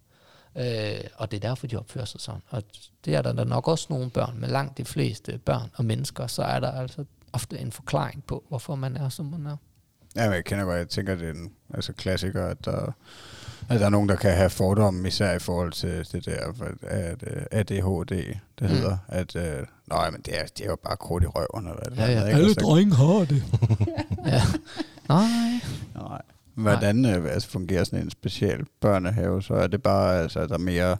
Øh, 0.56 1.04
og 1.14 1.30
det 1.30 1.36
er 1.36 1.48
derfor, 1.48 1.66
de 1.66 1.76
opfører 1.76 2.04
sig 2.04 2.20
sådan. 2.20 2.42
Og 2.48 2.62
det 3.04 3.14
er 3.14 3.22
der, 3.22 3.32
der 3.32 3.44
nok 3.44 3.68
også 3.68 3.86
nogle 3.90 4.10
børn, 4.10 4.38
med 4.38 4.48
langt 4.48 4.78
de 4.78 4.84
fleste 4.84 5.38
børn 5.38 5.70
og 5.74 5.84
mennesker, 5.84 6.26
så 6.26 6.42
er 6.42 6.60
der 6.60 6.72
altså 6.72 7.04
ofte 7.32 7.58
en 7.58 7.72
forklaring 7.72 8.24
på, 8.24 8.44
hvorfor 8.48 8.74
man 8.74 8.96
er, 8.96 9.08
som 9.08 9.26
man 9.26 9.46
er. 9.46 9.56
Ja, 10.16 10.24
men 10.26 10.34
jeg 10.34 10.44
kender 10.44 10.64
godt, 10.64 10.78
jeg 10.78 10.88
tænker, 10.88 11.14
det 11.14 11.28
er 11.28 11.32
en 11.32 11.52
altså, 11.74 11.92
klassiker, 11.92 12.46
at 12.46 12.64
der, 12.64 12.92
at 13.68 13.80
der 13.80 13.86
er 13.86 13.90
nogen, 13.90 14.08
der 14.08 14.16
kan 14.16 14.34
have 14.36 14.50
fordomme, 14.50 15.08
især 15.08 15.32
i 15.32 15.38
forhold 15.38 15.72
til 15.72 16.06
det 16.12 16.24
der, 16.26 16.52
at 16.82 17.24
øh, 17.26 17.42
ADHD, 17.50 18.06
det 18.08 18.36
Mm. 18.60 18.66
hedder, 18.66 18.96
at, 19.08 19.36
øh, 19.36 19.66
nej, 19.88 20.10
men 20.10 20.20
det 20.20 20.40
er, 20.40 20.46
det 20.46 20.60
er 20.66 20.70
jo 20.70 20.76
bare 20.76 20.96
krudt 20.96 21.24
i 21.24 21.26
røven, 21.26 21.66
eller 21.66 21.74
hvad 21.82 21.90
det 21.90 21.96
Ja, 21.98 22.20
ja. 22.20 22.26
ikke? 22.26 22.36
Alle 22.36 22.44
Altså, 22.48 22.60
drenge 22.60 22.94
har 22.94 23.24
det. 23.24 23.44
ja. 24.32 24.42
Nej. 25.08 25.60
Nej. 25.94 26.22
Hvordan 26.54 27.04
øh, 27.04 27.32
altså, 27.34 27.48
fungerer 27.48 27.84
sådan 27.84 28.04
en 28.04 28.10
speciel 28.10 28.60
børnehave? 28.80 29.42
Så 29.42 29.54
er 29.54 29.66
det 29.66 29.82
bare, 29.82 30.18
altså, 30.20 30.40
at 30.40 30.48
der 30.48 30.54
er 30.54 30.58
mere, 30.58 30.96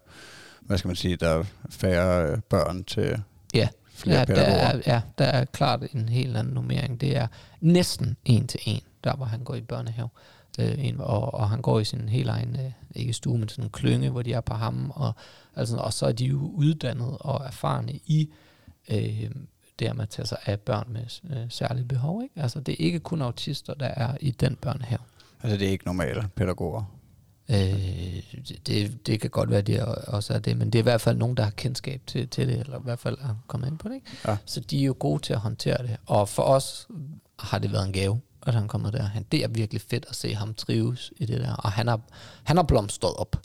hvad 0.61 0.79
skal 0.79 0.89
man 0.89 0.97
sige, 0.97 1.17
der 1.17 1.29
er 1.29 1.45
færre 1.71 2.27
øh, 2.31 2.39
børn 2.49 2.85
til 2.85 3.23
Ja, 3.55 3.69
flere 4.03 4.19
ja, 4.19 4.25
der 4.25 4.35
pædagoger? 4.35 4.59
er, 4.59 4.81
ja, 4.87 5.01
der 5.19 5.25
er 5.25 5.45
klart 5.45 5.83
en 5.95 6.09
helt 6.09 6.37
anden 6.37 6.55
nummering. 6.55 7.01
Det 7.01 7.17
er 7.17 7.27
næsten 7.61 8.17
en 8.25 8.47
til 8.47 8.61
en, 8.67 8.81
der 9.05 9.17
hvor 9.17 9.25
han 9.25 9.45
går 9.45 9.55
i 9.55 9.61
børnehave. 9.61 10.09
Øh, 10.59 10.95
og, 10.99 11.35
og 11.35 11.51
han 11.51 11.63
går 11.63 11.81
i 11.81 11.85
sin 11.85 12.09
helt 12.09 12.29
egen, 12.29 12.57
øh, 12.61 12.73
ikke 12.95 13.13
stue, 13.13 13.39
men 13.39 13.49
sådan 13.49 13.65
en 13.65 13.71
klynge, 13.71 14.11
hvor 14.11 14.23
de 14.23 14.33
er 14.33 14.41
på 14.41 14.55
ham. 14.55 14.93
Og, 14.95 15.13
altså, 15.57 15.77
og 15.77 15.93
så 15.93 16.07
er 16.07 16.13
de 16.13 16.25
jo 16.25 16.51
uddannet 16.55 17.17
og 17.21 17.47
erfarne 17.47 17.93
i 17.93 18.31
øh, 18.91 19.31
det 19.79 19.89
her 19.89 19.93
med 19.93 20.03
at 20.03 20.09
tage 20.09 20.27
sig 20.27 20.39
af 20.47 20.61
børn 20.61 20.87
med 20.89 21.37
øh, 21.37 21.47
særlige 21.49 21.85
behov. 21.85 22.23
Ikke? 22.23 22.43
Altså, 22.43 22.61
det 22.61 22.73
er 22.73 22.85
ikke 22.85 23.01
kun 23.01 23.23
autister, 23.23 23.75
der 23.75 23.87
er 23.87 24.17
i 24.21 24.31
den 24.31 24.57
børnehave. 24.57 25.01
Altså, 25.43 25.59
det 25.59 25.67
er 25.67 25.71
ikke 25.71 25.85
normale 25.85 26.29
pædagoger. 26.37 26.85
Øh, 27.51 28.23
det, 28.67 29.07
det 29.07 29.21
kan 29.21 29.31
godt 29.31 29.51
være, 29.51 29.63
det 29.63 29.85
også 29.85 30.35
er 30.35 30.39
det, 30.39 30.57
men 30.57 30.71
det 30.71 30.79
er 30.79 30.83
i 30.83 30.91
hvert 30.91 31.01
fald 31.01 31.17
nogen, 31.17 31.37
der 31.37 31.43
har 31.43 31.51
kendskab 31.51 32.03
til, 32.07 32.29
til 32.29 32.49
det, 32.49 32.61
eller 32.61 32.79
i 32.79 32.83
hvert 32.85 32.99
fald 32.99 33.19
er 33.21 33.43
kommet 33.47 33.69
ind 33.69 33.79
på 33.79 33.89
det. 33.89 33.95
Ikke? 33.95 34.07
Ja. 34.29 34.37
Så 34.47 34.61
de 34.61 34.81
er 34.81 34.85
jo 34.85 34.97
gode 34.99 35.23
til 35.23 35.33
at 35.33 35.39
håndtere 35.39 35.83
det. 35.83 35.97
Og 36.07 36.29
for 36.29 36.43
os 36.43 36.89
har 37.39 37.59
det 37.59 37.73
været 37.73 37.87
en 37.87 37.93
gave, 37.93 38.21
at 38.47 38.55
han 38.55 38.69
kommer 38.69 38.91
derhen. 38.91 39.27
Det 39.33 39.45
er 39.45 39.49
virkelig 39.49 39.81
fedt 39.81 40.07
at 40.09 40.17
se 40.17 40.35
ham 40.35 40.55
trives 40.55 41.13
i 41.17 41.27
det 41.27 41.41
der. 41.41 41.55
Og 41.55 41.73
han 41.73 41.89
har, 41.89 42.01
han 42.43 42.57
har 42.57 42.65
blomstret 42.65 43.15
op. 43.17 43.37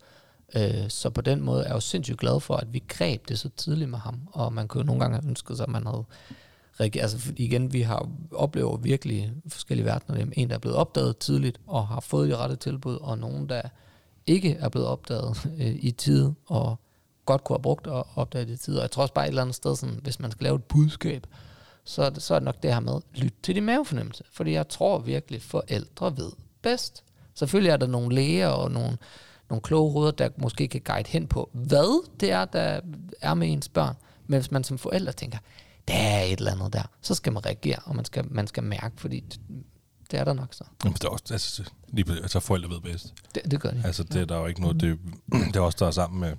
Øh, 0.56 0.90
så 0.90 1.10
på 1.10 1.22
den 1.22 1.42
måde 1.42 1.62
er 1.64 1.68
jeg 1.68 1.76
jo 1.76 1.80
sindssygt 1.80 2.20
glad 2.20 2.40
for, 2.40 2.56
at 2.56 2.74
vi 2.74 2.84
greb 2.88 3.30
det 3.30 3.40
så 3.40 3.50
tidligt 3.50 3.90
med 3.90 4.00
ham. 4.00 4.20
Og 4.32 4.54
man 4.54 4.68
kunne 4.68 4.82
jo 4.82 4.86
nogle 4.86 5.02
gange 5.02 5.18
have 5.18 5.30
ønsket 5.30 5.58
sig, 5.58 5.64
at 5.64 5.70
man 5.70 5.86
havde 5.86 6.04
reageret. 6.80 7.02
Altså 7.02 7.34
igen, 7.38 7.74
vi 7.74 7.82
har 7.82 8.10
oplever 8.32 8.78
virkelig 8.78 9.34
forskellige 9.48 9.86
verdener. 9.86 10.20
Er 10.20 10.26
en, 10.34 10.50
der 10.50 10.56
er 10.56 10.60
blevet 10.60 10.78
opdaget 10.78 11.18
tidligt 11.18 11.60
og 11.68 11.88
har 11.88 12.00
fået 12.00 12.30
de 12.30 12.38
rette 12.38 12.56
tilbud, 12.56 12.96
og 12.96 13.18
nogen, 13.18 13.50
der 13.50 13.62
ikke 14.28 14.54
er 14.60 14.70
blevet 14.70 14.88
opdaget 14.88 15.50
øh, 15.60 15.76
i 15.80 15.92
tid, 15.92 16.32
og 16.46 16.80
godt 17.26 17.44
kunne 17.44 17.58
have 17.58 17.62
brugt 17.62 17.88
at 17.88 18.04
opdage 18.16 18.46
det 18.46 18.54
i 18.54 18.58
tid. 18.58 18.76
Og 18.76 18.82
jeg 18.82 18.92
tror 18.92 19.02
også 19.02 19.14
bare 19.14 19.26
et 19.26 19.30
eller 19.30 19.42
andet 19.42 19.56
sted, 19.56 19.76
sådan, 19.76 20.00
hvis 20.04 20.20
man 20.20 20.32
skal 20.32 20.44
lave 20.44 20.56
et 20.56 20.64
budskab, 20.64 21.28
så 21.84 22.04
er, 22.04 22.10
det, 22.10 22.24
så 22.24 22.36
er 22.36 22.40
det 22.40 22.46
nok 22.46 22.64
det 22.64 22.74
her 22.74 22.80
med, 22.80 23.02
lyt 23.16 23.34
til 23.44 23.56
din 23.56 23.66
mavefornemmelse. 23.66 24.24
Fordi 24.32 24.52
jeg 24.52 24.70
tror 24.70 25.00
virkelig, 25.00 25.42
forældre 25.42 26.18
ved 26.18 26.32
bedst. 26.62 27.04
Selvfølgelig 27.34 27.70
er 27.70 27.78
der 27.78 27.88
nogle 27.88 28.16
læger 28.16 28.48
og 28.48 28.72
nogle, 28.72 28.98
nogle 29.50 29.62
kloge 29.62 29.92
hoveder, 29.92 30.12
der 30.12 30.30
måske 30.38 30.68
kan 30.68 30.82
guide 30.82 31.10
hen 31.10 31.28
på, 31.28 31.50
hvad 31.54 32.08
det 32.20 32.32
er, 32.32 32.46
der 32.46 32.80
er 33.22 33.34
med 33.34 33.52
ens 33.52 33.70
børn. 33.70 33.96
Men 34.28 34.40
hvis 34.40 34.52
man 34.52 34.64
som 34.64 34.78
forældre 34.78 35.12
tænker, 35.12 35.38
der 35.88 35.94
er 35.94 36.22
et 36.22 36.40
eller 36.40 36.52
andet 36.52 36.74
der, 36.74 36.84
så 37.02 37.16
skal 37.16 37.34
man 37.34 37.46
reagere, 37.46 37.80
og 37.86 37.96
man 37.96 38.06
skal, 38.06 38.26
man 38.30 38.48
skal 38.48 38.64
mærke, 38.64 38.92
fordi 38.96 39.24
det, 40.12 40.20
er 40.20 40.24
der 40.24 40.34
nok 40.34 40.54
så. 40.54 40.64
Jamen, 40.84 40.94
det 40.94 41.04
er 41.04 41.10
også, 41.10 41.24
altså, 41.32 41.64
lige, 41.88 42.12
altså 42.12 42.40
forældre 42.40 42.70
ved 42.70 42.82
bedst. 42.82 43.14
Det, 43.36 43.52
det 43.52 43.62
gør 43.62 43.72
de. 43.72 43.82
Altså, 43.86 44.04
det 44.04 44.22
er 44.22 44.26
der 44.26 44.36
er 44.36 44.40
jo 44.40 44.46
ikke 44.46 44.62
noget, 44.62 44.82
det, 44.82 45.00
det 45.48 45.56
er 45.56 45.62
også 45.62 45.78
der 45.80 45.88
er 45.88 45.92
sammen 45.92 46.20
med... 46.20 46.34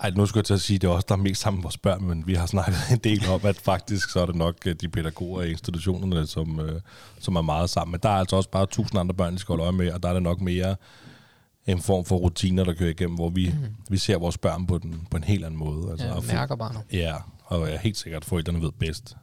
Ej, 0.00 0.10
nu 0.10 0.26
skulle 0.26 0.38
jeg 0.38 0.44
til 0.44 0.54
at 0.54 0.60
sige, 0.60 0.74
at 0.74 0.82
det 0.82 0.88
er 0.88 0.92
også 0.92 1.06
der 1.08 1.14
er 1.14 1.18
mest 1.18 1.40
sammen 1.40 1.58
med 1.58 1.62
vores 1.62 1.78
børn, 1.78 2.04
men 2.04 2.26
vi 2.26 2.34
har 2.34 2.46
snakket 2.46 2.76
en 2.92 2.98
del 2.98 3.28
om, 3.28 3.40
at 3.44 3.56
faktisk 3.56 4.10
så 4.10 4.20
er 4.20 4.26
det 4.26 4.34
nok 4.34 4.56
øh, 4.66 4.74
de 4.80 4.88
pædagoger 4.88 5.42
i 5.42 5.50
institutionerne, 5.50 6.26
som, 6.26 6.60
øh, 6.60 6.80
som 7.20 7.36
er 7.36 7.42
meget 7.42 7.70
sammen. 7.70 7.92
Men 7.92 8.00
der 8.02 8.08
er 8.08 8.14
altså 8.18 8.36
også 8.36 8.50
bare 8.50 8.66
tusind 8.66 9.00
andre 9.00 9.14
børn, 9.14 9.32
de 9.34 9.38
skal 9.38 9.52
holde 9.52 9.62
øje 9.62 9.72
med, 9.72 9.92
og 9.92 10.02
der 10.02 10.08
er 10.08 10.12
det 10.12 10.22
nok 10.22 10.40
mere 10.40 10.76
en 11.66 11.80
form 11.82 12.04
for 12.04 12.16
rutiner, 12.16 12.64
der 12.64 12.74
kører 12.74 12.90
igennem, 12.90 13.14
hvor 13.16 13.28
vi, 13.28 13.48
mm. 13.48 13.74
vi 13.90 13.98
ser 13.98 14.18
vores 14.18 14.38
børn 14.38 14.66
på, 14.66 14.78
den, 14.78 15.06
på 15.10 15.16
en 15.16 15.24
helt 15.24 15.44
anden 15.44 15.58
måde. 15.58 15.90
Altså, 15.90 16.06
Ja, 16.06 16.20
mærker 16.32 16.56
bare 16.56 16.72
noget. 16.72 16.86
Ja, 16.92 17.14
og 17.44 17.66
jeg 17.66 17.74
er 17.74 17.78
helt 17.78 17.96
sikkert, 17.96 18.22
at 18.22 18.28
forældrene 18.28 18.60
ved 18.60 18.72
bedst. 18.72 19.16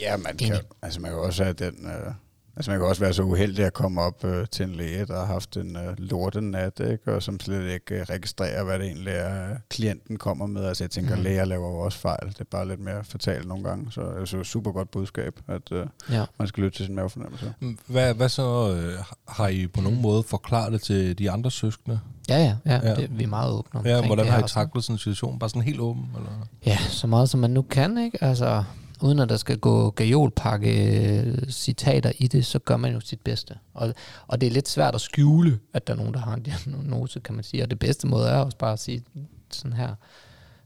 Ja, 0.00 0.16
man 0.16 0.36
kan, 0.36 0.48
Enig. 0.48 0.60
altså 0.82 1.00
man 1.00 1.10
kan 1.10 1.20
også 1.20 1.44
have 1.44 1.54
den, 1.54 1.86
øh, 1.86 2.12
altså 2.56 2.70
man 2.70 2.80
kan 2.80 2.88
også 2.88 3.00
være 3.00 3.12
så 3.12 3.22
uheldig 3.22 3.64
at 3.64 3.72
komme 3.72 4.00
op 4.00 4.24
øh, 4.24 4.46
til 4.46 4.66
en 4.66 4.74
læge, 4.74 5.06
der 5.06 5.18
har 5.18 5.26
haft 5.26 5.56
en 5.56 5.76
øh, 5.76 5.94
lortenat, 5.98 6.80
ikke? 6.80 7.14
og 7.14 7.22
som 7.22 7.40
slet 7.40 7.72
ikke 7.72 7.94
øh, 7.94 8.00
registrerer, 8.10 8.64
hvad 8.64 8.78
det 8.78 8.86
egentlig 8.86 9.12
er, 9.12 9.50
øh, 9.50 9.56
klienten 9.70 10.16
kommer 10.16 10.46
med. 10.46 10.64
Altså 10.64 10.84
jeg 10.84 10.90
tænker, 10.90 11.16
mm. 11.16 11.22
læger 11.22 11.44
laver 11.44 11.68
jo 11.68 11.78
også 11.78 11.98
fejl. 11.98 12.28
Det 12.28 12.40
er 12.40 12.44
bare 12.50 12.68
lidt 12.68 12.80
mere 12.80 13.04
fatalt 13.04 13.48
nogle 13.48 13.64
gange. 13.64 13.92
Så 13.92 14.12
jeg 14.18 14.26
synes, 14.28 14.48
super 14.48 14.72
godt 14.72 14.90
budskab, 14.90 15.40
at 15.48 15.72
øh, 15.72 15.86
Ja. 16.10 16.24
man 16.38 16.48
skal 16.48 16.62
lytte 16.64 16.78
til 16.78 16.86
sin 16.86 16.94
mavefornemmelse. 16.94 17.54
Hvad, 17.86 18.14
hvad 18.14 18.28
så, 18.28 18.74
øh, 18.76 19.04
har 19.28 19.48
I 19.48 19.66
på 19.66 19.80
nogen 19.80 20.02
måde 20.02 20.22
forklaret 20.22 20.72
det 20.72 20.82
til 20.82 21.18
de 21.18 21.30
andre 21.30 21.50
søskende? 21.50 22.00
Ja, 22.28 22.38
ja, 22.38 22.56
ja. 22.66 22.88
Ja. 22.88 22.94
Det, 22.94 23.18
vi 23.18 23.22
er 23.24 23.28
meget 23.28 23.52
åbne 23.52 23.78
omkring 23.78 23.96
Ja, 23.96 24.06
hvordan 24.06 24.24
det 24.24 24.32
har 24.32 24.44
I 24.44 24.48
taklet 24.48 24.84
sådan 24.84 24.94
en 24.94 24.98
situation? 24.98 25.38
Bare 25.38 25.50
sådan 25.50 25.62
helt 25.62 25.80
åben? 25.80 26.10
Eller? 26.16 26.30
Ja, 26.66 26.78
så 26.78 27.06
meget 27.06 27.28
som 27.28 27.40
man 27.40 27.50
nu 27.50 27.62
kan, 27.62 27.98
ikke? 27.98 28.24
Altså, 28.24 28.64
uden 29.02 29.18
at 29.18 29.28
der 29.28 29.36
skal 29.36 29.58
gå 29.58 29.90
gajolpakke 29.90 30.96
øh, 31.20 31.50
citater 31.50 32.12
i 32.18 32.26
det, 32.26 32.46
så 32.46 32.58
gør 32.58 32.76
man 32.76 32.92
jo 32.92 33.00
sit 33.00 33.20
bedste. 33.20 33.58
Og, 33.74 33.94
og 34.26 34.40
det 34.40 34.46
er 34.46 34.50
lidt 34.50 34.68
svært 34.68 34.94
at 34.94 35.00
skjule, 35.00 35.58
at 35.72 35.86
der 35.86 35.92
er 35.92 35.96
nogen, 35.96 36.14
der 36.14 36.20
har 36.20 36.34
en 36.34 36.42
diagnose, 36.42 37.20
kan 37.20 37.34
man 37.34 37.44
sige. 37.44 37.62
Og 37.62 37.70
det 37.70 37.78
bedste 37.78 38.06
måde 38.06 38.28
er 38.28 38.36
også 38.36 38.58
bare 38.58 38.72
at 38.72 38.78
sige 38.78 39.04
sådan 39.50 39.72
her, 39.76 39.94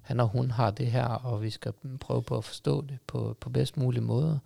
han 0.00 0.20
og 0.20 0.28
hun 0.28 0.50
har 0.50 0.70
det 0.70 0.86
her, 0.86 1.04
og 1.04 1.42
vi 1.42 1.50
skal 1.50 1.72
prøve 2.00 2.22
på 2.22 2.36
at 2.36 2.44
forstå 2.44 2.80
det 2.80 2.98
på, 3.06 3.36
på 3.40 3.50
bedst 3.50 3.76
mulig 3.76 4.02
måde. 4.02 4.40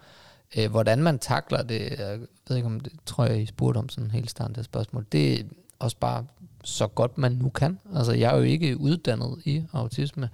Øh, 0.56 0.70
hvordan 0.70 1.02
man 1.02 1.18
takler 1.18 1.62
det, 1.62 1.98
jeg 1.98 2.18
ved 2.48 2.56
ikke 2.56 2.66
om 2.66 2.80
det, 2.80 2.92
tror 3.06 3.24
jeg, 3.24 3.42
I 3.42 3.46
spurgte 3.46 3.78
om 3.78 3.88
sådan 3.88 4.04
en 4.04 4.10
helt 4.10 4.30
standard 4.30 4.64
spørgsmål, 4.64 5.06
det 5.12 5.40
er 5.40 5.44
også 5.78 5.96
bare 5.96 6.24
så 6.64 6.86
godt 6.86 7.18
man 7.18 7.32
nu 7.32 7.48
kan. 7.48 7.78
Altså, 7.94 8.12
jeg 8.12 8.32
er 8.32 8.36
jo 8.36 8.42
ikke 8.42 8.80
uddannet 8.80 9.38
i 9.44 9.64
autisme, 9.72 10.28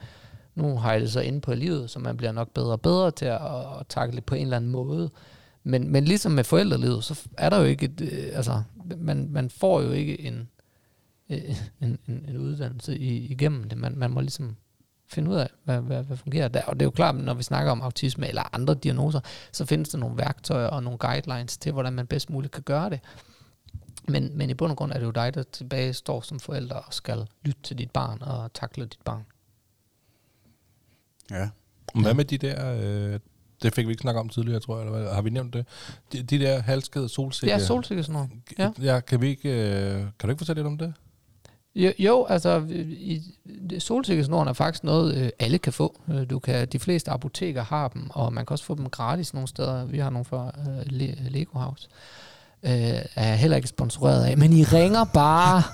nu 0.57 0.77
har 0.77 0.93
jeg 0.93 1.01
det 1.01 1.13
så 1.13 1.21
inde 1.21 1.41
på 1.41 1.55
livet, 1.55 1.91
så 1.91 1.99
man 1.99 2.17
bliver 2.17 2.33
nok 2.33 2.51
bedre 2.51 2.73
og 2.73 2.81
bedre 2.81 3.11
til 3.11 3.25
at, 3.25 3.41
at 3.81 3.87
takle 3.89 4.21
på 4.21 4.35
en 4.35 4.43
eller 4.43 4.57
anden 4.57 4.71
måde. 4.71 5.11
Men, 5.65 5.93
men 5.93 6.05
ligesom 6.05 6.33
med 6.33 6.45
forældrelivet, 6.45 7.05
så 7.05 7.29
er 7.39 7.51
der 7.51 7.59
jo 7.59 7.65
ikke 7.65 7.85
et, 7.85 8.01
øh, 8.01 8.29
altså, 8.33 8.63
man, 8.97 9.29
man 9.31 9.51
får 9.51 9.81
jo 9.83 9.91
ikke 9.93 10.21
en, 10.21 10.49
øh, 11.31 11.57
en, 11.81 11.99
en, 12.09 12.25
en 12.29 12.37
uddannelse 12.37 12.99
i, 12.99 13.27
igennem 13.27 13.65
det. 13.65 13.79
Man, 13.79 13.99
man 13.99 14.11
må 14.11 14.21
ligesom 14.21 14.57
finde 15.09 15.31
ud 15.31 15.37
af, 15.37 15.49
hvad, 15.65 15.81
hvad, 15.81 16.03
hvad 16.03 16.17
fungerer 16.17 16.49
der. 16.49 16.63
Og 16.63 16.75
det 16.75 16.83
er 16.83 16.87
jo 16.87 16.91
klart, 16.91 17.15
når 17.15 17.35
vi 17.35 17.43
snakker 17.43 17.73
om 17.73 17.81
autisme 17.81 18.29
eller 18.29 18.55
andre 18.55 18.75
diagnoser, 18.75 19.21
så 19.53 19.65
findes 19.65 19.89
der 19.89 19.99
nogle 19.99 20.19
værktøjer 20.19 20.67
og 20.67 20.83
nogle 20.83 20.99
guidelines 20.99 21.59
til, 21.59 21.73
hvordan 21.73 21.93
man 21.93 22.07
bedst 22.07 22.31
muligt 22.31 22.53
kan 22.53 22.63
gøre 22.63 22.91
det. 22.91 23.01
Men, 24.09 24.39
men 24.39 24.51
i 24.51 24.55
bund 24.55 24.71
og 24.71 24.77
grund 24.77 24.93
er 24.93 24.99
det 24.99 25.07
jo 25.07 25.11
dig, 25.11 25.35
der 25.35 25.43
tilbage 25.43 25.93
står 25.93 26.21
som 26.21 26.41
forælder 26.41 26.75
og 26.75 26.95
skal 26.95 27.27
lytte 27.43 27.63
til 27.63 27.79
dit 27.79 27.91
barn 27.91 28.23
og 28.23 28.53
takle 28.53 28.85
dit 28.85 29.03
barn. 29.05 29.25
Ja. 31.31 31.49
Hvad 31.95 32.15
med 32.15 32.25
de 32.25 32.39
der, 32.39 32.75
øh, 33.15 33.19
det 33.63 33.75
fik 33.75 33.87
vi 33.87 33.91
ikke 33.91 34.01
snakket 34.01 34.21
om 34.21 34.29
tidligere, 34.29 34.61
tror 34.61 34.79
jeg, 34.79 34.87
eller 34.87 34.99
hvad? 35.01 35.13
har 35.15 35.23
vi 35.23 35.31
nævnt 35.31 35.55
det? 35.55 35.67
De, 36.13 36.23
de 36.23 36.39
der 36.39 36.61
halskede 36.63 37.09
solsikker. 37.09 37.57
Ja, 37.57 37.65
solsikke 37.65 38.03
sådan 38.03 38.13
noget. 38.13 38.31
Ja. 38.59 38.93
Ja, 38.95 39.01
kan 39.01 39.21
vi 39.21 39.29
ikke, 39.29 39.49
øh, 39.49 39.93
kan 40.01 40.11
du 40.23 40.29
ikke 40.29 40.39
fortælle 40.39 40.59
lidt 40.63 40.67
om 40.67 40.79
det? 40.79 40.95
Jo, 41.75 41.93
jo 41.99 42.25
altså, 42.29 42.67
solsikkesnoren 43.79 44.49
er 44.49 44.53
faktisk 44.53 44.85
noget, 44.85 45.15
øh, 45.17 45.31
alle 45.39 45.59
kan 45.59 45.73
få. 45.73 46.01
Øh, 46.09 46.31
Du 46.31 46.39
kan, 46.39 46.69
de 46.69 46.79
fleste 46.79 47.11
apoteker 47.11 47.63
har 47.65 47.89
dem, 47.89 48.11
og 48.11 48.33
man 48.33 48.47
kan 48.47 48.55
også 48.55 48.65
få 48.65 48.75
dem 48.75 48.91
gratis 48.91 49.35
nogle 49.35 49.49
steder. 49.49 49.85
Vi 49.85 49.99
har 49.99 50.11
nogle 50.11 50.25
fra 50.25 50.53
øh, 50.59 50.87
Le- 50.87 51.29
Lego 51.31 51.59
House. 51.59 51.89
Øh, 52.63 52.71
er 53.17 53.29
jeg 53.29 53.39
heller 53.39 53.57
ikke 53.57 53.69
sponsoreret 53.69 54.25
af, 54.25 54.39
men 54.39 54.53
I 54.53 54.65
ringer 54.65 55.05
bare. 55.05 55.63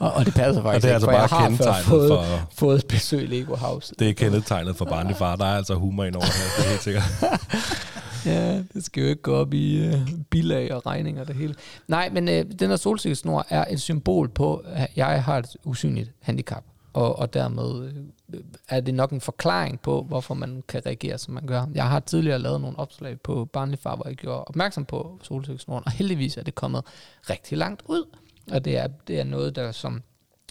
og, 0.00 0.12
og 0.12 0.26
det 0.26 0.34
passer 0.34 0.62
Og 0.62 0.66
faktisk 0.66 0.82
det 0.82 0.90
er 0.90 0.94
ikke, 0.94 0.94
altså 0.94 1.06
for 1.06 1.12
jeg 1.12 1.28
bare 1.28 1.28
har 1.28 1.38
før 1.38 1.46
kendetegnet 1.48 1.84
fået, 1.84 2.08
for... 2.08 2.48
fået 2.52 2.78
et 2.78 2.86
besøg 2.86 3.22
i 3.22 3.26
Lego 3.26 3.56
House. 3.56 3.94
Det 3.98 4.08
er 4.08 4.12
kendetegnet 4.12 4.76
for 4.76 4.84
barnlig 4.84 5.16
far. 5.16 5.36
Der 5.36 5.44
er 5.44 5.56
altså 5.56 5.74
humor 5.74 6.04
ind 6.04 6.14
over 6.14 6.24
her, 6.24 6.32
det 6.56 6.64
er 6.64 6.70
helt 6.70 6.82
sikkert. 6.82 7.04
Ja, 8.26 8.62
det 8.74 8.84
skal 8.84 9.02
jo 9.02 9.08
ikke 9.08 9.22
gå 9.22 9.34
op 9.34 9.54
i 9.54 9.86
øh, 9.86 10.08
bilag 10.30 10.74
og 10.74 10.86
regninger 10.86 11.24
det 11.24 11.36
hele. 11.36 11.54
Nej, 11.88 12.08
men 12.12 12.28
øh, 12.28 12.44
den 12.58 12.70
her 12.70 12.76
solsikkesnor 12.76 13.46
er 13.48 13.64
et 13.70 13.80
symbol 13.80 14.28
på, 14.28 14.64
at 14.66 14.88
jeg 14.96 15.24
har 15.24 15.38
et 15.38 15.56
usynligt 15.64 16.10
handicap. 16.20 16.64
Og, 16.92 17.18
og 17.18 17.34
dermed 17.34 17.92
øh, 18.34 18.40
er 18.68 18.80
det 18.80 18.94
nok 18.94 19.10
en 19.10 19.20
forklaring 19.20 19.80
på, 19.80 20.02
hvorfor 20.08 20.34
man 20.34 20.62
kan 20.68 20.86
reagere, 20.86 21.18
som 21.18 21.34
man 21.34 21.46
gør. 21.46 21.66
Jeg 21.74 21.88
har 21.88 22.00
tidligere 22.00 22.38
lavet 22.38 22.60
nogle 22.60 22.78
opslag 22.78 23.20
på 23.20 23.44
Barnlig 23.44 23.78
Far, 23.78 23.96
hvor 23.96 24.08
jeg 24.08 24.16
gjorde 24.16 24.44
opmærksom 24.44 24.84
på 24.84 25.18
solsikkesnoren, 25.22 25.82
og 25.86 25.92
heldigvis 25.92 26.36
er 26.36 26.42
det 26.42 26.54
kommet 26.54 26.84
rigtig 27.30 27.58
langt 27.58 27.82
ud. 27.86 28.04
Og 28.50 28.64
det 28.64 28.78
er, 28.78 28.86
det 28.86 29.20
er 29.20 29.24
noget, 29.24 29.56
der 29.56 29.72
som 29.72 30.02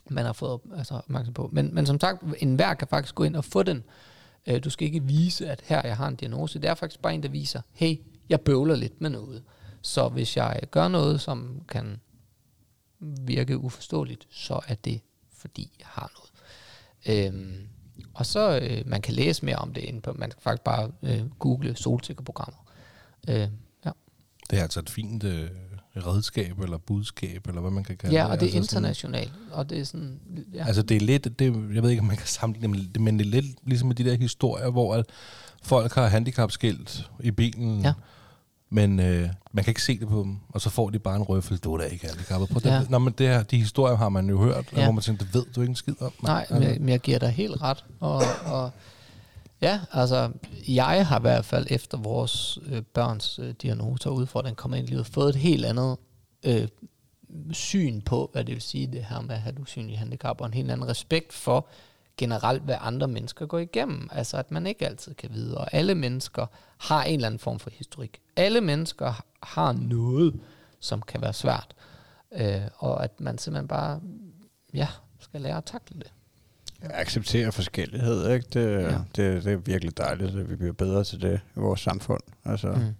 man 0.10 0.26
har 0.26 0.34
fået 0.34 0.60
altså, 0.78 0.94
opmærksom 0.94 1.34
på. 1.34 1.50
Men, 1.54 1.76
men 1.76 1.86
som 1.86 2.00
sagt, 2.00 2.24
enhver 2.40 2.74
kan 2.74 2.88
faktisk 2.88 3.16
gå 3.16 3.24
ind 3.24 3.36
og 3.36 3.46
få 3.46 3.64
den. 3.64 3.84
Øh, 4.48 4.64
Du 4.64 4.70
skal 4.70 4.86
ikke 4.86 5.04
vise, 5.04 5.50
at 5.50 5.62
her 5.64 5.82
jeg 5.88 5.98
har 5.98 6.08
en 6.08 6.16
diagnose. 6.16 6.60
Det 6.60 6.70
er 6.70 6.74
faktisk 6.76 7.02
bare 7.02 7.14
en, 7.14 7.24
der 7.24 7.30
viser, 7.30 7.62
hey, 7.74 7.96
jeg 8.30 8.42
bøvler 8.42 8.76
lidt 8.76 9.02
med 9.02 9.10
noget. 9.10 9.44
Så 9.82 10.10
hvis 10.10 10.38
jeg 10.38 10.62
gør 10.72 10.88
noget, 10.88 11.22
som 11.22 11.62
kan 11.68 12.00
virke 13.00 13.58
uforståeligt, 13.58 14.28
så 14.32 14.60
er 14.68 14.76
det, 14.76 15.02
fordi 15.34 15.72
jeg 15.80 15.88
har 15.88 16.12
noget. 16.16 16.30
Øhm, 17.34 17.68
og 18.14 18.26
så, 18.26 18.60
øh, 18.62 18.88
man 18.88 19.02
kan 19.02 19.14
læse 19.14 19.46
mere 19.46 19.56
om 19.56 19.74
det 19.74 19.82
inde 19.82 20.02
på, 20.02 20.14
man 20.14 20.30
kan 20.30 20.40
faktisk 20.42 20.64
bare 20.64 20.92
øh, 21.04 21.30
google 21.40 21.76
solsikkerprogrammer. 21.76 22.72
Øh, 23.30 23.48
ja. 23.86 23.92
Det 24.50 24.60
er 24.60 24.64
altså 24.64 24.80
et 24.80 24.90
fint 24.90 25.24
øh, 25.24 25.50
redskab, 26.08 26.60
eller 26.60 26.78
budskab, 26.78 27.48
eller 27.48 27.62
hvad 27.62 27.72
man 27.72 27.84
kan 27.84 27.98
kalde 27.98 28.16
ja, 28.16 28.24
det. 28.24 28.32
og 28.32 28.40
det 28.40 28.50
er 28.52 28.58
altså 28.58 28.76
internationalt, 28.76 29.32
og 29.52 29.70
det 29.70 29.80
er 29.80 29.84
sådan, 29.84 30.20
ja. 30.54 30.66
Altså 30.68 30.82
det 30.82 30.98
er 30.98 31.02
lidt, 31.02 31.40
det, 31.40 31.46
jeg 31.74 31.84
ved 31.84 31.90
ikke 31.90 32.02
om 32.02 32.08
man 32.08 32.18
kan 32.18 32.28
sammenligne 32.28 32.88
det, 32.94 33.02
men 33.02 33.20
det 33.20 33.26
er 33.26 33.30
lidt 33.32 33.46
ligesom 33.66 33.88
med 33.88 33.96
de 33.96 34.04
der 34.04 34.16
historier, 34.18 34.70
hvor 34.70 34.96
at 34.96 35.06
folk 35.64 35.94
har 35.94 36.08
handicapskilt 36.08 37.10
i 37.20 37.32
bilen, 37.32 37.82
Ja. 37.82 37.94
men 38.70 39.00
øh, 39.00 39.30
man 39.52 39.64
kan 39.64 39.72
ikke 39.72 39.84
se 39.84 40.00
det 40.00 40.08
på 40.08 40.22
dem, 40.24 40.38
og 40.50 40.62
så 40.62 40.70
får 40.70 40.90
de 40.90 41.00
bare 41.00 41.16
en 41.16 41.24
røffel, 41.24 41.58
du 41.58 41.74
er 41.74 41.78
da 41.78 41.84
ikke 41.84 42.08
handicappet. 42.08 42.50
På 42.50 42.60
det. 42.60 42.66
Ja. 42.66 42.82
Nå, 42.90 43.00
men 43.00 43.14
det 43.18 43.28
her, 43.28 43.44
de 43.44 43.58
historier 43.58 43.96
har 43.96 44.10
man 44.10 44.30
jo 44.30 44.38
hørt, 44.44 44.66
ja. 44.74 44.78
Ja. 44.80 44.84
hvor 44.84 44.92
man 44.92 45.02
tænker, 45.04 45.26
det 45.26 45.34
ved 45.34 45.46
du 45.56 45.62
ikke 45.62 45.70
en 45.72 45.76
skid 45.76 45.94
om. 46.02 46.12
Nej, 46.24 46.46
men 46.50 46.64
jeg, 46.64 46.78
men 46.80 46.90
jeg 46.90 47.00
giver 47.00 47.20
dig 47.20 47.30
helt 47.30 47.62
ret. 47.62 47.86
Og, 48.00 48.24
og 48.46 48.72
ja, 49.62 49.82
altså, 49.92 50.32
jeg 50.68 51.08
har 51.08 51.20
i 51.20 51.22
hvert 51.22 51.46
fald 51.46 51.68
efter 51.70 51.98
vores 51.98 52.60
øh, 52.66 52.82
børns 52.82 53.40
øh, 53.40 53.54
diagnoser 53.62 54.10
og 54.10 54.16
udfordring 54.16 54.58
kommet 54.58 54.78
ind 54.78 54.88
i 54.88 54.92
livet, 54.92 55.08
fået 55.08 55.30
et 55.30 55.36
helt 55.36 55.66
andet 55.66 55.98
øh, 56.44 56.68
syn 57.52 58.02
på, 58.02 58.30
hvad 58.34 58.44
det 58.44 58.54
vil 58.54 58.62
sige, 58.62 58.88
det 58.88 59.06
her 59.06 59.22
med 59.22 59.36
at 59.36 59.42
have 59.42 59.54
et 59.54 59.60
usynligt 59.60 60.00
handicap, 60.00 60.42
og 60.42 60.48
en 60.48 60.54
helt 60.54 60.72
anden 60.72 60.88
respekt 60.88 61.34
for 61.34 61.68
generelt, 62.18 62.64
hvad 62.64 62.76
andre 62.80 63.08
mennesker 63.08 63.46
går 63.46 63.60
igennem. 63.60 64.10
Altså, 64.12 64.38
at 64.38 64.52
man 64.52 64.68
ikke 64.68 64.86
altid 64.86 65.14
kan 65.14 65.34
vide, 65.34 65.58
og 65.58 65.74
alle 65.74 65.96
mennesker 65.96 66.46
har 66.78 67.04
en 67.04 67.14
eller 67.14 67.28
anden 67.28 67.40
form 67.40 67.60
for 67.60 67.70
historik. 67.70 68.22
Alle 68.36 68.62
mennesker 68.62 69.26
har 69.44 69.72
noget, 69.72 70.40
som 70.80 71.02
kan 71.02 71.22
være 71.22 71.34
svært. 71.34 71.76
Øh, 72.32 72.62
og 72.78 73.04
at 73.04 73.20
man 73.20 73.38
simpelthen 73.38 73.68
bare, 73.68 74.02
ja, 74.74 74.88
skal 75.20 75.42
lære 75.42 75.58
at 75.58 75.66
takle 75.66 76.00
det 76.00 76.14
acceptere 76.82 77.52
forskellighed, 77.52 78.32
ikke? 78.34 78.46
Det, 78.54 78.82
Ja. 78.82 78.98
det, 79.16 79.44
det 79.44 79.54
er 79.54 79.58
virkelig 79.58 79.98
dejligt, 79.98 80.36
at 80.36 80.50
vi 80.50 80.56
bliver 80.56 80.74
bedre 80.74 81.04
til 81.04 81.22
det 81.22 81.42
i 81.56 81.60
vores 81.60 81.80
samfund. 81.80 82.22
Altså, 82.46 82.68
Mm. 82.72 82.94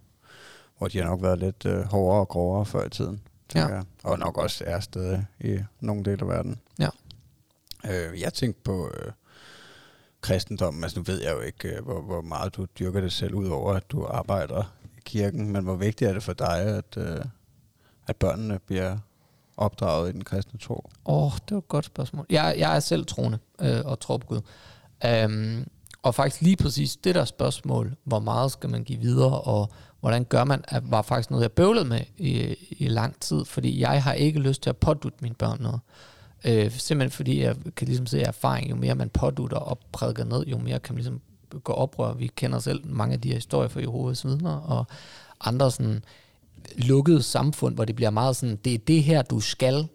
Hvor 0.78 0.88
de 0.88 0.98
har 0.98 1.04
nok 1.04 1.22
været 1.22 1.38
lidt 1.38 1.66
øh, 1.66 1.82
hårdere 1.84 2.20
og 2.20 2.28
grovere 2.28 2.66
før 2.66 2.86
i 2.86 2.90
tiden, 2.90 3.20
Ja. 3.54 3.66
jeg. 3.66 3.82
Og 4.04 4.18
nok 4.18 4.38
også 4.38 4.64
er 4.66 4.80
stadig 4.80 5.26
i 5.40 5.58
nogle 5.80 6.04
dele 6.04 6.20
af 6.22 6.28
verden. 6.28 6.60
Ja. 6.78 6.88
Øh, 7.90 8.20
jeg 8.20 8.32
tænkte 8.34 8.60
på 8.64 8.90
øh, 8.94 9.12
kristendommen. 10.20 10.84
Altså 10.84 10.98
nu 10.98 11.02
ved 11.04 11.22
jeg 11.22 11.32
jo 11.32 11.40
ikke, 11.40 11.68
øh, 11.68 11.84
hvor, 11.84 12.00
hvor 12.02 12.20
meget 12.22 12.56
du 12.56 12.66
dyrker 12.78 13.00
det 13.00 13.12
selv, 13.12 13.34
udover 13.34 13.74
at 13.74 13.90
du 13.90 14.04
arbejder 14.06 14.74
i 14.96 15.00
kirken. 15.04 15.52
Men 15.52 15.64
hvor 15.64 15.74
vigtigt 15.76 16.08
er 16.08 16.12
det 16.14 16.22
for 16.22 16.32
dig, 16.32 16.58
at, 16.60 16.96
øh, 16.96 17.24
at 18.06 18.16
børnene 18.16 18.58
bliver 18.58 18.98
opdraget 19.60 20.08
i 20.08 20.12
den 20.12 20.24
kristne 20.24 20.58
tro? 20.58 20.90
Åh, 21.06 21.24
oh, 21.24 21.32
det 21.32 21.50
var 21.50 21.58
et 21.58 21.68
godt 21.68 21.84
spørgsmål. 21.84 22.26
Jeg, 22.30 22.54
jeg 22.58 22.76
er 22.76 22.80
selv 22.80 23.06
troende 23.06 23.38
øh, 23.60 23.80
og 23.84 24.00
tror 24.00 24.16
på 24.16 24.26
Gud. 24.26 24.40
Um, 25.24 25.66
og 26.02 26.14
faktisk 26.14 26.42
lige 26.42 26.56
præcis 26.56 26.96
det 26.96 27.14
der 27.14 27.24
spørgsmål, 27.24 27.96
hvor 28.04 28.18
meget 28.18 28.52
skal 28.52 28.70
man 28.70 28.84
give 28.84 28.98
videre, 28.98 29.40
og 29.40 29.70
hvordan 30.00 30.24
gør 30.24 30.44
man, 30.44 30.64
var 30.82 31.02
faktisk 31.02 31.30
noget, 31.30 31.42
jeg 31.42 31.52
bøvlede 31.52 31.84
med 31.84 32.00
i, 32.16 32.56
i 32.70 32.88
lang 32.88 33.20
tid, 33.20 33.44
fordi 33.44 33.80
jeg 33.80 34.02
har 34.02 34.12
ikke 34.12 34.40
lyst 34.40 34.62
til 34.62 34.70
at 34.70 34.76
pådutte 34.76 35.18
mine 35.22 35.34
børn 35.34 35.62
noget. 35.62 35.80
Øh, 36.44 36.70
simpelthen 36.70 37.10
fordi 37.10 37.42
jeg 37.42 37.56
kan 37.76 37.86
ligesom 37.86 38.06
se 38.06 38.20
af 38.20 38.28
erfaring, 38.28 38.70
jo 38.70 38.76
mere 38.76 38.94
man 38.94 39.10
pådutter 39.10 39.56
og 39.56 39.78
prædiker 39.92 40.24
ned, 40.24 40.46
jo 40.46 40.58
mere 40.58 40.78
kan 40.78 40.94
man 40.94 41.02
ligesom 41.02 41.20
gå 41.64 41.72
oprør. 41.72 42.12
Vi 42.12 42.26
kender 42.26 42.58
selv 42.58 42.86
mange 42.86 43.14
af 43.14 43.20
de 43.20 43.28
her 43.28 43.34
historier 43.34 43.68
fra 43.68 43.80
Jehovas 43.80 44.26
vidner, 44.26 44.56
og 44.56 44.86
andre 45.40 45.70
sådan 45.70 46.04
lukket 46.76 47.24
samfund, 47.24 47.74
hvor 47.74 47.84
det 47.84 47.96
bliver 47.96 48.10
meget 48.10 48.36
sådan, 48.36 48.56
det 48.56 48.74
er 48.74 48.78
det 48.78 49.02
her, 49.02 49.22
du 49.22 49.40
skal. 49.40 49.88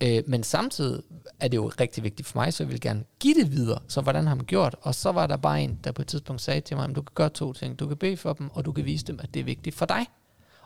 Øh, 0.00 0.22
men 0.26 0.42
samtidig 0.42 1.02
er 1.40 1.48
det 1.48 1.56
jo 1.56 1.72
rigtig 1.80 2.04
vigtigt 2.04 2.28
for 2.28 2.38
mig, 2.38 2.54
så 2.54 2.62
jeg 2.62 2.70
vil 2.70 2.80
gerne 2.80 3.04
give 3.20 3.34
det 3.34 3.52
videre. 3.52 3.78
Så 3.88 4.00
hvordan 4.00 4.26
har 4.26 4.34
man 4.34 4.44
gjort? 4.44 4.76
Og 4.80 4.94
så 4.94 5.12
var 5.12 5.26
der 5.26 5.36
bare 5.36 5.62
en, 5.62 5.78
der 5.84 5.92
på 5.92 6.02
et 6.02 6.08
tidspunkt 6.08 6.42
sagde 6.42 6.60
til 6.60 6.76
mig, 6.76 6.84
at 6.88 6.96
du 6.96 7.02
kan 7.02 7.12
gøre 7.14 7.28
to 7.28 7.52
ting. 7.52 7.78
Du 7.78 7.86
kan 7.86 7.96
bede 7.96 8.16
for 8.16 8.32
dem, 8.32 8.50
og 8.52 8.64
du 8.64 8.72
kan 8.72 8.84
vise 8.84 9.04
dem, 9.04 9.20
at 9.22 9.34
det 9.34 9.40
er 9.40 9.44
vigtigt 9.44 9.76
for 9.76 9.86
dig. 9.86 10.06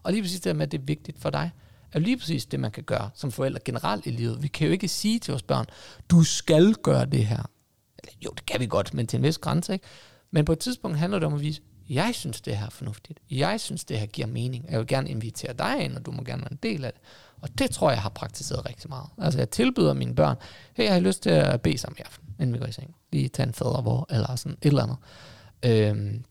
Og 0.03 0.13
lige 0.13 0.23
præcis 0.23 0.41
det 0.41 0.57
med, 0.57 0.67
at 0.67 0.73
det 0.73 0.81
er 0.81 0.85
vigtigt 0.85 1.21
for 1.21 1.31
dig, 1.31 1.51
er 1.93 1.99
lige 1.99 2.17
præcis 2.17 2.47
det, 2.47 2.61
man 2.61 2.71
kan 2.71 2.83
gøre 2.83 3.11
som 3.15 3.33
forældre 3.33 3.61
generelt 3.65 4.07
i 4.07 4.11
livet. 4.11 4.43
Vi 4.43 4.49
kan 4.49 4.67
jo 4.67 4.73
ikke 4.73 4.89
sige 4.89 5.19
til 5.19 5.33
vores 5.33 5.43
børn, 5.43 5.67
du 6.11 6.23
skal 6.23 6.75
gøre 6.75 7.07
det 7.07 7.27
her. 7.27 7.51
Eller, 7.99 8.13
Jo, 8.25 8.31
det 8.37 8.47
kan 8.47 8.61
vi 8.61 8.67
godt, 8.67 8.95
men 8.95 9.07
til 9.07 9.17
en 9.17 9.23
vis 9.23 9.39
grænse, 9.39 9.73
ikke? 9.73 9.85
Men 10.31 10.45
på 10.45 10.53
et 10.53 10.59
tidspunkt 10.59 10.99
handler 10.99 11.19
det 11.19 11.27
om 11.27 11.35
at 11.35 11.41
vise, 11.41 11.63
jeg 11.89 12.15
synes, 12.15 12.41
det 12.41 12.57
her 12.57 12.67
er 12.67 12.71
fornuftigt. 12.71 13.21
Jeg 13.31 13.61
synes, 13.61 13.85
det 13.85 13.99
her 13.99 14.07
giver 14.07 14.27
mening. 14.27 14.67
Jeg 14.71 14.79
vil 14.79 14.87
gerne 14.87 15.09
invitere 15.09 15.53
dig 15.53 15.85
ind, 15.85 15.97
og 15.97 16.07
du 16.07 16.11
må 16.11 16.23
gerne 16.23 16.43
være 16.43 16.53
en 16.53 16.59
del 16.63 16.85
af 16.85 16.93
det. 16.93 17.01
Og 17.41 17.59
det 17.59 17.71
tror 17.71 17.91
jeg, 17.91 17.97
jeg 17.97 18.03
har 18.03 18.09
praktiseret 18.09 18.69
rigtig 18.69 18.89
meget. 18.89 19.07
Altså, 19.19 19.39
jeg 19.39 19.51
tilbyder 19.51 19.95
mine 19.95 20.15
børn, 20.15 20.37
hey, 20.75 20.85
jeg 20.85 20.93
har 20.93 21.01
lyst 21.01 21.23
til 21.23 21.31
at 21.31 21.63
bede 21.63 21.79
sammen 21.79 21.97
i 21.99 22.03
aften, 22.03 22.29
inden 22.41 22.55
vi 22.55 22.59
går 22.59 22.67
i 22.67 22.73
seng. 22.73 22.95
Lige 23.13 23.29
tage 23.29 23.47
en 23.47 23.55
fadervor, 23.55 24.07
eller 24.11 24.37
sådan 24.37 24.59
et 24.63 24.67
eller 24.67 24.83
andet. 24.83 24.97
Øhm, 25.65 26.25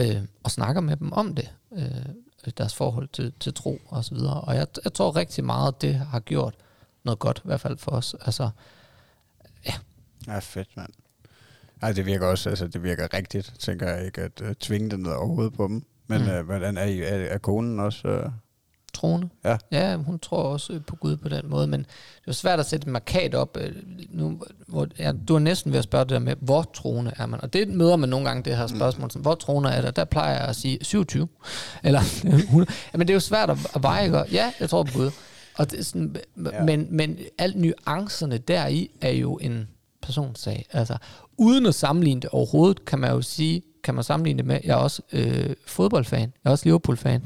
øh, 0.00 0.22
og 0.42 0.50
snakker 0.50 0.80
med 0.80 0.96
dem 0.96 1.12
om 1.12 1.34
det. 1.34 1.52
Øh, 1.72 2.50
deres 2.58 2.74
forhold 2.74 3.08
til, 3.12 3.32
til 3.40 3.54
tro 3.54 3.80
og 3.88 4.04
så 4.04 4.14
videre. 4.14 4.40
Og 4.40 4.56
jeg, 4.56 4.66
jeg 4.84 4.92
tror 4.92 5.16
rigtig 5.16 5.44
meget, 5.44 5.82
det 5.82 5.94
har 5.94 6.20
gjort 6.20 6.54
noget 7.04 7.18
godt, 7.18 7.38
i 7.38 7.46
hvert 7.46 7.60
fald 7.60 7.78
for 7.78 7.90
os. 7.90 8.14
Altså, 8.20 8.50
Ja, 10.26 10.38
fedt, 10.38 10.76
mand. 10.76 10.92
Ej, 11.82 11.92
det 11.92 12.06
virker 12.06 12.26
også, 12.26 12.48
altså 12.50 12.66
det 12.66 12.82
virker 12.82 13.14
rigtigt, 13.14 13.52
tænker 13.58 13.88
jeg 13.90 14.06
ikke, 14.06 14.20
at 14.20 14.40
uh, 14.40 14.52
tvinge 14.60 14.90
det 14.90 15.00
ned 15.00 15.10
over 15.10 15.26
hovedet 15.26 15.52
på 15.52 15.66
dem. 15.68 15.82
Men 16.06 16.20
Mm. 16.22 16.28
mm. 16.28 16.38
uh, 16.38 16.44
hvordan 16.44 16.76
er, 16.78 16.84
I, 16.84 17.00
er, 17.00 17.04
er 17.04 17.38
konen 17.38 17.80
også? 17.80 18.08
Uh, 18.26 18.32
troende. 18.94 19.28
Ja. 19.44 19.56
ja, 19.70 19.96
hun 19.96 20.18
tror 20.18 20.42
også 20.42 20.72
øh, 20.72 20.80
på 20.86 20.96
Gud 20.96 21.16
på 21.16 21.28
den 21.28 21.48
måde, 21.50 21.66
men 21.66 21.80
det 21.80 21.86
er 22.18 22.22
jo 22.28 22.32
svært 22.32 22.60
at 22.60 22.66
sætte 22.66 22.84
et 22.84 22.92
markat 22.92 23.34
op. 23.34 23.56
øh, 23.60 23.74
Nu, 24.10 24.42
hvor, 24.68 24.86
ja, 24.98 25.12
du 25.28 25.34
er 25.34 25.38
næsten 25.38 25.72
ved 25.72 25.78
at 25.78 25.84
spørge 25.84 26.04
det 26.04 26.10
der 26.10 26.18
med, 26.18 26.34
hvor 26.40 26.70
troende 26.74 27.12
er 27.16 27.26
man? 27.26 27.40
Og 27.40 27.52
det 27.52 27.68
møder 27.68 27.96
man 27.96 28.08
nogle 28.08 28.26
gange, 28.26 28.42
det 28.42 28.56
her 28.56 28.66
spørgsmål, 28.66 29.10
sådan, 29.10 29.22
hvor 29.22 29.34
troende 29.34 29.70
er 29.70 29.80
det? 29.80 29.96
Der 29.96 30.04
plejer 30.04 30.38
jeg 30.38 30.48
at 30.48 30.56
sige 30.56 30.78
27. 30.84 31.28
Eller 31.84 32.00
100. 32.24 32.72
Ja, 32.92 32.98
men 32.98 33.08
det 33.08 33.12
er 33.12 33.16
jo 33.16 33.20
svært 33.20 33.50
at, 33.50 33.58
at 33.74 33.82
veje, 33.82 34.04
ikke? 34.04 34.18
Ja, 34.32 34.52
jeg 34.60 34.70
tror 34.70 34.82
på 34.82 34.92
Gud. 34.98 35.10
Og 35.58 35.70
det 35.70 35.78
er 35.80 35.84
sådan, 35.84 36.16
ja. 36.52 36.64
men, 36.64 36.86
men 36.90 37.18
alle 37.38 37.60
nuancerne 37.60 38.38
deri 38.38 38.90
er 39.00 39.10
jo 39.12 39.38
en 39.42 39.68
personsag. 40.02 40.66
Altså, 40.72 40.96
uden 41.36 41.66
at 41.66 41.74
sammenligne 41.74 42.20
det 42.20 42.30
overhovedet, 42.30 42.84
kan 42.84 42.98
man 42.98 43.10
jo 43.10 43.22
sige, 43.22 43.62
kan 43.84 43.94
man 43.94 44.04
sammenligne 44.04 44.38
det 44.38 44.46
med, 44.46 44.60
jeg 44.64 44.72
er 44.72 44.76
også 44.76 45.02
øh, 45.12 45.50
fodboldfan, 45.66 46.20
jeg 46.20 46.28
er 46.44 46.50
også 46.50 46.64
Liverpool-fan. 46.64 47.22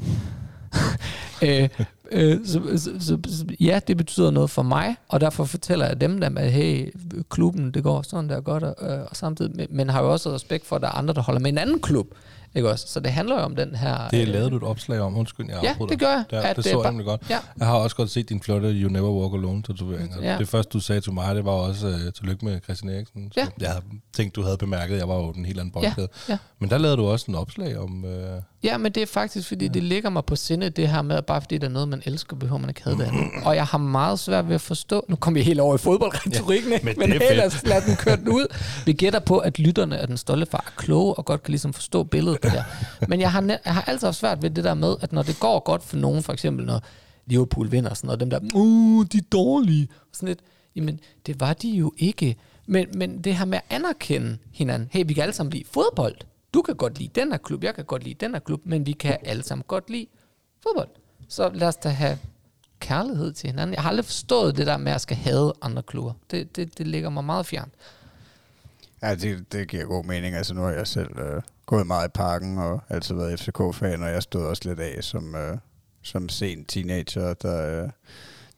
øh, 1.45 1.69
øh, 2.11 2.45
så, 2.45 2.61
så, 2.77 2.91
så, 2.99 3.17
så, 3.27 3.45
ja, 3.59 3.79
det 3.87 3.97
betyder 3.97 4.31
noget 4.31 4.49
for 4.49 4.63
mig, 4.63 4.95
og 5.07 5.21
derfor 5.21 5.43
fortæller 5.43 5.85
jeg 5.85 6.01
dem, 6.01 6.21
dem 6.21 6.37
at 6.37 6.51
hey, 6.51 6.93
klubben, 7.29 7.71
det 7.71 7.83
går 7.83 8.01
sådan 8.01 8.29
der 8.29 8.41
godt, 8.41 8.63
og, 8.63 8.75
øh, 8.89 9.05
og 9.09 9.15
samtidig, 9.15 9.55
men, 9.55 9.67
men 9.69 9.89
har 9.89 10.01
jo 10.01 10.11
også 10.11 10.33
respekt 10.33 10.65
for, 10.65 10.75
at 10.75 10.81
der 10.81 10.87
er 10.87 10.91
andre, 10.91 11.13
der 11.13 11.21
holder 11.21 11.39
med 11.39 11.51
en 11.51 11.57
anden 11.57 11.79
klub. 11.81 12.07
Ikke 12.57 12.69
også? 12.69 12.87
Så 12.87 12.99
det 12.99 13.11
handler 13.11 13.35
jo 13.35 13.41
om 13.41 13.55
den 13.55 13.75
her... 13.75 14.07
Det 14.07 14.21
øh, 14.21 14.27
lavede 14.27 14.49
du 14.49 14.57
et 14.57 14.63
opslag 14.63 14.99
om, 14.99 15.17
undskyld, 15.17 15.45
jeg 15.49 15.59
Ja, 15.63 15.75
det 15.89 15.99
gør 15.99 16.07
jeg. 16.11 16.23
Det, 16.29 16.37
At 16.37 16.55
det 16.55 16.63
så 16.65 16.81
jeg 16.81 16.91
nemlig 16.91 17.05
godt. 17.05 17.21
Ja. 17.29 17.37
Jeg 17.59 17.67
har 17.67 17.75
også 17.75 17.95
godt 17.95 18.09
set 18.11 18.29
din 18.29 18.41
flotte 18.41 18.67
You 18.69 18.89
Never 18.89 19.09
Walk 19.09 19.33
Alone 19.33 19.63
tatovering. 19.63 20.13
og 20.17 20.23
Ja. 20.23 20.37
Det 20.37 20.47
første, 20.47 20.69
du 20.73 20.79
sagde 20.79 21.01
til 21.01 21.13
mig, 21.13 21.35
det 21.35 21.45
var 21.45 21.51
også 21.51 21.87
uh, 21.87 22.13
tillykke 22.15 22.45
med 22.45 22.59
Christian 22.63 22.91
Eriksen. 22.93 23.31
Så 23.31 23.39
Ja. 23.39 23.47
Jeg 23.59 23.69
havde 23.69 23.81
tænkt, 24.15 24.35
du 24.35 24.43
havde 24.43 24.57
bemærket, 24.57 24.93
at 24.93 24.99
jeg 24.99 25.07
var 25.09 25.15
jo 25.15 25.31
den 25.31 25.45
helt 25.45 25.59
anden 25.59 25.71
boldgade. 25.71 26.07
ja. 26.29 26.37
Men 26.59 26.69
der 26.69 26.77
lavede 26.77 26.97
du 26.97 27.05
også 27.07 27.25
en 27.29 27.35
opslag 27.35 27.77
om... 27.79 28.03
Uh, 28.03 28.11
Ja, 28.63 28.77
men 28.77 28.91
det 28.91 29.03
er 29.03 29.07
faktisk, 29.07 29.47
fordi 29.47 29.65
ja. 29.65 29.71
det 29.71 29.83
ligger 29.83 30.09
mig 30.09 30.25
på 30.25 30.35
sinde, 30.35 30.69
det 30.69 30.87
her 30.89 31.01
med, 31.01 31.15
at 31.15 31.25
bare 31.25 31.41
fordi 31.41 31.57
der 31.57 31.67
er 31.67 31.71
noget, 31.71 31.87
man 31.87 32.01
elsker, 32.05 32.35
behøver 32.35 32.57
man 32.59 32.69
ikke 32.69 32.83
have 32.83 32.97
det 32.97 33.03
andet. 33.03 33.23
Og 33.45 33.55
jeg 33.55 33.65
har 33.65 33.77
meget 33.77 34.19
svært 34.19 34.47
ved 34.47 34.55
at 34.55 34.61
forstå, 34.61 35.05
nu 35.09 35.15
kommer 35.15 35.39
vi 35.39 35.43
helt 35.43 35.59
over 35.59 35.75
i 35.75 35.77
fodboldretorikken, 35.77 36.71
ja, 36.71 36.79
men 36.83 36.95
men, 36.99 37.11
er 37.21 37.45
os- 37.45 37.63
lad 37.65 37.81
den 37.87 37.95
køre 37.95 38.15
den 38.15 38.27
ud. 38.29 38.47
Vi 38.85 38.93
gætter 38.93 39.19
på, 39.19 39.37
at 39.37 39.59
lytterne 39.59 39.97
af 39.97 40.07
den 40.07 40.17
stolte 40.17 40.45
far 40.45 40.63
er 40.67 40.71
kloge 40.81 41.13
og 41.13 41.25
godt 41.25 41.43
kan 41.43 41.51
ligesom 41.51 41.73
forstå 41.73 42.03
billedet 42.03 42.37
det. 42.99 43.09
Men 43.09 43.21
jeg 43.21 43.31
har, 43.31 43.59
jeg 43.65 43.73
har 43.73 43.81
altid 43.81 44.07
haft 44.07 44.17
svært 44.17 44.41
ved 44.41 44.49
det 44.49 44.63
der 44.63 44.73
med, 44.73 44.95
at 45.01 45.11
når 45.11 45.23
det 45.23 45.39
går 45.39 45.59
godt 45.59 45.83
for 45.83 45.97
nogen, 45.97 46.23
for 46.23 46.33
eksempel 46.33 46.65
når 46.65 46.81
Liverpool 47.25 47.71
vinder 47.71 47.93
sådan 47.93 48.07
noget, 48.07 48.19
dem 48.19 48.29
der, 48.29 48.39
uh, 48.53 49.05
de 49.11 49.17
er 49.17 49.21
dårlige, 49.31 49.87
og 49.91 50.07
sådan 50.13 50.27
lidt, 50.27 50.39
jamen 50.75 50.99
det 51.25 51.39
var 51.39 51.53
de 51.53 51.69
jo 51.69 51.93
ikke. 51.97 52.35
Men, 52.65 52.87
men 52.93 53.23
det 53.23 53.35
her 53.35 53.45
med 53.45 53.57
at 53.57 53.75
anerkende 53.75 54.37
hinanden, 54.53 54.89
hey, 54.91 55.03
vi 55.07 55.13
kan 55.13 55.23
alle 55.23 55.33
sammen 55.33 55.53
lide 55.53 55.63
fodbold. 55.71 56.15
Du 56.53 56.61
kan 56.61 56.75
godt 56.75 56.99
lide 56.99 57.21
den 57.21 57.31
her 57.31 57.37
klub, 57.37 57.63
jeg 57.63 57.75
kan 57.75 57.85
godt 57.85 58.03
lide 58.03 58.25
den 58.25 58.33
her 58.33 58.39
klub, 58.39 58.61
men 58.63 58.85
vi 58.85 58.91
kan 58.91 59.17
alle 59.23 59.43
sammen 59.43 59.63
godt 59.67 59.89
lide 59.89 60.07
fodbold. 60.63 60.89
Så 61.27 61.49
lad 61.53 61.67
os 61.67 61.75
da 61.75 61.89
have 61.89 62.17
kærlighed 62.79 63.33
til 63.33 63.49
hinanden. 63.49 63.73
Jeg 63.73 63.81
har 63.81 63.89
aldrig 63.89 64.05
forstået 64.05 64.57
det 64.57 64.67
der 64.67 64.77
med 64.77 64.91
at 64.91 65.01
skal 65.01 65.17
have 65.17 65.53
andre 65.61 65.83
klubber. 65.83 66.13
Det, 66.31 66.55
det, 66.55 66.77
det 66.77 66.87
ligger 66.87 67.09
mig 67.09 67.23
meget 67.23 67.45
fjernt. 67.45 67.73
Ja, 69.01 69.15
det, 69.15 69.51
det 69.51 69.67
giver 69.67 69.85
god 69.85 70.03
mening. 70.03 70.35
Altså 70.35 70.53
nu 70.53 70.61
har 70.61 70.71
jeg 70.71 70.87
selv 70.87 71.19
øh, 71.19 71.41
gået 71.67 71.87
meget 71.87 72.07
i 72.07 72.11
parken 72.13 72.57
og 72.57 72.81
altid 72.89 73.15
været 73.15 73.39
FCK-fan, 73.39 74.03
og 74.03 74.09
jeg 74.09 74.23
stod 74.23 74.45
også 74.45 74.61
lidt 74.65 74.79
af 74.79 74.97
som, 75.03 75.35
øh, 75.35 75.57
som 76.03 76.29
sen 76.29 76.65
teenager, 76.65 77.33
der, 77.33 77.83
øh, 77.83 77.89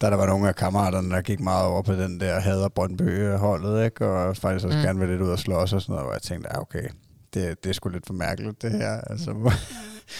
da 0.00 0.10
der 0.10 0.16
var 0.16 0.26
nogle 0.26 0.48
af 0.48 0.54
kammeraterne, 0.56 1.10
der 1.14 1.20
gik 1.20 1.40
meget 1.40 1.66
over 1.66 1.82
på 1.82 1.92
den 1.92 2.20
der 2.20 2.40
hader 2.40 2.68
Brøndby-holdet, 2.68 3.84
ikke? 3.84 4.06
og 4.06 4.36
faktisk 4.36 4.66
også 4.66 4.78
Mm. 4.78 4.84
gerne 4.84 4.98
ville 4.98 5.14
lidt 5.14 5.22
ud 5.22 5.30
og 5.30 5.38
slås 5.38 5.72
og 5.72 5.82
sådan 5.82 5.92
noget, 5.92 6.06
hvor 6.06 6.12
jeg 6.12 6.22
tænkte, 6.22 6.48
ja, 6.54 6.60
okay, 6.60 6.88
det, 7.34 7.64
det 7.64 7.70
er 7.70 7.74
sgu 7.74 7.88
lidt 7.88 8.06
for 8.06 8.14
mærkeligt 8.14 8.62
det 8.62 8.72
her. 8.72 9.00
Altså, 9.00 9.32
hvor, 9.32 9.52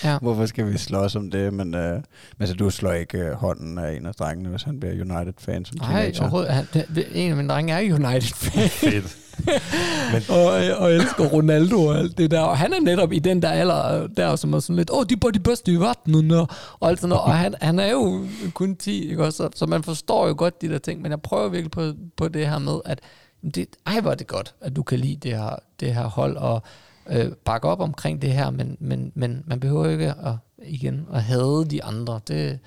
Ja. 0.04 0.18
hvorfor 0.18 0.46
skal 0.46 0.66
vi 0.72 0.78
slås 0.78 1.16
om 1.16 1.30
det? 1.30 1.54
Men, 1.54 1.74
øh, 1.74 1.92
men 1.94 2.02
altså, 2.40 2.54
du 2.56 2.70
slår 2.70 2.92
ikke 2.92 3.18
øh, 3.18 3.32
hånden 3.32 3.78
af 3.78 3.92
en 3.96 4.06
af 4.06 4.14
drengene, 4.14 4.48
hvis 4.48 4.62
han 4.62 4.80
bliver 4.80 4.94
United-fan 4.94 5.64
som 5.64 5.78
Nej, 5.78 5.86
teenager. 5.92 6.20
overhovedet. 6.20 6.52
Han, 6.52 6.66
det, 6.74 7.08
en 7.14 7.30
af 7.30 7.36
mine 7.36 7.48
drenge 7.48 7.72
er 7.72 7.94
United-fan. 7.94 8.68
fedt. 8.68 9.16
Men... 10.12 10.22
og, 10.28 10.44
og 10.78 10.92
elsker 10.92 11.24
Ronaldo 11.24 11.84
og 11.84 11.98
alt 11.98 12.18
det 12.18 12.30
der. 12.30 12.40
Og 12.40 12.58
han 12.58 12.72
er 12.72 12.80
netop 12.80 13.12
i 13.12 13.18
den 13.18 13.42
der 13.42 13.48
alder 13.48 14.06
der, 14.06 14.36
som 14.36 14.52
er 14.52 14.60
sådan 14.60 14.76
lidt, 14.76 14.90
åh, 14.90 14.98
oh, 14.98 15.04
de 15.08 15.16
er 15.26 15.30
de 15.30 15.40
bedste 15.40 15.72
i 15.72 15.76
verden, 15.76 16.30
og, 16.30 16.48
og 16.80 16.88
alt 16.88 17.00
sådan 17.00 17.08
noget. 17.08 17.24
Og 17.24 17.34
han, 17.34 17.54
han 17.60 17.78
er 17.78 17.90
jo 17.90 18.26
kun 18.54 18.76
10, 18.76 19.10
ikke? 19.10 19.32
Så, 19.32 19.48
så 19.54 19.66
man 19.66 19.82
forstår 19.82 20.28
jo 20.28 20.34
godt 20.38 20.62
de 20.62 20.68
der 20.68 20.78
ting, 20.78 21.02
men 21.02 21.10
jeg 21.10 21.20
prøver 21.20 21.48
virkelig 21.48 21.70
på, 21.70 21.92
på 22.16 22.28
det 22.28 22.48
her 22.48 22.58
med, 22.58 22.80
at 22.84 23.00
det, 23.54 23.66
ej, 23.86 24.00
hvor 24.00 24.10
er 24.10 24.14
det 24.14 24.26
godt, 24.26 24.54
at 24.60 24.76
du 24.76 24.82
kan 24.82 24.98
lide 24.98 25.16
det 25.16 25.38
her, 25.38 25.56
det 25.80 25.94
her 25.94 26.04
hold, 26.04 26.36
og 26.36 26.62
øh, 27.10 27.32
bakke 27.44 27.68
op 27.68 27.80
omkring 27.80 28.22
det 28.22 28.32
her, 28.32 28.50
men, 28.50 28.76
men, 28.80 29.12
men 29.14 29.42
man 29.46 29.60
behøver 29.60 29.88
ikke 29.88 30.06
at, 30.06 30.34
igen 30.62 31.06
at 31.12 31.22
hade 31.22 31.66
de 31.70 31.84
andre. 31.84 32.20
Det 32.28 32.58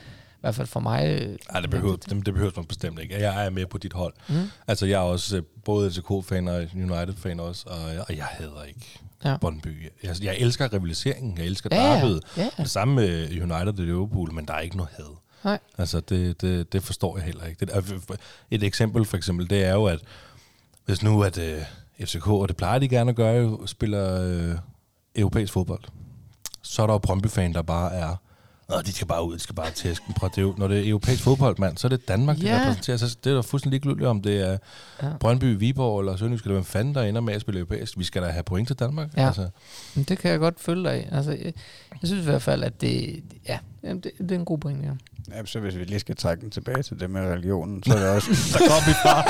hvert 0.43 0.55
fald 0.55 0.67
for 0.67 0.79
mig... 0.79 1.05
øh, 1.21 1.37
Nej, 1.51 1.61
det 1.61 1.69
behøver, 1.69 1.95
det, 1.95 2.25
det 2.25 2.33
behøver 2.33 2.51
man 2.55 2.65
bestemt 2.65 2.99
ikke. 2.99 3.19
Jeg 3.19 3.45
er 3.45 3.49
med 3.49 3.65
på 3.65 3.77
dit 3.77 3.93
hold. 3.93 4.13
Mm. 4.29 4.35
Altså, 4.67 4.85
jeg 4.85 4.95
er 4.95 4.99
også 5.03 5.37
øh, 5.37 5.43
både 5.65 5.91
FCK-fan 5.91 6.47
og 6.47 6.65
United-fan 6.75 7.39
også, 7.39 7.63
og, 7.67 8.05
og 8.09 8.17
jeg 8.17 8.25
hader 8.25 8.63
ikke 8.63 8.99
Ja. 9.25 9.37
Brøndby. 9.37 9.91
Jeg, 10.03 10.15
jeg 10.23 10.35
elsker 10.39 10.73
rivaliseringen, 10.73 11.37
jeg 11.37 11.45
elsker 11.45 11.69
Ja, 11.71 11.83
derbyet. 11.95 12.21
Ja. 12.37 12.49
Det 12.57 12.69
samme 12.69 12.95
med 12.95 13.29
United 13.41 13.67
og 13.67 13.85
Liverpool, 13.85 14.33
men 14.33 14.45
der 14.45 14.53
er 14.53 14.59
ikke 14.59 14.77
noget 14.77 14.91
had. 14.97 15.05
Nej. 15.43 15.59
Altså, 15.77 15.99
det, 15.99 16.41
det, 16.41 16.73
det 16.73 16.83
forstår 16.83 17.17
jeg 17.17 17.25
heller 17.25 17.45
ikke. 17.45 17.65
Det, 17.65 17.75
er- 17.75 18.15
et 18.51 18.63
eksempel 18.63 19.05
for 19.05 19.17
eksempel, 19.17 19.49
det 19.49 19.63
er 19.63 19.73
jo, 19.73 19.85
at 19.85 19.99
hvis 20.85 21.03
nu 21.03 21.23
at 21.23 21.37
øh, 21.37 21.61
FCK, 22.01 22.27
og 22.27 22.47
det 22.47 22.57
plejer 22.57 22.79
de 22.79 22.87
gerne 22.87 23.09
at 23.09 23.15
gøre, 23.15 23.57
spiller 23.65 24.21
øh, 24.21 24.55
europæisk 25.15 25.53
fodbold, 25.53 25.83
så 26.61 26.81
er 26.83 26.87
der 26.87 26.93
jo 26.93 26.97
Brøndby-fan, 26.97 27.53
der 27.53 27.61
bare 27.61 27.93
er 27.93 28.15
Nå, 28.69 28.81
de 28.81 28.93
skal 28.93 29.07
bare 29.07 29.27
ud, 29.27 29.33
de 29.33 29.39
skal 29.39 29.55
bare 29.55 29.71
tæske 29.71 30.03
dem. 30.07 30.13
Prøv, 30.13 30.29
det 30.29 30.37
er 30.37 30.41
jo, 30.41 30.53
når 30.57 30.67
det 30.67 30.79
er 30.85 30.89
europæisk 30.89 31.23
fodbold, 31.23 31.55
mand, 31.59 31.77
så 31.77 31.87
er 31.87 31.89
det 31.89 32.07
Danmark, 32.07 32.43
Ja. 32.43 32.47
der 32.49 32.61
repræsenterer. 32.61 32.97
Så 32.97 33.17
det 33.23 33.29
er 33.31 33.35
da 33.35 33.41
fuldstændig 33.41 33.81
ligegyldigt, 33.85 34.07
om 34.07 34.21
det 34.21 34.41
er 34.49 34.57
Ja. 35.03 35.07
Brøndby, 35.19 35.57
Viborg 35.59 35.99
eller 35.99 36.15
Sønderjysk, 36.15 36.43
eller 36.43 36.53
hvem 36.53 36.65
fanden 36.65 36.95
der 36.95 37.01
ender 37.01 37.21
med 37.21 37.33
at 37.33 37.41
spille 37.41 37.59
europæisk. 37.59 37.97
Vi 37.97 38.03
skal 38.03 38.21
da 38.21 38.27
have 38.27 38.43
point 38.43 38.67
til 38.67 38.75
Danmark. 38.79 39.07
Ja. 39.17 39.27
Altså, 39.27 39.47
Men 39.95 40.03
det 40.03 40.17
kan 40.17 40.31
jeg 40.31 40.39
godt 40.39 40.59
følge 40.59 40.83
dig 40.83 40.91
af. 40.93 41.09
Altså, 41.11 41.31
jeg, 41.31 41.53
jeg 41.91 41.99
synes 42.03 42.21
i 42.21 42.29
hvert 42.29 42.41
fald, 42.41 42.63
at 42.63 42.81
det, 42.81 43.23
ja, 43.47 43.57
jamen, 43.83 43.99
det, 44.03 44.11
det 44.19 44.31
er 44.31 44.35
en 44.35 44.45
god 44.45 44.57
pointe, 44.57 44.85
ja. 44.87 44.91
Ja, 45.37 45.45
så 45.45 45.59
hvis 45.59 45.75
vi 45.75 45.83
lige 45.83 45.99
skal 45.99 46.15
trække 46.15 46.41
den 46.41 46.49
tilbage 46.51 46.83
til 46.83 46.99
det 46.99 47.09
med 47.09 47.21
religionen, 47.21 47.83
så 47.83 47.93
er 47.93 47.99
det 47.99 48.09
også... 48.09 48.29
der 48.53 48.59
kom 48.59 48.81
vi 48.87 48.93
fra. 49.03 49.23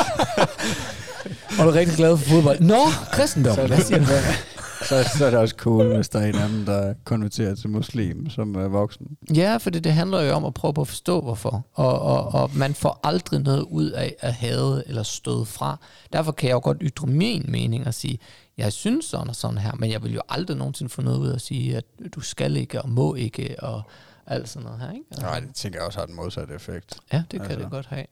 Og 1.59 1.65
du 1.65 1.69
er 1.69 1.73
rigtig 1.73 1.97
glad 1.97 2.17
for 2.17 2.29
fodbold. 2.29 2.59
Nå, 2.59 2.79
kristendom. 3.11 3.55
så, 3.55 3.67
Hvad 3.67 3.81
siger 3.81 3.99
du? 3.99 4.05
så, 4.85 5.09
så 5.17 5.25
er 5.25 5.29
det 5.29 5.39
også 5.39 5.55
cool, 5.57 5.95
hvis 5.95 6.09
der 6.09 6.19
er 6.19 6.25
en 6.25 6.35
af 6.35 6.49
dem, 6.49 6.65
der 6.65 6.93
konverterer 7.03 7.55
til 7.55 7.69
muslim 7.69 8.29
som 8.29 8.55
er 8.55 8.67
voksen. 8.67 9.17
Ja, 9.35 9.57
for 9.57 9.69
det, 9.69 9.85
handler 9.93 10.21
jo 10.21 10.33
om 10.33 10.45
at 10.45 10.53
prøve 10.53 10.73
på 10.73 10.81
at 10.81 10.87
forstå, 10.87 11.21
hvorfor. 11.21 11.65
Og, 11.73 12.01
og, 12.01 12.33
og 12.33 12.51
man 12.55 12.73
får 12.73 12.99
aldrig 13.03 13.39
noget 13.39 13.61
ud 13.61 13.89
af 13.89 14.15
at 14.19 14.33
hade 14.33 14.83
eller 14.87 15.03
støde 15.03 15.45
fra. 15.45 15.79
Derfor 16.13 16.31
kan 16.31 16.47
jeg 16.47 16.53
jo 16.53 16.61
godt 16.63 16.77
ytre 16.81 17.07
min 17.07 17.45
mening 17.47 17.87
og 17.87 17.93
sige, 17.93 18.19
jeg 18.57 18.73
synes 18.73 19.05
sådan 19.05 19.29
og 19.29 19.35
sådan 19.35 19.57
her, 19.57 19.71
men 19.75 19.91
jeg 19.91 20.03
vil 20.03 20.13
jo 20.13 20.21
aldrig 20.29 20.57
nogensinde 20.57 20.89
få 20.89 21.01
noget 21.01 21.17
ud 21.19 21.27
af 21.27 21.35
at 21.35 21.41
sige, 21.41 21.77
at 21.77 21.85
du 22.15 22.21
skal 22.21 22.57
ikke 22.57 22.81
og 22.81 22.89
må 22.89 23.15
ikke 23.15 23.55
og 23.59 23.81
alt 24.27 24.49
sådan 24.49 24.65
noget 24.65 24.79
her. 24.81 24.91
Ikke? 24.91 25.05
Altså, 25.11 25.25
Nej, 25.25 25.39
det 25.39 25.55
tænker 25.55 25.79
jeg 25.79 25.87
også 25.87 25.99
har 25.99 26.05
den 26.05 26.15
modsatte 26.15 26.53
effekt. 26.53 26.97
Ja, 27.13 27.17
det 27.31 27.41
kan 27.41 27.41
Altså. 27.41 27.59
det 27.59 27.71
godt 27.71 27.85
have. 27.85 28.05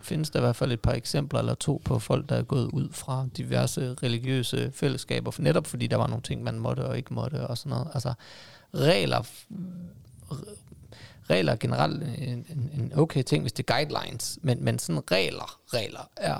Findes 0.00 0.30
der 0.30 0.38
i 0.38 0.42
hvert 0.42 0.56
fald 0.56 0.72
et 0.72 0.80
par 0.80 0.92
eksempler 0.92 1.40
eller 1.40 1.54
to 1.54 1.82
på 1.84 1.98
folk, 1.98 2.28
der 2.28 2.36
er 2.36 2.42
gået 2.42 2.70
ud 2.72 2.88
fra 2.92 3.26
diverse 3.36 3.94
religiøse 4.02 4.70
fællesskaber, 4.74 5.30
for 5.30 5.42
netop 5.42 5.66
fordi 5.66 5.86
der 5.86 5.96
var 5.96 6.06
nogle 6.06 6.22
ting, 6.22 6.42
man 6.42 6.58
måtte 6.58 6.86
og 6.86 6.96
ikke 6.96 7.14
måtte 7.14 7.46
og 7.46 7.58
sådan 7.58 7.70
noget. 7.70 7.88
Altså 7.94 8.12
regler, 8.74 9.22
regler 11.30 11.52
er 11.52 11.56
generelt 11.56 12.02
en, 12.02 12.46
en, 12.74 12.92
okay 12.96 13.22
ting, 13.22 13.42
hvis 13.42 13.52
det 13.52 13.70
er 13.70 13.74
guidelines, 13.74 14.38
men, 14.42 14.64
men 14.64 14.78
sådan 14.78 15.02
regler, 15.10 15.58
regler 15.74 16.10
er, 16.16 16.36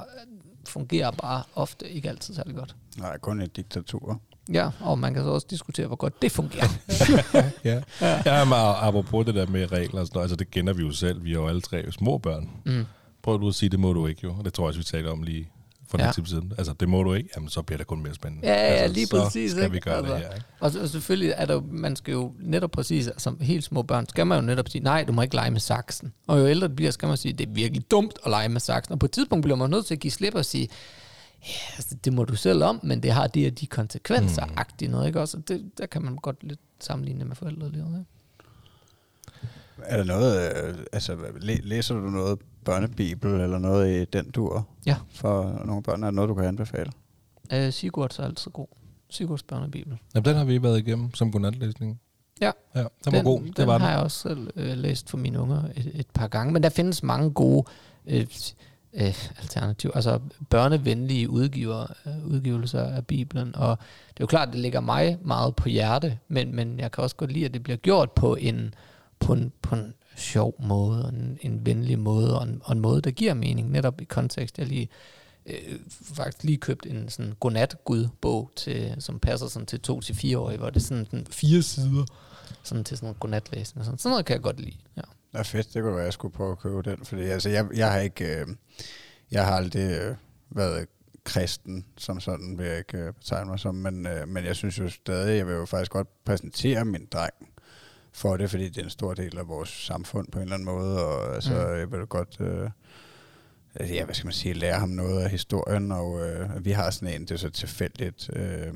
fungerer 0.67 1.11
bare 1.11 1.43
ofte 1.55 1.89
ikke 1.91 2.09
altid 2.09 2.35
særlig 2.35 2.57
godt. 2.57 2.77
Nej, 2.99 3.19
kun 3.19 3.41
et 3.41 3.57
diktatur. 3.57 4.21
Ja, 4.53 4.71
og 4.81 4.99
man 4.99 5.15
kan 5.15 5.23
så 5.23 5.29
også 5.29 5.47
diskutere, 5.51 5.87
hvor 5.87 5.97
godt 5.97 6.23
det 6.23 6.33
fungerer. 6.33 6.69
ja. 7.65 7.83
ja, 8.27 8.45
men 8.45 8.55
apropos 8.57 9.27
det 9.27 9.35
der 9.35 9.47
med 9.47 9.73
regler 9.73 10.01
og 10.01 10.07
sådan 10.07 10.17
noget, 10.17 10.25
altså 10.25 10.37
det 10.37 10.51
kender 10.51 10.73
vi 10.73 10.83
jo 10.83 10.93
selv. 10.93 11.25
Vi 11.25 11.31
er 11.31 11.35
jo 11.35 11.49
alle 11.49 11.61
tre 11.61 11.93
små 11.93 12.19
børn. 12.19 12.51
Mm. 12.65 12.85
Prøv 13.29 13.41
du 13.41 13.49
at 13.49 13.55
sige, 13.55 13.69
det 13.69 13.81
må 13.81 13.93
du 13.93 14.07
ikke 14.07 14.21
jo. 14.25 14.35
Det 14.45 14.55
tror 14.55 14.65
jeg 14.65 14.69
også, 14.69 14.81
vi 14.81 14.85
talte 14.85 15.09
om 15.09 15.23
lige 15.23 15.51
for 15.89 15.99
Ja. 15.99 16.05
lidt 16.05 16.15
tid 16.15 16.27
siden. 16.27 16.53
Altså, 16.59 16.73
det 16.81 16.89
må 16.89 17.03
du 17.03 17.15
ikke. 17.15 17.29
Jamen, 17.37 17.49
så 17.49 17.63
bliver 17.63 17.79
det 17.79 17.87
kun 17.87 18.03
mere 18.03 18.15
spændende. 18.15 18.47
Ja, 18.49 18.53
ja, 18.55 18.59
altså, 18.61 18.95
lige 18.95 19.07
så 19.07 19.23
præcis, 19.25 19.51
skal 19.51 19.63
ikke? 19.63 19.73
vi 19.73 19.81
gøre 19.81 19.97
Altså. 19.97 20.13
det 20.15 20.23
her, 20.23 20.35
ikke? 20.35 20.47
Og, 20.61 20.71
så- 20.71 20.81
og 20.81 20.89
selvfølgelig 20.89 21.35
er 21.37 21.47
der 21.47 21.55
jo, 21.55 21.63
man 21.71 21.97
skal 21.97 22.13
jo 22.13 22.33
netop 22.41 22.71
præcis, 22.71 23.11
som 23.19 23.39
helt 23.41 23.65
små 23.65 23.83
børn, 23.83 24.09
skal 24.09 24.27
man 24.27 24.39
jo 24.41 24.47
netop 24.47 24.69
sige, 24.69 24.83
nej, 24.85 25.05
du 25.05 25.13
må 25.13 25.23
ikke 25.23 25.35
lege 25.35 25.51
med 25.51 25.61
saksen. 25.61 26.13
Og 26.27 26.41
jo 26.41 26.47
ældre 26.47 26.69
det 26.69 26.77
bliver, 26.77 26.91
skal 26.91 27.09
man 27.09 27.17
sige, 27.17 27.33
det 27.33 27.49
er 27.49 27.53
virkelig 27.53 27.91
dumt 27.91 28.19
at 28.25 28.31
lege 28.31 28.49
med 28.49 28.61
saksen. 28.61 28.93
Og 28.93 28.99
på 28.99 29.07
et 29.07 29.13
tidspunkt 29.13 29.43
bliver 29.43 29.57
man 29.57 29.71
nødt 29.71 29.87
til 29.87 29.95
at 29.95 30.01
give 30.01 30.11
slip 30.11 30.35
og 30.35 30.45
sige, 30.45 30.69
ja, 31.47 31.53
altså, 31.77 31.95
det 32.05 32.13
må 32.13 32.25
du 32.25 32.37
selv 32.37 32.63
om, 32.65 32.81
men 32.83 33.03
det 33.03 33.11
har 33.13 33.27
de 33.27 33.47
og 33.47 33.61
de 33.61 33.67
konsekvenser, 33.67 34.45
mm. 34.47 34.53
agtigt 34.57 34.91
noget, 34.91 35.07
ikke 35.07 35.21
også? 35.21 35.37
Og 35.37 35.49
det, 35.49 35.71
der 35.79 35.87
kan 35.87 36.03
man 36.03 36.17
godt 36.17 36.37
lidt 36.45 36.61
sammenligne 36.81 37.25
med 37.25 37.37
forældrelivet, 37.37 37.89
ikke? 37.99 38.11
Er 39.83 39.97
der 39.97 40.05
noget, 40.05 40.53
øh, 40.65 40.75
altså 40.93 41.17
læ- 41.41 41.61
læser 41.63 41.95
du 41.95 42.01
noget 42.01 42.39
børnebibel 42.65 43.31
eller 43.41 43.59
noget 43.59 44.01
i 44.03 44.05
den 44.05 44.31
dur 44.31 44.69
Ja. 44.87 44.97
for 45.15 45.63
nogle 45.67 45.83
børn? 45.83 46.03
Er 46.03 46.07
der 46.07 46.11
noget, 46.15 46.29
du 46.29 46.35
kan 46.35 46.45
anbefale? 46.45 46.93
Øh, 47.53 47.73
Sigurd 47.73 48.19
er 48.19 48.25
altid 48.25 48.51
god. 48.51 48.67
Sigurds 49.11 49.43
børnebibel. 49.43 49.99
Jamen, 50.15 50.25
den 50.25 50.37
har 50.37 50.45
vi 50.45 50.63
været 50.63 50.79
igennem 50.79 51.15
som 51.15 51.33
godnatlæsning. 51.33 52.01
Ja. 52.41 52.51
Ja, 52.75 52.81
den 52.81 52.89
var 53.05 53.11
den, 53.13 53.25
god. 53.25 53.41
Den 53.41 53.53
Det 53.57 53.67
var 53.67 53.79
har 53.79 53.87
den. 53.87 53.95
jeg 53.95 54.03
også 54.03 54.19
selv 54.29 54.51
øh, 54.57 54.77
læst 54.79 55.11
for 55.11 55.17
mine 55.19 55.41
unger 55.41 55.63
et, 55.77 55.91
et 55.95 56.07
par 56.15 56.29
gange. 56.29 56.53
Men 56.53 56.63
der 56.63 56.69
findes 56.69 57.03
mange 57.03 57.31
gode 57.31 57.65
øh, 58.07 58.27
øh, 58.95 59.15
alternativer, 59.41 59.95
altså 59.95 60.21
børnevenlige 60.51 61.31
udgiver, 61.31 61.87
øh, 62.07 62.27
udgivelser 62.27 62.83
af 62.83 63.07
Bibelen. 63.07 63.57
Og 63.57 63.79
det 64.09 64.15
er 64.17 64.21
jo 64.21 64.27
klart, 64.27 64.49
det 64.49 64.59
ligger 64.59 64.81
mig 64.81 65.19
meget 65.23 65.57
på 65.57 65.69
hjerte, 65.69 66.19
men, 66.29 66.57
men 66.57 66.79
jeg 66.79 66.93
kan 66.93 67.05
også 67.05 67.17
godt 67.17 67.33
lide, 67.33 67.45
at 67.45 67.55
det 67.55 67.63
bliver 67.63 67.77
gjort 67.77 68.11
på 68.13 68.35
en, 68.35 68.75
på 69.21 69.33
en, 69.33 69.53
på 69.63 69.75
en 69.75 69.95
sjov 70.17 70.55
måde, 70.63 71.05
og 71.05 71.09
en, 71.09 71.39
en 71.41 71.67
venlig 71.67 71.99
måde, 71.99 72.39
og 72.39 72.43
en, 72.43 72.61
og 72.65 72.73
en 72.73 72.81
måde, 72.81 73.03
der 73.03 73.11
giver 73.11 73.35
mening, 73.35 73.71
netop 73.71 74.01
i 74.01 74.05
kontekst. 74.05 74.59
Jeg 74.59 74.67
lige 74.67 74.89
øh, 75.47 75.79
faktisk 76.03 76.45
lige 76.45 76.59
købt 76.59 76.87
en 76.87 77.09
sådan 77.09 77.35
godnat-gud-bog, 77.41 78.51
til, 78.57 78.95
som 78.99 79.21
passer 79.21 79.47
sådan 79.47 79.67
til 79.67 79.81
to 79.81 80.01
til 80.01 80.15
fire 80.15 80.39
år, 80.39 80.57
hvor 80.57 80.71
det 80.71 80.77
er 80.77 80.85
sådan 80.85 81.07
den 81.11 81.27
fire 81.31 81.63
sider, 81.63 82.05
sådan 82.63 82.85
til 82.85 82.97
sådan 82.97 83.07
noget 83.07 83.21
godnatlæsning. 83.21 83.81
og 83.81 83.85
Sådan, 83.85 83.99
sådan 83.99 84.11
noget 84.11 84.27
kan 84.27 84.35
jeg 84.35 84.43
godt 84.43 84.61
lide. 84.61 84.77
Ja. 84.97 85.03
Ja, 85.35 85.43
fedt. 85.43 85.75
Det 85.75 85.83
kunne 85.83 85.95
være, 85.95 86.05
jeg 86.05 86.13
skulle 86.13 86.35
prøve 86.35 86.53
at 86.53 86.59
købe 86.59 86.83
den. 86.83 87.05
Fordi 87.05 87.23
altså, 87.23 87.49
jeg, 87.49 87.67
jeg 87.75 87.93
har 87.93 87.99
ikke... 87.99 88.25
Øh, 88.25 88.47
jeg 89.31 89.47
har 89.47 89.53
aldrig 89.53 90.01
øh, 90.01 90.17
været 90.51 90.87
kristen, 91.25 91.85
som 91.97 92.21
sådan 92.21 92.59
vil 92.59 92.67
jeg 92.67 92.79
ikke 92.79 92.99
øh, 92.99 93.13
betegne 93.13 93.51
mig 93.51 93.59
som, 93.59 93.75
men, 93.75 94.07
øh, 94.07 94.29
men 94.29 94.45
jeg 94.45 94.57
synes 94.57 94.79
jo 94.79 94.89
stadig, 94.89 95.37
jeg 95.37 95.47
vil 95.47 95.55
jo 95.55 95.65
faktisk 95.65 95.91
godt 95.91 96.25
præsentere 96.25 96.85
min 96.85 97.07
dreng 97.13 97.35
for 98.13 98.37
det, 98.37 98.51
fordi 98.51 98.69
det 98.69 98.79
er 98.79 98.85
en 98.85 98.91
stor 98.91 99.15
del 99.15 99.39
af 99.39 99.49
vores 99.49 99.69
samfund 99.69 100.29
på 100.33 100.39
en 100.39 100.43
eller 100.43 100.55
anden 100.55 100.67
måde, 100.67 101.05
og 101.07 101.35
altså, 101.35 101.51
mm. 101.51 101.79
jeg 101.79 101.93
vil 101.93 102.07
godt... 102.07 102.37
Øh, 102.41 102.71
altså, 103.75 103.95
ja, 103.95 104.05
hvad 104.05 104.15
skal 104.15 104.27
man 104.27 104.33
sige, 104.33 104.55
lære 104.55 104.79
ham 104.79 104.89
noget 104.89 105.23
af 105.23 105.31
historien, 105.31 105.93
og 105.93 106.21
øh, 106.27 106.65
vi 106.65 106.71
har 106.71 106.91
sådan 106.91 107.15
en, 107.15 107.21
det 107.21 107.31
er 107.31 107.37
så 107.37 107.51
tilfældigt, 107.51 108.31
øh, 108.33 108.75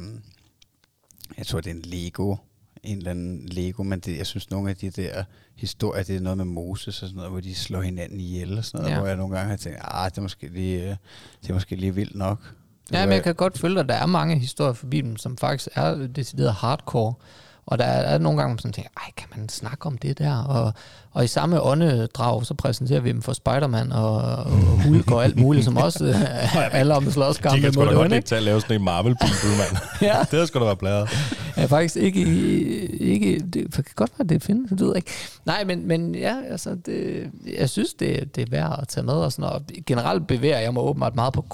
jeg 1.38 1.46
tror, 1.46 1.60
det 1.60 1.70
er 1.70 1.74
en 1.74 1.82
Lego, 1.82 2.36
en 2.82 2.98
eller 2.98 3.10
anden 3.10 3.48
Lego, 3.48 3.82
men 3.82 4.00
det, 4.00 4.18
jeg 4.18 4.26
synes, 4.26 4.50
nogle 4.50 4.70
af 4.70 4.76
de 4.76 4.90
der 4.90 5.24
historier, 5.56 6.02
det 6.02 6.16
er 6.16 6.20
noget 6.20 6.36
med 6.36 6.44
Moses 6.44 7.02
og 7.02 7.08
sådan 7.08 7.16
noget, 7.16 7.30
hvor 7.30 7.40
de 7.40 7.54
slår 7.54 7.80
hinanden 7.80 8.20
ihjel 8.20 8.58
og 8.58 8.64
sådan 8.64 8.80
noget, 8.80 8.94
ja. 8.94 8.98
hvor 8.98 9.08
jeg 9.08 9.16
nogle 9.16 9.36
gange 9.36 9.50
har 9.50 9.56
tænkt, 9.56 9.78
ah, 9.82 10.10
det 10.10 10.18
er 10.18 10.22
måske 10.22 10.48
lige, 10.48 10.82
øh, 10.82 10.96
det 11.42 11.50
er 11.50 11.54
måske 11.54 11.76
lige 11.76 11.94
vildt 11.94 12.14
nok. 12.14 12.38
Det 12.88 12.94
ja, 12.94 13.06
men 13.06 13.12
jeg 13.12 13.22
kan 13.22 13.34
godt 13.34 13.58
følge, 13.58 13.80
at 13.80 13.88
der 13.88 13.94
er 13.94 14.06
mange 14.06 14.38
historier 14.38 14.72
for 14.72 14.86
Bibelen, 14.86 15.16
som 15.16 15.36
faktisk 15.36 15.68
er 15.74 16.06
decideret 16.06 16.52
hardcore. 16.52 17.14
Og 17.66 17.78
der 17.78 17.84
er, 17.84 18.14
er 18.14 18.18
nogle 18.18 18.38
gange, 18.38 18.50
man 18.52 18.58
sådan 18.58 18.72
tænker, 18.72 18.90
ej, 18.96 19.10
kan 19.16 19.28
man 19.36 19.48
snakke 19.48 19.86
om 19.86 19.98
det 19.98 20.18
der? 20.18 20.42
Og, 20.42 20.72
og 21.12 21.24
i 21.24 21.26
samme 21.26 21.62
åndedrag, 21.62 22.46
så 22.46 22.54
præsenterer 22.54 23.00
vi 23.00 23.08
dem 23.08 23.22
for 23.22 23.32
Spider-Man 23.32 23.92
og, 23.92 24.16
og 24.16 24.82
Hulk 24.82 25.10
og 25.10 25.24
alt 25.24 25.36
muligt, 25.36 25.64
som 25.64 25.76
også 25.76 26.04
uh, 26.54 26.74
alle 26.78 26.94
om 26.94 27.10
slåskampe. 27.10 27.56
De 27.56 27.62
kan 27.62 27.72
sgu 27.72 27.84
da 27.84 28.02
ikke 28.02 28.20
tage 28.20 28.36
at 28.36 28.42
lave 28.42 28.60
sådan 28.60 28.76
en 28.76 28.84
marvel 28.84 29.16
mand. 29.58 29.76
ja. 30.12 30.18
Det 30.30 30.38
har 30.38 30.46
sgu 30.46 30.58
da 30.58 30.64
været 30.64 30.78
bladret. 30.78 31.08
Ja, 31.56 31.64
faktisk 31.64 31.96
ikke, 31.96 32.20
ikke 33.00 33.38
det 33.52 33.74
kan 33.74 33.84
godt 33.96 34.10
være, 34.18 34.28
det 34.28 34.42
findes, 34.42 34.70
det 34.70 34.80
ved 34.80 34.88
jeg 34.88 34.96
ikke. 34.96 35.10
Nej, 35.44 35.64
men, 35.64 35.88
men 35.88 36.14
ja, 36.14 36.36
altså, 36.50 36.76
det, 36.86 37.30
jeg 37.58 37.70
synes, 37.70 37.94
det, 37.94 38.36
det 38.36 38.42
er 38.42 38.50
værd 38.50 38.78
at 38.82 38.88
tage 38.88 39.04
med. 39.04 39.14
Og 39.14 39.32
sådan, 39.32 39.50
og 39.50 39.62
generelt 39.86 40.26
bevæger 40.26 40.58
jeg 40.58 40.74
mig 40.74 40.82
åbenbart 40.82 41.14
meget 41.14 41.32
på 41.32 41.44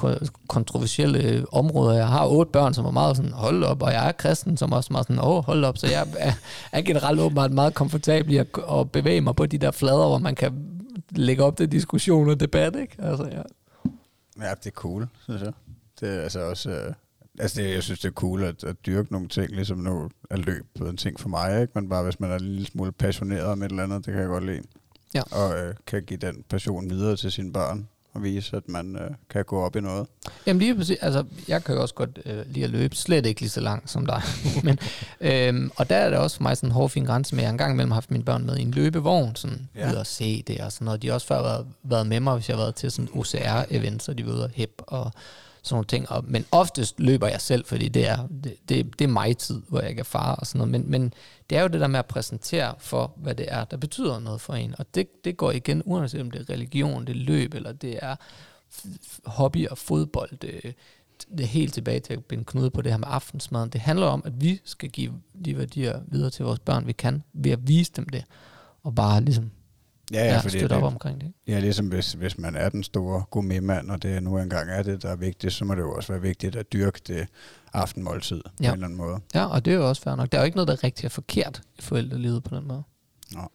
kontroversielle 0.49 1.47
områder. 1.53 1.97
Jeg 1.97 2.09
har 2.09 2.27
otte 2.27 2.53
børn, 2.53 2.75
som 2.75 2.85
er 2.87 2.91
meget 2.91 3.17
sådan, 3.17 3.33
hold 3.33 3.65
op, 3.65 3.83
og 3.83 3.93
jeg 3.93 4.09
er 4.09 4.13
kristen, 4.13 4.57
som 4.57 4.73
også 4.73 4.89
er 4.91 4.93
meget 4.93 5.07
sådan, 5.07 5.25
åh, 5.25 5.45
hold 5.45 5.65
op. 5.65 5.79
Så 5.79 5.87
jeg 5.87 6.07
er, 6.19 6.33
er 6.73 6.83
generelt 6.83 7.21
åbenbart 7.21 7.53
meget 7.53 7.75
komfortabel 7.75 8.33
i 8.33 8.37
at, 8.37 8.47
at 8.73 8.91
bevæge 8.91 9.21
mig 9.21 9.37
på 9.37 9.47
de 9.49 9.59
der 9.59 9.71
flader, 9.71 10.09
hvor 10.09 10.19
man 10.19 10.35
kan 10.35 10.81
lægge 11.11 11.45
op 11.45 11.57
til 11.57 11.73
diskussion 11.73 12.29
og 12.29 12.41
debat, 12.41 12.77
ikke? 12.77 12.97
Altså, 12.99 13.25
ja. 13.25 13.43
Ja, 14.45 14.55
det 14.55 14.67
er 14.67 14.71
cool, 14.71 15.09
synes 15.23 15.43
jeg. 15.43 15.53
Det 16.01 16.09
er 16.09 16.21
altså 16.21 16.41
også... 16.41 16.71
Øh, 16.71 16.95
altså, 17.39 17.63
det, 17.63 17.75
jeg 17.75 17.83
synes, 17.83 18.01
det 18.01 18.09
er 18.09 18.13
cool 18.13 18.43
at, 18.43 18.65
at 18.65 18.77
dyrke 18.87 19.13
nogle 19.13 19.29
ting, 19.29 19.51
ligesom 19.51 19.79
nu 19.79 20.11
er 20.31 20.37
løb 20.37 20.67
en 20.81 20.97
ting 20.97 21.21
for 21.21 21.29
mig, 21.29 21.61
ikke? 21.61 21.73
Men 21.75 21.89
bare 21.89 22.05
hvis 22.05 22.21
man 22.21 22.31
er 22.31 22.35
en 22.35 22.45
lille 22.45 22.67
smule 22.67 22.93
passioneret 22.93 23.45
om 23.45 23.63
et 23.63 23.71
eller 23.71 23.83
andet, 23.83 24.07
det 24.07 24.13
kan 24.13 24.21
jeg 24.21 24.29
godt 24.29 24.47
lide. 24.47 24.63
Ja. 25.15 25.23
Og 25.23 25.59
øh, 25.59 25.75
kan 25.87 26.03
give 26.03 26.19
den 26.19 26.45
passion 26.49 26.91
videre 26.91 27.17
til 27.17 27.33
sine 27.33 27.53
børn 27.53 27.89
og 28.19 28.25
vise, 28.25 28.57
at 28.57 28.69
man 28.69 28.97
øh, 28.97 29.11
kan 29.31 29.45
gå 29.45 29.65
op 29.65 29.77
i 29.77 29.81
noget. 29.81 30.07
Jamen 30.47 30.61
lige 30.61 30.77
præcis, 30.77 30.97
altså 31.01 31.25
jeg 31.49 31.65
kan 31.65 31.75
jo 31.75 31.83
også 31.83 31.95
godt 31.95 32.19
øh, 32.25 32.47
lide 32.47 32.65
at 32.65 32.71
løbe, 32.71 32.97
slet 32.97 33.27
ikke 33.27 33.41
lige 33.41 33.51
så 33.51 33.61
langt 33.61 33.91
som 33.91 34.07
dig. 34.07 34.23
Men, 34.65 34.79
øh, 35.21 35.71
og 35.77 35.91
der 35.91 35.97
er 35.97 36.11
det 36.11 36.19
også 36.19 36.37
for 36.37 36.43
mig 36.43 36.57
sådan 36.57 36.69
en 36.69 36.73
hård 36.73 36.91
fin 36.91 37.05
grænse 37.05 37.35
med, 37.35 37.43
jeg 37.43 37.49
har 37.49 37.53
engang 37.53 37.73
imellem 37.73 37.93
haft 37.93 38.11
mine 38.11 38.25
børn 38.25 38.47
med 38.47 38.57
i 38.57 38.63
en 38.63 38.71
løbevogn, 38.71 39.37
sådan 39.37 39.69
ja. 39.77 39.91
ud 39.91 39.97
og 39.97 40.07
se 40.07 40.43
det 40.47 40.61
og 40.61 40.73
sådan 40.73 40.85
noget. 40.85 41.03
De 41.03 41.07
har 41.07 41.15
også 41.15 41.27
før 41.27 41.43
været, 41.43 41.67
været 41.83 42.07
med 42.07 42.21
mig, 42.21 42.35
hvis 42.35 42.49
jeg 42.49 42.57
har 42.57 42.63
været 42.63 42.75
til 42.75 42.91
sådan 42.91 43.09
OCR-event, 43.15 43.99
så 43.99 44.13
de 44.13 44.27
var 44.27 44.33
ude 44.33 44.45
og 44.45 44.51
hip 44.55 44.83
og 44.87 45.13
sådan 45.69 45.77
nogle 45.77 45.87
ting. 45.87 46.11
Og, 46.11 46.25
men 46.27 46.45
oftest 46.51 47.01
løber 47.01 47.29
jeg 47.29 47.41
selv, 47.41 47.65
fordi 47.65 47.89
det 47.89 48.09
er, 48.09 48.27
det, 48.45 48.57
det, 48.69 48.99
det 48.99 49.05
er 49.05 49.09
mig 49.09 49.37
tid, 49.37 49.63
hvor 49.69 49.81
jeg 49.81 49.97
kan 49.97 50.05
fare 50.05 50.37
og 50.37 50.47
sådan 50.47 50.59
noget. 50.59 50.71
Men, 50.71 50.91
men 50.91 51.15
det 51.51 51.59
er 51.59 51.63
jo 51.63 51.69
det 51.69 51.81
der 51.81 51.87
med 51.87 51.99
at 51.99 52.07
præsentere 52.07 52.75
for, 52.79 53.13
hvad 53.17 53.35
det 53.35 53.47
er, 53.49 53.65
der 53.65 53.77
betyder 53.77 54.19
noget 54.19 54.41
for 54.41 54.55
en. 54.55 54.75
Og 54.79 54.95
det, 54.95 55.25
det 55.25 55.37
går 55.37 55.51
igen, 55.51 55.83
uanset 55.85 56.21
om 56.21 56.31
det 56.31 56.41
er 56.41 56.53
religion, 56.53 57.07
det 57.07 57.17
er 57.17 57.21
løb, 57.21 57.55
eller 57.55 57.73
det 57.73 57.99
er 58.03 58.17
hobby 59.25 59.69
og 59.69 59.79
fodbold. 59.79 60.39
Det, 60.39 60.75
det 61.31 61.41
er 61.41 61.49
helt 61.49 61.75
tilbage 61.75 62.01
til 62.01 62.13
at 62.13 62.25
binde 62.25 62.45
knude 62.45 62.71
på 62.71 62.83
det 62.83 62.93
her 62.93 62.99
med 62.99 63.09
aftensmaden. 63.11 63.71
Det 63.71 63.81
handler 63.81 64.07
om, 64.07 64.23
at 64.25 64.41
vi 64.41 64.61
skal 64.65 64.91
give 64.91 65.13
de 65.45 65.59
værdier 65.59 66.01
videre 66.07 66.31
til 66.31 66.45
vores 66.45 66.59
børn, 66.59 66.87
vi 66.87 66.93
kan, 66.93 67.23
ved 67.33 67.51
at 67.51 67.69
vise 67.69 67.93
dem 67.97 68.09
det. 68.09 68.25
Og 68.83 68.95
bare 68.95 69.21
ligesom 69.21 69.51
Ja, 70.13 70.25
ja, 70.25 70.33
ja 70.33 70.39
fordi 70.39 70.59
støtte 70.59 70.73
op 70.73 70.83
omkring 70.83 71.21
det. 71.21 71.33
Ja, 71.47 71.59
ligesom 71.59 71.89
hvis, 71.89 72.13
hvis 72.13 72.39
man 72.39 72.57
er 72.57 72.69
den 72.69 72.83
store 72.83 73.25
gourmetmand, 73.31 73.91
og 73.91 74.03
det 74.03 74.23
nu 74.23 74.39
engang 74.39 74.71
er 74.71 74.83
det, 74.83 75.03
der 75.03 75.11
er 75.11 75.17
vigtigt, 75.17 75.53
så 75.53 75.65
må 75.65 75.75
det 75.75 75.81
jo 75.81 75.95
også 75.95 76.13
være 76.13 76.23
vigtigt 76.23 76.57
at 76.57 76.73
dyrke 76.73 77.01
det 77.07 77.27
aftenmåltid 77.73 78.43
ja. 78.61 78.69
på 78.69 78.69
en 78.69 78.73
eller 78.73 78.87
anden 78.87 78.97
måde. 78.97 79.21
Ja, 79.35 79.47
og 79.47 79.65
det 79.65 79.73
er 79.73 79.77
jo 79.77 79.89
også 79.89 80.03
fair 80.03 80.15
nok. 80.15 80.33
Der 80.33 80.39
er 80.39 80.43
jo 80.43 80.45
ikke 80.45 80.57
noget, 80.57 80.69
der 80.69 80.75
er 80.75 80.85
rigtigt 80.85 81.05
og 81.05 81.13
forkert 81.13 81.63
i 81.79 81.83
forældrelivet 81.83 82.45
på 82.45 82.57
den 82.57 82.69
måde. 82.69 82.83
Nå. 83.33 83.49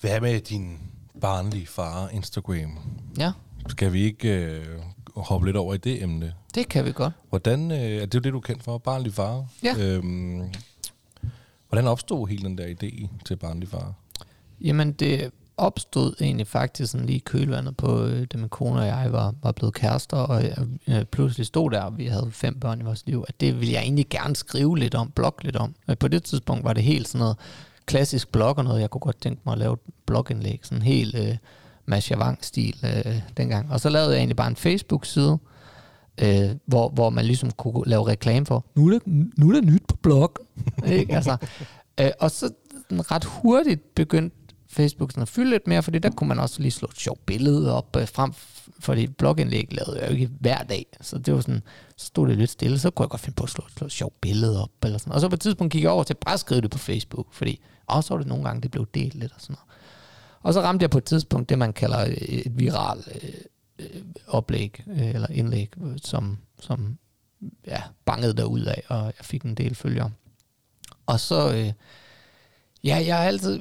Hvad 0.00 0.20
med 0.20 0.40
din 0.40 0.78
barnlige 1.20 1.66
far 1.66 2.08
Instagram? 2.08 2.78
Ja. 3.18 3.32
Skal 3.68 3.92
vi 3.92 4.02
ikke 4.02 4.28
øh, 4.28 4.80
hoppe 5.16 5.46
lidt 5.46 5.56
over 5.56 5.74
i 5.74 5.78
det 5.78 6.02
emne? 6.02 6.34
Det 6.54 6.68
kan 6.68 6.84
vi 6.84 6.92
godt. 6.92 7.12
Hvordan, 7.28 7.70
øh, 7.70 7.78
er 7.78 8.06
det 8.06 8.14
jo 8.14 8.20
det, 8.20 8.32
du 8.32 8.38
er 8.38 8.42
kendt 8.42 8.62
for, 8.62 8.78
barnlig 8.78 9.14
far? 9.14 9.46
Ja. 9.62 9.74
Øhm, 9.78 10.52
hvordan 11.68 11.86
opstod 11.86 12.28
hele 12.28 12.44
den 12.44 12.58
der 12.58 12.66
idé 12.66 13.08
til 13.24 13.36
barnlig 13.36 13.68
far? 13.68 13.94
Jamen, 14.64 14.92
det 14.92 15.30
opstod 15.56 16.14
egentlig 16.20 16.46
faktisk 16.46 16.92
sådan 16.92 17.06
lige 17.06 17.20
kølvandet 17.20 17.76
på, 17.76 18.04
øh, 18.04 18.26
da 18.32 18.38
min 18.38 18.48
kone 18.48 18.80
og 18.80 18.86
jeg 18.86 19.12
var, 19.12 19.34
var 19.42 19.52
blevet 19.52 19.74
kærester, 19.74 20.16
og 20.16 20.42
jeg 20.42 20.56
øh, 20.88 21.04
pludselig 21.04 21.46
stod 21.46 21.70
der, 21.70 21.80
og 21.80 21.98
vi 21.98 22.06
havde 22.06 22.28
fem 22.30 22.60
børn 22.60 22.80
i 22.80 22.84
vores 22.84 23.06
liv, 23.06 23.24
at 23.28 23.40
det 23.40 23.60
ville 23.60 23.72
jeg 23.72 23.82
egentlig 23.82 24.08
gerne 24.08 24.36
skrive 24.36 24.78
lidt 24.78 24.94
om, 24.94 25.10
blogge 25.10 25.44
lidt 25.44 25.56
om. 25.56 25.74
Men 25.86 25.96
på 25.96 26.08
det 26.08 26.22
tidspunkt 26.22 26.64
var 26.64 26.72
det 26.72 26.82
helt 26.82 27.08
sådan 27.08 27.18
noget 27.18 27.36
klassisk 27.86 28.32
blog 28.32 28.58
og 28.58 28.64
noget, 28.64 28.80
jeg 28.80 28.90
kunne 28.90 29.00
godt 29.00 29.20
tænke 29.20 29.42
mig 29.44 29.52
at 29.52 29.58
lave 29.58 29.72
et 29.72 29.78
blogindlæg, 30.06 30.60
sådan 30.62 30.82
helt 30.82 31.14
øh, 31.14 31.36
Mashavang-stil 31.86 32.76
øh, 32.84 33.20
dengang. 33.36 33.72
Og 33.72 33.80
så 33.80 33.88
lavede 33.88 34.10
jeg 34.10 34.18
egentlig 34.18 34.36
bare 34.36 34.48
en 34.48 34.56
Facebook-side, 34.56 35.38
øh, 36.22 36.50
hvor, 36.66 36.88
hvor 36.88 37.10
man 37.10 37.24
ligesom 37.24 37.50
kunne 37.50 37.82
lave 37.86 38.06
reklame 38.06 38.46
for, 38.46 38.64
nu 38.74 38.86
er 38.86 38.98
det, 38.98 39.02
nu 39.38 39.48
er 39.48 39.52
det 39.52 39.64
nyt 39.64 39.82
på 39.88 39.96
blog. 39.96 40.36
ikke? 40.86 41.14
Altså, 41.14 41.36
øh, 42.00 42.10
og 42.20 42.30
så 42.30 42.50
ret 42.90 43.24
hurtigt 43.24 43.94
begyndte 43.94 44.36
Facebook 44.74 45.10
sådan 45.10 45.22
at 45.22 45.28
fylde 45.28 45.50
lidt 45.50 45.66
mere, 45.66 45.82
fordi 45.82 45.98
der 45.98 46.10
kunne 46.10 46.28
man 46.28 46.38
også 46.38 46.62
lige 46.62 46.70
slå 46.70 46.88
et 46.90 47.00
sjovt 47.00 47.26
billede 47.26 47.76
op 47.76 47.96
øh, 47.96 48.08
frem, 48.08 48.32
fordi 48.80 49.06
blogindlæg 49.06 49.68
lavede 49.72 50.00
jeg 50.00 50.08
jo 50.08 50.14
ikke 50.14 50.30
hver 50.40 50.62
dag, 50.62 50.86
så 51.00 51.18
det 51.18 51.34
var 51.34 51.40
sådan, 51.40 51.62
så 51.96 52.06
stod 52.06 52.28
det 52.28 52.38
lidt 52.38 52.50
stille, 52.50 52.78
så 52.78 52.90
kunne 52.90 53.04
jeg 53.04 53.10
godt 53.10 53.20
finde 53.20 53.36
på 53.36 53.44
at 53.44 53.50
slå, 53.50 53.64
slå 53.76 53.86
et 53.86 53.92
sjovt 53.92 54.20
billede 54.20 54.62
op, 54.62 54.70
eller 54.84 54.98
sådan. 54.98 55.12
og 55.12 55.20
så 55.20 55.28
på 55.28 55.34
et 55.34 55.40
tidspunkt 55.40 55.72
gik 55.72 55.82
jeg 55.82 55.90
over 55.90 56.04
til 56.04 56.14
bare 56.14 56.34
at 56.34 56.40
skrive 56.40 56.60
det 56.60 56.70
på 56.70 56.78
Facebook, 56.78 57.26
fordi 57.32 57.60
også 57.86 58.14
var 58.14 58.18
det 58.18 58.26
nogle 58.26 58.44
gange, 58.44 58.62
det 58.62 58.70
blev 58.70 58.86
delt 58.94 59.14
lidt 59.14 59.32
og 59.32 59.40
sådan 59.40 59.52
noget. 59.54 59.74
Og 60.40 60.54
så 60.54 60.60
ramte 60.60 60.82
jeg 60.82 60.90
på 60.90 60.98
et 60.98 61.04
tidspunkt 61.04 61.48
det, 61.48 61.58
man 61.58 61.72
kalder 61.72 62.00
øh, 62.00 62.12
et 62.12 62.58
viral 62.58 62.98
øh, 63.14 63.30
øh, 63.78 64.02
oplæg, 64.26 64.84
øh, 64.86 65.08
eller 65.14 65.28
indlæg, 65.30 65.70
som, 66.02 66.38
som 66.60 66.98
ja, 67.66 67.82
bangede 68.04 68.34
derud 68.34 68.62
af, 68.62 68.82
og 68.88 69.04
jeg 69.04 69.24
fik 69.24 69.42
en 69.42 69.54
del 69.54 69.74
følgere. 69.74 70.10
Og 71.06 71.20
så, 71.20 71.54
øh, 71.54 71.72
ja, 72.84 73.04
jeg 73.06 73.16
har 73.16 73.24
altid 73.24 73.60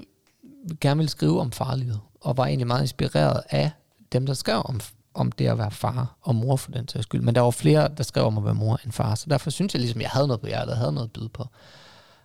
gerne 0.81 0.97
ville 0.97 1.09
skrive 1.09 1.39
om 1.39 1.51
farlighed, 1.51 1.97
og 2.21 2.37
var 2.37 2.45
egentlig 2.45 2.67
meget 2.67 2.81
inspireret 2.81 3.41
af 3.49 3.71
dem, 4.11 4.25
der 4.25 4.33
skrev 4.33 4.61
om, 4.65 4.79
om 5.13 5.31
det 5.31 5.47
at 5.47 5.57
være 5.57 5.71
far 5.71 6.15
og 6.21 6.35
mor 6.35 6.55
for 6.55 6.71
den 6.71 6.87
sags 6.87 7.03
skyld. 7.03 7.21
Men 7.21 7.35
der 7.35 7.41
var 7.41 7.51
flere, 7.51 7.89
der 7.97 8.03
skrev 8.03 8.25
om 8.25 8.37
at 8.37 8.45
være 8.45 8.55
mor 8.55 8.79
end 8.83 8.91
far, 8.91 9.15
så 9.15 9.25
derfor 9.29 9.49
synes 9.49 9.73
jeg 9.73 9.79
ligesom, 9.79 10.01
jeg 10.01 10.09
havde 10.09 10.27
noget 10.27 10.41
på 10.41 10.47
hjertet, 10.47 10.77
havde 10.77 10.91
noget 10.91 11.07
at 11.07 11.13
byde 11.13 11.29
på. 11.29 11.47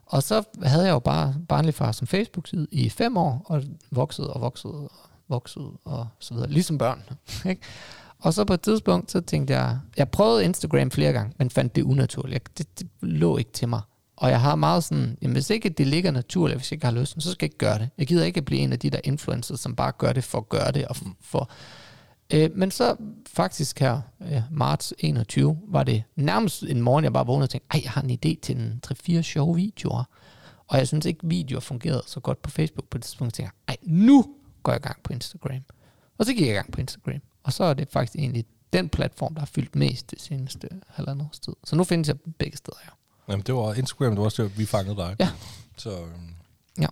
Og 0.06 0.22
så 0.22 0.42
havde 0.62 0.84
jeg 0.84 0.92
jo 0.92 0.98
bare 0.98 1.34
barnlig 1.48 1.74
far 1.74 1.92
som 1.92 2.06
Facebook-side 2.06 2.66
i 2.72 2.88
fem 2.88 3.16
år, 3.16 3.42
og 3.44 3.62
voksede 3.90 4.32
og 4.32 4.40
voksede 4.40 4.74
og 4.74 4.90
voksede 5.28 5.72
og 5.84 6.08
så 6.18 6.34
videre, 6.34 6.50
ligesom 6.50 6.78
børn. 6.78 7.02
Ikke? 7.50 7.62
Og 8.18 8.34
så 8.34 8.44
på 8.44 8.52
et 8.52 8.60
tidspunkt, 8.60 9.10
så 9.10 9.20
tænkte 9.20 9.54
jeg, 9.54 9.78
jeg 9.96 10.08
prøvede 10.08 10.44
Instagram 10.44 10.90
flere 10.90 11.12
gange, 11.12 11.32
men 11.38 11.50
fandt 11.50 11.76
det 11.76 11.82
unaturligt. 11.82 12.58
Det, 12.58 12.78
det 12.78 12.88
lå 13.00 13.36
ikke 13.36 13.52
til 13.52 13.68
mig. 13.68 13.80
Og 14.20 14.30
jeg 14.30 14.40
har 14.40 14.54
meget 14.54 14.84
sådan, 14.84 15.18
jamen 15.22 15.32
hvis 15.32 15.50
ikke 15.50 15.68
det 15.68 15.86
ligger 15.86 16.10
naturligt, 16.10 16.58
hvis 16.58 16.70
jeg 16.70 16.76
ikke 16.76 16.86
har 16.86 16.92
lyst, 16.92 17.22
så 17.22 17.30
skal 17.30 17.44
jeg 17.44 17.46
ikke 17.46 17.58
gøre 17.58 17.78
det. 17.78 17.90
Jeg 17.98 18.06
gider 18.06 18.24
ikke 18.24 18.38
at 18.38 18.44
blive 18.44 18.60
en 18.60 18.72
af 18.72 18.78
de 18.78 18.90
der 18.90 19.00
influencers, 19.04 19.60
som 19.60 19.76
bare 19.76 19.92
gør 19.98 20.12
det 20.12 20.24
for 20.24 20.38
at 20.38 20.48
gøre 20.48 20.72
det. 20.72 20.88
Og 20.88 20.96
for, 21.20 21.50
øh, 22.32 22.50
men 22.54 22.70
så 22.70 22.96
faktisk 23.26 23.80
her, 23.80 24.00
øh, 24.20 24.42
marts 24.50 24.94
21, 24.98 25.58
var 25.68 25.82
det 25.82 26.02
nærmest 26.16 26.62
en 26.62 26.82
morgen, 26.82 27.04
jeg 27.04 27.12
bare 27.12 27.26
vågnede 27.26 27.44
og 27.44 27.50
tænkte, 27.50 27.68
ej, 27.70 27.80
jeg 27.84 27.90
har 27.90 28.02
en 28.02 28.10
idé 28.10 28.40
til 28.42 28.56
en 28.56 28.80
3-4 28.86 29.22
sjove 29.22 29.56
videoer. 29.56 30.04
Og 30.66 30.78
jeg 30.78 30.88
synes 30.88 31.06
ikke, 31.06 31.20
videoer 31.22 31.60
fungerede 31.60 32.02
så 32.06 32.20
godt 32.20 32.42
på 32.42 32.50
Facebook 32.50 32.88
på 32.88 32.98
det 32.98 33.04
tidspunkt. 33.04 33.38
Jeg 33.38 33.44
tænkte, 33.44 33.56
ej, 33.68 33.76
nu 33.82 34.24
går 34.62 34.72
jeg 34.72 34.80
i 34.80 34.86
gang 34.86 35.02
på 35.02 35.12
Instagram. 35.12 35.62
Og 36.18 36.26
så 36.26 36.32
gik 36.32 36.40
jeg 36.40 36.50
i 36.50 36.56
gang 36.56 36.72
på 36.72 36.80
Instagram. 36.80 37.20
Og 37.42 37.52
så 37.52 37.64
er 37.64 37.74
det 37.74 37.88
faktisk 37.90 38.16
egentlig 38.16 38.44
den 38.72 38.88
platform, 38.88 39.34
der 39.34 39.40
har 39.40 39.46
fyldt 39.46 39.76
mest 39.76 40.10
det 40.10 40.20
seneste 40.20 40.68
halvandet 40.88 41.26
års 41.26 41.38
tid. 41.38 41.52
Så 41.64 41.76
nu 41.76 41.84
findes 41.84 42.08
jeg 42.08 42.16
begge 42.38 42.56
steder, 42.56 42.78
ja. 42.84 42.90
Jamen, 43.28 43.42
det 43.46 43.54
var 43.54 43.74
Instagram, 43.74 44.10
det 44.10 44.18
var 44.18 44.24
også 44.24 44.42
det, 44.42 44.58
vi 44.58 44.66
fangede 44.66 44.96
dig. 44.96 45.16
Ja. 45.20 45.28
Så, 45.76 45.90
øhm, 45.90 46.34
ja. 46.80 46.86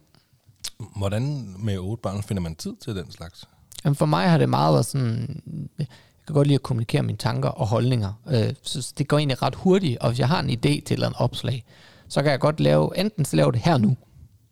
Hvordan 0.97 1.55
med 1.59 1.79
otte 1.79 2.03
børn 2.03 2.23
finder 2.23 2.43
man 2.43 2.55
tid 2.55 2.73
til 2.85 2.97
den 2.97 3.11
slags? 3.11 3.49
Jamen, 3.85 3.97
for 3.97 4.07
mig 4.07 4.31
har 4.31 4.39
det 4.39 4.49
meget 4.49 4.73
været 4.75 4.87
sådan... 4.87 5.43
Jeg 5.79 5.87
kan 6.27 6.35
godt 6.35 6.47
lide 6.47 6.55
at 6.55 6.63
kommunikere 6.63 7.03
mine 7.03 7.19
tanker 7.19 7.49
og 7.49 7.67
holdninger. 7.67 8.13
Øh, 8.31 8.55
så 8.63 8.93
det 8.99 9.09
går 9.09 9.19
egentlig 9.19 9.43
ret 9.43 9.55
hurtigt, 9.55 9.99
og 9.99 10.09
hvis 10.09 10.19
jeg 10.19 10.29
har 10.29 10.41
en 10.41 10.51
idé 10.51 10.83
til 10.87 11.03
en 11.03 11.13
opslag, 11.17 11.65
så 12.09 12.23
kan 12.23 12.31
jeg 12.31 12.41
godt 12.41 12.61
lave, 12.61 12.99
enten 12.99 13.25
så 13.25 13.37
lave 13.37 13.53
det 13.53 13.61
her 13.61 13.79
nu, 13.79 13.97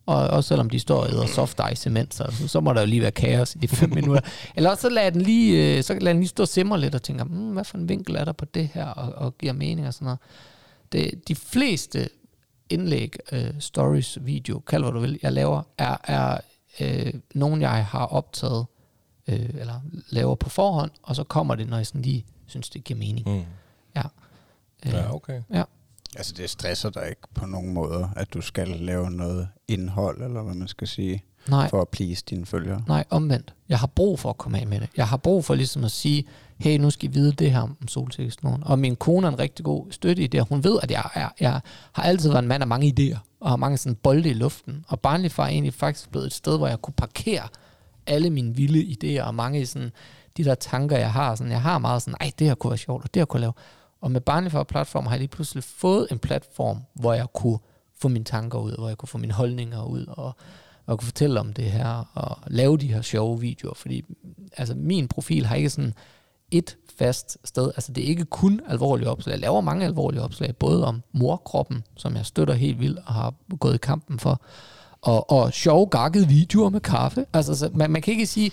Og 0.05 0.27
også 0.27 0.47
selvom 0.47 0.69
de 0.69 0.79
står 0.79 1.01
og 1.01 1.09
æder 1.11 1.25
soft 1.25 1.59
ice 1.71 1.89
imens, 1.89 2.15
så, 2.15 2.47
så 2.47 2.59
må 2.59 2.73
der 2.73 2.81
jo 2.81 2.87
lige 2.87 3.01
være 3.01 3.11
kaos 3.11 3.55
i 3.55 3.57
de 3.57 3.67
fem 3.67 3.89
minutter. 3.95 4.21
Eller 4.55 4.69
også 4.69 4.81
så 4.81 4.89
lader 4.89 5.09
den 5.09 5.21
lige, 5.21 5.77
øh, 5.77 5.83
så 5.83 5.93
lader 5.93 6.13
den 6.13 6.19
lige 6.19 6.29
stå 6.29 6.43
og 6.43 6.47
simre 6.49 6.79
lidt 6.79 6.95
og 6.95 7.03
tænker, 7.03 7.23
hmm, 7.23 7.53
hvad 7.53 7.63
for 7.63 7.77
en 7.77 7.89
vinkel 7.89 8.15
er 8.15 8.25
der 8.25 8.31
på 8.31 8.45
det 8.45 8.69
her, 8.73 8.85
og, 8.85 9.25
og 9.25 9.37
giver 9.37 9.53
mening 9.53 9.87
og 9.87 9.93
sådan 9.93 10.05
noget. 10.05 10.19
Det, 10.91 11.27
de 11.27 11.35
fleste 11.35 12.09
indlæg, 12.69 13.15
øh, 13.31 13.53
stories, 13.59 14.17
video, 14.21 14.59
kald 14.59 14.83
hvad 14.83 14.91
du 14.93 14.99
vil, 14.99 15.19
jeg 15.23 15.33
laver, 15.33 15.61
er, 15.77 15.97
er 16.03 16.37
øh, 16.79 17.13
nogen, 17.33 17.61
jeg 17.61 17.85
har 17.85 18.05
optaget, 18.05 18.65
øh, 19.27 19.49
eller 19.53 19.81
laver 20.09 20.35
på 20.35 20.49
forhånd, 20.49 20.91
og 21.03 21.15
så 21.15 21.23
kommer 21.23 21.55
det, 21.55 21.67
når 21.69 21.77
jeg 21.77 21.87
sådan 21.87 22.01
lige 22.01 22.25
synes, 22.45 22.69
det 22.69 22.83
giver 22.83 22.99
mening. 22.99 23.29
Mm. 23.29 23.43
Ja. 23.95 24.01
Øh, 24.85 24.93
Ja, 24.93 25.13
okay. 25.15 25.41
ja. 25.53 25.63
Altså 26.15 26.33
det 26.33 26.49
stresser 26.49 26.89
dig 26.89 27.09
ikke 27.09 27.21
på 27.33 27.45
nogen 27.45 27.73
måder, 27.73 28.09
at 28.15 28.33
du 28.33 28.41
skal 28.41 28.67
lave 28.67 29.11
noget 29.11 29.47
indhold, 29.67 30.21
eller 30.21 30.41
hvad 30.41 30.53
man 30.53 30.67
skal 30.67 30.87
sige, 30.87 31.23
Nej. 31.47 31.69
for 31.69 31.81
at 31.81 31.89
please 31.89 32.23
dine 32.29 32.45
følgere. 32.45 32.83
Nej, 32.87 33.03
omvendt. 33.09 33.53
Jeg 33.69 33.79
har 33.79 33.87
brug 33.87 34.19
for 34.19 34.29
at 34.29 34.37
komme 34.37 34.59
af 34.59 34.67
med 34.67 34.79
det. 34.79 34.89
Jeg 34.97 35.07
har 35.07 35.17
brug 35.17 35.45
for 35.45 35.55
ligesom 35.55 35.83
at 35.83 35.91
sige, 35.91 36.25
hey, 36.57 36.77
nu 36.77 36.89
skal 36.89 37.09
I 37.09 37.13
vide 37.13 37.31
det 37.31 37.51
her 37.51 37.59
om 37.59 37.77
solteknologien. 37.87 38.63
Og 38.63 38.79
min 38.79 38.95
kone 38.95 39.27
er 39.27 39.31
en 39.31 39.39
rigtig 39.39 39.65
god 39.65 39.91
støtte 39.91 40.23
i 40.23 40.27
det. 40.27 40.47
Hun 40.49 40.63
ved, 40.63 40.79
at 40.83 40.91
jeg, 40.91 41.09
er, 41.13 41.29
jeg 41.39 41.61
har 41.91 42.03
altid 42.03 42.29
været 42.29 42.41
en 42.41 42.47
mand 42.47 42.63
af 42.63 42.67
mange 42.67 42.93
idéer, 42.99 43.17
og 43.39 43.49
har 43.49 43.55
mange 43.55 43.77
sådan 43.77 43.95
bolde 43.95 44.29
i 44.29 44.33
luften. 44.33 44.85
Og 44.87 44.99
Barnlig 44.99 45.31
Far 45.31 45.43
er 45.43 45.47
egentlig 45.47 45.73
faktisk 45.73 46.11
blevet 46.11 46.25
et 46.25 46.33
sted, 46.33 46.57
hvor 46.57 46.67
jeg 46.67 46.81
kunne 46.81 46.93
parkere 46.93 47.47
alle 48.07 48.29
mine 48.29 48.55
vilde 48.55 48.81
idéer, 48.81 49.23
og 49.23 49.35
mange 49.35 49.65
sådan, 49.65 49.91
de 50.37 50.43
der 50.43 50.55
tanker, 50.55 50.97
jeg 50.97 51.11
har. 51.11 51.35
Sådan, 51.35 51.51
jeg 51.51 51.61
har 51.61 51.77
meget 51.77 52.01
sådan, 52.01 52.17
ej, 52.21 52.31
det 52.39 52.47
her 52.47 52.55
kunne 52.55 52.71
være 52.71 52.77
sjovt, 52.77 53.03
og 53.03 53.13
det 53.13 53.19
her 53.19 53.25
kunne 53.25 53.37
jeg 53.37 53.41
lave. 53.41 53.53
Og 54.01 54.11
med 54.11 54.21
Barnlig 54.21 54.51
Far 54.51 54.63
platform 54.63 55.05
har 55.05 55.13
jeg 55.13 55.19
lige 55.19 55.27
pludselig 55.27 55.63
fået 55.63 56.07
en 56.11 56.19
platform, 56.19 56.81
hvor 56.93 57.13
jeg 57.13 57.27
kunne 57.33 57.59
få 58.01 58.07
mine 58.07 58.25
tanker 58.25 58.59
ud, 58.59 58.77
hvor 58.77 58.87
jeg 58.87 58.97
kunne 58.97 59.09
få 59.09 59.17
mine 59.17 59.33
holdninger 59.33 59.83
ud, 59.83 60.05
og, 60.07 60.35
og 60.85 60.99
kunne 60.99 61.05
fortælle 61.05 61.39
om 61.39 61.53
det 61.53 61.65
her, 61.65 62.09
og 62.13 62.37
lave 62.47 62.77
de 62.77 62.93
her 62.93 63.01
sjove 63.01 63.39
videoer, 63.39 63.73
fordi 63.73 64.03
altså, 64.57 64.75
min 64.75 65.07
profil 65.07 65.45
har 65.45 65.55
ikke 65.55 65.69
sådan 65.69 65.93
et 66.57 66.77
fast 66.97 67.37
sted. 67.43 67.71
Altså 67.75 67.91
det 67.91 68.03
er 68.03 68.07
ikke 68.07 68.25
kun 68.25 68.61
alvorlige 68.67 69.09
opslag. 69.09 69.31
Jeg 69.31 69.39
laver 69.39 69.61
mange 69.61 69.85
alvorlige 69.85 70.21
opslag, 70.21 70.55
både 70.55 70.85
om 70.85 71.01
morkroppen, 71.13 71.83
som 71.95 72.15
jeg 72.15 72.25
støtter 72.25 72.53
helt 72.53 72.79
vildt 72.79 72.99
og 73.05 73.13
har 73.13 73.33
gået 73.59 73.73
i 73.75 73.77
kampen 73.77 74.19
for, 74.19 74.41
og, 75.01 75.29
og 75.31 75.53
sjove 75.53 75.87
gakkede 75.87 76.27
videoer 76.27 76.69
med 76.69 76.79
kaffe. 76.81 77.25
Altså 77.33 77.55
så 77.55 77.69
man, 77.73 77.91
man 77.91 78.01
kan 78.01 78.11
ikke 78.11 78.25
sige, 78.25 78.51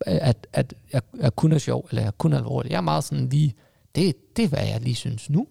at, 0.00 0.46
at 0.52 0.74
jeg, 0.92 1.02
jeg 1.20 1.36
kun 1.36 1.52
er 1.52 1.58
sjov, 1.58 1.86
eller 1.90 2.02
jeg 2.02 2.06
er 2.06 2.12
kun 2.18 2.32
alvorlig. 2.32 2.70
Jeg 2.70 2.76
er 2.76 2.80
meget 2.80 3.04
sådan 3.04 3.28
lige, 3.28 3.54
det, 3.94 4.36
det 4.36 4.44
er 4.44 4.48
hvad 4.48 4.66
jeg 4.66 4.80
lige 4.80 4.94
synes 4.94 5.30
nu. 5.30 5.46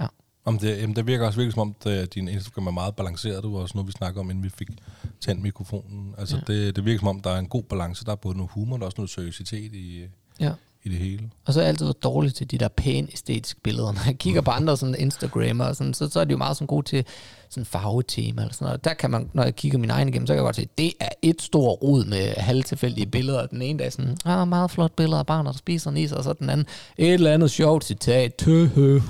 Ja. 0.00 0.06
Om 0.44 0.58
det, 0.58 0.78
jamen, 0.80 0.96
det 0.96 1.06
virker 1.06 1.26
også 1.26 1.38
virkelig 1.38 1.52
som 1.54 1.60
om, 1.60 1.74
at 1.86 2.14
din 2.14 2.28
Instagram 2.28 2.66
er 2.66 2.70
meget 2.70 2.96
balanceret. 2.96 3.42
Det 3.44 3.52
var 3.52 3.58
også 3.58 3.72
noget, 3.76 3.86
vi 3.86 3.92
snakkede 3.92 4.20
om, 4.20 4.30
inden 4.30 4.44
vi 4.44 4.48
fik 4.48 4.68
tændt 5.20 5.42
mikrofonen. 5.42 6.14
Altså, 6.18 6.36
Ja. 6.48 6.52
det, 6.52 6.76
det 6.76 6.84
virker 6.84 6.98
som 6.98 7.08
om, 7.08 7.20
der 7.20 7.30
er 7.30 7.38
en 7.38 7.48
god 7.48 7.62
balance. 7.62 8.04
Der 8.04 8.12
er 8.12 8.16
både 8.16 8.36
noget 8.36 8.50
humor, 8.52 8.76
og 8.76 8.80
er 8.82 8.86
også 8.86 8.94
noget 8.98 9.10
seriøsitet 9.10 9.74
i, 9.74 10.04
Ja. 10.40 10.52
I 10.88 10.90
det 10.90 10.98
hele. 10.98 11.30
Og 11.46 11.52
så 11.52 11.60
er 11.60 11.64
jeg 11.64 11.68
altid 11.68 11.86
været 11.86 12.02
dårlig 12.02 12.34
til 12.34 12.50
de 12.50 12.58
der 12.58 12.68
pæne 12.68 13.08
æstetiske 13.12 13.60
billeder. 13.60 13.92
Når 13.92 14.00
jeg 14.06 14.18
kigger 14.18 14.40
på 14.40 14.50
andre 14.50 14.76
sådan 14.76 14.94
Instagrammer, 14.98 15.64
og 15.64 15.76
sådan, 15.76 15.94
så, 15.94 16.08
så 16.10 16.20
er 16.20 16.24
de 16.24 16.30
jo 16.30 16.36
meget 16.36 16.56
sådan 16.56 16.66
gode 16.66 16.86
til 16.86 17.04
sådan 17.48 17.64
farvetema 17.64 18.42
eller 18.42 18.54
sådan 18.54 18.64
noget. 18.64 18.84
Der 18.84 18.94
kan 18.94 19.10
man, 19.10 19.30
når 19.32 19.42
jeg 19.42 19.56
kigger 19.56 19.78
min 19.78 19.90
egen 19.90 20.08
igennem, 20.08 20.26
så 20.26 20.32
kan 20.32 20.36
jeg 20.36 20.44
godt 20.44 20.56
se, 20.56 20.62
at 20.62 20.78
det 20.78 20.92
er 21.00 21.08
et 21.22 21.42
stort 21.42 21.82
rod 21.82 22.04
med 22.04 22.34
halvtilfældige 22.36 23.06
billeder. 23.06 23.46
Den 23.46 23.62
ene 23.62 23.78
dag 23.78 23.86
er 23.86 23.90
sådan, 23.90 24.16
ah, 24.24 24.48
meget 24.48 24.70
flot 24.70 24.92
billede 24.92 25.18
af 25.18 25.26
barnet, 25.26 25.52
der 25.52 25.58
spiser 25.58 25.90
en 25.90 25.96
is, 25.96 26.12
og 26.12 26.24
så 26.24 26.32
den 26.32 26.50
anden, 26.50 26.66
et 26.96 27.14
eller 27.14 27.32
andet 27.32 27.50
sjovt 27.50 27.84
citat, 27.84 28.34
tøhø. 28.34 29.00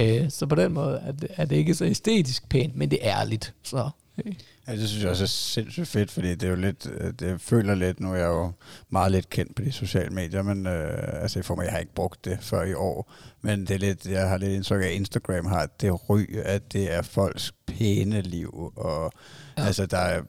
Øh, 0.00 0.30
så 0.30 0.46
på 0.46 0.54
den 0.54 0.72
måde 0.72 1.00
er 1.06 1.12
det, 1.12 1.30
er 1.36 1.44
det 1.44 1.56
ikke 1.56 1.74
så 1.74 1.84
æstetisk 1.84 2.48
pænt, 2.48 2.76
men 2.76 2.90
det 2.90 2.98
er 3.02 3.20
ærligt. 3.20 3.54
Så, 3.62 3.90
øh. 4.26 4.32
Ja, 4.68 4.76
det 4.76 4.88
synes 4.88 5.02
jeg 5.02 5.10
også 5.10 5.24
er 5.24 5.28
sindssygt 5.28 5.88
fedt, 5.88 6.10
fordi 6.10 6.30
det 6.34 6.42
er 6.42 6.48
jo 6.50 6.56
lidt, 6.56 6.86
øh, 7.00 7.12
det 7.12 7.26
jeg 7.26 7.40
føler 7.40 7.74
lidt, 7.74 8.00
nu 8.00 8.12
er 8.12 8.16
jeg 8.16 8.26
jo 8.26 8.52
meget 8.90 9.12
lidt 9.12 9.30
kendt 9.30 9.56
på 9.56 9.62
de 9.62 9.72
sociale 9.72 10.10
medier, 10.10 10.42
men 10.42 10.66
øh, 10.66 11.22
altså 11.22 11.38
i 11.38 11.42
form 11.42 11.58
af, 11.60 11.64
jeg 11.64 11.72
har 11.72 11.78
ikke 11.78 11.94
brugt 11.94 12.24
det 12.24 12.38
før 12.40 12.62
i 12.62 12.74
år, 12.74 13.12
men 13.42 13.60
det 13.60 13.70
er 13.70 13.78
lidt, 13.78 14.06
jeg 14.06 14.28
har 14.28 14.38
lidt 14.38 14.52
indtryk 14.52 14.82
af, 14.82 14.86
at 14.86 14.92
Instagram 14.92 15.46
har 15.46 15.66
det 15.80 16.10
ry, 16.10 16.38
at 16.44 16.72
det 16.72 16.92
er 16.92 17.02
folks 17.02 17.52
pæne 17.66 18.20
liv, 18.20 18.72
og 18.76 19.12
Ja. 19.58 19.64
altså 19.66 19.86
der 19.86 19.98
er 19.98 20.22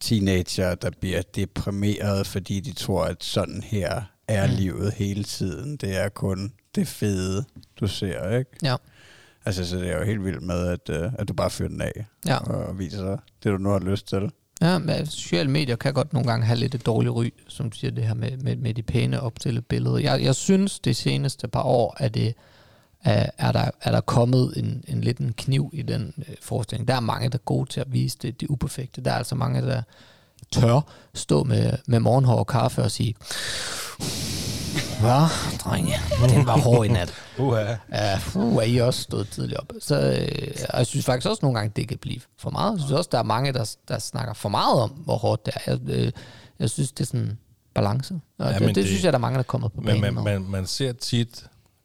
teenager, 0.00 0.74
der 0.74 0.90
bliver 1.00 1.22
deprimeret, 1.22 2.26
fordi 2.26 2.60
de 2.60 2.72
tror, 2.72 3.04
at 3.04 3.24
sådan 3.24 3.62
her 3.62 4.02
er 4.28 4.46
mm. 4.46 4.54
livet 4.54 4.92
hele 4.92 5.24
tiden. 5.24 5.76
Det 5.76 5.96
er 5.96 6.08
kun 6.08 6.52
det 6.74 6.88
fede, 6.88 7.44
du 7.80 7.86
ser, 7.86 8.38
ikke? 8.38 8.50
Ja. 8.62 8.76
Altså, 9.44 9.68
så 9.68 9.76
det 9.76 9.90
er 9.90 9.98
jo 9.98 10.04
helt 10.04 10.24
vildt 10.24 10.42
med, 10.42 10.66
at, 10.68 10.88
øh, 10.90 11.12
at 11.18 11.28
du 11.28 11.32
bare 11.34 11.50
fyrer 11.50 11.68
den 11.68 11.80
af 11.80 12.06
Ja. 12.26 12.36
og 12.36 12.78
viser 12.78 13.04
det, 13.42 13.52
du 13.52 13.56
nu 13.58 13.68
har 13.70 13.78
lyst 13.78 14.08
til. 14.08 14.30
Ja, 14.60 14.78
men 14.78 15.06
sociale 15.06 15.50
medier 15.50 15.76
kan 15.76 15.94
godt 15.94 16.12
nogle 16.12 16.28
gange 16.30 16.46
have 16.46 16.58
lidt 16.58 16.74
et 16.74 16.86
dårligt 16.86 17.14
ry, 17.14 17.28
som 17.48 17.70
du 17.70 17.76
siger, 17.76 17.90
det 17.90 18.04
her 18.04 18.14
med, 18.14 18.36
med, 18.36 18.56
med 18.56 18.74
de 18.74 18.82
pæne 18.82 19.20
opstillede 19.20 19.62
billeder. 19.68 19.98
Jeg, 19.98 20.22
jeg 20.22 20.34
synes, 20.34 20.78
det 20.80 20.96
seneste 20.96 21.48
par 21.48 21.62
år 21.62 21.96
er, 21.98 22.08
det, 22.08 22.34
er, 23.04 23.30
er, 23.38 23.52
der, 23.52 23.70
er 23.82 23.90
der 23.90 24.00
kommet 24.00 24.52
en, 24.56 24.84
en 24.88 25.00
lidt 25.00 25.18
en 25.18 25.32
kniv 25.32 25.70
i 25.72 25.82
den 25.82 26.14
øh, 26.28 26.34
forestilling. 26.42 26.88
Der 26.88 26.94
er 26.94 27.00
mange, 27.00 27.28
der 27.28 27.38
er 27.38 27.42
gode 27.44 27.70
til 27.70 27.80
at 27.80 27.92
vise 27.92 28.18
det, 28.22 28.40
det 28.40 28.48
uperfekte. 28.48 29.00
Der 29.00 29.10
er 29.10 29.16
altså 29.16 29.34
mange, 29.34 29.62
der 29.62 29.82
tør 30.52 30.80
stå 31.14 31.44
med, 31.44 31.72
med 31.86 32.00
morgenhår 32.00 32.36
og 32.38 32.46
kaffe 32.46 32.82
og 32.82 32.90
sige, 32.90 33.14
Hvad, 35.02 35.58
drenge? 35.58 35.94
Den 36.28 36.46
var 36.46 36.58
hård 36.58 36.86
i 36.86 36.88
nat. 36.88 37.14
Uha. 37.38 37.74
Ja, 37.92 38.18
uh, 38.34 38.64
I 38.68 38.78
også 38.78 39.02
stået 39.02 39.28
tidligt 39.28 39.58
op. 39.58 39.72
Så 39.80 39.94
øh, 40.00 40.54
og 40.70 40.78
jeg 40.78 40.86
synes 40.86 41.06
faktisk 41.06 41.30
også 41.30 41.40
nogle 41.42 41.58
gange, 41.58 41.72
det 41.76 41.88
kan 41.88 41.98
blive 41.98 42.20
for 42.38 42.50
meget. 42.50 42.72
Jeg 42.72 42.80
synes 42.80 42.92
også, 42.92 43.08
der 43.12 43.18
er 43.18 43.22
mange, 43.22 43.52
der, 43.52 43.74
der 43.88 43.98
snakker 43.98 44.34
for 44.34 44.48
meget 44.48 44.80
om, 44.80 44.90
hvor 44.90 45.16
hårdt 45.16 45.46
det 45.46 45.54
er. 45.54 45.60
Jeg, 45.72 45.80
øh, 45.88 46.12
jeg 46.58 46.70
synes, 46.70 46.92
det 46.92 47.00
er 47.00 47.06
sådan 47.06 47.38
balance. 47.74 48.14
Og 48.38 48.46
Ja, 48.46 48.52
det, 48.52 48.60
men 48.60 48.68
det, 48.68 48.76
det, 48.76 48.86
synes 48.86 49.04
jeg, 49.04 49.12
der 49.12 49.18
er 49.18 49.20
mange, 49.20 49.34
der 49.34 49.38
er 49.38 49.42
kommet 49.42 49.72
på 49.72 49.80
Men 49.80 49.86
banen 49.86 50.00
man, 50.14 50.14
med. 50.14 50.22
man, 50.22 50.50
man 50.50 50.66
ser 50.66 50.92
tit 50.92 51.44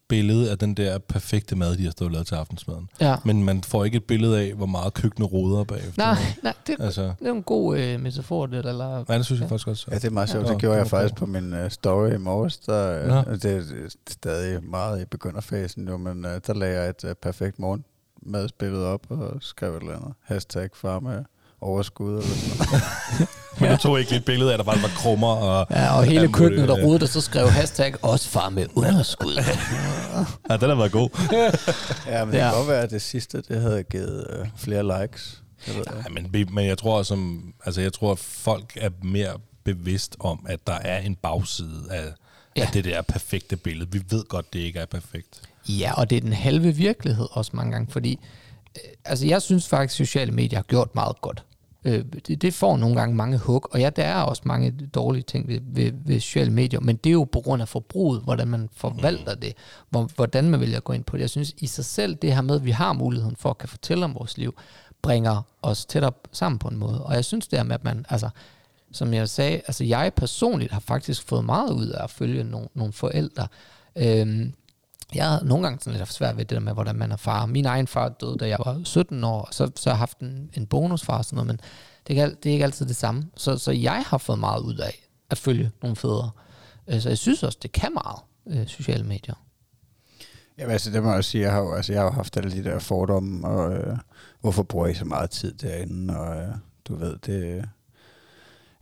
billedet 0.09 0.47
af 0.47 0.57
den 0.57 0.73
der 0.73 0.97
perfekte 0.97 1.55
mad, 1.55 1.77
de 1.77 1.83
har 1.83 1.91
stået 1.91 2.07
og 2.07 2.11
lavet 2.11 2.27
til 2.27 2.35
aftensmaden. 2.35 2.89
Ja. 3.01 3.15
Men 3.25 3.43
man 3.43 3.63
får 3.63 3.85
ikke 3.85 3.97
et 3.97 4.03
billede 4.03 4.39
af, 4.39 4.53
hvor 4.53 4.65
meget 4.65 4.93
køkkenet 4.93 5.31
roder 5.33 5.63
bagefter. 5.63 5.93
Nej, 5.97 6.17
nej 6.43 6.53
det, 6.67 6.75
Altså, 6.79 7.13
det 7.19 7.27
er 7.27 7.31
en 7.31 7.43
god 7.43 7.77
øh, 7.77 7.99
metafor, 7.99 8.45
det, 8.45 8.65
eller... 8.65 9.05
nej, 9.07 9.17
det 9.17 9.25
synes 9.25 9.41
jeg 9.41 9.49
faktisk 9.49 9.67
også. 9.67 9.87
Ja, 9.91 9.95
det 9.95 10.05
er 10.05 10.09
meget 10.09 10.29
sjovt. 10.29 10.47
Ja. 10.47 10.51
Det 10.51 10.59
gjorde 10.59 10.75
Nå, 10.75 10.79
jeg 10.79 10.87
faktisk 10.87 11.15
på 11.15 11.25
min 11.25 11.53
uh, 11.53 11.69
story 11.69 12.13
i 12.13 12.17
morges. 12.17 12.57
Der, 12.57 13.07
Nå. 13.07 13.31
uh, 13.31 13.37
det, 13.37 13.45
er 13.45 13.89
stadig 14.09 14.63
meget 14.63 15.01
i 15.01 15.05
begynderfasen, 15.05 15.87
jo, 15.87 15.97
men 15.97 16.25
uh, 16.25 16.31
der 16.47 16.53
lagde 16.53 16.81
jeg 16.81 16.89
et 16.89 17.03
uh, 17.03 17.11
perfekt 17.21 17.59
morgenmadsbillede 17.59 18.85
op 18.85 19.01
og 19.09 19.37
skrev 19.39 19.75
et 19.75 19.81
eller 19.81 19.95
andet. 19.95 20.13
Hashtag 20.23 20.69
far 20.73 20.99
med 20.99 21.23
overskud 21.61 22.11
eller 22.11 22.23
sådan 22.23 22.57
noget. 22.57 23.29
Men 23.61 23.71
du 23.71 23.77
tog 23.77 23.99
ikke 23.99 24.15
et 24.15 24.25
billede 24.25 24.49
af, 24.49 24.53
at 24.53 24.57
der 24.59 24.63
bare 24.65 24.81
var 24.81 24.87
krummer 24.95 25.27
og... 25.27 25.67
Ja, 25.71 25.97
og 25.97 26.03
hele 26.03 26.33
køkkenet, 26.33 26.67
der 26.67 26.73
muligt, 26.75 26.85
rodede, 26.87 26.99
der 26.99 27.05
så 27.05 27.21
skrev 27.21 27.49
hashtag 27.49 27.93
også 28.05 28.29
far 28.29 28.49
med 28.49 28.65
underskud. 28.75 29.33
Ja, 30.49 30.57
den 30.57 30.69
har 30.69 30.75
været 30.75 30.91
god. 30.91 31.09
ja, 32.07 32.25
men 32.25 32.33
det 32.33 32.39
Ja. 32.39 32.43
kan 32.49 32.57
godt 32.57 32.67
være, 32.67 32.81
at 32.81 32.89
det 32.91 33.01
sidste, 33.01 33.41
det 33.41 33.61
havde 33.61 33.83
givet 33.83 34.27
uh, 34.41 34.47
flere 34.57 35.01
likes. 35.01 35.41
Nej, 35.67 36.09
men, 36.31 36.47
men 36.53 36.65
jeg 36.65 36.77
tror 36.77 37.03
som, 37.03 37.43
altså 37.65 37.81
jeg 37.81 37.93
tror, 37.93 38.11
at 38.11 38.19
folk 38.19 38.77
er 38.81 38.89
mere 39.03 39.31
bevidst 39.63 40.15
om, 40.19 40.45
at 40.49 40.59
der 40.67 40.73
er 40.73 40.99
en 40.99 41.15
bagside 41.15 41.83
af, 41.91 42.03
ja. 42.57 42.61
af 42.61 42.67
det 42.73 42.85
der 42.85 43.01
perfekte 43.01 43.55
billede. 43.57 43.91
Vi 43.91 44.01
ved 44.09 44.23
godt, 44.29 44.53
det 44.53 44.59
ikke 44.59 44.79
er 44.79 44.85
perfekt. 44.85 45.41
Ja, 45.69 45.93
og 45.93 46.09
det 46.09 46.15
er 46.15 46.21
den 46.21 46.33
halve 46.33 46.71
virkelighed 46.75 47.27
også 47.31 47.51
mange 47.53 47.71
gange, 47.71 47.91
fordi 47.91 48.19
øh, 48.75 48.81
altså 49.05 49.25
jeg 49.25 49.41
synes 49.41 49.67
faktisk, 49.67 49.99
at 50.01 50.07
sociale 50.07 50.31
medier 50.31 50.59
har 50.59 50.63
gjort 50.63 50.95
meget 50.95 51.21
godt. 51.21 51.43
Øh, 51.87 52.05
det, 52.27 52.41
det 52.41 52.53
får 52.53 52.77
nogle 52.77 52.95
gange 52.95 53.15
mange 53.15 53.37
hug, 53.37 53.67
og 53.71 53.79
ja, 53.79 53.89
der 53.89 54.03
er 54.03 54.21
også 54.21 54.41
mange 54.45 54.71
dårlige 54.71 55.23
ting 55.23 55.47
ved, 55.47 55.59
ved, 55.63 55.91
ved 56.05 56.19
sociale 56.19 56.51
medier, 56.51 56.79
men 56.79 56.95
det 56.95 57.09
er 57.09 57.13
jo 57.13 57.23
på 57.23 57.41
grund 57.41 57.61
af 57.61 57.67
forbruget, 57.67 58.21
hvordan 58.21 58.47
man 58.47 58.69
forvalter 58.73 59.35
det, 59.35 59.53
hvor, 59.89 60.09
hvordan 60.15 60.49
man 60.49 60.59
vælger 60.59 60.77
at 60.77 60.83
gå 60.83 60.93
ind 60.93 61.03
på 61.03 61.17
det. 61.17 61.21
Jeg 61.21 61.29
synes 61.29 61.53
i 61.57 61.67
sig 61.67 61.85
selv, 61.85 62.15
det 62.15 62.35
her 62.35 62.41
med, 62.41 62.55
at 62.55 62.65
vi 62.65 62.71
har 62.71 62.93
muligheden 62.93 63.35
for 63.35 63.49
at 63.49 63.57
kan 63.57 63.69
fortælle 63.69 64.05
om 64.05 64.15
vores 64.15 64.37
liv, 64.37 64.55
bringer 65.01 65.41
os 65.61 65.85
tættere 65.85 66.11
sammen 66.31 66.59
på 66.59 66.67
en 66.67 66.77
måde. 66.77 67.03
Og 67.03 67.13
jeg 67.13 67.25
synes 67.25 67.47
det 67.47 67.59
her 67.59 67.63
med, 67.63 67.75
at 67.75 67.83
man, 67.83 68.05
altså, 68.09 68.29
som 68.91 69.13
jeg 69.13 69.29
sagde, 69.29 69.55
altså 69.55 69.83
jeg 69.83 70.11
personligt 70.15 70.71
har 70.71 70.79
faktisk 70.79 71.27
fået 71.27 71.45
meget 71.45 71.71
ud 71.71 71.87
af 71.87 72.03
at 72.03 72.09
følge 72.09 72.43
nogle, 72.43 72.67
nogle 72.73 72.93
forældre. 72.93 73.47
Øhm, 73.95 74.53
jeg 75.15 75.29
har 75.29 75.43
nogle 75.43 75.63
gange 75.63 75.79
sådan 75.79 75.93
lidt 75.93 76.01
haft 76.01 76.13
svært 76.13 76.37
ved 76.37 76.45
det 76.45 76.55
der 76.55 76.59
med, 76.59 76.73
hvordan 76.73 76.95
man 76.95 77.11
er 77.11 77.17
far. 77.17 77.45
Min 77.45 77.65
egen 77.65 77.87
far 77.87 78.09
døde, 78.09 78.37
da 78.37 78.47
jeg 78.47 78.57
var 78.65 78.81
17 78.83 79.23
år, 79.23 79.41
og 79.41 79.53
så, 79.53 79.71
så 79.75 79.89
har 79.89 79.93
jeg 79.93 79.99
haft 79.99 80.19
en, 80.19 80.49
en 80.53 80.65
bonusfar 80.65 81.17
og 81.17 81.25
sådan 81.25 81.35
noget, 81.35 81.47
men 81.47 81.59
det 82.07 82.15
kan, 82.15 82.35
det 82.43 82.49
er 82.49 82.53
ikke 82.53 82.65
altid 82.65 82.85
det 82.85 82.95
samme. 82.95 83.23
Så, 83.35 83.57
så 83.57 83.71
jeg 83.71 84.03
har 84.07 84.17
fået 84.17 84.39
meget 84.39 84.61
ud 84.61 84.77
af 84.77 85.09
at 85.29 85.37
følge 85.37 85.71
nogle 85.81 85.95
fædre. 85.95 86.29
Øh, 86.87 87.01
så 87.01 87.09
jeg 87.09 87.17
synes 87.17 87.43
også, 87.43 87.59
det 87.61 87.71
kan 87.71 87.93
meget, 87.93 88.19
øh, 88.47 88.67
sociale 88.67 89.03
medier. 89.03 89.35
Jamen 90.57 90.71
altså, 90.71 90.91
det 90.91 91.03
må 91.03 91.09
jeg 91.09 91.17
også 91.17 91.31
sige, 91.31 91.43
jeg 91.43 91.51
har 91.51 91.59
jo, 91.59 91.73
altså, 91.73 91.93
jeg 91.93 92.01
har 92.01 92.11
haft 92.11 92.37
alle 92.37 92.51
de 92.51 92.63
der 92.63 92.79
fordomme, 92.79 93.47
og 93.47 93.73
øh, 93.73 93.97
hvorfor 94.41 94.63
bruger 94.63 94.87
I 94.87 94.93
så 94.93 95.05
meget 95.05 95.29
tid 95.29 95.53
derinde, 95.53 96.19
og 96.19 96.37
øh, 96.37 96.47
du 96.87 96.95
ved, 96.95 97.17
det... 97.17 97.69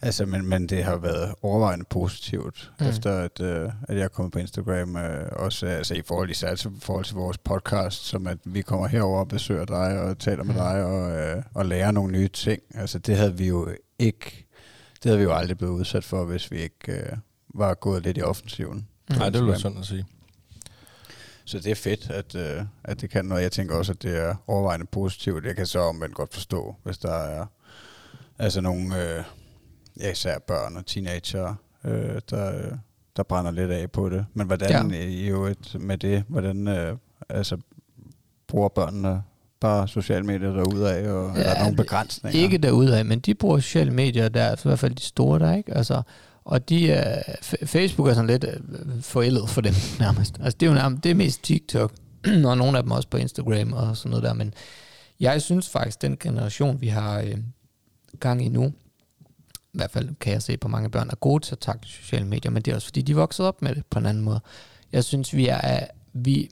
Altså, 0.01 0.25
men, 0.25 0.45
men 0.49 0.67
det 0.69 0.83
har 0.83 0.97
været 0.97 1.35
overvejende 1.41 1.85
positivt, 1.89 2.71
Mm. 2.79 2.85
efter 2.87 3.11
at, 3.19 3.41
øh, 3.41 3.69
at 3.89 3.95
jeg 3.97 4.03
er 4.03 4.07
kommet 4.07 4.31
på 4.33 4.39
Instagram. 4.39 4.95
Øh, 4.97 5.27
også 5.31 5.65
altså, 5.67 5.93
i 5.93 6.01
forhold, 6.01 6.29
især 6.29 6.55
til, 6.55 6.71
i 6.71 6.79
forhold 6.81 7.05
til 7.05 7.15
vores 7.15 7.37
podcast, 7.37 8.05
som 8.05 8.27
at 8.27 8.37
vi 8.45 8.61
kommer 8.61 8.87
herover 8.87 9.19
og 9.19 9.27
besøger 9.27 9.65
dig 9.65 9.99
og 10.01 10.19
taler 10.19 10.43
med 10.43 10.53
Mm. 10.53 10.59
dig 10.59 10.83
og, 10.85 11.11
øh, 11.11 11.43
og 11.53 11.65
lærer 11.65 11.91
nogle 11.91 12.11
nye 12.11 12.27
ting. 12.27 12.61
Altså, 12.73 12.99
det 12.99 13.17
havde 13.17 13.37
vi 13.37 13.47
jo 13.47 13.69
ikke, 13.99 14.45
det 15.03 15.05
havde 15.09 15.17
vi 15.17 15.23
jo 15.23 15.33
aldrig 15.33 15.57
blevet 15.57 15.73
udsat 15.73 16.03
for, 16.03 16.25
hvis 16.25 16.51
vi 16.51 16.57
ikke 16.57 16.91
øh, 16.91 17.17
var 17.55 17.73
gået 17.73 18.03
lidt 18.03 18.17
i 18.17 18.21
offensiven. 18.21 18.87
Mm. 19.09 19.15
Nej, 19.15 19.29
det 19.29 19.41
vil 19.41 19.47
være 19.49 19.59
sådan 19.59 19.77
at 19.77 19.85
sige. 19.85 20.05
Så 21.45 21.59
det 21.59 21.71
er 21.71 21.75
fedt, 21.75 22.09
at, 22.09 22.35
øh, 22.35 22.63
at 22.83 23.01
det 23.01 23.09
kan 23.09 23.25
noget. 23.25 23.43
Jeg 23.43 23.51
tænker 23.51 23.75
også, 23.75 23.91
at 23.91 24.01
det 24.03 24.17
er 24.17 24.35
overvejende 24.47 24.85
positivt. 24.85 25.45
Jeg 25.45 25.55
kan 25.55 25.65
så 25.65 25.79
omvendt 25.79 26.15
godt 26.15 26.33
forstå, 26.33 26.75
hvis 26.83 26.97
der 26.97 27.13
er 27.13 27.45
altså 28.39 28.61
nogle, 28.61 29.09
øh, 29.17 29.23
ja, 29.99 30.11
især 30.11 30.39
børn 30.39 30.77
og 30.77 30.85
teenager, 30.85 31.55
øh, 31.85 32.21
der, 32.29 32.57
øh, 32.57 32.71
der 33.17 33.23
brænder 33.23 33.51
lidt 33.51 33.71
af 33.71 33.91
på 33.91 34.09
det. 34.09 34.25
Men 34.33 34.47
hvordan 34.47 34.91
ja. 34.91 34.97
i 34.97 35.27
øvrigt 35.27 35.81
med 35.81 35.97
det, 35.97 36.23
hvordan 36.27 36.67
øh, 36.67 36.97
altså, 37.29 37.57
bruger 38.47 38.69
børnene 38.69 39.23
bare 39.59 39.87
sociale 39.87 40.25
medier 40.25 40.51
derudad, 40.51 41.07
og 41.07 41.37
ja, 41.37 41.43
er 41.43 41.53
der 41.53 41.61
nogle 41.61 41.75
begrænsninger? 41.75 42.39
Ikke 42.39 42.57
derudad, 42.57 43.03
men 43.03 43.19
de 43.19 43.35
bruger 43.35 43.59
sociale 43.59 43.91
medier, 43.91 44.29
der 44.29 44.41
er 44.43 44.55
i 44.55 44.59
hvert 44.63 44.79
fald 44.79 44.95
de 44.95 45.03
store 45.03 45.39
der, 45.39 45.55
ikke? 45.55 45.73
Altså, 45.73 46.01
og 46.45 46.69
de 46.69 46.91
er, 46.91 47.21
F- 47.21 47.65
Facebook 47.65 48.09
er 48.09 48.13
sådan 48.13 48.27
lidt 48.27 48.43
øh, 48.43 49.01
forældet 49.01 49.49
for 49.49 49.61
dem 49.61 49.73
nærmest. 49.99 50.35
Altså 50.39 50.57
det 50.59 50.65
er 50.65 50.69
jo 50.69 50.75
nærmest, 50.75 51.03
det 51.03 51.11
er 51.11 51.15
mest 51.15 51.43
TikTok, 51.43 51.93
og 52.49 52.57
nogle 52.57 52.77
af 52.77 52.83
dem 52.83 52.91
også 52.91 53.07
på 53.09 53.17
Instagram 53.17 53.73
og 53.73 53.97
sådan 53.97 54.09
noget 54.09 54.23
der, 54.23 54.33
men 54.33 54.53
jeg 55.19 55.41
synes 55.41 55.69
faktisk, 55.69 56.01
den 56.01 56.17
generation, 56.19 56.81
vi 56.81 56.87
har 56.87 57.19
øh, 57.19 57.37
gang 58.19 58.45
i 58.45 58.49
nu, 58.49 58.73
i 59.75 59.77
hvert 59.77 59.91
fald 59.91 60.15
kan 60.19 60.33
jeg 60.33 60.41
se 60.41 60.57
på 60.57 60.67
mange 60.67 60.89
børn, 60.89 61.09
er 61.09 61.15
gode 61.15 61.43
til 61.43 61.55
at 61.55 61.59
takle 61.59 61.89
sociale 61.89 62.25
medier, 62.25 62.51
men 62.51 62.61
det 62.61 62.71
er 62.71 62.75
også 62.75 62.87
fordi, 62.87 63.01
de 63.01 63.11
er 63.11 63.15
vokset 63.15 63.45
op 63.45 63.61
med 63.61 63.75
det 63.75 63.85
på 63.85 63.99
en 63.99 64.05
anden 64.05 64.23
måde. 64.23 64.39
Jeg 64.91 65.03
synes, 65.03 65.35
vi 65.35 65.47
er, 65.47 65.87
vi, 66.13 66.49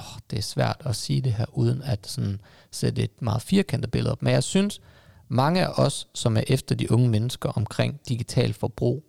åh, 0.00 0.18
det 0.30 0.38
er 0.38 0.42
svært 0.42 0.82
at 0.84 0.96
sige 0.96 1.20
det 1.20 1.32
her, 1.32 1.44
uden 1.52 1.82
at 1.82 2.06
sådan 2.06 2.40
sætte 2.70 3.02
et 3.02 3.22
meget 3.22 3.42
firkantet 3.42 3.90
billede 3.90 4.12
op, 4.12 4.22
men 4.22 4.32
jeg 4.32 4.44
synes, 4.44 4.80
mange 5.28 5.66
af 5.66 5.72
os, 5.76 6.08
som 6.14 6.36
er 6.36 6.42
efter 6.46 6.74
de 6.74 6.92
unge 6.92 7.08
mennesker 7.08 7.48
omkring 7.48 8.00
digital 8.08 8.52
forbrug, 8.52 9.04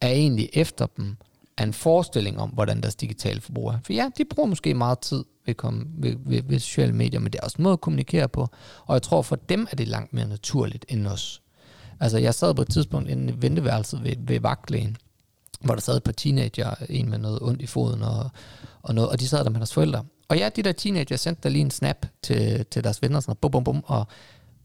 er 0.00 0.08
egentlig 0.08 0.50
efter 0.52 0.86
dem 0.86 1.16
af 1.58 1.62
en 1.62 1.72
forestilling 1.72 2.38
om, 2.38 2.50
hvordan 2.50 2.80
deres 2.80 2.96
digitale 2.96 3.40
forbrug 3.40 3.68
er. 3.68 3.78
For 3.84 3.92
ja, 3.92 4.10
de 4.18 4.24
bruger 4.24 4.48
måske 4.48 4.74
meget 4.74 4.98
tid 4.98 5.24
ved, 5.46 5.54
komme, 5.54 5.84
ved, 5.98 6.16
ved, 6.26 6.42
ved 6.42 6.58
sociale 6.58 6.92
medier, 6.92 7.20
men 7.20 7.32
det 7.32 7.38
er 7.38 7.44
også 7.44 7.56
en 7.58 7.62
måde 7.62 7.72
at 7.72 7.80
kommunikere 7.80 8.28
på. 8.28 8.48
Og 8.86 8.94
jeg 8.94 9.02
tror, 9.02 9.22
for 9.22 9.36
dem 9.36 9.66
er 9.70 9.76
det 9.76 9.88
langt 9.88 10.12
mere 10.12 10.28
naturligt 10.28 10.84
end 10.88 11.06
os. 11.06 11.42
Altså, 12.00 12.18
jeg 12.18 12.34
sad 12.34 12.54
på 12.54 12.62
et 12.62 12.70
tidspunkt 12.70 13.10
inde 13.10 13.32
i 13.32 13.36
venteværelset 13.42 14.04
ved, 14.04 14.16
ved 14.18 14.40
vagtlægen, 14.40 14.96
hvor 15.60 15.74
der 15.74 15.80
sad 15.80 15.96
et 15.96 16.02
par 16.02 16.12
teenager, 16.12 16.74
en 16.88 17.10
med 17.10 17.18
noget 17.18 17.38
ondt 17.42 17.62
i 17.62 17.66
foden 17.66 18.02
og, 18.02 18.30
og 18.82 18.94
noget, 18.94 19.10
og 19.10 19.20
de 19.20 19.28
sad 19.28 19.44
der 19.44 19.50
med 19.50 19.60
deres 19.60 19.74
forældre. 19.74 20.04
Og 20.28 20.38
ja, 20.38 20.48
de 20.56 20.62
der 20.62 20.72
teenager 20.72 21.16
sendte 21.16 21.42
der 21.42 21.48
lige 21.48 21.62
en 21.62 21.70
snap 21.70 22.06
til, 22.22 22.66
til 22.70 22.84
deres 22.84 23.02
venner, 23.02 23.20
sådan 23.20 23.36
bum, 23.40 23.50
bum, 23.50 23.64
bum, 23.64 23.84
og, 23.86 24.06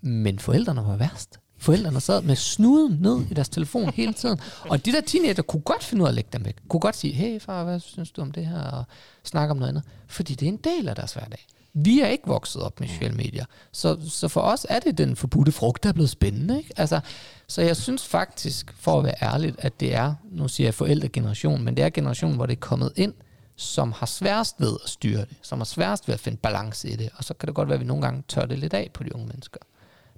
men 0.01 0.39
forældrene 0.39 0.81
var 0.85 0.95
værst. 0.95 1.39
Forældrene 1.57 1.99
sad 1.99 2.21
med 2.21 2.35
snuden 2.35 2.97
ned 3.01 3.21
i 3.31 3.33
deres 3.33 3.49
telefon 3.49 3.89
hele 3.89 4.13
tiden. 4.13 4.39
Og 4.69 4.85
de 4.85 4.91
der 4.91 5.01
teenager 5.01 5.43
kunne 5.43 5.61
godt 5.61 5.83
finde 5.83 6.01
ud 6.01 6.07
af 6.07 6.11
at 6.11 6.15
lægge 6.15 6.29
dem 6.33 6.45
væk. 6.45 6.55
Kunne 6.69 6.79
godt 6.79 6.95
sige, 6.95 7.13
hey 7.13 7.41
far, 7.41 7.63
hvad 7.63 7.79
synes 7.79 8.11
du 8.11 8.21
om 8.21 8.31
det 8.31 8.45
her? 8.45 8.61
Og 8.61 8.83
snakke 9.23 9.51
om 9.51 9.57
noget 9.57 9.69
andet. 9.69 9.83
Fordi 10.07 10.35
det 10.35 10.45
er 10.45 10.51
en 10.51 10.57
del 10.57 10.89
af 10.89 10.95
deres 10.95 11.13
hverdag. 11.13 11.45
Vi 11.73 12.01
er 12.01 12.07
ikke 12.07 12.27
vokset 12.27 12.61
op 12.61 12.79
med 12.79 12.87
sociale 12.87 13.15
medier. 13.15 13.45
Så, 13.71 13.97
så 14.09 14.27
for 14.27 14.41
os 14.41 14.65
er 14.69 14.79
det 14.79 14.97
den 14.97 15.15
forbudte 15.15 15.51
frugt, 15.51 15.83
der 15.83 15.89
er 15.89 15.93
blevet 15.93 16.09
spændende. 16.09 16.57
Ikke? 16.57 16.73
Altså, 16.77 16.99
så 17.47 17.61
jeg 17.61 17.77
synes 17.77 18.07
faktisk, 18.07 18.73
for 18.77 18.99
at 18.99 19.03
være 19.03 19.15
ærligt, 19.21 19.55
at 19.59 19.79
det 19.79 19.95
er, 19.95 20.13
nu 20.31 20.47
siger 20.47 20.67
jeg 20.67 20.73
forældregeneration, 20.73 21.63
men 21.63 21.77
det 21.77 21.85
er 21.85 21.89
generationen, 21.89 22.35
hvor 22.35 22.45
det 22.45 22.53
er 22.53 22.59
kommet 22.59 22.93
ind, 22.95 23.13
som 23.55 23.91
har 23.91 24.05
sværest 24.05 24.55
ved 24.59 24.77
at 24.83 24.89
styre 24.89 25.21
det, 25.21 25.37
som 25.41 25.59
har 25.59 25.65
sværest 25.65 26.07
ved 26.07 26.13
at 26.13 26.19
finde 26.19 26.37
balance 26.37 26.89
i 26.89 26.95
det, 26.95 27.09
og 27.15 27.23
så 27.23 27.33
kan 27.33 27.47
det 27.47 27.55
godt 27.55 27.67
være, 27.69 27.75
at 27.75 27.81
vi 27.81 27.85
nogle 27.85 28.03
gange 28.03 28.23
tør 28.27 28.45
det 28.45 28.59
lidt 28.59 28.73
af 28.73 28.89
på 28.93 29.03
de 29.03 29.15
unge 29.15 29.27
mennesker. 29.27 29.59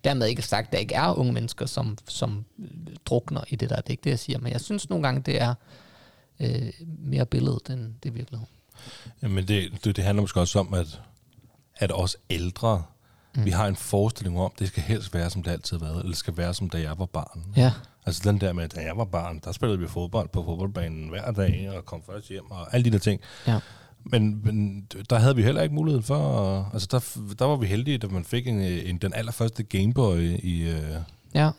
Dermed 0.03 0.27
ikke 0.27 0.41
sagt, 0.41 0.67
at 0.67 0.71
der 0.71 0.77
ikke 0.77 0.95
er 0.95 1.13
unge 1.19 1.33
mennesker, 1.33 1.65
som, 1.65 1.97
som 2.07 2.45
drukner 3.05 3.43
i 3.47 3.55
det 3.55 3.69
der. 3.69 3.75
Det 3.75 3.87
er 3.87 3.91
ikke 3.91 4.03
det, 4.03 4.09
jeg 4.09 4.19
siger, 4.19 4.39
men 4.39 4.51
jeg 4.51 4.61
synes 4.61 4.89
nogle 4.89 5.03
gange, 5.03 5.21
det 5.21 5.41
er 5.41 5.53
øh, 6.39 6.71
mere 6.99 7.25
billedet, 7.25 7.69
end 7.69 7.93
det 8.03 8.15
virkeligheden. 8.15 8.55
Jamen 9.21 9.47
det, 9.47 9.71
det, 9.83 9.95
det 9.95 10.03
handler 10.03 10.21
måske 10.21 10.39
også 10.39 10.59
om, 10.59 10.73
at, 10.73 11.01
at 11.77 11.91
os 11.93 12.17
ældre, 12.29 12.83
mm. 13.35 13.45
vi 13.45 13.49
har 13.49 13.67
en 13.67 13.75
forestilling 13.75 14.39
om, 14.39 14.51
det 14.59 14.67
skal 14.67 14.83
helst 14.83 15.13
være, 15.13 15.29
som 15.29 15.43
det 15.43 15.51
altid 15.51 15.77
har 15.77 15.85
været, 15.85 15.97
eller 15.97 16.09
det 16.09 16.17
skal 16.17 16.37
være, 16.37 16.53
som 16.53 16.69
da 16.69 16.81
jeg 16.81 16.99
var 16.99 17.05
barn. 17.05 17.43
Ja. 17.55 17.71
Altså 18.05 18.31
den 18.31 18.41
der 18.41 18.53
med, 18.53 18.63
at 18.63 18.75
da 18.75 18.81
jeg 18.81 18.97
var 18.97 19.05
barn, 19.05 19.41
der 19.43 19.51
spillede 19.51 19.79
vi 19.79 19.87
fodbold 19.87 20.29
på 20.29 20.43
fodboldbanen 20.43 21.09
hver 21.09 21.31
dag, 21.31 21.71
og 21.77 21.85
kom 21.85 22.01
først 22.05 22.29
hjem, 22.29 22.51
og 22.51 22.73
alle 22.73 22.85
de 22.85 22.89
der 22.89 22.99
ting. 22.99 23.21
Ja. 23.47 23.59
Men, 24.03 24.41
men 24.43 24.87
der 25.09 25.19
havde 25.19 25.35
vi 25.35 25.43
heller 25.43 25.61
ikke 25.61 25.75
mulighed 25.75 26.01
for, 26.01 26.69
altså 26.73 26.87
der, 26.91 27.33
der 27.39 27.45
var 27.45 27.55
vi 27.55 27.67
heldige, 27.67 27.99
at 28.03 28.11
man 28.11 28.23
fik 28.23 28.47
en, 28.47 28.59
en, 28.59 28.97
den 28.97 29.13
allerførste 29.13 29.63
Gameboy 29.63 30.19
i, 30.43 30.69
øh, 30.69 30.95
Ja, 31.35 31.49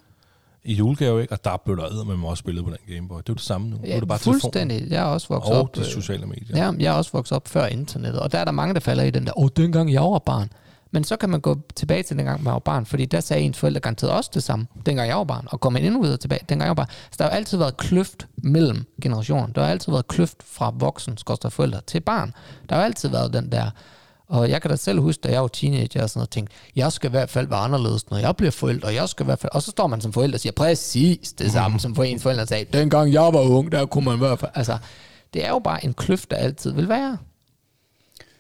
i 0.67 0.75
julegave, 0.75 1.23
ikke? 1.23 1.33
og 1.33 1.45
der 1.45 1.57
blev 1.65 1.77
der 1.77 2.05
med 2.05 2.17
mig 2.17 2.29
også 2.29 2.41
spillet 2.41 2.65
på 2.65 2.71
den 2.71 2.95
Gameboy. 2.95 3.19
Det 3.19 3.29
er 3.29 3.33
jo 3.33 3.35
det 3.35 3.43
samme 3.43 3.69
nu. 3.69 3.77
nu 3.77 3.83
ja 3.85 3.97
er 3.97 4.01
det 4.01 4.09
bare 4.09 4.19
fuldstændig. 4.19 4.91
Jeg 4.91 5.01
er 5.01 5.05
også 5.05 5.29
vokset 5.29 5.47
telefonen 5.47 5.61
og 5.61 5.69
op. 5.69 5.77
de 5.77 5.81
øh, 5.81 5.87
sociale 5.87 6.27
medier. 6.27 6.57
Ja, 6.57 6.73
jeg 6.79 6.93
er 6.93 6.97
også 6.97 7.13
vokset 7.13 7.37
op 7.37 7.49
før 7.49 7.67
internettet, 7.67 8.21
og 8.21 8.33
der 8.33 8.39
er 8.39 8.45
der 8.45 8.53
mange, 8.53 8.75
der 8.75 8.81
falder 8.81 9.05
i 9.05 9.11
den 9.11 9.27
der, 9.27 9.39
åh, 9.39 9.45
oh, 9.45 9.51
dengang 9.57 9.93
jeg 9.93 10.03
var 10.03 10.19
barn. 10.19 10.51
Men 10.91 11.05
så 11.05 11.17
kan 11.17 11.31
man 11.31 11.41
gå 11.41 11.57
tilbage 11.75 12.03
til 12.03 12.17
dengang, 12.17 12.43
man 12.43 12.53
var 12.53 12.59
barn, 12.59 12.87
fordi 12.87 13.05
der 13.05 13.21
sagde 13.21 13.43
ens 13.43 13.59
forældre 13.59 13.81
garanteret 13.81 14.13
også 14.13 14.31
det 14.35 14.43
samme, 14.43 14.67
dengang 14.87 15.09
jeg 15.09 15.17
var 15.17 15.25
barn, 15.25 15.49
og 15.51 15.73
man 15.73 15.85
endnu 15.85 16.03
videre 16.03 16.17
tilbage, 16.17 16.41
dengang 16.49 16.67
jeg 16.67 16.77
var 16.77 16.85
barn. 16.85 16.89
Så 17.11 17.17
der 17.19 17.25
har 17.25 17.31
altid 17.31 17.59
været 17.59 17.77
kløft 17.77 18.27
mellem 18.37 18.85
generationer. 19.03 19.47
Der 19.47 19.63
har 19.63 19.71
altid 19.71 19.93
været 19.93 20.09
kløft 20.09 20.43
fra 20.43 20.73
voksen, 20.79 21.17
skorstræk 21.17 21.53
forældre, 21.53 21.81
til 21.87 22.01
barn. 22.01 22.35
Der 22.69 22.77
har 22.77 22.85
altid 22.85 23.09
været 23.09 23.33
den 23.33 23.53
der, 23.53 23.71
og 24.29 24.51
jeg 24.51 24.63
kan 24.63 24.71
da 24.71 24.77
selv 24.77 25.01
huske, 25.01 25.21
da 25.21 25.33
jeg 25.33 25.43
var 25.43 25.49
teenager 25.49 26.03
og 26.03 26.11
sådan 26.11 26.19
noget, 26.19 26.31
tænkte, 26.31 26.55
jeg 26.77 26.93
skal 26.93 27.11
i 27.11 27.11
hvert 27.11 27.31
fald 27.31 27.49
være 27.49 27.59
anderledes, 27.59 28.11
når 28.11 28.19
jeg 28.19 28.37
bliver 28.37 28.51
forældre, 28.51 28.95
jeg 28.95 29.09
skal 29.09 29.25
i 29.25 29.27
hvert 29.27 29.39
fald, 29.39 29.53
og 29.55 29.63
så 29.63 29.71
står 29.71 29.87
man 29.87 30.01
som 30.01 30.13
forælder 30.13 30.37
og 30.37 30.41
siger 30.41 30.53
præcis 30.53 31.33
det 31.33 31.53
samme, 31.53 31.81
som 31.81 31.95
for 31.95 32.03
ens 32.03 32.23
forældre 32.23 32.47
sagde, 32.47 32.65
dengang 32.65 33.13
jeg 33.13 33.23
var 33.23 33.41
ung, 33.41 33.73
der 33.73 33.87
kunne 33.87 34.05
man 34.05 34.15
i 34.15 34.19
hvert 34.19 34.39
fald, 34.39 34.53
altså, 34.55 34.79
det 35.35 35.45
er 35.45 35.49
jo 35.49 35.59
bare 35.59 35.85
en 35.85 35.95
kløft, 35.95 36.31
der 36.31 36.37
altid 36.37 36.73
vil 36.73 36.89
være. 36.89 37.19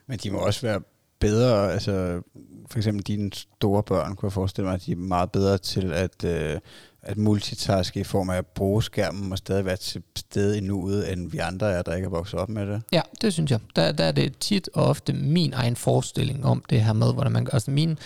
Men 0.07 0.19
de 0.19 0.31
må 0.31 0.39
også 0.39 0.61
være 0.67 0.81
bedre, 1.21 1.73
altså 1.73 2.23
for 2.71 2.79
eksempel 2.79 3.05
dine 3.05 3.31
store 3.33 3.83
børn, 3.83 4.17
kunne 4.17 4.27
jeg 4.27 4.33
forestille 4.33 4.67
mig, 4.67 4.75
at 4.75 4.87
de 4.87 4.93
er 4.93 4.97
meget 4.97 5.33
bedre 5.33 5.59
til 5.59 5.93
at, 5.93 6.25
øh, 6.25 6.59
at 7.07 7.16
multitaske 7.19 8.01
i 8.01 8.05
form 8.05 8.31
af 8.31 8.37
at 8.37 8.47
bruge 8.47 8.83
skærmen 8.83 9.33
og 9.33 9.39
stadig 9.39 9.65
være 9.65 9.77
til 9.77 10.03
stede 10.16 10.59
i 10.59 10.61
nuet, 10.61 11.12
end 11.12 11.31
vi 11.31 11.39
andre 11.39 11.73
er, 11.73 11.83
der 11.83 11.95
ikke 11.95 12.07
er 12.07 12.11
vokset 12.11 12.41
op 12.41 12.49
med 12.49 12.66
det. 12.66 12.83
Ja, 12.93 13.01
det 13.20 13.33
synes 13.33 13.51
jeg. 13.51 13.61
Der, 13.77 13.93
der 13.93 14.05
er 14.05 14.12
det 14.12 14.39
tit 14.39 14.69
og 14.74 14.85
ofte 14.85 15.12
min 15.12 15.53
egen 15.53 15.77
forestilling 15.77 16.45
om 16.45 16.65
det 16.70 16.85
her 16.85 16.93
med, 16.93 17.12
hvordan 17.12 17.33
man 17.33 17.45
gør. 17.45 17.53
Altså 17.53 17.70
min 17.70 17.99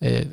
øh, 0.00 0.26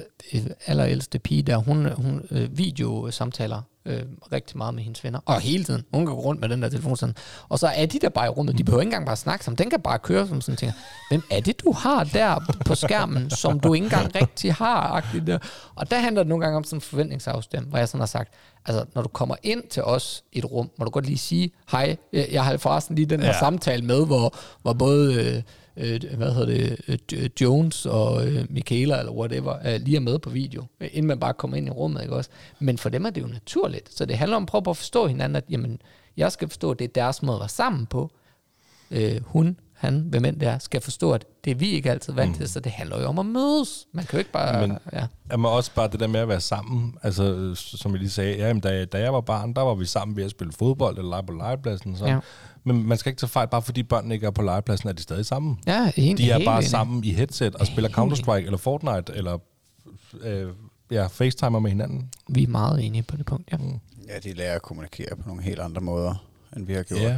allerældste 0.65 1.19
pige 1.19 1.43
der, 1.43 1.57
hun, 1.57 1.91
hun 1.91 2.21
øh, 2.31 2.57
videosamtaler 2.57 3.61
øh, 3.85 4.03
rigtig 4.31 4.57
meget 4.57 4.73
med 4.73 4.83
hendes 4.83 5.03
venner. 5.03 5.19
Og 5.25 5.39
hele 5.39 5.63
tiden. 5.63 5.83
Hun 5.93 6.05
kan 6.05 6.15
gå 6.15 6.21
rundt 6.21 6.41
med 6.41 6.49
den 6.49 6.61
der 6.61 6.69
telefon 6.69 6.97
sådan. 6.97 7.15
Og 7.49 7.59
så 7.59 7.67
er 7.67 7.85
de 7.85 7.99
der 7.99 8.09
bare 8.09 8.25
i 8.25 8.29
rummet. 8.29 8.57
De 8.57 8.63
behøver 8.63 8.81
ikke 8.81 8.87
engang 8.87 9.05
bare 9.05 9.15
snakke 9.15 9.45
sammen. 9.45 9.57
Den 9.57 9.69
kan 9.69 9.81
bare 9.81 9.99
køre 9.99 10.27
som 10.27 10.41
sådan 10.41 10.57
tænker, 10.57 10.73
hvem 11.09 11.23
er 11.31 11.39
det, 11.39 11.61
du 11.65 11.71
har 11.71 12.03
der 12.03 12.55
på 12.65 12.75
skærmen, 12.75 13.29
som 13.29 13.59
du 13.59 13.73
ikke 13.73 13.83
engang 13.83 14.15
rigtig 14.15 14.53
har? 14.53 15.05
der. 15.27 15.37
Og 15.75 15.91
der 15.91 15.99
handler 15.99 16.23
det 16.23 16.29
nogle 16.29 16.45
gange 16.45 16.57
om 16.57 16.63
sådan 16.63 16.77
en 16.77 16.81
forventningsafstem, 16.81 17.63
hvor 17.63 17.77
jeg 17.77 17.87
sådan 17.87 17.99
har 17.99 18.05
sagt, 18.05 18.33
altså 18.65 18.85
når 18.95 19.01
du 19.01 19.07
kommer 19.07 19.35
ind 19.43 19.63
til 19.69 19.83
os 19.83 20.23
i 20.31 20.37
et 20.37 20.45
rum, 20.45 20.71
må 20.77 20.85
du 20.85 20.91
godt 20.91 21.05
lige 21.05 21.17
sige, 21.17 21.51
hej, 21.71 21.97
jeg 22.13 22.45
har 22.45 22.57
forresten 22.57 22.95
lige 22.95 23.05
den 23.05 23.19
her 23.19 23.27
ja. 23.27 23.39
samtale 23.39 23.85
med, 23.85 24.05
hvor, 24.05 24.35
hvor 24.61 24.73
både... 24.73 25.13
Øh, 25.13 25.41
øh, 25.77 26.01
hvad 26.17 26.33
hedder 26.33 26.45
det, 26.45 26.77
øh, 26.87 26.97
øh, 27.13 27.29
Jones 27.41 27.85
og 27.85 28.27
øh, 28.27 28.45
Michaela 28.49 28.99
eller 28.99 29.11
whatever, 29.11 29.55
øh, 29.65 29.81
lige 29.81 29.95
er 29.95 30.01
med 30.01 30.19
på 30.19 30.29
video, 30.29 30.63
øh, 30.79 30.89
inden 30.91 31.07
man 31.07 31.19
bare 31.19 31.33
kommer 31.33 31.57
ind 31.57 31.67
i 31.67 31.71
rummet, 31.71 32.01
ikke 32.01 32.15
også? 32.15 32.29
Men 32.59 32.77
for 32.77 32.89
dem 32.89 33.05
er 33.05 33.09
det 33.09 33.21
jo 33.21 33.27
naturligt. 33.27 33.95
Så 33.95 34.05
det 34.05 34.17
handler 34.17 34.37
om 34.37 34.43
at 34.43 34.47
prøve 34.47 34.63
at 34.69 34.77
forstå 34.77 35.07
hinanden, 35.07 35.35
at 35.35 35.45
jamen, 35.49 35.81
jeg 36.17 36.31
skal 36.31 36.47
forstå, 36.47 36.71
at 36.71 36.79
det 36.79 36.85
er 36.85 36.93
deres 36.93 37.23
måde 37.23 37.35
at 37.35 37.39
være 37.39 37.49
sammen 37.49 37.85
på. 37.85 38.11
Øh, 38.91 39.21
hun, 39.25 39.57
han, 39.75 39.99
hvem 40.09 40.25
end 40.25 40.39
det 40.39 40.47
er, 40.47 40.59
skal 40.59 40.81
forstå, 40.81 41.11
at 41.11 41.25
det 41.45 41.51
er 41.51 41.55
vi 41.55 41.69
ikke 41.69 41.91
altid 41.91 42.13
vant 42.13 42.31
mm. 42.31 42.37
til, 42.37 42.49
så 42.49 42.59
det 42.59 42.71
handler 42.71 42.99
jo 43.01 43.05
om 43.07 43.19
at 43.19 43.25
mødes. 43.25 43.87
Man 43.93 44.05
kan 44.05 44.13
jo 44.13 44.19
ikke 44.19 44.31
bare... 44.31 44.59
Men- 44.61 44.69
Men, 44.69 44.77
ja. 44.93 45.07
Jamen 45.31 45.45
også 45.45 45.71
bare 45.75 45.87
det 45.87 45.99
der 45.99 46.07
med 46.07 46.19
at 46.19 46.27
være 46.27 46.41
sammen. 46.41 46.95
Altså, 47.03 47.51
som 47.55 47.91
jeg 47.91 47.99
lige 47.99 48.09
sagde, 48.09 48.37
ja, 48.37 48.47
jamen, 48.47 48.61
da, 48.61 48.85
da 48.85 48.99
jeg 48.99 49.13
var 49.13 49.21
barn, 49.21 49.53
der 49.53 49.61
var 49.61 49.73
vi 49.75 49.85
sammen 49.85 50.17
ved 50.17 50.23
at 50.23 50.31
spille 50.31 50.53
fodbold 50.53 50.97
eller 50.97 51.09
lege 51.09 51.23
på 51.23 51.33
legepladsen. 51.33 51.95
Sådan. 51.97 52.09
Ja. 52.09 52.13
Ja. 52.15 52.19
Men 52.63 52.87
man 52.87 52.97
skal 52.97 53.09
ikke 53.09 53.19
tage 53.19 53.29
fejl, 53.29 53.47
bare 53.47 53.61
fordi 53.61 53.83
børnene 53.83 54.13
ikke 54.13 54.27
er 54.27 54.31
på 54.31 54.41
legepladsen, 54.41 54.89
er 54.89 54.93
de 54.93 55.01
stadig 55.01 55.25
sammen. 55.25 55.59
ja, 55.67 55.91
helt, 55.95 56.17
De 56.17 56.29
er 56.29 56.33
helt 56.33 56.45
bare 56.45 56.57
enig. 56.57 56.69
sammen 56.69 57.03
i 57.03 57.11
headset 57.13 57.55
og 57.55 57.67
spiller 57.67 57.89
Counter-Strike 57.89 58.45
eller 58.45 58.57
Fortnite 58.57 59.13
eller 59.15 59.37
øh, 60.21 60.49
ja, 60.91 61.07
FaceTimer 61.07 61.59
med 61.59 61.69
hinanden. 61.71 62.09
Vi 62.29 62.43
er 62.43 62.47
meget 62.47 62.85
enige 62.85 63.03
på 63.03 63.17
det 63.17 63.25
punkt, 63.25 63.49
ja. 63.51 63.57
Mm. 63.57 63.79
Ja, 64.07 64.19
de 64.23 64.33
lærer 64.33 64.55
at 64.55 64.61
kommunikere 64.61 65.15
på 65.15 65.27
nogle 65.27 65.43
helt 65.43 65.59
andre 65.59 65.81
måder, 65.81 66.25
end 66.57 66.65
vi 66.65 66.73
har 66.73 66.83
gjort. 66.83 67.01
Ja. 67.01 67.17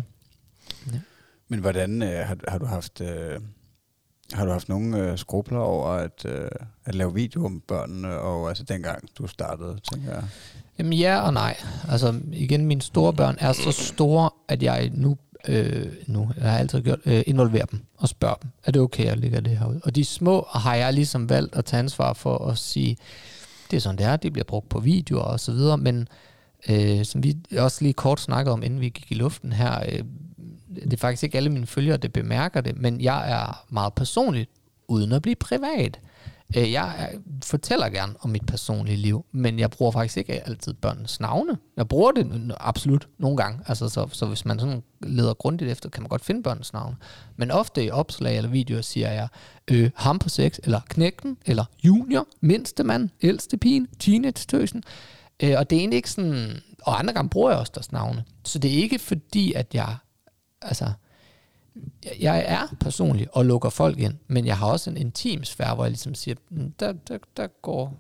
Men 1.48 1.60
hvordan 1.60 2.02
øh, 2.02 2.28
har, 2.28 2.38
har 2.48 2.58
du 2.58 2.66
haft... 2.66 3.02
Øh, 3.02 3.40
Har 4.34 4.46
du 4.46 4.52
haft 4.52 4.70
nogle 4.70 4.98
øh, 4.98 5.18
skrubler 5.18 5.60
over 5.60 5.88
at, 5.88 6.26
øh, 6.26 6.50
at 6.86 6.96
lave 6.96 7.14
video 7.14 7.46
om 7.46 7.62
børnene, 7.68 8.20
og 8.20 8.50
altså 8.50 8.64
dengang 8.64 9.10
du 9.18 9.28
startede, 9.28 9.80
tænker 9.92 10.14
jeg? 10.14 10.24
Jamen 10.80 10.94
ja 10.94 11.20
og 11.22 11.34
nej. 11.34 11.58
Altså 11.90 12.20
igen, 12.34 12.66
mine 12.66 12.82
store 12.82 13.14
børn 13.14 13.36
er 13.40 13.54
så 13.54 13.72
store, 13.72 14.30
at 14.48 14.64
jeg 14.64 14.92
nu, 14.94 15.18
øh, 15.48 15.86
nu 16.08 16.32
jeg 16.38 16.52
har 16.52 16.58
altid 16.58 16.82
gjort, 16.82 17.00
øh, 17.06 17.24
involverer 17.28 17.66
dem 17.66 17.80
og 17.98 18.10
spørger 18.10 18.36
dem, 18.36 18.52
er 18.64 18.72
det 18.72 18.82
okay, 18.82 19.04
at 19.04 19.10
jeg 19.10 19.18
lægger 19.18 19.40
det 19.40 19.58
herude? 19.58 19.82
Og 19.84 19.96
de 19.96 20.06
små 20.06 20.48
har 20.52 20.76
jeg 20.76 20.94
ligesom 20.94 21.30
valgt 21.30 21.56
at 21.56 21.66
tage 21.66 21.80
ansvar 21.80 22.14
for 22.14 22.38
at 22.50 22.58
sige, 22.58 22.98
det 23.72 23.78
er 23.78 23.82
sådan, 23.82 23.98
det 23.98 24.06
er, 24.06 24.16
det 24.16 24.34
bliver 24.34 24.46
brugt 24.46 24.70
på 24.70 24.80
videoer 24.80 25.24
og 25.24 25.40
så 25.40 25.52
videre, 25.52 25.78
men 25.78 26.08
øh, 26.70 27.06
som 27.06 27.24
vi 27.24 27.38
også 27.58 27.78
lige 27.82 27.94
kort 27.94 28.20
snakkede 28.20 28.54
om, 28.54 28.64
inden 28.64 28.82
vi 28.82 28.90
gik 28.90 29.12
i 29.12 29.16
luften 29.16 29.52
her, 29.52 29.80
øh, 29.90 30.04
det 30.76 30.94
er 30.94 30.98
faktisk 30.98 31.24
ikke 31.24 31.38
alle 31.38 31.50
mine 31.50 31.68
følgere, 31.68 31.98
der 31.98 32.08
bemærker 32.08 32.62
det, 32.62 32.78
men 32.78 33.02
jeg 33.02 33.32
er 33.32 33.66
meget 33.70 33.94
personligt, 33.94 34.50
uden 34.88 35.12
at 35.12 35.22
blive 35.22 35.36
privat. 35.36 36.00
Øh, 36.58 36.72
jeg 36.72 37.10
øh, 37.14 37.20
fortæller 37.44 37.90
gerne 37.90 38.14
om 38.20 38.30
mit 38.30 38.46
personlige 38.46 38.98
liv, 38.98 39.26
men 39.32 39.60
jeg 39.60 39.70
bruger 39.72 39.92
faktisk 39.92 40.18
ikke 40.18 40.48
altid 40.48 40.74
børnenes 40.74 41.20
navne. 41.20 41.58
Jeg 41.78 41.88
bruger 41.88 42.12
det 42.12 42.56
absolut 42.60 43.08
nogle 43.18 43.38
gange, 43.38 43.60
altså 43.68 43.90
så, 43.90 44.08
så 44.12 44.26
hvis 44.26 44.46
man 44.46 44.60
sådan 44.60 44.84
leder 45.04 45.34
grundigt 45.34 45.72
efter, 45.72 45.90
kan 45.90 46.04
man 46.04 46.10
godt 46.10 46.26
finde 46.26 46.44
børnenes 46.44 46.74
navne. 46.74 46.96
Men 47.36 47.52
ofte 47.52 47.84
i 47.84 47.90
opslag 47.90 48.38
eller 48.38 48.50
videoer 48.50 48.82
siger 48.82 49.12
jeg, 49.12 49.28
øh, 49.72 49.90
ham 49.96 50.20
på 50.20 50.30
sex, 50.30 50.60
eller 50.64 50.82
knægten, 50.90 51.38
eller 51.46 51.66
junior, 51.84 52.28
mindste 52.42 52.84
mand, 52.84 53.10
ældste 53.22 53.58
pigen, 53.58 53.88
teenage-tøsen. 54.00 54.84
Øh, 55.44 55.56
og 55.58 55.70
det 55.70 55.76
er 55.76 55.80
egentlig 55.80 55.98
ikke 55.98 56.12
sådan, 56.12 56.62
og 56.84 57.00
andre 57.00 57.14
gange 57.14 57.30
bruger 57.30 57.50
jeg 57.52 57.60
også 57.60 57.72
deres 57.76 57.92
navne. 57.92 58.24
Så 58.46 58.60
det 58.60 58.74
er 58.74 58.78
ikke 58.78 59.00
fordi, 59.00 59.54
at 59.54 59.68
jeg, 59.74 59.96
altså, 60.62 60.92
jeg- 62.20 62.46
er 62.48 62.76
personlig 62.80 63.28
og 63.36 63.46
lukker 63.46 63.70
folk 63.70 64.00
ind, 64.00 64.14
men 64.28 64.46
jeg 64.46 64.58
har 64.58 64.68
også 64.68 64.90
en 64.90 64.98
intim 64.98 65.44
sfære, 65.44 65.76
hvor 65.76 65.84
jeg 65.84 65.92
ligesom 65.92 66.16
siger, 66.16 66.36
"Mm, 66.50 66.72
der, 66.80 66.92
der, 67.08 67.18
der 67.38 67.48
går 67.62 67.94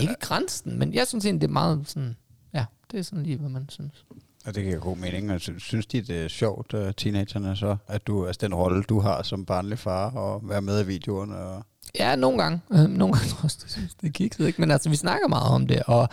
ikke 0.00 0.14
grænsen, 0.20 0.78
men 0.78 0.94
jeg 0.94 1.06
synes 1.06 1.24
egentlig, 1.24 1.40
det 1.40 1.46
er 1.48 1.52
meget 1.52 1.82
sådan, 1.86 2.16
ja, 2.54 2.64
det 2.90 2.98
er 2.98 3.02
sådan 3.02 3.22
lige, 3.24 3.36
hvad 3.38 3.50
man 3.50 3.66
synes. 3.68 4.04
Og 4.46 4.54
det 4.54 4.64
giver 4.64 4.78
god 4.78 4.96
mening. 4.96 5.32
Og 5.32 5.40
sy- 5.40 5.50
synes 5.58 5.86
de, 5.86 6.02
det 6.02 6.24
er 6.24 6.28
sjovt, 6.28 6.74
uh, 6.74 6.90
teenagerne 6.96 7.56
så, 7.56 7.76
at 7.88 8.06
du, 8.06 8.26
altså 8.26 8.38
den 8.42 8.54
rolle, 8.54 8.82
du 8.82 9.00
har 9.00 9.22
som 9.22 9.44
barnlig 9.46 9.78
far, 9.78 10.10
og 10.10 10.48
være 10.48 10.62
med 10.62 10.80
i 10.84 10.86
videoerne? 10.86 11.36
Og 11.36 11.64
Ja, 11.98 12.16
nogle 12.16 12.42
gange. 12.42 12.60
Øh, 12.72 12.78
nogle 13.00 13.14
gange 13.14 13.34
også, 13.42 13.58
det 13.62 13.70
synes, 13.70 13.94
det 13.94 14.12
kikset, 14.14 14.46
ikke? 14.46 14.60
Men 14.60 14.70
altså, 14.70 14.88
vi 14.90 14.96
snakker 14.96 15.28
meget 15.28 15.54
om 15.54 15.66
det, 15.66 15.82
og 15.86 16.08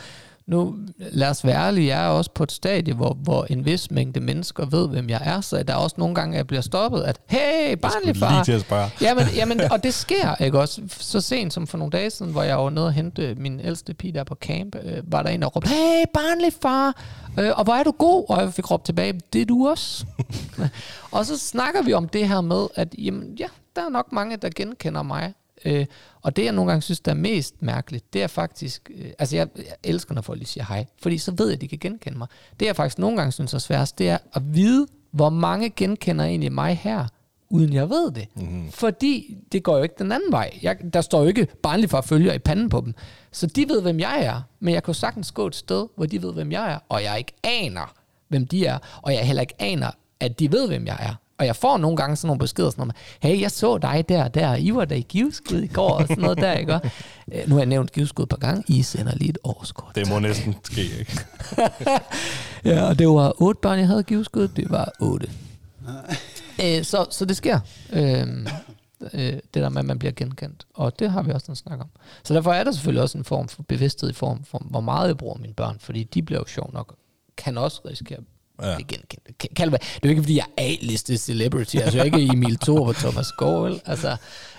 nu, 0.48 0.76
lad 0.98 1.30
os 1.30 1.46
være 1.46 1.66
ærlige, 1.68 1.88
jeg 1.88 2.06
er 2.06 2.10
også 2.10 2.32
på 2.32 2.44
et 2.44 2.52
stadie, 2.52 2.94
hvor, 2.94 3.14
hvor 3.14 3.46
en 3.50 3.66
vis 3.66 3.92
mængde 3.92 4.20
mennesker 4.20 4.66
ved, 4.66 4.88
hvem 4.88 5.10
jeg 5.10 5.22
er, 5.26 5.42
så 5.42 5.64
der 5.64 5.74
er 5.74 5.78
også 5.78 5.96
nogle 6.00 6.16
gange, 6.16 6.34
at 6.34 6.38
jeg 6.38 6.48
bliver 6.48 6.62
stoppet, 6.62 7.04
at 7.04 7.20
hey, 7.26 7.74
barnlig 7.74 8.14
Lige 8.14 8.20
far, 8.20 8.44
til 8.44 8.52
at 8.52 8.62
spørge. 8.62 8.90
jamen, 9.02 9.26
jamen, 9.36 9.62
og 9.72 9.84
det 9.84 9.94
sker, 9.94 10.36
ikke 10.36 10.60
også? 10.60 10.82
Så 10.88 11.22
sent 11.22 11.54
som 11.54 11.68
for 11.68 11.78
nogle 11.78 11.92
dage 11.92 12.10
siden, 12.10 12.32
hvor 12.32 12.44
jeg 12.44 12.58
var 12.58 12.70
nede 12.70 12.86
og 12.86 12.94
hente 12.94 13.36
min 13.36 13.60
ældste 13.60 13.94
pige 13.94 14.14
der 14.14 14.24
på 14.24 14.36
camp, 14.36 14.76
øh, 14.84 15.12
var 15.12 15.24
der 15.24 15.30
en, 15.30 15.42
der 15.42 15.48
råbte, 15.48 15.70
hey, 15.70 16.06
barnlig 16.14 16.54
far, 16.62 17.04
øh, 17.40 17.52
og 17.58 17.64
hvor 17.64 17.74
er 17.74 17.84
du 17.84 17.92
god? 17.92 18.26
Og 18.30 18.42
jeg 18.42 18.54
fik 18.54 18.72
råbt 18.72 18.86
tilbage, 18.86 19.20
det 19.34 19.42
er 19.42 19.46
du 19.46 19.68
også. 19.68 20.06
og 21.12 21.26
så 21.26 21.38
snakker 21.38 21.82
vi 21.82 21.94
om 21.94 22.10
det 22.10 22.28
her 22.28 22.42
med, 22.42 22.68
at 22.76 22.96
jamen, 22.98 23.36
ja, 23.40 23.48
der 23.76 23.86
er 23.86 23.90
nok 23.90 24.12
mange, 24.12 24.38
der 24.38 24.50
genkender 24.56 25.04
mig. 25.04 25.34
Øh, 25.68 25.86
og 26.22 26.36
det, 26.36 26.46
jeg 26.46 26.52
nogle 26.52 26.72
gange 26.72 26.82
synes, 26.82 27.00
der 27.00 27.12
er 27.12 27.16
mest 27.16 27.62
mærkeligt, 27.62 28.14
det 28.14 28.24
er 28.24 28.28
faktisk... 28.28 28.92
Øh, 28.96 29.12
altså, 29.20 29.36
jeg, 29.36 29.48
jeg 29.58 29.66
elsker, 29.84 30.14
når 30.14 30.22
folk 30.22 30.40
lige 30.40 30.48
siger 30.48 30.66
hej, 30.66 30.86
fordi 31.02 31.18
så 31.18 31.32
ved 31.38 31.48
jeg, 31.48 31.56
at 31.56 31.62
de 31.62 31.68
kan 31.68 31.80
genkende 31.80 32.18
mig. 32.18 32.28
Det, 32.60 32.66
jeg 32.66 32.76
faktisk 32.76 33.00
nogle 33.00 33.18
gange 33.18 33.32
synes 33.32 33.54
er 33.54 33.58
sværest, 33.58 34.00
det 34.00 34.10
er 34.10 34.18
at 34.34 34.56
vide, 34.56 34.88
hvor 35.12 35.30
mange 35.30 35.70
genkender 35.70 36.26
egentlig 36.26 36.52
mig 36.52 36.78
her, 36.78 37.08
uden 37.50 37.74
jeg 37.74 37.90
ved 37.90 38.12
det. 38.12 38.28
Mm. 38.36 38.72
Fordi 38.72 39.38
det 39.52 39.64
går 39.64 39.78
jo 39.78 39.84
ikke 39.84 39.96
den 40.00 40.12
anden 40.12 40.32
vej. 40.32 40.60
Jeg, 40.62 40.78
der 40.94 41.02
står 41.02 41.22
jo 41.22 41.28
ikke 41.28 41.48
barnlig 41.64 41.90
for 41.90 42.02
følger 42.02 42.34
i 42.34 42.40
panden 42.40 42.70
på 42.70 42.82
dem. 42.82 42.94
Så 43.32 43.48
de 43.48 43.70
ved, 43.70 43.82
hvem 43.82 44.00
jeg 44.00 44.24
er. 44.24 44.42
Men 44.60 44.74
jeg 44.74 44.84
kan 44.84 44.92
jo 44.92 45.00
sagtens 45.00 45.32
gå 45.32 45.48
et 45.48 45.56
sted, 45.56 45.88
hvor 45.96 46.06
de 46.06 46.22
ved, 46.22 46.34
hvem 46.34 46.52
jeg 46.52 46.72
er, 46.72 46.80
og 46.90 47.04
jeg 47.04 47.18
ikke 47.18 47.34
aner, 47.44 47.94
hvem 48.28 48.48
de 48.48 48.66
er, 48.66 48.78
og 49.02 49.14
jeg 49.14 49.26
heller 49.26 49.42
ikke 49.42 49.62
aner, 49.62 49.92
at 50.20 50.40
de 50.40 50.52
ved, 50.52 50.68
hvem 50.68 50.86
jeg 50.86 50.98
er. 51.00 51.16
Og 51.40 51.46
jeg 51.46 51.56
får 51.56 51.78
nogle 51.78 51.98
gange 51.98 52.16
sådan 52.16 52.28
nogle 52.28 52.40
beskeder, 52.40 52.70
sådan 52.70 52.82
noget 52.82 52.96
med, 53.22 53.30
hey, 53.32 53.42
jeg 53.42 53.52
så 53.52 53.78
dig 53.78 54.06
der 54.10 54.24
og 54.24 54.34
der, 54.34 54.56
I 54.56 54.76
var 54.76 54.86
der 54.86 54.96
i 54.96 55.06
Giveskud 55.10 55.62
i 55.62 55.68
går, 55.68 55.90
og 55.90 56.08
sådan 56.08 56.22
noget 56.24 56.38
der, 56.38 56.54
ikke? 56.54 56.74
Og, 56.74 56.82
øh, 57.32 57.50
nu 57.50 57.56
har 57.56 57.60
jeg 57.60 57.66
nævnt 57.66 57.92
Giveskud 57.92 58.24
et 58.24 58.30
par 58.30 58.38
gange, 58.38 58.64
I 58.68 58.82
sender 58.82 59.16
lige 59.16 59.30
et 59.30 59.38
årskort. 59.44 59.96
Det 59.96 60.10
må 60.10 60.20
næsten 60.20 60.56
ske, 60.64 60.82
ikke? 61.00 61.20
Ja, 62.66 62.84
og 62.84 63.00
det 63.00 63.08
var 63.08 63.42
otte 63.42 63.62
børn, 63.62 63.80
jeg 63.80 63.88
havde 63.88 64.04
Giveskud, 64.04 64.48
det 64.48 64.70
var 64.70 64.92
otte. 65.00 65.30
øh, 66.64 66.84
så, 66.84 67.06
så 67.12 67.26
det 67.26 67.38
sker. 67.38 67.60
Øh, 67.94 68.28
øh, 69.14 69.34
det 69.34 69.54
der 69.54 69.70
med, 69.70 69.80
at 69.80 69.86
man 69.86 70.00
bliver 70.00 70.12
genkendt. 70.12 70.68
Og 70.74 71.00
det 71.00 71.12
har 71.12 71.22
vi 71.24 71.32
også 71.32 71.52
en 71.52 71.56
snak 71.56 71.80
om. 71.80 71.88
Så 72.24 72.34
derfor 72.34 72.54
er 72.54 72.64
der 72.64 72.72
selvfølgelig 72.72 73.02
også 73.04 73.18
en 73.18 73.24
form 73.24 73.48
for 73.48 73.64
bevidsthed 73.64 74.10
i 74.10 74.14
form 74.14 74.44
for, 74.44 74.62
hvor 74.70 74.82
meget 74.82 75.08
jeg 75.08 75.18
bruger 75.18 75.38
mine 75.38 75.54
børn, 75.54 75.78
fordi 75.80 76.04
de 76.04 76.22
bliver 76.22 76.40
jo 76.40 76.46
sjov 76.48 76.70
nok, 76.74 76.96
kan 77.38 77.58
også 77.58 77.82
risikere 77.86 78.20
Ja. 78.62 78.70
ja. 78.70 78.76
blive 78.76 78.88
genkendt. 78.88 79.38
Kan, 79.40 79.50
kan 79.56 79.72
det, 79.72 79.82
det 79.82 79.88
er 79.88 80.00
jo 80.04 80.10
ikke, 80.10 80.22
fordi 80.22 80.38
jeg 80.38 80.46
er 80.58 80.64
A-listet 80.64 81.20
celebrity, 81.20 81.76
altså 81.76 81.98
jeg 81.98 82.08
er 82.08 82.18
ikke 82.18 82.34
Emil 82.34 82.58
Thor 82.58 82.88
og 82.88 82.96
Thomas 82.96 83.28
vel? 83.42 83.82
Altså, 83.86 84.18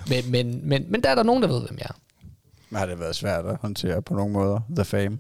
men, 0.09 0.31
men, 0.31 0.61
men, 0.69 0.85
men 0.89 1.03
der 1.03 1.11
er 1.11 1.15
der 1.15 1.23
nogen, 1.23 1.43
der 1.43 1.49
ved, 1.49 1.61
hvem 1.61 1.79
jeg 1.79 1.87
er. 1.89 2.79
har 2.79 2.87
det 2.87 3.01
været 3.01 3.16
svært 3.16 3.47
at 3.47 3.57
håndtere 3.61 4.03
på 4.03 4.15
nogle 4.15 4.33
måder, 4.33 4.61
the 4.77 4.85
fame? 4.85 5.19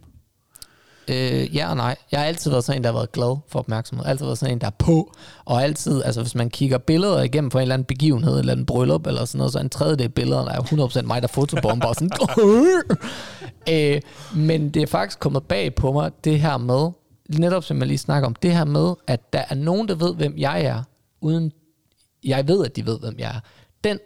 Øh, 1.08 1.56
ja 1.56 1.70
og 1.70 1.76
nej. 1.76 1.96
Jeg 2.12 2.20
har 2.20 2.26
altid 2.26 2.50
været 2.50 2.64
sådan 2.64 2.78
en, 2.78 2.84
der 2.84 2.90
har 2.90 2.98
været 2.98 3.12
glad 3.12 3.36
for 3.48 3.58
opmærksomhed. 3.58 4.06
Altid 4.06 4.24
været 4.24 4.38
sådan 4.38 4.54
en, 4.54 4.60
der 4.60 4.66
er 4.66 4.70
på. 4.78 5.14
Og 5.44 5.62
altid, 5.62 6.02
altså 6.04 6.22
hvis 6.22 6.34
man 6.34 6.50
kigger 6.50 6.78
billeder 6.78 7.22
igennem 7.22 7.50
på 7.50 7.58
en 7.58 7.62
eller 7.62 7.74
anden 7.74 7.86
begivenhed, 7.86 8.38
eller 8.38 8.52
en 8.52 8.66
bryllup, 8.66 9.06
eller 9.06 9.24
sådan 9.24 9.38
noget, 9.38 9.52
så 9.52 9.58
en 9.58 9.70
tredjedel 9.70 10.04
af 10.04 10.14
billederne 10.14 10.50
er 10.50 10.60
100% 11.00 11.02
mig, 11.02 11.22
der 11.22 11.28
fotobomber 11.28 11.86
og 11.86 11.94
sådan. 11.94 12.10
øh, 13.74 14.00
men 14.36 14.70
det 14.70 14.82
er 14.82 14.86
faktisk 14.86 15.18
kommet 15.18 15.42
bag 15.42 15.74
på 15.74 15.92
mig, 15.92 16.10
det 16.24 16.40
her 16.40 16.56
med, 16.56 16.90
netop 17.28 17.64
som 17.64 17.78
jeg 17.78 17.86
lige 17.86 17.98
snakker 17.98 18.26
om, 18.26 18.34
det 18.34 18.56
her 18.56 18.64
med, 18.64 18.94
at 19.06 19.32
der 19.32 19.44
er 19.48 19.54
nogen, 19.54 19.88
der 19.88 19.94
ved, 19.94 20.14
hvem 20.14 20.38
jeg 20.38 20.64
er, 20.64 20.82
uden 21.20 21.52
jeg 22.24 22.48
ved, 22.48 22.64
at 22.64 22.76
de 22.76 22.86
ved, 22.86 22.98
hvem 22.98 23.14
jeg 23.18 23.28
er. 23.28 23.40
Den, 23.84 23.98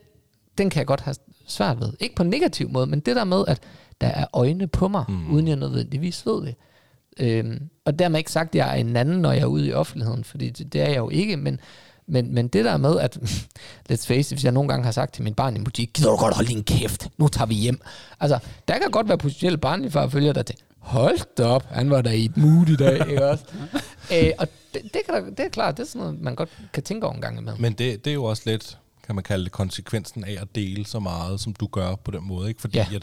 den 0.58 0.70
kan 0.70 0.78
jeg 0.78 0.86
godt 0.86 1.00
have 1.00 1.14
svært 1.46 1.80
ved. 1.80 1.92
Ikke 2.00 2.14
på 2.14 2.22
en 2.22 2.30
negativ 2.30 2.68
måde, 2.70 2.86
men 2.86 3.00
det 3.00 3.16
der 3.16 3.24
med, 3.24 3.44
at 3.48 3.60
der 4.00 4.06
er 4.06 4.26
øjne 4.32 4.66
på 4.66 4.88
mig, 4.88 5.04
mm. 5.08 5.34
uden 5.34 5.48
jeg 5.48 5.56
nødvendigvis 5.56 6.26
ved 6.26 6.42
det. 6.42 6.54
Øhm, 7.18 7.68
og 7.84 7.98
dermed 7.98 8.18
ikke 8.18 8.32
sagt, 8.32 8.48
at 8.48 8.54
jeg 8.54 8.70
er 8.70 8.74
en 8.74 8.96
anden, 8.96 9.20
når 9.20 9.32
jeg 9.32 9.42
er 9.42 9.46
ude 9.46 9.66
i 9.66 9.72
offentligheden, 9.72 10.24
fordi 10.24 10.50
det, 10.50 10.72
det 10.72 10.80
er 10.80 10.88
jeg 10.88 10.96
jo 10.96 11.08
ikke, 11.08 11.36
men, 11.36 11.60
men, 12.06 12.34
men 12.34 12.48
det 12.48 12.64
der 12.64 12.76
med, 12.76 12.98
at, 13.00 13.16
let's 13.92 14.06
face 14.06 14.18
it, 14.18 14.28
hvis 14.28 14.44
jeg 14.44 14.52
nogle 14.52 14.68
gange 14.68 14.84
har 14.84 14.92
sagt 14.92 15.14
til 15.14 15.24
min 15.24 15.34
barn 15.34 15.54
i 15.54 15.58
en 15.58 15.64
butik, 15.64 15.90
gider 15.94 16.10
du 16.10 16.16
godt 16.16 16.34
holde 16.34 16.48
din 16.48 16.64
kæft, 16.64 17.08
nu 17.18 17.28
tager 17.28 17.46
vi 17.46 17.54
hjem. 17.54 17.80
Altså, 18.20 18.38
der 18.68 18.78
kan 18.78 18.90
godt 18.90 19.08
være 19.08 19.18
potentielle 19.18 19.58
barnlige 19.58 19.90
far 19.90 20.08
følger 20.08 20.32
dig 20.32 20.46
til, 20.46 20.56
hold 20.82 21.18
da 21.36 21.44
op, 21.44 21.66
han 21.70 21.90
var 21.90 22.02
der 22.02 22.10
i 22.10 22.24
et 22.24 22.36
mood 22.36 22.68
i 22.68 22.76
dag, 22.76 23.08
ikke 23.10 23.26
også? 23.26 23.44
øh, 24.14 24.30
og 24.38 24.48
det, 24.74 24.82
det, 24.82 25.00
kan 25.06 25.14
der, 25.14 25.30
det 25.30 25.40
er 25.40 25.48
klart, 25.48 25.76
det 25.76 25.82
er 25.82 25.86
sådan 25.86 26.00
noget, 26.06 26.20
man 26.20 26.34
godt 26.34 26.48
kan 26.72 26.82
tænke 26.82 27.06
over 27.06 27.14
en 27.14 27.20
gang 27.20 27.38
imellem. 27.38 27.60
Men 27.60 27.72
det, 27.72 28.04
det 28.04 28.10
er 28.10 28.14
jo 28.14 28.24
også 28.24 28.42
lidt, 28.46 28.78
kan 29.06 29.14
man 29.14 29.24
kalde 29.24 29.44
det, 29.44 29.52
konsekvensen 29.52 30.24
af 30.24 30.36
at 30.40 30.54
dele 30.54 30.86
så 30.86 31.00
meget, 31.00 31.40
som 31.40 31.52
du 31.54 31.66
gør 31.66 31.94
på 31.94 32.10
den 32.10 32.26
måde. 32.28 32.48
Ikke? 32.48 32.60
Fordi 32.60 32.78
Ja. 32.78 32.86
at, 32.94 33.02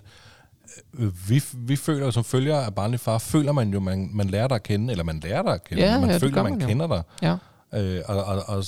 øh, 1.00 1.30
vi, 1.30 1.44
vi 1.54 1.76
føler 1.76 2.12
som 2.12 2.24
følger 2.24 2.56
af 2.58 2.76
barnlig 2.76 3.00
far, 3.00 3.18
føler 3.18 3.52
man 3.52 3.70
jo, 3.74 3.80
man, 3.80 4.10
man 4.14 4.30
lærer 4.30 4.48
dig 4.48 4.56
at 4.56 4.64
kende, 4.64 4.92
eller 4.92 5.04
man 5.04 5.20
lærer 5.24 5.42
dig 5.42 5.54
at 5.54 5.64
kende, 5.64 5.84
Ja, 5.84 6.00
man 6.00 6.10
ja, 6.10 6.18
føler, 6.18 6.44
man, 6.44 6.52
man 6.52 6.62
jo. 6.62 6.68
kender 6.68 6.88
dig. 6.88 7.04
Ja. 7.22 7.36
Øh, 7.80 8.02
og, 8.08 8.24
og, 8.24 8.44
og 8.48 8.64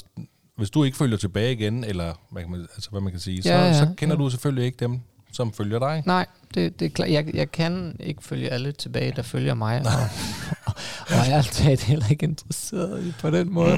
hvis 0.57 0.69
du 0.69 0.83
ikke 0.83 0.97
følger 0.97 1.17
tilbage 1.17 1.51
igen, 1.53 1.83
eller 1.83 2.13
hvad, 2.31 2.41
kan 2.41 2.51
man, 2.51 2.59
altså, 2.75 2.89
hvad 2.89 3.01
man 3.01 3.11
kan 3.11 3.19
sige, 3.19 3.43
så, 3.43 3.49
Ja, 3.49 3.65
ja, 3.65 3.73
så 3.79 3.87
kender 3.97 4.15
ja. 4.15 4.19
du 4.23 4.29
selvfølgelig 4.29 4.65
ikke 4.65 4.77
dem, 4.77 4.99
som 5.33 5.53
følger 5.53 5.79
dig. 5.79 6.03
Nej, 6.05 6.25
det, 6.53 6.79
det 6.79 6.85
er 6.85 6.89
klart. 6.89 7.09
Jeg, 7.11 7.35
jeg 7.35 7.51
kan 7.51 7.95
ikke 7.99 8.23
følge 8.23 8.49
alle 8.49 8.71
tilbage, 8.71 9.13
der 9.15 9.21
følger 9.21 9.53
mig. 9.53 9.79
Og, 9.79 9.85
og, 10.65 10.73
og 11.07 11.15
jeg 11.27 11.31
er 11.31 11.37
altid 11.37 11.77
heller 11.77 12.05
ikke 12.11 12.23
interesseret 12.23 13.03
i 13.03 13.13
på 13.21 13.29
den 13.29 13.53
måde. 13.53 13.77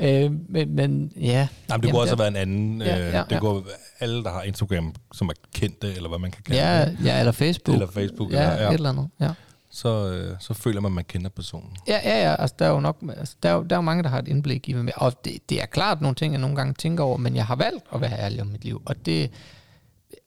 øh, 0.00 0.32
men, 0.48 0.74
men 0.74 1.12
ja. 1.16 1.48
Nej, 1.68 1.76
men 1.76 1.82
det 1.82 1.90
kunne 1.90 2.00
også 2.02 2.12
jeg- 2.12 2.18
været 2.18 2.28
en 2.30 2.36
anden. 2.36 2.82
Ja, 2.82 2.98
øh, 3.06 3.12
ja, 3.14 3.18
det 3.20 3.32
ja. 3.32 3.38
kunne 3.40 3.62
alle, 4.00 4.24
der 4.24 4.30
har 4.30 4.42
Instagram, 4.42 4.94
som 5.12 5.28
er 5.28 5.32
kendte, 5.54 5.94
eller 5.94 6.08
hvad 6.08 6.18
man 6.18 6.30
kan 6.30 6.42
kalde 6.42 6.60
Ja, 6.62 6.84
det. 6.84 6.98
ja, 7.04 7.18
eller 7.18 7.32
Facebook. 7.32 7.74
Eller 7.74 7.86
Facebook, 7.90 8.32
Ja, 8.32 8.42
eller- 8.50 8.62
ja. 8.62 8.68
et 8.68 8.74
eller 8.74 8.88
andet. 8.88 9.08
Ja. 9.20 9.30
Så, 9.70 10.10
øh, 10.12 10.36
så 10.40 10.54
føler 10.54 10.80
man, 10.80 10.90
at 10.92 10.94
man 10.94 11.04
kender 11.04 11.30
personen. 11.30 11.70
Ja, 11.88 11.98
ja, 12.04 12.22
ja, 12.22 12.34
altså 12.38 12.56
der 12.58 12.66
er 12.66 12.70
jo 12.70 12.80
nok, 12.80 12.96
altså, 13.18 13.34
der 13.42 13.48
er 13.48 13.54
jo, 13.54 13.62
der 13.62 13.76
er 13.76 13.78
jo 13.78 13.82
mange, 13.82 14.02
der 14.02 14.08
har 14.08 14.18
et 14.18 14.28
indblik 14.28 14.68
i, 14.68 14.72
er. 14.72 14.92
og 14.96 15.24
det, 15.24 15.32
det 15.48 15.62
er 15.62 15.66
klart 15.66 16.00
nogle 16.00 16.14
ting, 16.14 16.32
jeg 16.32 16.40
nogle 16.40 16.56
gange 16.56 16.74
tænker 16.74 17.04
over, 17.04 17.16
men 17.16 17.36
jeg 17.36 17.46
har 17.46 17.56
valgt 17.56 17.84
at 17.94 18.00
være 18.00 18.18
ærlig 18.18 18.40
om 18.40 18.46
mit 18.46 18.64
liv, 18.64 18.82
og 18.86 19.06
det, 19.06 19.30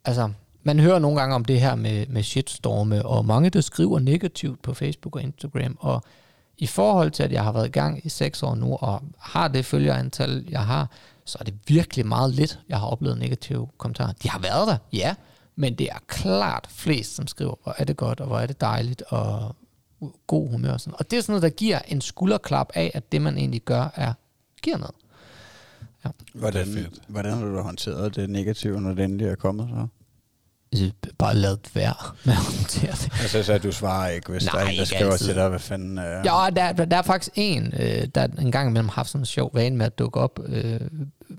altså, 0.05 0.29
man 0.63 0.79
hører 0.79 0.99
nogle 0.99 1.19
gange 1.19 1.35
om 1.35 1.45
det 1.45 1.61
her 1.61 1.75
med, 1.75 2.05
med 2.07 2.23
shitstorme, 2.23 3.05
og 3.05 3.25
mange, 3.25 3.49
der 3.49 3.61
skriver 3.61 3.99
negativt 3.99 4.61
på 4.61 4.73
Facebook 4.73 5.15
og 5.15 5.21
Instagram, 5.21 5.77
og 5.79 6.03
i 6.57 6.67
forhold 6.67 7.11
til, 7.11 7.23
at 7.23 7.31
jeg 7.31 7.43
har 7.43 7.51
været 7.51 7.67
i 7.67 7.71
gang 7.71 8.05
i 8.05 8.09
seks 8.09 8.43
år 8.43 8.55
nu, 8.55 8.75
og 8.75 9.01
har 9.19 9.47
det 9.47 9.65
følgerantal, 9.65 10.45
jeg 10.49 10.65
har, 10.65 10.89
så 11.25 11.37
er 11.39 11.43
det 11.43 11.53
virkelig 11.67 12.05
meget 12.05 12.33
lidt, 12.33 12.59
jeg 12.69 12.79
har 12.79 12.87
oplevet 12.87 13.17
negative 13.17 13.67
kommentarer. 13.77 14.11
De 14.11 14.29
har 14.29 14.39
været 14.39 14.67
der, 14.67 14.77
ja, 14.93 15.15
men 15.55 15.75
det 15.75 15.87
er 15.91 15.97
klart 16.07 16.67
flest, 16.69 17.15
som 17.15 17.27
skriver, 17.27 17.55
hvor 17.63 17.75
er 17.77 17.83
det 17.83 17.97
godt, 17.97 18.19
og 18.19 18.27
hvor 18.27 18.39
er 18.39 18.45
det 18.45 18.61
dejligt, 18.61 19.03
og 19.07 19.55
god 20.27 20.49
humør. 20.49 20.73
Og, 20.73 20.81
sådan. 20.81 20.95
og 20.99 21.11
det 21.11 21.17
er 21.17 21.21
sådan 21.21 21.33
noget, 21.33 21.43
der 21.43 21.49
giver 21.49 21.79
en 21.87 22.01
skulderklap 22.01 22.71
af, 22.73 22.91
at 22.93 23.11
det, 23.11 23.21
man 23.21 23.37
egentlig 23.37 23.61
gør, 23.61 23.91
er 23.95 24.13
giver 24.63 24.77
noget. 24.77 24.95
Ja. 26.05 26.09
Hvordan, 26.33 26.77
er 26.77 26.85
hvordan 27.07 27.33
har 27.33 27.45
du 27.45 27.61
håndteret 27.61 28.15
det 28.15 28.29
negative, 28.29 28.81
når 28.81 28.93
det 28.93 29.03
endelig 29.03 29.27
er 29.27 29.35
kommet 29.35 29.69
så? 29.69 29.87
Altså, 30.73 30.91
bare 31.17 31.35
lavet 31.35 31.59
være 31.73 31.93
med 32.23 32.33
at 32.33 32.39
håndtere 32.39 32.91
det. 32.91 33.09
Altså, 33.21 33.43
så 33.43 33.57
du 33.57 33.71
svarer 33.71 34.09
ikke, 34.09 34.31
hvis 34.31 34.45
Nej, 34.45 34.59
der 34.59 34.67
er 34.67 34.71
en, 34.71 34.79
der 34.79 34.85
skriver 34.85 35.11
altid. 35.11 35.25
til 35.25 35.35
dig, 35.35 35.49
hvad 35.49 35.59
fanden... 35.59 35.97
Øh, 35.97 36.25
Ja, 36.25 36.49
der, 36.55 36.71
der, 36.71 36.85
der 36.85 36.97
er 36.97 37.01
faktisk 37.01 37.31
en, 37.35 37.73
øh, 37.79 38.07
der 38.15 38.27
en 38.39 38.51
gang 38.51 38.69
imellem 38.69 38.87
har 38.89 38.95
haft 38.95 39.09
sådan 39.09 39.21
en 39.21 39.25
sjov 39.25 39.51
vane 39.53 39.75
med 39.75 39.85
at 39.85 39.99
dukke 39.99 40.19
op 40.19 40.39
øh, 40.45 40.79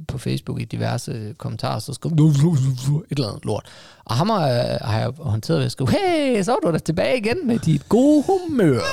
på 0.09 0.19
Facebook 0.19 0.61
i 0.61 0.65
diverse 0.65 1.13
øh, 1.13 1.35
kommentarer, 1.35 1.79
så 1.79 1.93
skriver 1.93 2.15
et 2.15 3.17
eller 3.17 3.29
andet 3.29 3.45
lort. 3.45 3.67
Og 4.05 4.15
ham 4.17 4.29
har, 4.31 4.49
øh, 4.49 4.79
har 4.81 4.99
jeg 4.99 5.13
håndteret 5.19 5.59
ved 5.59 5.67
at 5.67 5.73
skrive, 5.73 5.91
hey, 5.91 6.43
så 6.43 6.53
er 6.53 6.57
du 6.65 6.73
da 6.73 6.79
tilbage 6.79 7.19
igen 7.19 7.47
med 7.47 7.59
dit 7.59 7.89
gode 7.89 8.25
humør. 8.27 8.81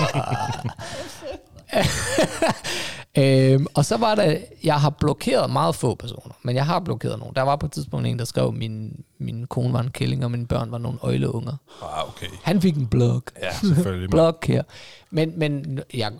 øhm, 3.17 3.67
og 3.73 3.85
så 3.85 3.97
var 3.97 4.15
der, 4.15 4.37
jeg 4.63 4.81
har 4.81 4.89
blokeret 4.89 5.49
meget 5.49 5.75
få 5.75 5.95
personer, 5.95 6.33
men 6.43 6.55
jeg 6.55 6.65
har 6.65 6.79
blokeret 6.79 7.19
nogen. 7.19 7.35
Der 7.35 7.41
var 7.41 7.55
på 7.55 7.65
et 7.65 7.71
tidspunkt 7.71 8.07
en, 8.07 8.19
der 8.19 8.25
skrev, 8.25 8.53
min, 8.53 9.03
min 9.17 9.47
kone 9.47 9.73
var 9.73 9.79
en 9.79 9.91
kælling, 9.91 10.25
og 10.25 10.31
mine 10.31 10.47
børn 10.47 10.71
var 10.71 10.77
nogle 10.77 10.99
øjleunger. 11.01 11.55
Ah, 11.81 12.07
okay. 12.07 12.27
Han 12.43 12.61
fik 12.61 12.77
en 12.77 12.87
blok. 12.87 13.31
Ja, 13.41 13.53
selvfølgelig. 13.53 14.09
blok 14.09 14.45
her. 14.45 14.63
Men, 15.09 15.39
men 15.39 15.79
jeg, 15.93 16.11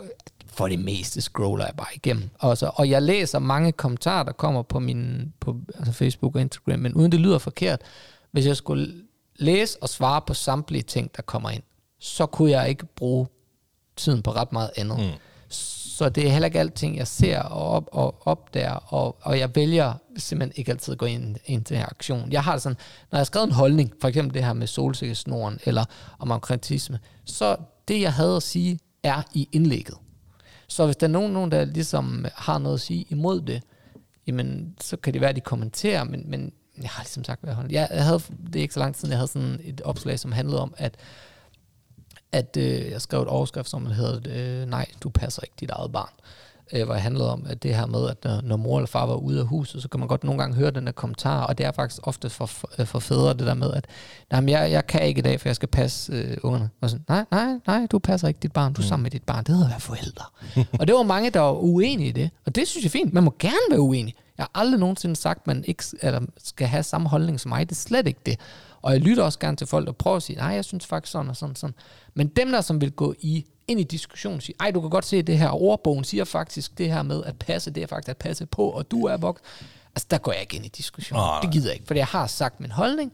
for 0.48 0.68
det 0.68 0.80
meste 0.80 1.22
scroller 1.22 1.66
jeg 1.66 1.76
bare 1.78 1.96
igennem. 1.96 2.30
Og, 2.40 2.58
så, 2.58 2.72
og 2.76 2.90
jeg 2.90 3.02
læser 3.02 3.40
mange 3.40 3.72
kommentarer, 3.72 4.24
der 4.24 4.32
kommer 4.32 4.62
på 4.62 4.80
min 4.80 5.34
på 5.40 5.56
altså 5.76 5.94
Facebook 5.94 6.36
og 6.36 6.42
Instagram, 6.42 6.80
men 6.80 6.94
uden 6.94 7.12
det 7.12 7.20
lyder 7.20 7.38
forkert, 7.38 7.82
hvis 8.32 8.46
jeg 8.46 8.58
skulle 8.58 8.94
læse 9.36 9.78
og 9.82 9.90
svare 9.90 10.22
på 10.28 10.34
samtlige 10.34 10.84
ting, 10.84 11.12
der 11.16 11.22
kommer 11.22 11.50
ind, 11.50 11.64
så 12.00 12.26
kunne 12.26 12.52
jeg 12.52 12.70
ikke 12.70 12.86
bruge 12.86 13.28
tiden 13.96 14.22
på 14.22 14.32
ret 14.32 14.52
meget 14.52 14.72
andet. 14.76 14.98
Mm. 14.98 15.29
Så 16.00 16.10
det 16.10 16.28
er 16.28 16.32
heller 16.32 16.46
ikke 16.46 16.60
alting, 16.60 16.98
jeg 16.98 17.08
ser 17.08 17.40
og, 17.40 17.70
op, 17.70 17.90
og 17.92 18.28
opdager, 18.28 18.94
og, 18.94 19.18
og 19.22 19.40
jeg 19.40 19.56
vælger 19.56 19.94
simpelthen 20.18 20.60
ikke 20.60 20.72
altid 20.72 20.92
at 20.92 20.98
gå 20.98 21.06
ind 21.06 21.36
i 21.46 21.54
en 21.54 21.66
aktion. 21.72 22.32
Jeg 22.32 22.44
har 22.44 22.52
det 22.52 22.62
sådan, 22.62 22.78
når 23.12 23.18
jeg 23.18 23.20
har 23.20 23.24
skrevet 23.24 23.48
en 23.48 23.54
holdning, 23.54 23.94
for 24.02 24.08
eksempel 24.08 24.34
det 24.34 24.44
her 24.44 24.54
med 24.54 24.68
solsikkesnoren, 24.68 25.60
eller 25.64 25.86
om 26.20 26.32
aukrentisme, 26.32 27.00
så 27.26 27.56
det, 27.88 28.02
jeg 28.02 28.14
havde 28.14 28.36
at 28.36 28.44
sige, 28.44 28.80
er 29.04 29.22
i 29.34 29.50
indlægget. 29.52 29.98
Så 30.68 30.86
hvis 30.86 30.96
der 30.96 31.08
er 31.08 31.12
nogen, 31.12 31.34
nogen 31.34 31.52
der 31.52 31.66
ligesom 31.66 32.26
har 32.36 32.58
noget 32.58 32.76
at 32.76 32.82
sige 32.82 33.06
imod 33.10 33.42
det, 33.42 33.64
jamen, 34.28 34.76
så 34.82 34.98
kan 34.98 35.14
det 35.14 35.22
være, 35.22 35.30
at 35.30 35.36
de 35.36 35.42
kommenterer, 35.42 36.04
men, 36.04 36.24
men 36.28 36.54
jeg 36.82 36.90
har 36.90 37.04
ligesom 37.04 37.24
sagt, 37.24 37.42
hvad 37.42 37.50
jeg 37.50 37.56
holder. 37.56 37.72
Jeg 37.72 37.88
jeg 37.92 38.06
havde, 38.06 38.22
det 38.48 38.56
er 38.56 38.62
ikke 38.62 38.74
så 38.74 38.80
lang 38.80 38.96
tid 38.96 39.00
siden, 39.00 39.12
jeg 39.12 39.18
havde 39.18 39.32
sådan 39.32 39.60
et 39.64 39.82
opslag, 39.82 40.20
som 40.20 40.32
handlede 40.32 40.62
om, 40.62 40.74
at 40.78 40.96
at 42.32 42.58
øh, 42.58 42.92
jeg 42.92 43.02
skrev 43.02 43.22
et 43.22 43.28
overskrift, 43.28 43.70
som 43.70 43.86
hedder, 43.86 44.20
øh, 44.62 44.70
nej, 44.70 44.86
du 45.04 45.10
passer 45.10 45.42
ikke 45.42 45.56
dit 45.60 45.70
eget 45.70 45.92
barn. 45.92 46.10
Øh, 46.74 46.86
hvor 46.86 46.94
jeg 46.94 47.04
handlede 47.04 47.32
om, 47.32 47.46
at 47.50 47.64
det 47.64 47.76
her 47.76 47.86
med, 47.86 48.10
at 48.10 48.24
når, 48.24 48.42
når 48.42 48.58
mor 48.58 48.78
eller 48.78 48.88
far 48.88 49.06
var 49.06 49.16
ude 49.16 49.40
af 49.40 49.46
huset, 49.46 49.82
så 49.82 49.88
kan 49.88 50.00
man 50.00 50.10
godt 50.10 50.24
nogle 50.24 50.40
gange 50.40 50.56
høre 50.56 50.72
den 50.72 50.86
der 50.86 50.92
kommentar, 50.92 51.44
og 51.44 51.58
det 51.58 51.66
er 51.66 51.72
faktisk 51.72 52.08
ofte 52.08 52.30
for, 52.30 52.46
for, 52.46 52.86
for 52.86 53.00
fædre, 53.00 53.34
det 53.34 53.40
der 53.48 53.54
med, 53.54 53.74
at 53.74 53.88
nej, 54.32 54.42
men 54.42 54.50
jeg, 54.50 54.72
jeg 54.72 54.88
kan 54.88 55.02
ikke 55.02 55.20
i 55.20 55.22
dag, 55.22 55.40
for 55.40 55.50
jeg 55.50 55.56
skal 55.56 55.70
passe 55.70 56.14
øh, 56.14 56.38
ungerne. 56.44 56.70
Og 56.82 56.90
sådan, 56.90 57.06
nej, 57.10 57.26
nej, 57.32 57.60
nej, 57.68 57.88
du 57.92 58.00
passer 58.00 58.28
ikke 58.28 58.40
dit 58.40 58.52
barn, 58.52 58.74
du 58.74 58.82
er 58.82 58.86
sammen 58.86 59.04
med 59.04 59.12
dit 59.12 59.24
barn. 59.24 59.44
Det 59.44 59.50
hedder 59.56 59.66
at 59.66 59.72
være 59.72 59.80
forældre. 59.80 60.26
og 60.80 60.88
det 60.88 60.96
var 60.96 61.04
mange, 61.04 61.30
der 61.30 61.40
var 61.40 61.52
uenige 61.52 62.10
i 62.10 62.12
det, 62.12 62.30
og 62.46 62.56
det 62.56 62.68
synes 62.68 62.84
jeg 62.84 62.90
er 62.90 63.04
fint. 63.04 63.14
Man 63.14 63.24
må 63.24 63.36
gerne 63.40 63.58
være 63.70 63.80
uenig. 63.80 64.16
Jeg 64.38 64.44
har 64.44 64.62
aldrig 64.62 64.80
nogensinde 64.80 65.16
sagt, 65.16 65.40
at 65.40 65.48
man 65.48 65.64
ikke 65.68 65.84
eller 66.02 66.22
skal 66.44 66.68
have 66.68 66.84
samme 66.84 67.10
holdning 67.10 67.40
som 67.40 67.50
mig. 67.50 67.70
Det 67.70 67.76
er 67.76 67.80
slet 67.80 68.08
ikke 68.08 68.20
det. 68.26 68.40
Og 68.82 68.94
jeg 68.94 69.02
lytter 69.02 69.24
også 69.24 69.40
gerne 69.40 69.58
til 69.58 69.68
folk, 69.68 69.88
der 69.88 69.92
prøver 69.92 70.18
at 70.18 70.24
sige, 70.24 70.38
nej, 70.38 70.48
jeg 70.48 70.66
synes 70.66 70.86
faktisk 70.86 71.12
sådan 71.12 71.30
og 71.30 71.36
sådan 71.36 71.56
sådan. 71.56 71.76
Men 72.14 72.28
dem, 72.28 72.52
der 72.52 72.62
som 72.62 72.82
vil 72.82 72.92
gå 72.92 73.16
i, 73.20 73.46
ind 73.68 73.80
i 73.80 73.84
diskussionen 73.84 74.42
sige, 74.42 74.56
ej, 74.60 74.72
du 74.72 74.82
kan 74.82 74.90
godt 74.90 75.06
se 75.06 75.22
det 75.22 75.38
her, 75.38 75.50
ordbogen 75.50 76.04
siger 76.04 76.24
faktisk 76.24 76.78
det 76.78 76.92
her 76.92 77.04
med 77.04 77.24
at 77.24 77.40
passe, 77.40 77.72
det 77.72 77.84
er 77.84 77.88
faktisk 77.88 78.10
at 78.10 78.18
passe 78.18 78.46
på, 78.46 78.70
og 78.70 78.92
du 78.92 79.06
er 79.06 79.18
voksen. 79.18 79.46
Altså, 79.96 80.08
der 80.12 80.18
går 80.18 80.32
jeg 80.32 80.42
ikke 80.42 80.56
ind 80.56 80.66
i 80.66 80.70
diskussionen. 80.70 81.22
Nej. 81.22 81.42
Det 81.42 81.52
gider 81.52 81.68
jeg 81.68 81.74
ikke, 81.74 81.88
for 81.88 81.94
jeg 81.94 82.06
har 82.06 82.28
sagt 82.28 82.60
min 82.60 82.72
holdning, 82.72 83.14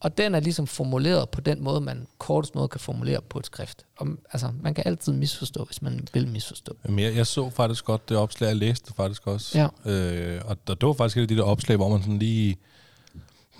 og 0.00 0.18
den 0.18 0.34
er 0.34 0.40
ligesom 0.40 0.66
formuleret 0.66 1.28
på 1.28 1.40
den 1.40 1.64
måde, 1.64 1.80
man 1.80 2.06
kortest 2.18 2.54
måde 2.54 2.68
kan 2.68 2.80
formulere 2.80 3.20
på 3.22 3.38
et 3.38 3.46
skrift. 3.46 3.84
Og, 3.96 4.08
altså, 4.32 4.50
man 4.62 4.74
kan 4.74 4.84
altid 4.86 5.12
misforstå, 5.12 5.64
hvis 5.64 5.82
man 5.82 6.08
vil 6.12 6.28
misforstå. 6.28 6.76
Jamen, 6.84 6.98
jeg, 6.98 7.16
jeg 7.16 7.26
så 7.26 7.50
faktisk 7.50 7.84
godt 7.84 8.08
det 8.08 8.16
opslag, 8.16 8.48
jeg 8.48 8.56
læste 8.56 8.94
faktisk 8.94 9.26
også. 9.26 9.58
Ja. 9.86 9.90
Øh, 9.90 10.42
og 10.44 10.56
der, 10.66 10.74
det 10.74 10.86
var 10.86 10.92
faktisk 10.92 11.16
et 11.16 11.22
af 11.22 11.28
de 11.28 11.36
der 11.36 11.42
opslag, 11.42 11.76
hvor 11.76 11.88
man 11.88 12.00
sådan 12.00 12.18
lige... 12.18 12.56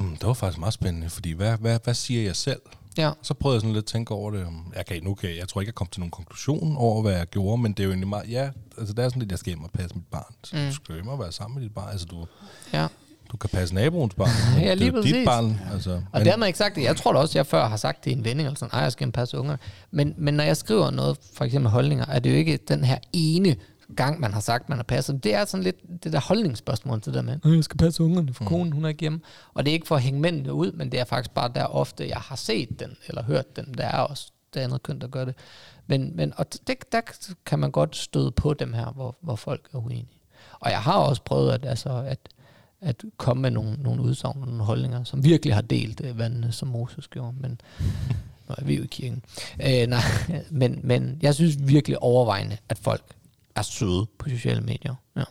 Hmm, 0.00 0.16
det 0.16 0.26
var 0.26 0.32
faktisk 0.32 0.58
meget 0.58 0.74
spændende, 0.74 1.10
fordi 1.10 1.32
hvad, 1.32 1.56
hvad, 1.58 1.78
hvad 1.84 1.94
siger 1.94 2.22
jeg 2.22 2.36
selv? 2.36 2.60
Ja, 2.98 3.10
Så 3.22 3.34
prøvede 3.34 3.54
jeg 3.56 3.60
sådan 3.60 3.72
lidt 3.74 3.82
at 3.82 3.86
tænke 3.88 4.14
over 4.14 4.30
det. 4.30 4.46
Jeg, 4.76 4.86
kan, 4.86 5.02
nu 5.02 5.14
kan, 5.14 5.36
jeg 5.36 5.48
tror 5.48 5.60
ikke, 5.60 5.68
jeg 5.68 5.74
kom 5.74 5.86
til 5.86 6.00
nogen 6.00 6.10
konklusion 6.10 6.76
over, 6.76 7.02
hvad 7.02 7.12
jeg 7.12 7.26
gjorde, 7.26 7.62
men 7.62 7.72
det 7.72 7.80
er 7.80 7.84
jo 7.84 7.90
egentlig 7.90 8.08
meget... 8.08 8.30
Ja, 8.30 8.50
altså 8.78 8.94
det 8.94 9.04
er 9.04 9.08
sådan 9.08 9.20
lidt, 9.20 9.30
jeg 9.30 9.38
skal 9.38 9.50
hjem 9.50 9.64
og 9.64 9.70
passe 9.70 9.96
mit 9.96 10.04
barn. 10.10 10.34
Så 10.44 10.56
Mm. 10.56 10.66
Du 10.68 10.74
skal 10.74 10.94
hjem 10.94 11.08
og 11.08 11.18
være 11.18 11.32
sammen 11.32 11.54
med 11.60 11.62
dit 11.68 11.74
barn. 11.74 11.88
Altså 11.90 12.06
du, 12.06 12.26
ja. 12.72 12.86
du 13.32 13.36
kan 13.36 13.50
passe 13.52 13.74
naboens 13.74 14.14
barn. 14.14 14.60
Ja, 14.62 14.70
det 14.70 14.78
lige 14.78 14.88
er 14.88 14.92
jo 14.92 15.00
præcis. 15.00 15.12
dit 15.16 15.24
barn. 15.24 15.60
Altså, 15.72 15.90
Og 15.90 16.02
men- 16.12 16.20
det 16.22 16.30
har 16.30 16.36
man 16.36 16.46
ikke 16.46 16.58
sagt 16.58 16.74
det. 16.76 16.82
Jeg 16.82 16.96
tror 16.96 17.12
da 17.12 17.18
også, 17.18 17.38
jeg 17.38 17.46
før 17.46 17.68
har 17.68 17.76
sagt 17.76 18.04
det 18.04 18.10
i 18.10 18.14
en 18.14 18.24
vending, 18.24 18.46
eller 18.46 18.58
sådan, 18.58 18.72
ej, 18.72 18.80
jeg 18.80 18.92
skal 18.92 19.04
hjem 19.04 19.12
passe 19.12 19.38
unger. 19.38 19.56
Men, 19.90 20.14
men 20.18 20.34
når 20.34 20.44
jeg 20.44 20.56
skriver 20.56 20.90
noget, 20.90 21.16
for 21.34 21.44
eksempel 21.44 21.70
holdninger, 21.70 22.04
er 22.06 22.18
det 22.18 22.30
jo 22.30 22.34
ikke 22.36 22.56
den 22.68 22.84
her 22.84 22.98
ene 23.12 23.56
gang, 23.96 24.20
man 24.20 24.32
har 24.32 24.40
sagt, 24.40 24.68
man 24.68 24.78
har 24.78 24.82
passet. 24.82 25.24
Det 25.24 25.34
er 25.34 25.44
sådan 25.44 25.64
lidt 25.64 26.04
det 26.04 26.12
der 26.12 26.20
holdningsspørgsmål, 26.20 27.00
det 27.04 27.14
der 27.14 27.22
med, 27.22 27.38
"Øh, 27.44 27.56
jeg 27.56 27.64
skal 27.64 27.76
passe 27.76 28.02
ungerne, 28.02 28.34
for 28.34 28.44
konen, 28.44 28.72
hun 28.72 28.84
er 28.84 28.88
ikke 28.88 29.00
hjemme. 29.00 29.20
Og 29.54 29.64
det 29.64 29.70
er 29.70 29.74
ikke 29.74 29.86
for 29.86 29.96
at 29.96 30.02
hænge 30.02 30.20
mændene 30.20 30.52
ud, 30.52 30.72
men 30.72 30.92
det 30.92 31.00
er 31.00 31.04
faktisk 31.04 31.34
bare 31.34 31.50
der 31.54 31.64
ofte, 31.64 32.08
jeg 32.08 32.16
har 32.18 32.36
set 32.36 32.80
den, 32.80 32.96
eller 33.08 33.22
hørt 33.22 33.56
den. 33.56 33.74
Der 33.78 33.84
er 33.84 33.98
også 33.98 34.32
det 34.54 34.60
andet 34.60 34.82
køn, 34.82 35.00
der 35.00 35.08
gør 35.08 35.24
det. 35.24 35.34
Men, 35.86 36.16
men 36.16 36.32
og 36.36 36.46
det, 36.66 36.92
der 36.92 37.00
kan 37.46 37.58
man 37.58 37.70
godt 37.70 37.96
støde 37.96 38.30
på 38.30 38.54
dem 38.54 38.72
her, 38.72 38.86
hvor, 38.86 39.16
hvor 39.20 39.36
folk 39.36 39.68
er 39.74 39.78
uenige. 39.78 40.20
Og 40.60 40.70
jeg 40.70 40.80
har 40.80 40.98
også 40.98 41.22
prøvet 41.22 41.52
at, 41.52 41.66
altså, 41.66 42.04
at, 42.06 42.18
at 42.80 43.04
komme 43.16 43.40
med 43.40 43.50
nogle, 43.50 43.76
nogle 43.82 44.02
udsagn 44.02 44.40
og 44.40 44.46
nogle 44.46 44.62
holdninger, 44.64 45.04
som 45.04 45.24
virkelig 45.24 45.54
har 45.54 45.62
delt 45.62 46.00
øh, 46.04 46.18
vandene, 46.18 46.52
som 46.52 46.68
Moses 46.68 47.08
gjorde. 47.08 47.34
Men 47.40 47.60
nu 48.48 48.54
er 48.58 48.64
vi 48.64 48.76
jo 48.76 48.82
i 48.82 48.86
kirken. 48.86 49.22
Øh, 49.66 49.86
nej, 49.86 50.00
men, 50.50 50.80
men 50.82 51.18
jeg 51.22 51.34
synes 51.34 51.56
virkelig 51.60 52.02
overvejende, 52.02 52.56
at 52.68 52.78
folk 52.78 53.04
er 53.56 53.62
søde 53.62 54.06
på 54.18 54.28
sociale 54.28 54.60
medier. 54.60 54.94
Ja. 55.16 55.24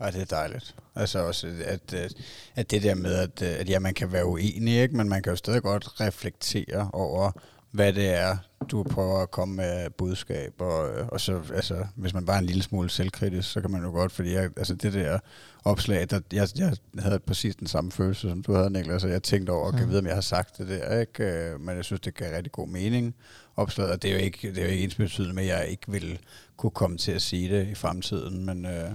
Ja, 0.00 0.10
det 0.10 0.20
er 0.20 0.24
dejligt. 0.24 0.74
Altså 0.94 1.18
også, 1.18 1.46
at, 1.64 1.94
at, 1.94 2.14
at 2.54 2.70
det 2.70 2.82
der 2.82 2.94
med, 2.94 3.14
at, 3.14 3.42
at 3.42 3.68
ja, 3.68 3.78
man 3.78 3.94
kan 3.94 4.12
være 4.12 4.26
uenig, 4.26 4.80
ikke? 4.80 4.96
men 4.96 5.08
man 5.08 5.22
kan 5.22 5.32
jo 5.32 5.36
stadig 5.36 5.62
godt 5.62 6.00
reflektere 6.00 6.90
over, 6.92 7.30
hvad 7.72 7.92
det 7.92 8.08
er, 8.08 8.36
du 8.70 8.82
prøver 8.82 9.22
at 9.22 9.30
komme 9.30 9.54
med 9.54 9.90
budskab, 9.90 10.52
og, 10.58 10.90
og 11.12 11.20
så, 11.20 11.40
altså, 11.54 11.86
hvis 11.96 12.14
man 12.14 12.26
bare 12.26 12.36
er 12.36 12.40
en 12.40 12.46
lille 12.46 12.62
smule 12.62 12.90
selvkritisk, 12.90 13.52
så 13.52 13.60
kan 13.60 13.70
man 13.70 13.82
jo 13.82 13.90
godt, 13.90 14.12
fordi 14.12 14.32
jeg, 14.32 14.50
altså 14.56 14.74
det 14.74 14.92
der 14.92 15.18
opslag, 15.64 16.10
der, 16.10 16.20
jeg, 16.32 16.48
jeg 16.56 16.76
havde 16.98 17.18
præcis 17.18 17.56
den 17.56 17.66
samme 17.66 17.92
følelse, 17.92 18.28
som 18.28 18.42
du 18.42 18.54
havde, 18.54 18.70
Niklas, 18.70 19.04
og 19.04 19.10
jeg 19.10 19.22
tænkte 19.22 19.50
over, 19.50 19.70
kan 19.70 19.80
jeg 19.80 19.88
vide, 19.88 19.98
om 19.98 20.06
jeg 20.06 20.14
har 20.14 20.20
sagt 20.20 20.58
det 20.58 20.68
der, 20.68 21.00
ikke? 21.00 21.24
Øh, 21.24 21.60
men 21.60 21.76
jeg 21.76 21.84
synes, 21.84 22.00
det 22.00 22.14
gav 22.14 22.34
rigtig 22.34 22.52
god 22.52 22.68
mening, 22.68 23.14
opslaget, 23.56 23.92
og 23.92 24.02
det 24.02 24.10
er 24.10 24.14
jo 24.14 24.20
ikke, 24.20 24.50
det 24.50 24.58
er 24.58 24.62
jo 24.62 24.70
ikke 24.70 24.84
ens 24.84 24.94
betydende 24.94 25.34
med, 25.34 25.42
at 25.42 25.48
jeg 25.48 25.68
ikke 25.68 25.92
vil 25.92 26.18
kunne 26.56 26.70
komme 26.70 26.98
til 26.98 27.12
at 27.12 27.22
sige 27.22 27.56
det 27.56 27.68
i 27.68 27.74
fremtiden, 27.74 28.46
men... 28.46 28.66
Øh, 28.66 28.90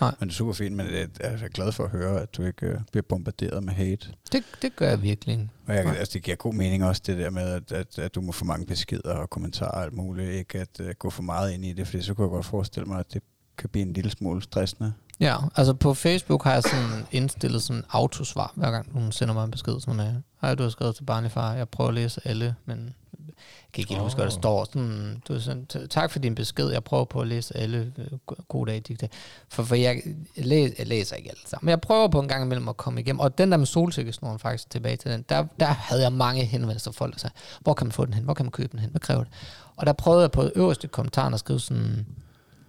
Nej. 0.00 0.14
men 0.20 0.28
det 0.28 0.34
er 0.34 0.36
super 0.36 0.52
fint, 0.52 0.76
men 0.76 0.86
jeg 0.86 1.08
er 1.20 1.48
glad 1.48 1.72
for 1.72 1.84
at 1.84 1.90
høre, 1.90 2.20
at 2.20 2.36
du 2.36 2.42
ikke 2.42 2.66
øh, 2.66 2.78
bliver 2.92 3.02
bombarderet 3.02 3.64
med 3.64 3.72
hate. 3.72 4.08
Det, 4.32 4.44
det 4.62 4.76
gør 4.76 4.88
jeg 4.88 5.02
virkelig. 5.02 5.50
Og 5.66 5.74
jeg, 5.74 5.84
Nej. 5.84 5.96
altså, 5.96 6.12
det 6.12 6.22
giver 6.22 6.36
god 6.36 6.54
mening 6.54 6.84
også, 6.84 7.02
det 7.06 7.18
der 7.18 7.30
med, 7.30 7.42
at, 7.42 7.72
at, 7.72 7.98
at 7.98 8.14
du 8.14 8.20
må 8.20 8.32
få 8.32 8.44
mange 8.44 8.66
beskeder 8.66 9.14
og 9.14 9.30
kommentarer 9.30 9.70
og 9.70 9.82
alt 9.82 9.92
muligt. 9.92 10.30
Ikke 10.30 10.58
at 10.58 10.80
uh, 10.80 10.90
gå 10.98 11.10
for 11.10 11.22
meget 11.22 11.52
ind 11.52 11.64
i 11.64 11.72
det, 11.72 11.86
fordi 11.86 12.02
så 12.02 12.14
kunne 12.14 12.24
jeg 12.24 12.30
godt 12.30 12.46
forestille 12.46 12.86
mig, 12.86 12.98
at 12.98 13.12
det 13.12 13.22
kan 13.58 13.68
blive 13.68 13.86
en 13.86 13.92
lille 13.92 14.10
smule 14.10 14.42
stressende. 14.42 14.92
Ja, 15.22 15.36
altså 15.56 15.74
på 15.74 15.94
Facebook 15.94 16.44
har 16.44 16.52
jeg 16.52 16.62
sådan 16.62 17.06
indstillet 17.12 17.62
sådan 17.62 17.84
autosvar, 17.90 18.52
hver 18.56 18.70
gang 18.70 18.94
nogen 18.94 19.12
sender 19.12 19.34
mig 19.34 19.44
en 19.44 19.50
besked, 19.50 19.80
sådan 19.80 20.00
af, 20.00 20.14
hej, 20.40 20.54
du 20.54 20.62
har 20.62 20.70
skrevet 20.70 20.96
til 20.96 21.04
barnefar, 21.04 21.52
jeg 21.52 21.68
prøver 21.68 21.88
at 21.88 21.94
læse 21.94 22.20
alle, 22.24 22.54
men 22.66 22.94
jeg 23.28 23.34
kan 23.72 23.80
ikke 23.82 23.88
helt 23.92 24.02
huske, 24.02 24.16
hvad 24.16 24.24
der 24.26 24.32
står. 24.32 24.64
Sådan, 24.64 25.22
du 25.28 25.40
sådan, 25.40 25.66
"T- 25.74 25.86
tak 25.86 26.10
for 26.10 26.18
din 26.18 26.34
besked, 26.34 26.68
jeg 26.70 26.84
prøver 26.84 27.04
på 27.04 27.20
at 27.20 27.26
læse 27.26 27.56
alle. 27.56 27.92
øh, 27.98 28.18
go- 28.26 28.34
God 28.48 28.66
dag, 28.66 28.82
diktat. 28.88 29.12
For, 29.48 29.62
for 29.62 29.74
jeg, 29.74 30.02
læser, 30.36 30.74
jeg 30.78 30.86
læser 30.86 31.16
ikke 31.16 31.28
alle 31.30 31.40
sammen, 31.46 31.66
men 31.66 31.70
jeg 31.70 31.80
prøver 31.80 32.08
på 32.08 32.20
en 32.20 32.28
gang 32.28 32.44
imellem 32.44 32.68
at 32.68 32.76
komme 32.76 33.00
igennem. 33.00 33.20
Og 33.20 33.38
den 33.38 33.50
der 33.52 33.56
med 33.58 33.66
solsikkesnoren 33.66 34.38
faktisk 34.38 34.70
tilbage 34.70 34.96
til 34.96 35.10
den, 35.10 35.24
der, 35.28 35.44
der 35.60 35.66
havde 35.66 36.02
jeg 36.02 36.12
mange 36.12 36.44
henvendelser 36.44 36.92
fra 36.92 36.96
folk, 37.04 37.12
der 37.14 37.18
sagde, 37.18 37.34
hvor 37.60 37.74
kan 37.74 37.86
man 37.86 37.92
få 37.92 38.04
den 38.04 38.14
hen, 38.14 38.24
hvor 38.24 38.34
kan 38.34 38.46
man 38.46 38.50
købe 38.52 38.68
den 38.72 38.78
hen, 38.78 38.90
hvad 38.90 39.00
kræver 39.00 39.24
det? 39.24 39.32
Og 39.76 39.86
der 39.86 39.92
prøvede 39.92 40.22
jeg 40.22 40.30
på 40.30 40.50
øverste 40.54 40.88
kommentar 40.88 41.30
at 41.30 41.40
skrive 41.40 41.60
sådan, 41.60 42.06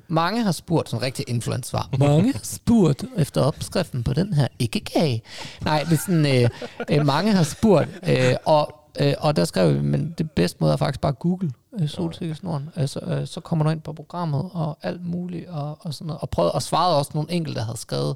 mange 0.08 0.44
har 0.44 0.52
spurgt, 0.52 0.90
sådan 0.90 1.02
rigtig 1.02 1.26
influencer 1.28 1.90
Mange 2.00 2.32
har 2.34 2.44
spurgt 2.58 3.06
efter 3.18 3.42
opskriften 3.42 4.04
på 4.04 4.14
den 4.14 4.34
her 4.34 4.48
ikke-kage. 4.60 5.22
Nej, 5.62 5.84
det 5.84 5.94
er 5.94 5.98
sådan, 5.98 6.44
øh, 6.44 6.50
øh, 6.90 7.06
mange 7.06 7.32
har 7.32 7.44
spurgt, 7.44 7.90
øh, 8.08 8.36
og, 8.46 8.80
øh, 9.00 9.14
og 9.20 9.36
der 9.36 9.46
skrev 9.46 9.74
vi, 9.74 9.82
men 9.82 10.16
det 10.18 10.32
bedste 10.32 10.58
måde 10.62 10.74
er 10.74 10.78
faktisk 10.78 11.02
bare 11.02 11.14
Google 11.14 11.52
øh, 11.80 11.90
solsikkesnoren. 11.90 12.70
Altså, 12.76 13.00
øh, 13.00 13.28
så 13.28 13.42
kommer 13.42 13.66
du 13.66 13.72
ind 13.72 13.82
på 13.82 13.94
programmet 13.94 14.50
og 14.54 14.78
alt 14.82 15.06
muligt 15.06 15.50
og, 15.50 15.78
og 15.80 15.94
sådan 15.94 16.08
noget. 16.08 16.22
Og, 16.22 16.30
prøvede, 16.30 16.52
og 16.52 16.62
svarede 16.62 16.98
også 16.98 17.12
nogle 17.14 17.32
enkelte, 17.32 17.60
der 17.60 17.66
havde 17.66 17.78
skrevet, 17.78 18.16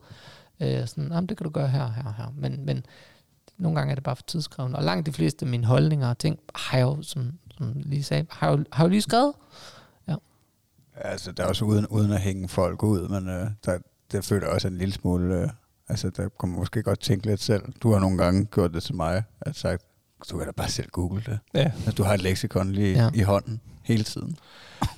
øh, 0.60 0.88
sådan, 0.88 1.12
jamen 1.12 1.30
det 1.30 1.38
kan 1.38 1.44
du 1.44 1.50
gøre 1.50 1.68
her, 1.68 1.92
her, 1.92 2.14
her. 2.18 2.34
Men, 2.36 2.66
men 2.66 2.86
nogle 3.58 3.80
gange 3.80 3.92
er 3.92 3.96
det 3.96 4.04
bare 4.04 4.16
for 4.16 4.24
tidskrævende. 4.28 4.78
Og 4.78 4.84
langt 4.84 5.06
de 5.06 5.14
fleste 5.14 5.46
af 5.46 5.50
mine 5.50 5.66
holdninger 5.66 6.10
og 6.10 6.18
ting, 6.18 6.40
har 6.56 6.78
jeg 6.78 6.86
jo, 6.86 6.98
som, 7.02 7.32
som 7.58 7.74
lige 7.76 8.04
sagde, 8.04 8.26
har 8.30 8.50
jeg, 8.50 8.58
jo, 8.58 8.64
har 8.72 8.84
jeg 8.84 8.88
jo 8.88 8.92
lige 8.92 9.02
skrevet. 9.02 9.34
Altså, 11.02 11.32
der 11.32 11.44
er 11.44 11.48
også 11.48 11.66
uden, 11.66 11.88
uden 11.88 12.12
at 12.12 12.22
hænge 12.22 12.48
folk 12.50 12.84
ud, 12.84 13.08
men 13.10 13.30
øh, 13.30 13.48
der, 13.66 13.78
der 14.12 14.22
føler 14.22 14.46
jeg 14.48 14.54
også 14.54 14.68
en 14.68 14.78
lille 14.78 14.94
smule, 14.94 15.36
øh, 15.42 15.50
Altså, 15.90 16.10
der 16.10 16.30
kunne 16.30 16.52
man 16.52 16.60
måske 16.60 16.84
godt 16.84 17.00
tænke 17.00 17.26
lidt 17.26 17.42
selv. 17.42 17.62
Du 17.84 17.92
har 17.94 18.00
nogle 18.00 18.18
gange 18.18 18.46
gjort 18.46 18.74
det 18.74 18.84
til 18.84 18.96
mig, 18.96 19.24
at 19.42 19.56
sagt, 19.56 19.84
du 20.32 20.38
kan 20.38 20.46
da 20.46 20.52
bare 20.52 20.70
selv 20.70 20.90
google 20.90 21.24
det. 21.26 21.40
Ja. 21.54 21.60
Altså, 21.76 21.92
du 21.92 22.04
har 22.04 22.14
et 22.14 22.22
leksikon 22.22 22.72
lige 22.72 23.04
Ja. 23.04 23.10
i 23.14 23.22
hånden 23.22 23.62
hele 23.84 24.04
tiden. 24.04 24.38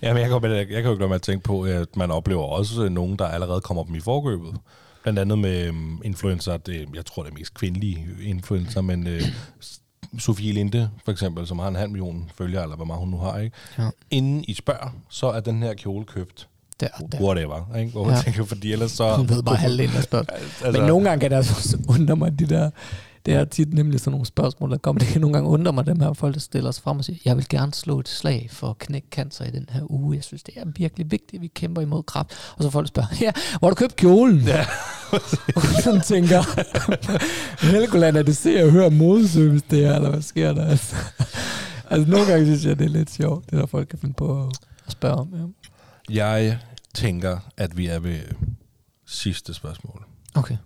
Ja, 0.01 0.13
men 0.13 0.21
jeg 0.21 0.29
kan, 0.29 0.41
jo- 0.49 0.55
jeg 0.55 0.67
kan 0.67 0.83
jo 0.83 0.89
ikke 0.91 0.99
lade 1.01 1.07
med 1.09 1.15
at 1.15 1.21
tænke 1.21 1.43
på, 1.43 1.61
at 1.63 1.95
man 1.95 2.11
oplever 2.11 2.43
også 2.43 2.83
øh, 2.83 2.89
nogen, 2.91 3.15
der 3.19 3.25
allerede 3.25 3.61
kommer 3.61 3.83
dem 3.83 3.95
i 3.95 3.99
forkøbet. 3.99 4.57
Blandt 5.03 5.19
andet 5.19 5.39
med 5.39 5.69
um, 5.69 6.01
influencer, 6.05 6.57
det, 6.57 6.89
jeg 6.93 7.05
tror 7.05 7.23
det 7.23 7.31
er 7.31 7.35
mest 7.35 7.53
kvindelige 7.53 8.07
influencer, 8.23 8.81
men 8.81 9.07
uh, 9.07 9.13
Sofie 10.19 10.53
Linde 10.53 10.89
for 11.05 11.11
eksempel, 11.11 11.47
som 11.47 11.59
har 11.59 11.67
en 11.67 11.75
halv 11.75 11.89
million 11.91 12.31
følgere, 12.35 12.63
eller 12.63 12.75
hvor 12.75 12.85
meget 12.85 12.99
hun 12.99 13.09
nu 13.09 13.17
har, 13.17 13.37
ikke? 13.39 13.55
Ja. 13.77 13.89
Inden 14.11 14.43
I 14.47 14.53
spørger, 14.53 14.95
så 15.09 15.27
er 15.27 15.39
den 15.39 15.63
her 15.63 15.73
kjole 15.73 16.05
købt. 16.05 16.47
Der, 16.79 16.87
der. 17.11 17.21
Whatever, 17.21 17.75
ikke? 17.77 17.91
Hvor 17.91 18.07
Ja. 18.09 18.15
jeg 18.15 18.23
tænker, 18.23 18.45
fordi 18.45 18.71
ellers 18.71 18.91
så... 18.91 19.15
Hun 19.15 19.29
ved 19.29 19.43
bare 19.43 19.55
halvdelen 19.55 19.95
af 19.97 20.03
spørgsmålet. 20.03 20.43
Altså, 20.65 20.81
Men 20.81 20.87
nogle 20.87 21.09
gange 21.09 21.21
kan 21.21 21.29
det 21.31 21.35
altså 21.37 21.77
undre 21.87 22.15
mig, 22.15 22.39
de 22.39 22.45
der, 22.45 22.69
det 23.25 23.33
er 23.33 23.45
tit 23.45 23.73
nemlig 23.73 23.99
sådan 23.99 24.11
nogle 24.11 24.25
spørgsmål, 24.25 24.71
der 24.71 24.77
kommer. 24.77 24.99
Det 24.99 25.07
kan 25.07 25.21
nogle 25.21 25.33
gange 25.33 25.49
undre 25.49 25.73
mig, 25.73 25.85
dem 25.85 25.99
her 25.99 26.13
folk, 26.13 26.33
der 26.33 26.39
stiller 26.39 26.71
sig 26.71 26.83
frem 26.83 26.97
og 26.97 27.05
siger, 27.05 27.19
jeg 27.25 27.37
vil 27.37 27.47
gerne 27.49 27.73
slå 27.73 27.99
et 27.99 28.07
slag 28.07 28.47
for 28.51 28.69
at 28.69 28.77
knække 28.77 29.07
cancer 29.11 29.45
i 29.45 29.51
den 29.51 29.65
her 29.71 29.91
uge. 29.91 30.15
Jeg 30.15 30.23
synes, 30.23 30.43
det 30.43 30.53
er 30.57 30.63
virkelig 30.75 31.11
vigtigt, 31.11 31.33
at 31.33 31.41
vi 31.41 31.47
kæmper 31.47 31.81
imod 31.81 32.03
kræft. 32.03 32.31
Og 32.57 32.63
så 32.63 32.69
folk 32.69 32.87
spørger, 32.87 33.09
ja, 33.21 33.31
hvor 33.59 33.67
har 33.67 33.69
du 33.69 33.75
købt 33.75 33.95
kjolen? 33.95 34.39
Ja. 34.39 34.65
og 35.55 35.63
sådan 35.83 36.01
tænker, 36.01 36.41
Helgoland, 37.71 38.17
er 38.17 38.23
det 38.23 38.37
se 38.37 38.63
og 38.63 38.71
høre 38.71 38.89
modeservice 38.89 39.65
det 39.69 39.79
her, 39.79 39.95
eller 39.95 40.09
hvad 40.09 40.21
sker 40.21 40.53
der? 40.53 40.65
Altså, 40.65 40.95
altså 41.89 42.09
nogle 42.11 42.25
gange 42.25 42.45
synes 42.45 42.65
jeg, 42.65 42.79
det 42.79 42.85
er 42.85 42.89
lidt 42.89 43.11
sjovt, 43.11 43.51
det 43.51 43.59
der 43.59 43.65
folk 43.65 43.87
kan 43.87 43.99
finde 43.99 44.13
på 44.13 44.47
at 44.47 44.91
spørge 44.91 45.15
om. 45.15 45.33
Ja. 46.09 46.25
Jeg 46.25 46.57
tænker, 46.93 47.37
at 47.57 47.77
vi 47.77 47.87
er 47.87 47.99
ved 47.99 48.19
sidste 49.05 49.53
spørgsmål. 49.53 50.05
Okay, 50.35 50.57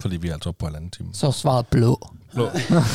Fordi 0.00 0.16
vi 0.16 0.28
er 0.28 0.32
altså 0.32 0.48
oppe 0.48 0.58
på 0.58 0.66
halvanden 0.66 0.90
time. 0.90 1.08
så 1.12 1.26
er 1.26 1.30
svaret 1.30 1.66
blå. 1.66 2.10
Blå. 2.34 2.48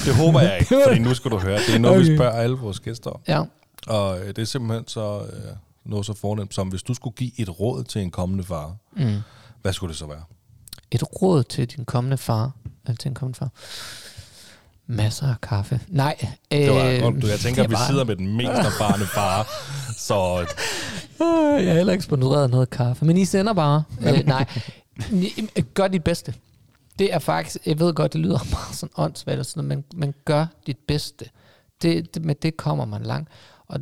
Det 0.06 0.15
håber 0.15 0.41
jeg 0.41 0.57
ikke, 0.60 0.76
fordi 0.88 0.99
nu 0.99 1.14
skal 1.14 1.32
du 1.32 1.38
høre. 1.38 1.60
Det 1.68 1.76
er 1.76 1.80
noget, 1.80 1.98
okay. 1.99 2.10
vi 2.10 2.18
spørger 2.18 2.32
alle 2.40 2.56
vores 2.57 2.80
gæster 2.80 3.10
om. 3.10 3.19
Ja. 3.27 3.41
Og 3.88 4.19
øh, 4.19 4.27
det 4.27 4.38
er 4.38 4.45
simpelthen 4.45 4.88
så 4.88 5.19
øh, 5.34 5.41
noget 5.86 6.06
så 6.06 6.14
fornemt 6.14 6.53
som, 6.53 6.68
hvis 6.68 6.84
du 6.84 6.94
skulle 6.94 7.15
give 7.15 7.32
et 7.38 7.60
råd 7.60 7.84
til 7.84 8.02
en 8.02 8.11
kommende 8.11 8.44
far, 8.44 8.76
Mm. 8.98 9.15
hvad 9.61 9.73
skulle 9.73 9.91
det 9.91 9.98
så 9.99 10.06
være? 10.07 10.23
Et 10.91 11.22
råd 11.22 11.44
til 11.44 11.68
din 11.68 11.86
kommende 11.86 12.18
far. 12.18 12.52
Eller 12.86 12.98
til 12.98 13.10
en 13.10 13.15
kommende 13.15 13.38
far. 13.38 13.49
Masser 14.88 15.27
af 15.27 15.41
kaffe. 15.41 15.80
Nej. 15.88 16.27
Det 16.52 16.72
var 16.72 16.86
øh, 16.86 16.99
godt, 17.02 17.22
du. 17.22 17.27
Jeg 17.27 17.40
tænker, 17.40 17.64
at 17.64 17.69
vi 17.69 17.73
var- 17.73 17.88
sidder 17.88 18.03
med 18.03 18.15
den 18.15 18.38
mest 18.38 18.49
erfarne 18.69 19.06
far. 19.06 19.48
Så 19.98 20.45
Øh, 21.22 21.64
Jeg 21.65 21.72
har 21.72 21.77
heller 21.77 21.94
ikke 21.94 22.06
sponsoreret 22.06 22.49
noget 22.49 22.69
kaffe. 22.69 23.06
Men 23.06 23.18
I 23.18 23.26
sender 23.26 23.53
bare. 23.53 23.84
øh, 24.02 24.26
nej. 24.26 24.45
Gør 25.73 25.88
dit 25.88 26.03
bedste. 26.03 26.34
Det 26.99 27.13
er 27.13 27.19
faktisk, 27.19 27.67
jeg 27.67 27.80
ved 27.80 27.93
godt, 27.93 28.13
det 28.13 28.22
lyder 28.22 28.39
meget 28.55 28.76
sådan 28.76 28.93
åndssvagt, 28.97 29.39
og 29.39 29.45
sådan, 29.45 29.67
noget, 29.67 29.85
men, 29.91 29.99
men 29.99 30.13
gør 30.26 30.45
dit 30.67 30.77
bedste. 30.88 31.30
Det, 31.81 32.15
det, 32.15 32.26
med 32.26 32.35
det 32.35 32.57
kommer 32.57 32.85
man 32.85 33.03
langt. 33.03 33.30
Og 33.67 33.80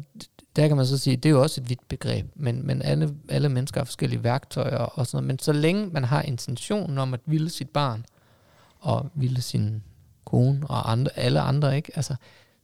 der 0.56 0.68
kan 0.68 0.78
man 0.78 0.86
så 0.86 0.98
sige, 0.98 1.16
det 1.16 1.30
er 1.30 1.34
jo 1.34 1.42
også 1.42 1.62
et 1.62 1.70
vidt 1.70 1.88
begreb, 1.88 2.26
men, 2.36 2.68
men 2.68 2.82
alle, 2.82 3.16
alle 3.30 3.50
mennesker 3.50 3.80
har 3.80 3.86
forskellige 3.86 4.24
værktøjer 4.24 4.78
og 4.78 5.08
sådan 5.08 5.18
noget. 5.18 5.28
Men 5.28 5.40
så 5.40 5.54
længe 5.54 5.88
man 5.88 6.04
har 6.04 6.22
intentionen 6.22 6.98
om 6.98 7.14
at 7.14 7.20
ville 7.26 7.50
sit 7.50 7.70
barn, 7.70 8.06
og 8.80 9.10
ville 9.16 9.42
sin 9.42 9.84
kone 10.26 10.68
og 10.68 10.92
andre, 10.92 11.12
alle 11.16 11.40
andre, 11.40 11.76
ikke? 11.76 11.92
Altså, 11.96 12.16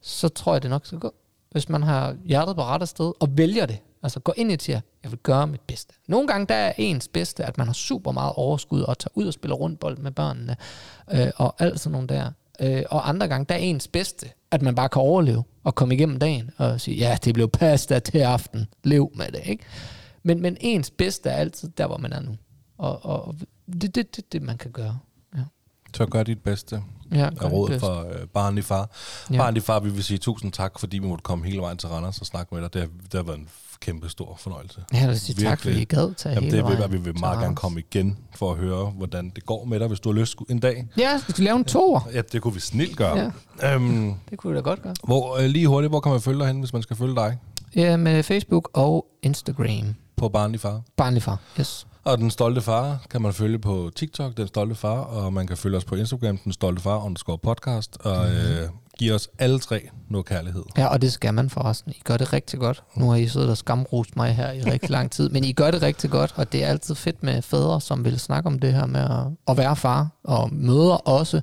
så 0.02 0.30
tror 0.30 0.54
jeg, 0.54 0.64
det 0.64 0.70
nok 0.70 0.86
skal 0.86 1.00
gå. 1.00 1.14
Hvis 1.52 1.70
man 1.70 1.84
har 1.84 2.16
hjertet 2.26 2.56
på 2.56 2.64
rette 2.64 2.86
sted 2.86 3.12
og 3.20 3.38
vælger 3.38 3.66
det, 3.66 3.80
altså 4.04 4.20
går 4.20 4.34
ind 4.38 4.52
i 4.52 4.58
siger, 4.60 4.82
jeg 5.04 5.12
vil 5.12 5.20
gøre 5.20 5.48
mit 5.48 5.62
bedste. 5.62 5.94
Nogle 6.08 6.28
gange 6.28 6.48
der 6.48 6.56
er 6.56 6.74
ens 6.78 7.08
bedste, 7.08 7.46
at 7.46 7.58
man 7.58 7.68
har 7.68 7.74
super 7.74 8.12
meget 8.12 8.34
overskud 8.36 8.82
og 8.82 9.00
tager 9.00 9.12
ud 9.16 9.26
og 9.26 9.34
spiller 9.34 9.56
rundt 9.56 9.80
bold 9.80 9.98
med 9.98 10.12
børnene 10.12 10.56
øh, 11.12 11.28
og 11.36 11.56
alt 11.60 11.80
sådan 11.80 11.92
nogle 11.92 12.08
der. 12.08 12.32
Øh, 12.62 12.84
og 12.90 13.10
andre 13.10 13.28
gange 13.28 13.46
der 13.50 13.56
er 13.56 13.60
ens 13.60 13.88
bedste, 13.88 14.30
at 14.52 14.62
man 14.62 14.76
bare 14.76 14.90
kan 14.90 15.02
overleve 15.02 15.44
og 15.64 15.76
komme 15.76 15.96
igennem 15.96 16.20
dagen 16.20 16.52
og 16.58 16.82
sige, 16.82 16.98
ja, 16.98 17.18
det 17.24 17.34
blev 17.34 17.50
pasta 17.50 18.00
til 18.00 18.20
aften, 18.20 18.68
lev 18.84 19.12
med 19.16 19.32
det, 19.32 19.42
ikke? 19.44 19.64
Men, 20.24 20.42
men 20.42 20.58
ens 20.60 20.92
bedste 20.92 21.30
er 21.30 21.36
altid 21.36 21.70
der, 21.70 21.88
hvor 21.88 21.98
man 21.98 22.14
er 22.14 22.20
nu. 22.20 22.38
Og, 22.78 23.06
og 23.06 23.36
det 23.68 23.84
er 23.84 23.88
det, 23.88 24.16
det, 24.16 24.34
det, 24.34 24.42
man 24.42 24.58
kan 24.58 24.72
gøre. 24.72 25.00
Ja. 25.36 25.44
så 25.98 26.06
gør 26.06 26.24
dit 26.24 26.44
bedste. 26.44 26.84
Ja, 27.12 27.30
Er 27.42 27.50
råd 27.50 27.80
for 27.80 28.08
øh, 28.10 28.28
barnlig 28.28 28.64
far. 28.64 28.90
Ja. 29.30 29.36
Ja. 29.36 29.42
Barnlig 29.42 29.64
far, 29.64 29.80
vi 29.80 29.90
vil 29.90 30.04
sige 30.04 30.18
tusind 30.18 30.52
tak, 30.52 30.80
fordi 30.80 31.00
vi 31.00 31.08
måtte 31.08 31.22
komme 31.22 31.46
hele 31.46 31.62
vejen 31.62 31.78
til 31.78 31.90
Randers 31.90 32.20
og 32.20 32.26
snakke 32.26 32.56
med 32.56 32.64
dig. 32.64 32.74
Det 32.74 32.82
har, 32.82 32.90
det 33.04 33.14
har 33.14 33.24
været 33.24 33.38
en 33.38 33.50
kæmpe 33.82 34.10
stor 34.10 34.36
fornøjelse. 34.40 34.82
Ja, 34.94 35.00
jeg 35.00 35.08
vil 35.10 35.20
sige 35.20 35.44
tak, 35.46 35.60
fordi 35.62 35.82
I 35.82 35.86
gad 35.86 36.14
tage 36.16 36.34
Jamen, 36.36 36.44
hele 36.50 36.58
det 36.58 36.70
vil 36.70 36.78
vejen 36.78 36.92
vi 36.92 36.98
vil 36.98 37.20
meget 37.20 37.40
gerne 37.40 37.56
komme 37.56 37.80
igen 37.80 38.18
for 38.36 38.52
at 38.52 38.58
høre, 38.58 38.86
hvordan 38.86 39.32
det 39.36 39.46
går 39.46 39.66
med 39.66 39.80
dig, 39.80 39.88
hvis 39.88 40.00
du 40.00 40.12
har 40.14 40.20
lyst 40.20 40.36
en 40.50 40.60
dag. 40.60 40.88
Ja, 40.98 41.16
vi 41.28 41.32
skal 41.32 41.44
lave 41.44 41.58
en 41.58 41.64
tour. 41.66 42.08
Ja, 42.14 42.22
det 42.22 42.42
kunne 42.42 42.54
vi 42.54 42.60
snilt 42.60 42.98
gøre. 42.98 43.32
Ja. 43.62 43.76
Øhm, 43.76 44.14
Det 44.30 44.38
kunne 44.38 44.52
vi 44.54 44.58
da 44.58 44.62
godt 44.62 44.82
gøre. 44.82 44.94
hvor, 45.04 45.38
øh, 45.38 45.46
lige 45.46 45.68
hurtigt, 45.68 45.92
hvor 45.92 46.00
kan 46.00 46.12
man 46.12 46.22
følge 46.22 46.40
dig 46.40 46.48
hen, 46.48 46.60
hvis 46.60 46.74
man 46.74 46.82
skal 46.82 46.96
følge 46.96 47.16
dig 47.16 47.38
Ja, 47.76 47.98
med 47.98 48.24
Facebook 48.24 48.70
og 48.74 49.06
Instagram. 49.24 49.96
på 50.18 50.30
Barnlig 50.30 50.60
Far? 50.62 50.82
Barnlig 50.98 51.24
far, 51.24 51.38
yes. 51.60 51.88
Og 52.04 52.18
Den 52.18 52.32
Stolte 52.32 52.62
Far 52.62 53.06
kan 53.10 53.22
man 53.22 53.34
følge 53.34 53.60
på 53.60 53.92
TikTok, 53.96 54.38
Den 54.38 54.48
Stolte 54.48 54.76
Far, 54.76 55.00
og 55.00 55.34
man 55.34 55.48
kan 55.48 55.58
følge 55.58 55.78
os 55.78 55.86
på 55.86 55.96
Instagram, 55.96 56.38
Den 56.38 56.52
Stolte 56.54 56.82
Far 56.82 57.04
underscore 57.06 57.38
podcast, 57.38 57.98
og 58.00 58.26
Mhm. 58.26 58.36
øh, 58.36 58.70
give 59.00 59.14
os 59.14 59.30
alle 59.40 59.60
tre 59.60 59.90
noget 60.10 60.26
kærlighed. 60.26 60.64
Ja, 60.78 60.86
og 60.88 61.02
det 61.02 61.14
skal 61.14 61.34
man 61.34 61.50
forresten. 61.50 61.92
I 61.92 62.02
gør 62.04 62.18
det 62.18 62.34
rigtig 62.34 62.60
godt. 62.60 62.84
Nu 62.96 63.10
har 63.10 63.16
I 63.16 63.28
siddet 63.28 63.50
og 63.50 63.58
skamrost 63.58 64.16
mig 64.16 64.36
her 64.36 64.52
i 64.52 64.62
rigtig 64.62 64.90
lang 64.90 65.12
tid, 65.12 65.30
men 65.30 65.44
I 65.44 65.52
gør 65.52 65.72
det 65.72 65.82
rigtig 65.82 66.10
godt, 66.10 66.34
og 66.36 66.52
det 66.52 66.64
er 66.64 66.68
altid 66.68 66.96
fedt 66.96 67.24
med 67.24 67.42
fædre, 67.42 67.82
som 67.82 68.06
vil 68.06 68.20
snakke 68.20 68.48
om 68.48 68.60
det 68.60 68.74
her 68.74 68.86
med 68.86 69.02
at, 69.02 69.28
at 69.48 69.58
være 69.58 69.76
far, 69.76 70.08
og 70.24 70.54
møder 70.54 70.94
også. 71.08 71.36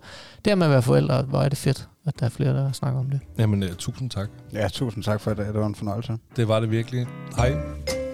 Det 0.45 0.47
her 0.47 0.55
med 0.55 0.67
at 0.67 0.73
være 0.73 0.83
forældre, 0.83 1.23
hvor 1.23 1.39
er 1.43 1.49
det 1.49 1.59
fedt, 1.59 1.89
at 2.07 2.21
der 2.21 2.27
er 2.27 2.31
flere, 2.31 2.55
der 2.55 2.73
snakker 2.73 3.01
om 3.01 3.11
det. 3.11 3.21
Jamen, 3.39 3.63
øh, 3.63 3.75
tusind 3.75 4.11
tak. 4.11 4.29
Ja, 4.53 4.69
tusind 4.69 5.05
tak 5.05 5.21
for 5.21 5.35
dag. 5.35 5.47
Det 5.47 5.61
var 5.61 5.67
en 5.67 5.75
fornøjelse. 5.75 6.19
Det 6.37 6.49
var 6.49 6.61
det 6.61 6.71
virkelig. 6.71 7.07
Hej. 7.37 8.06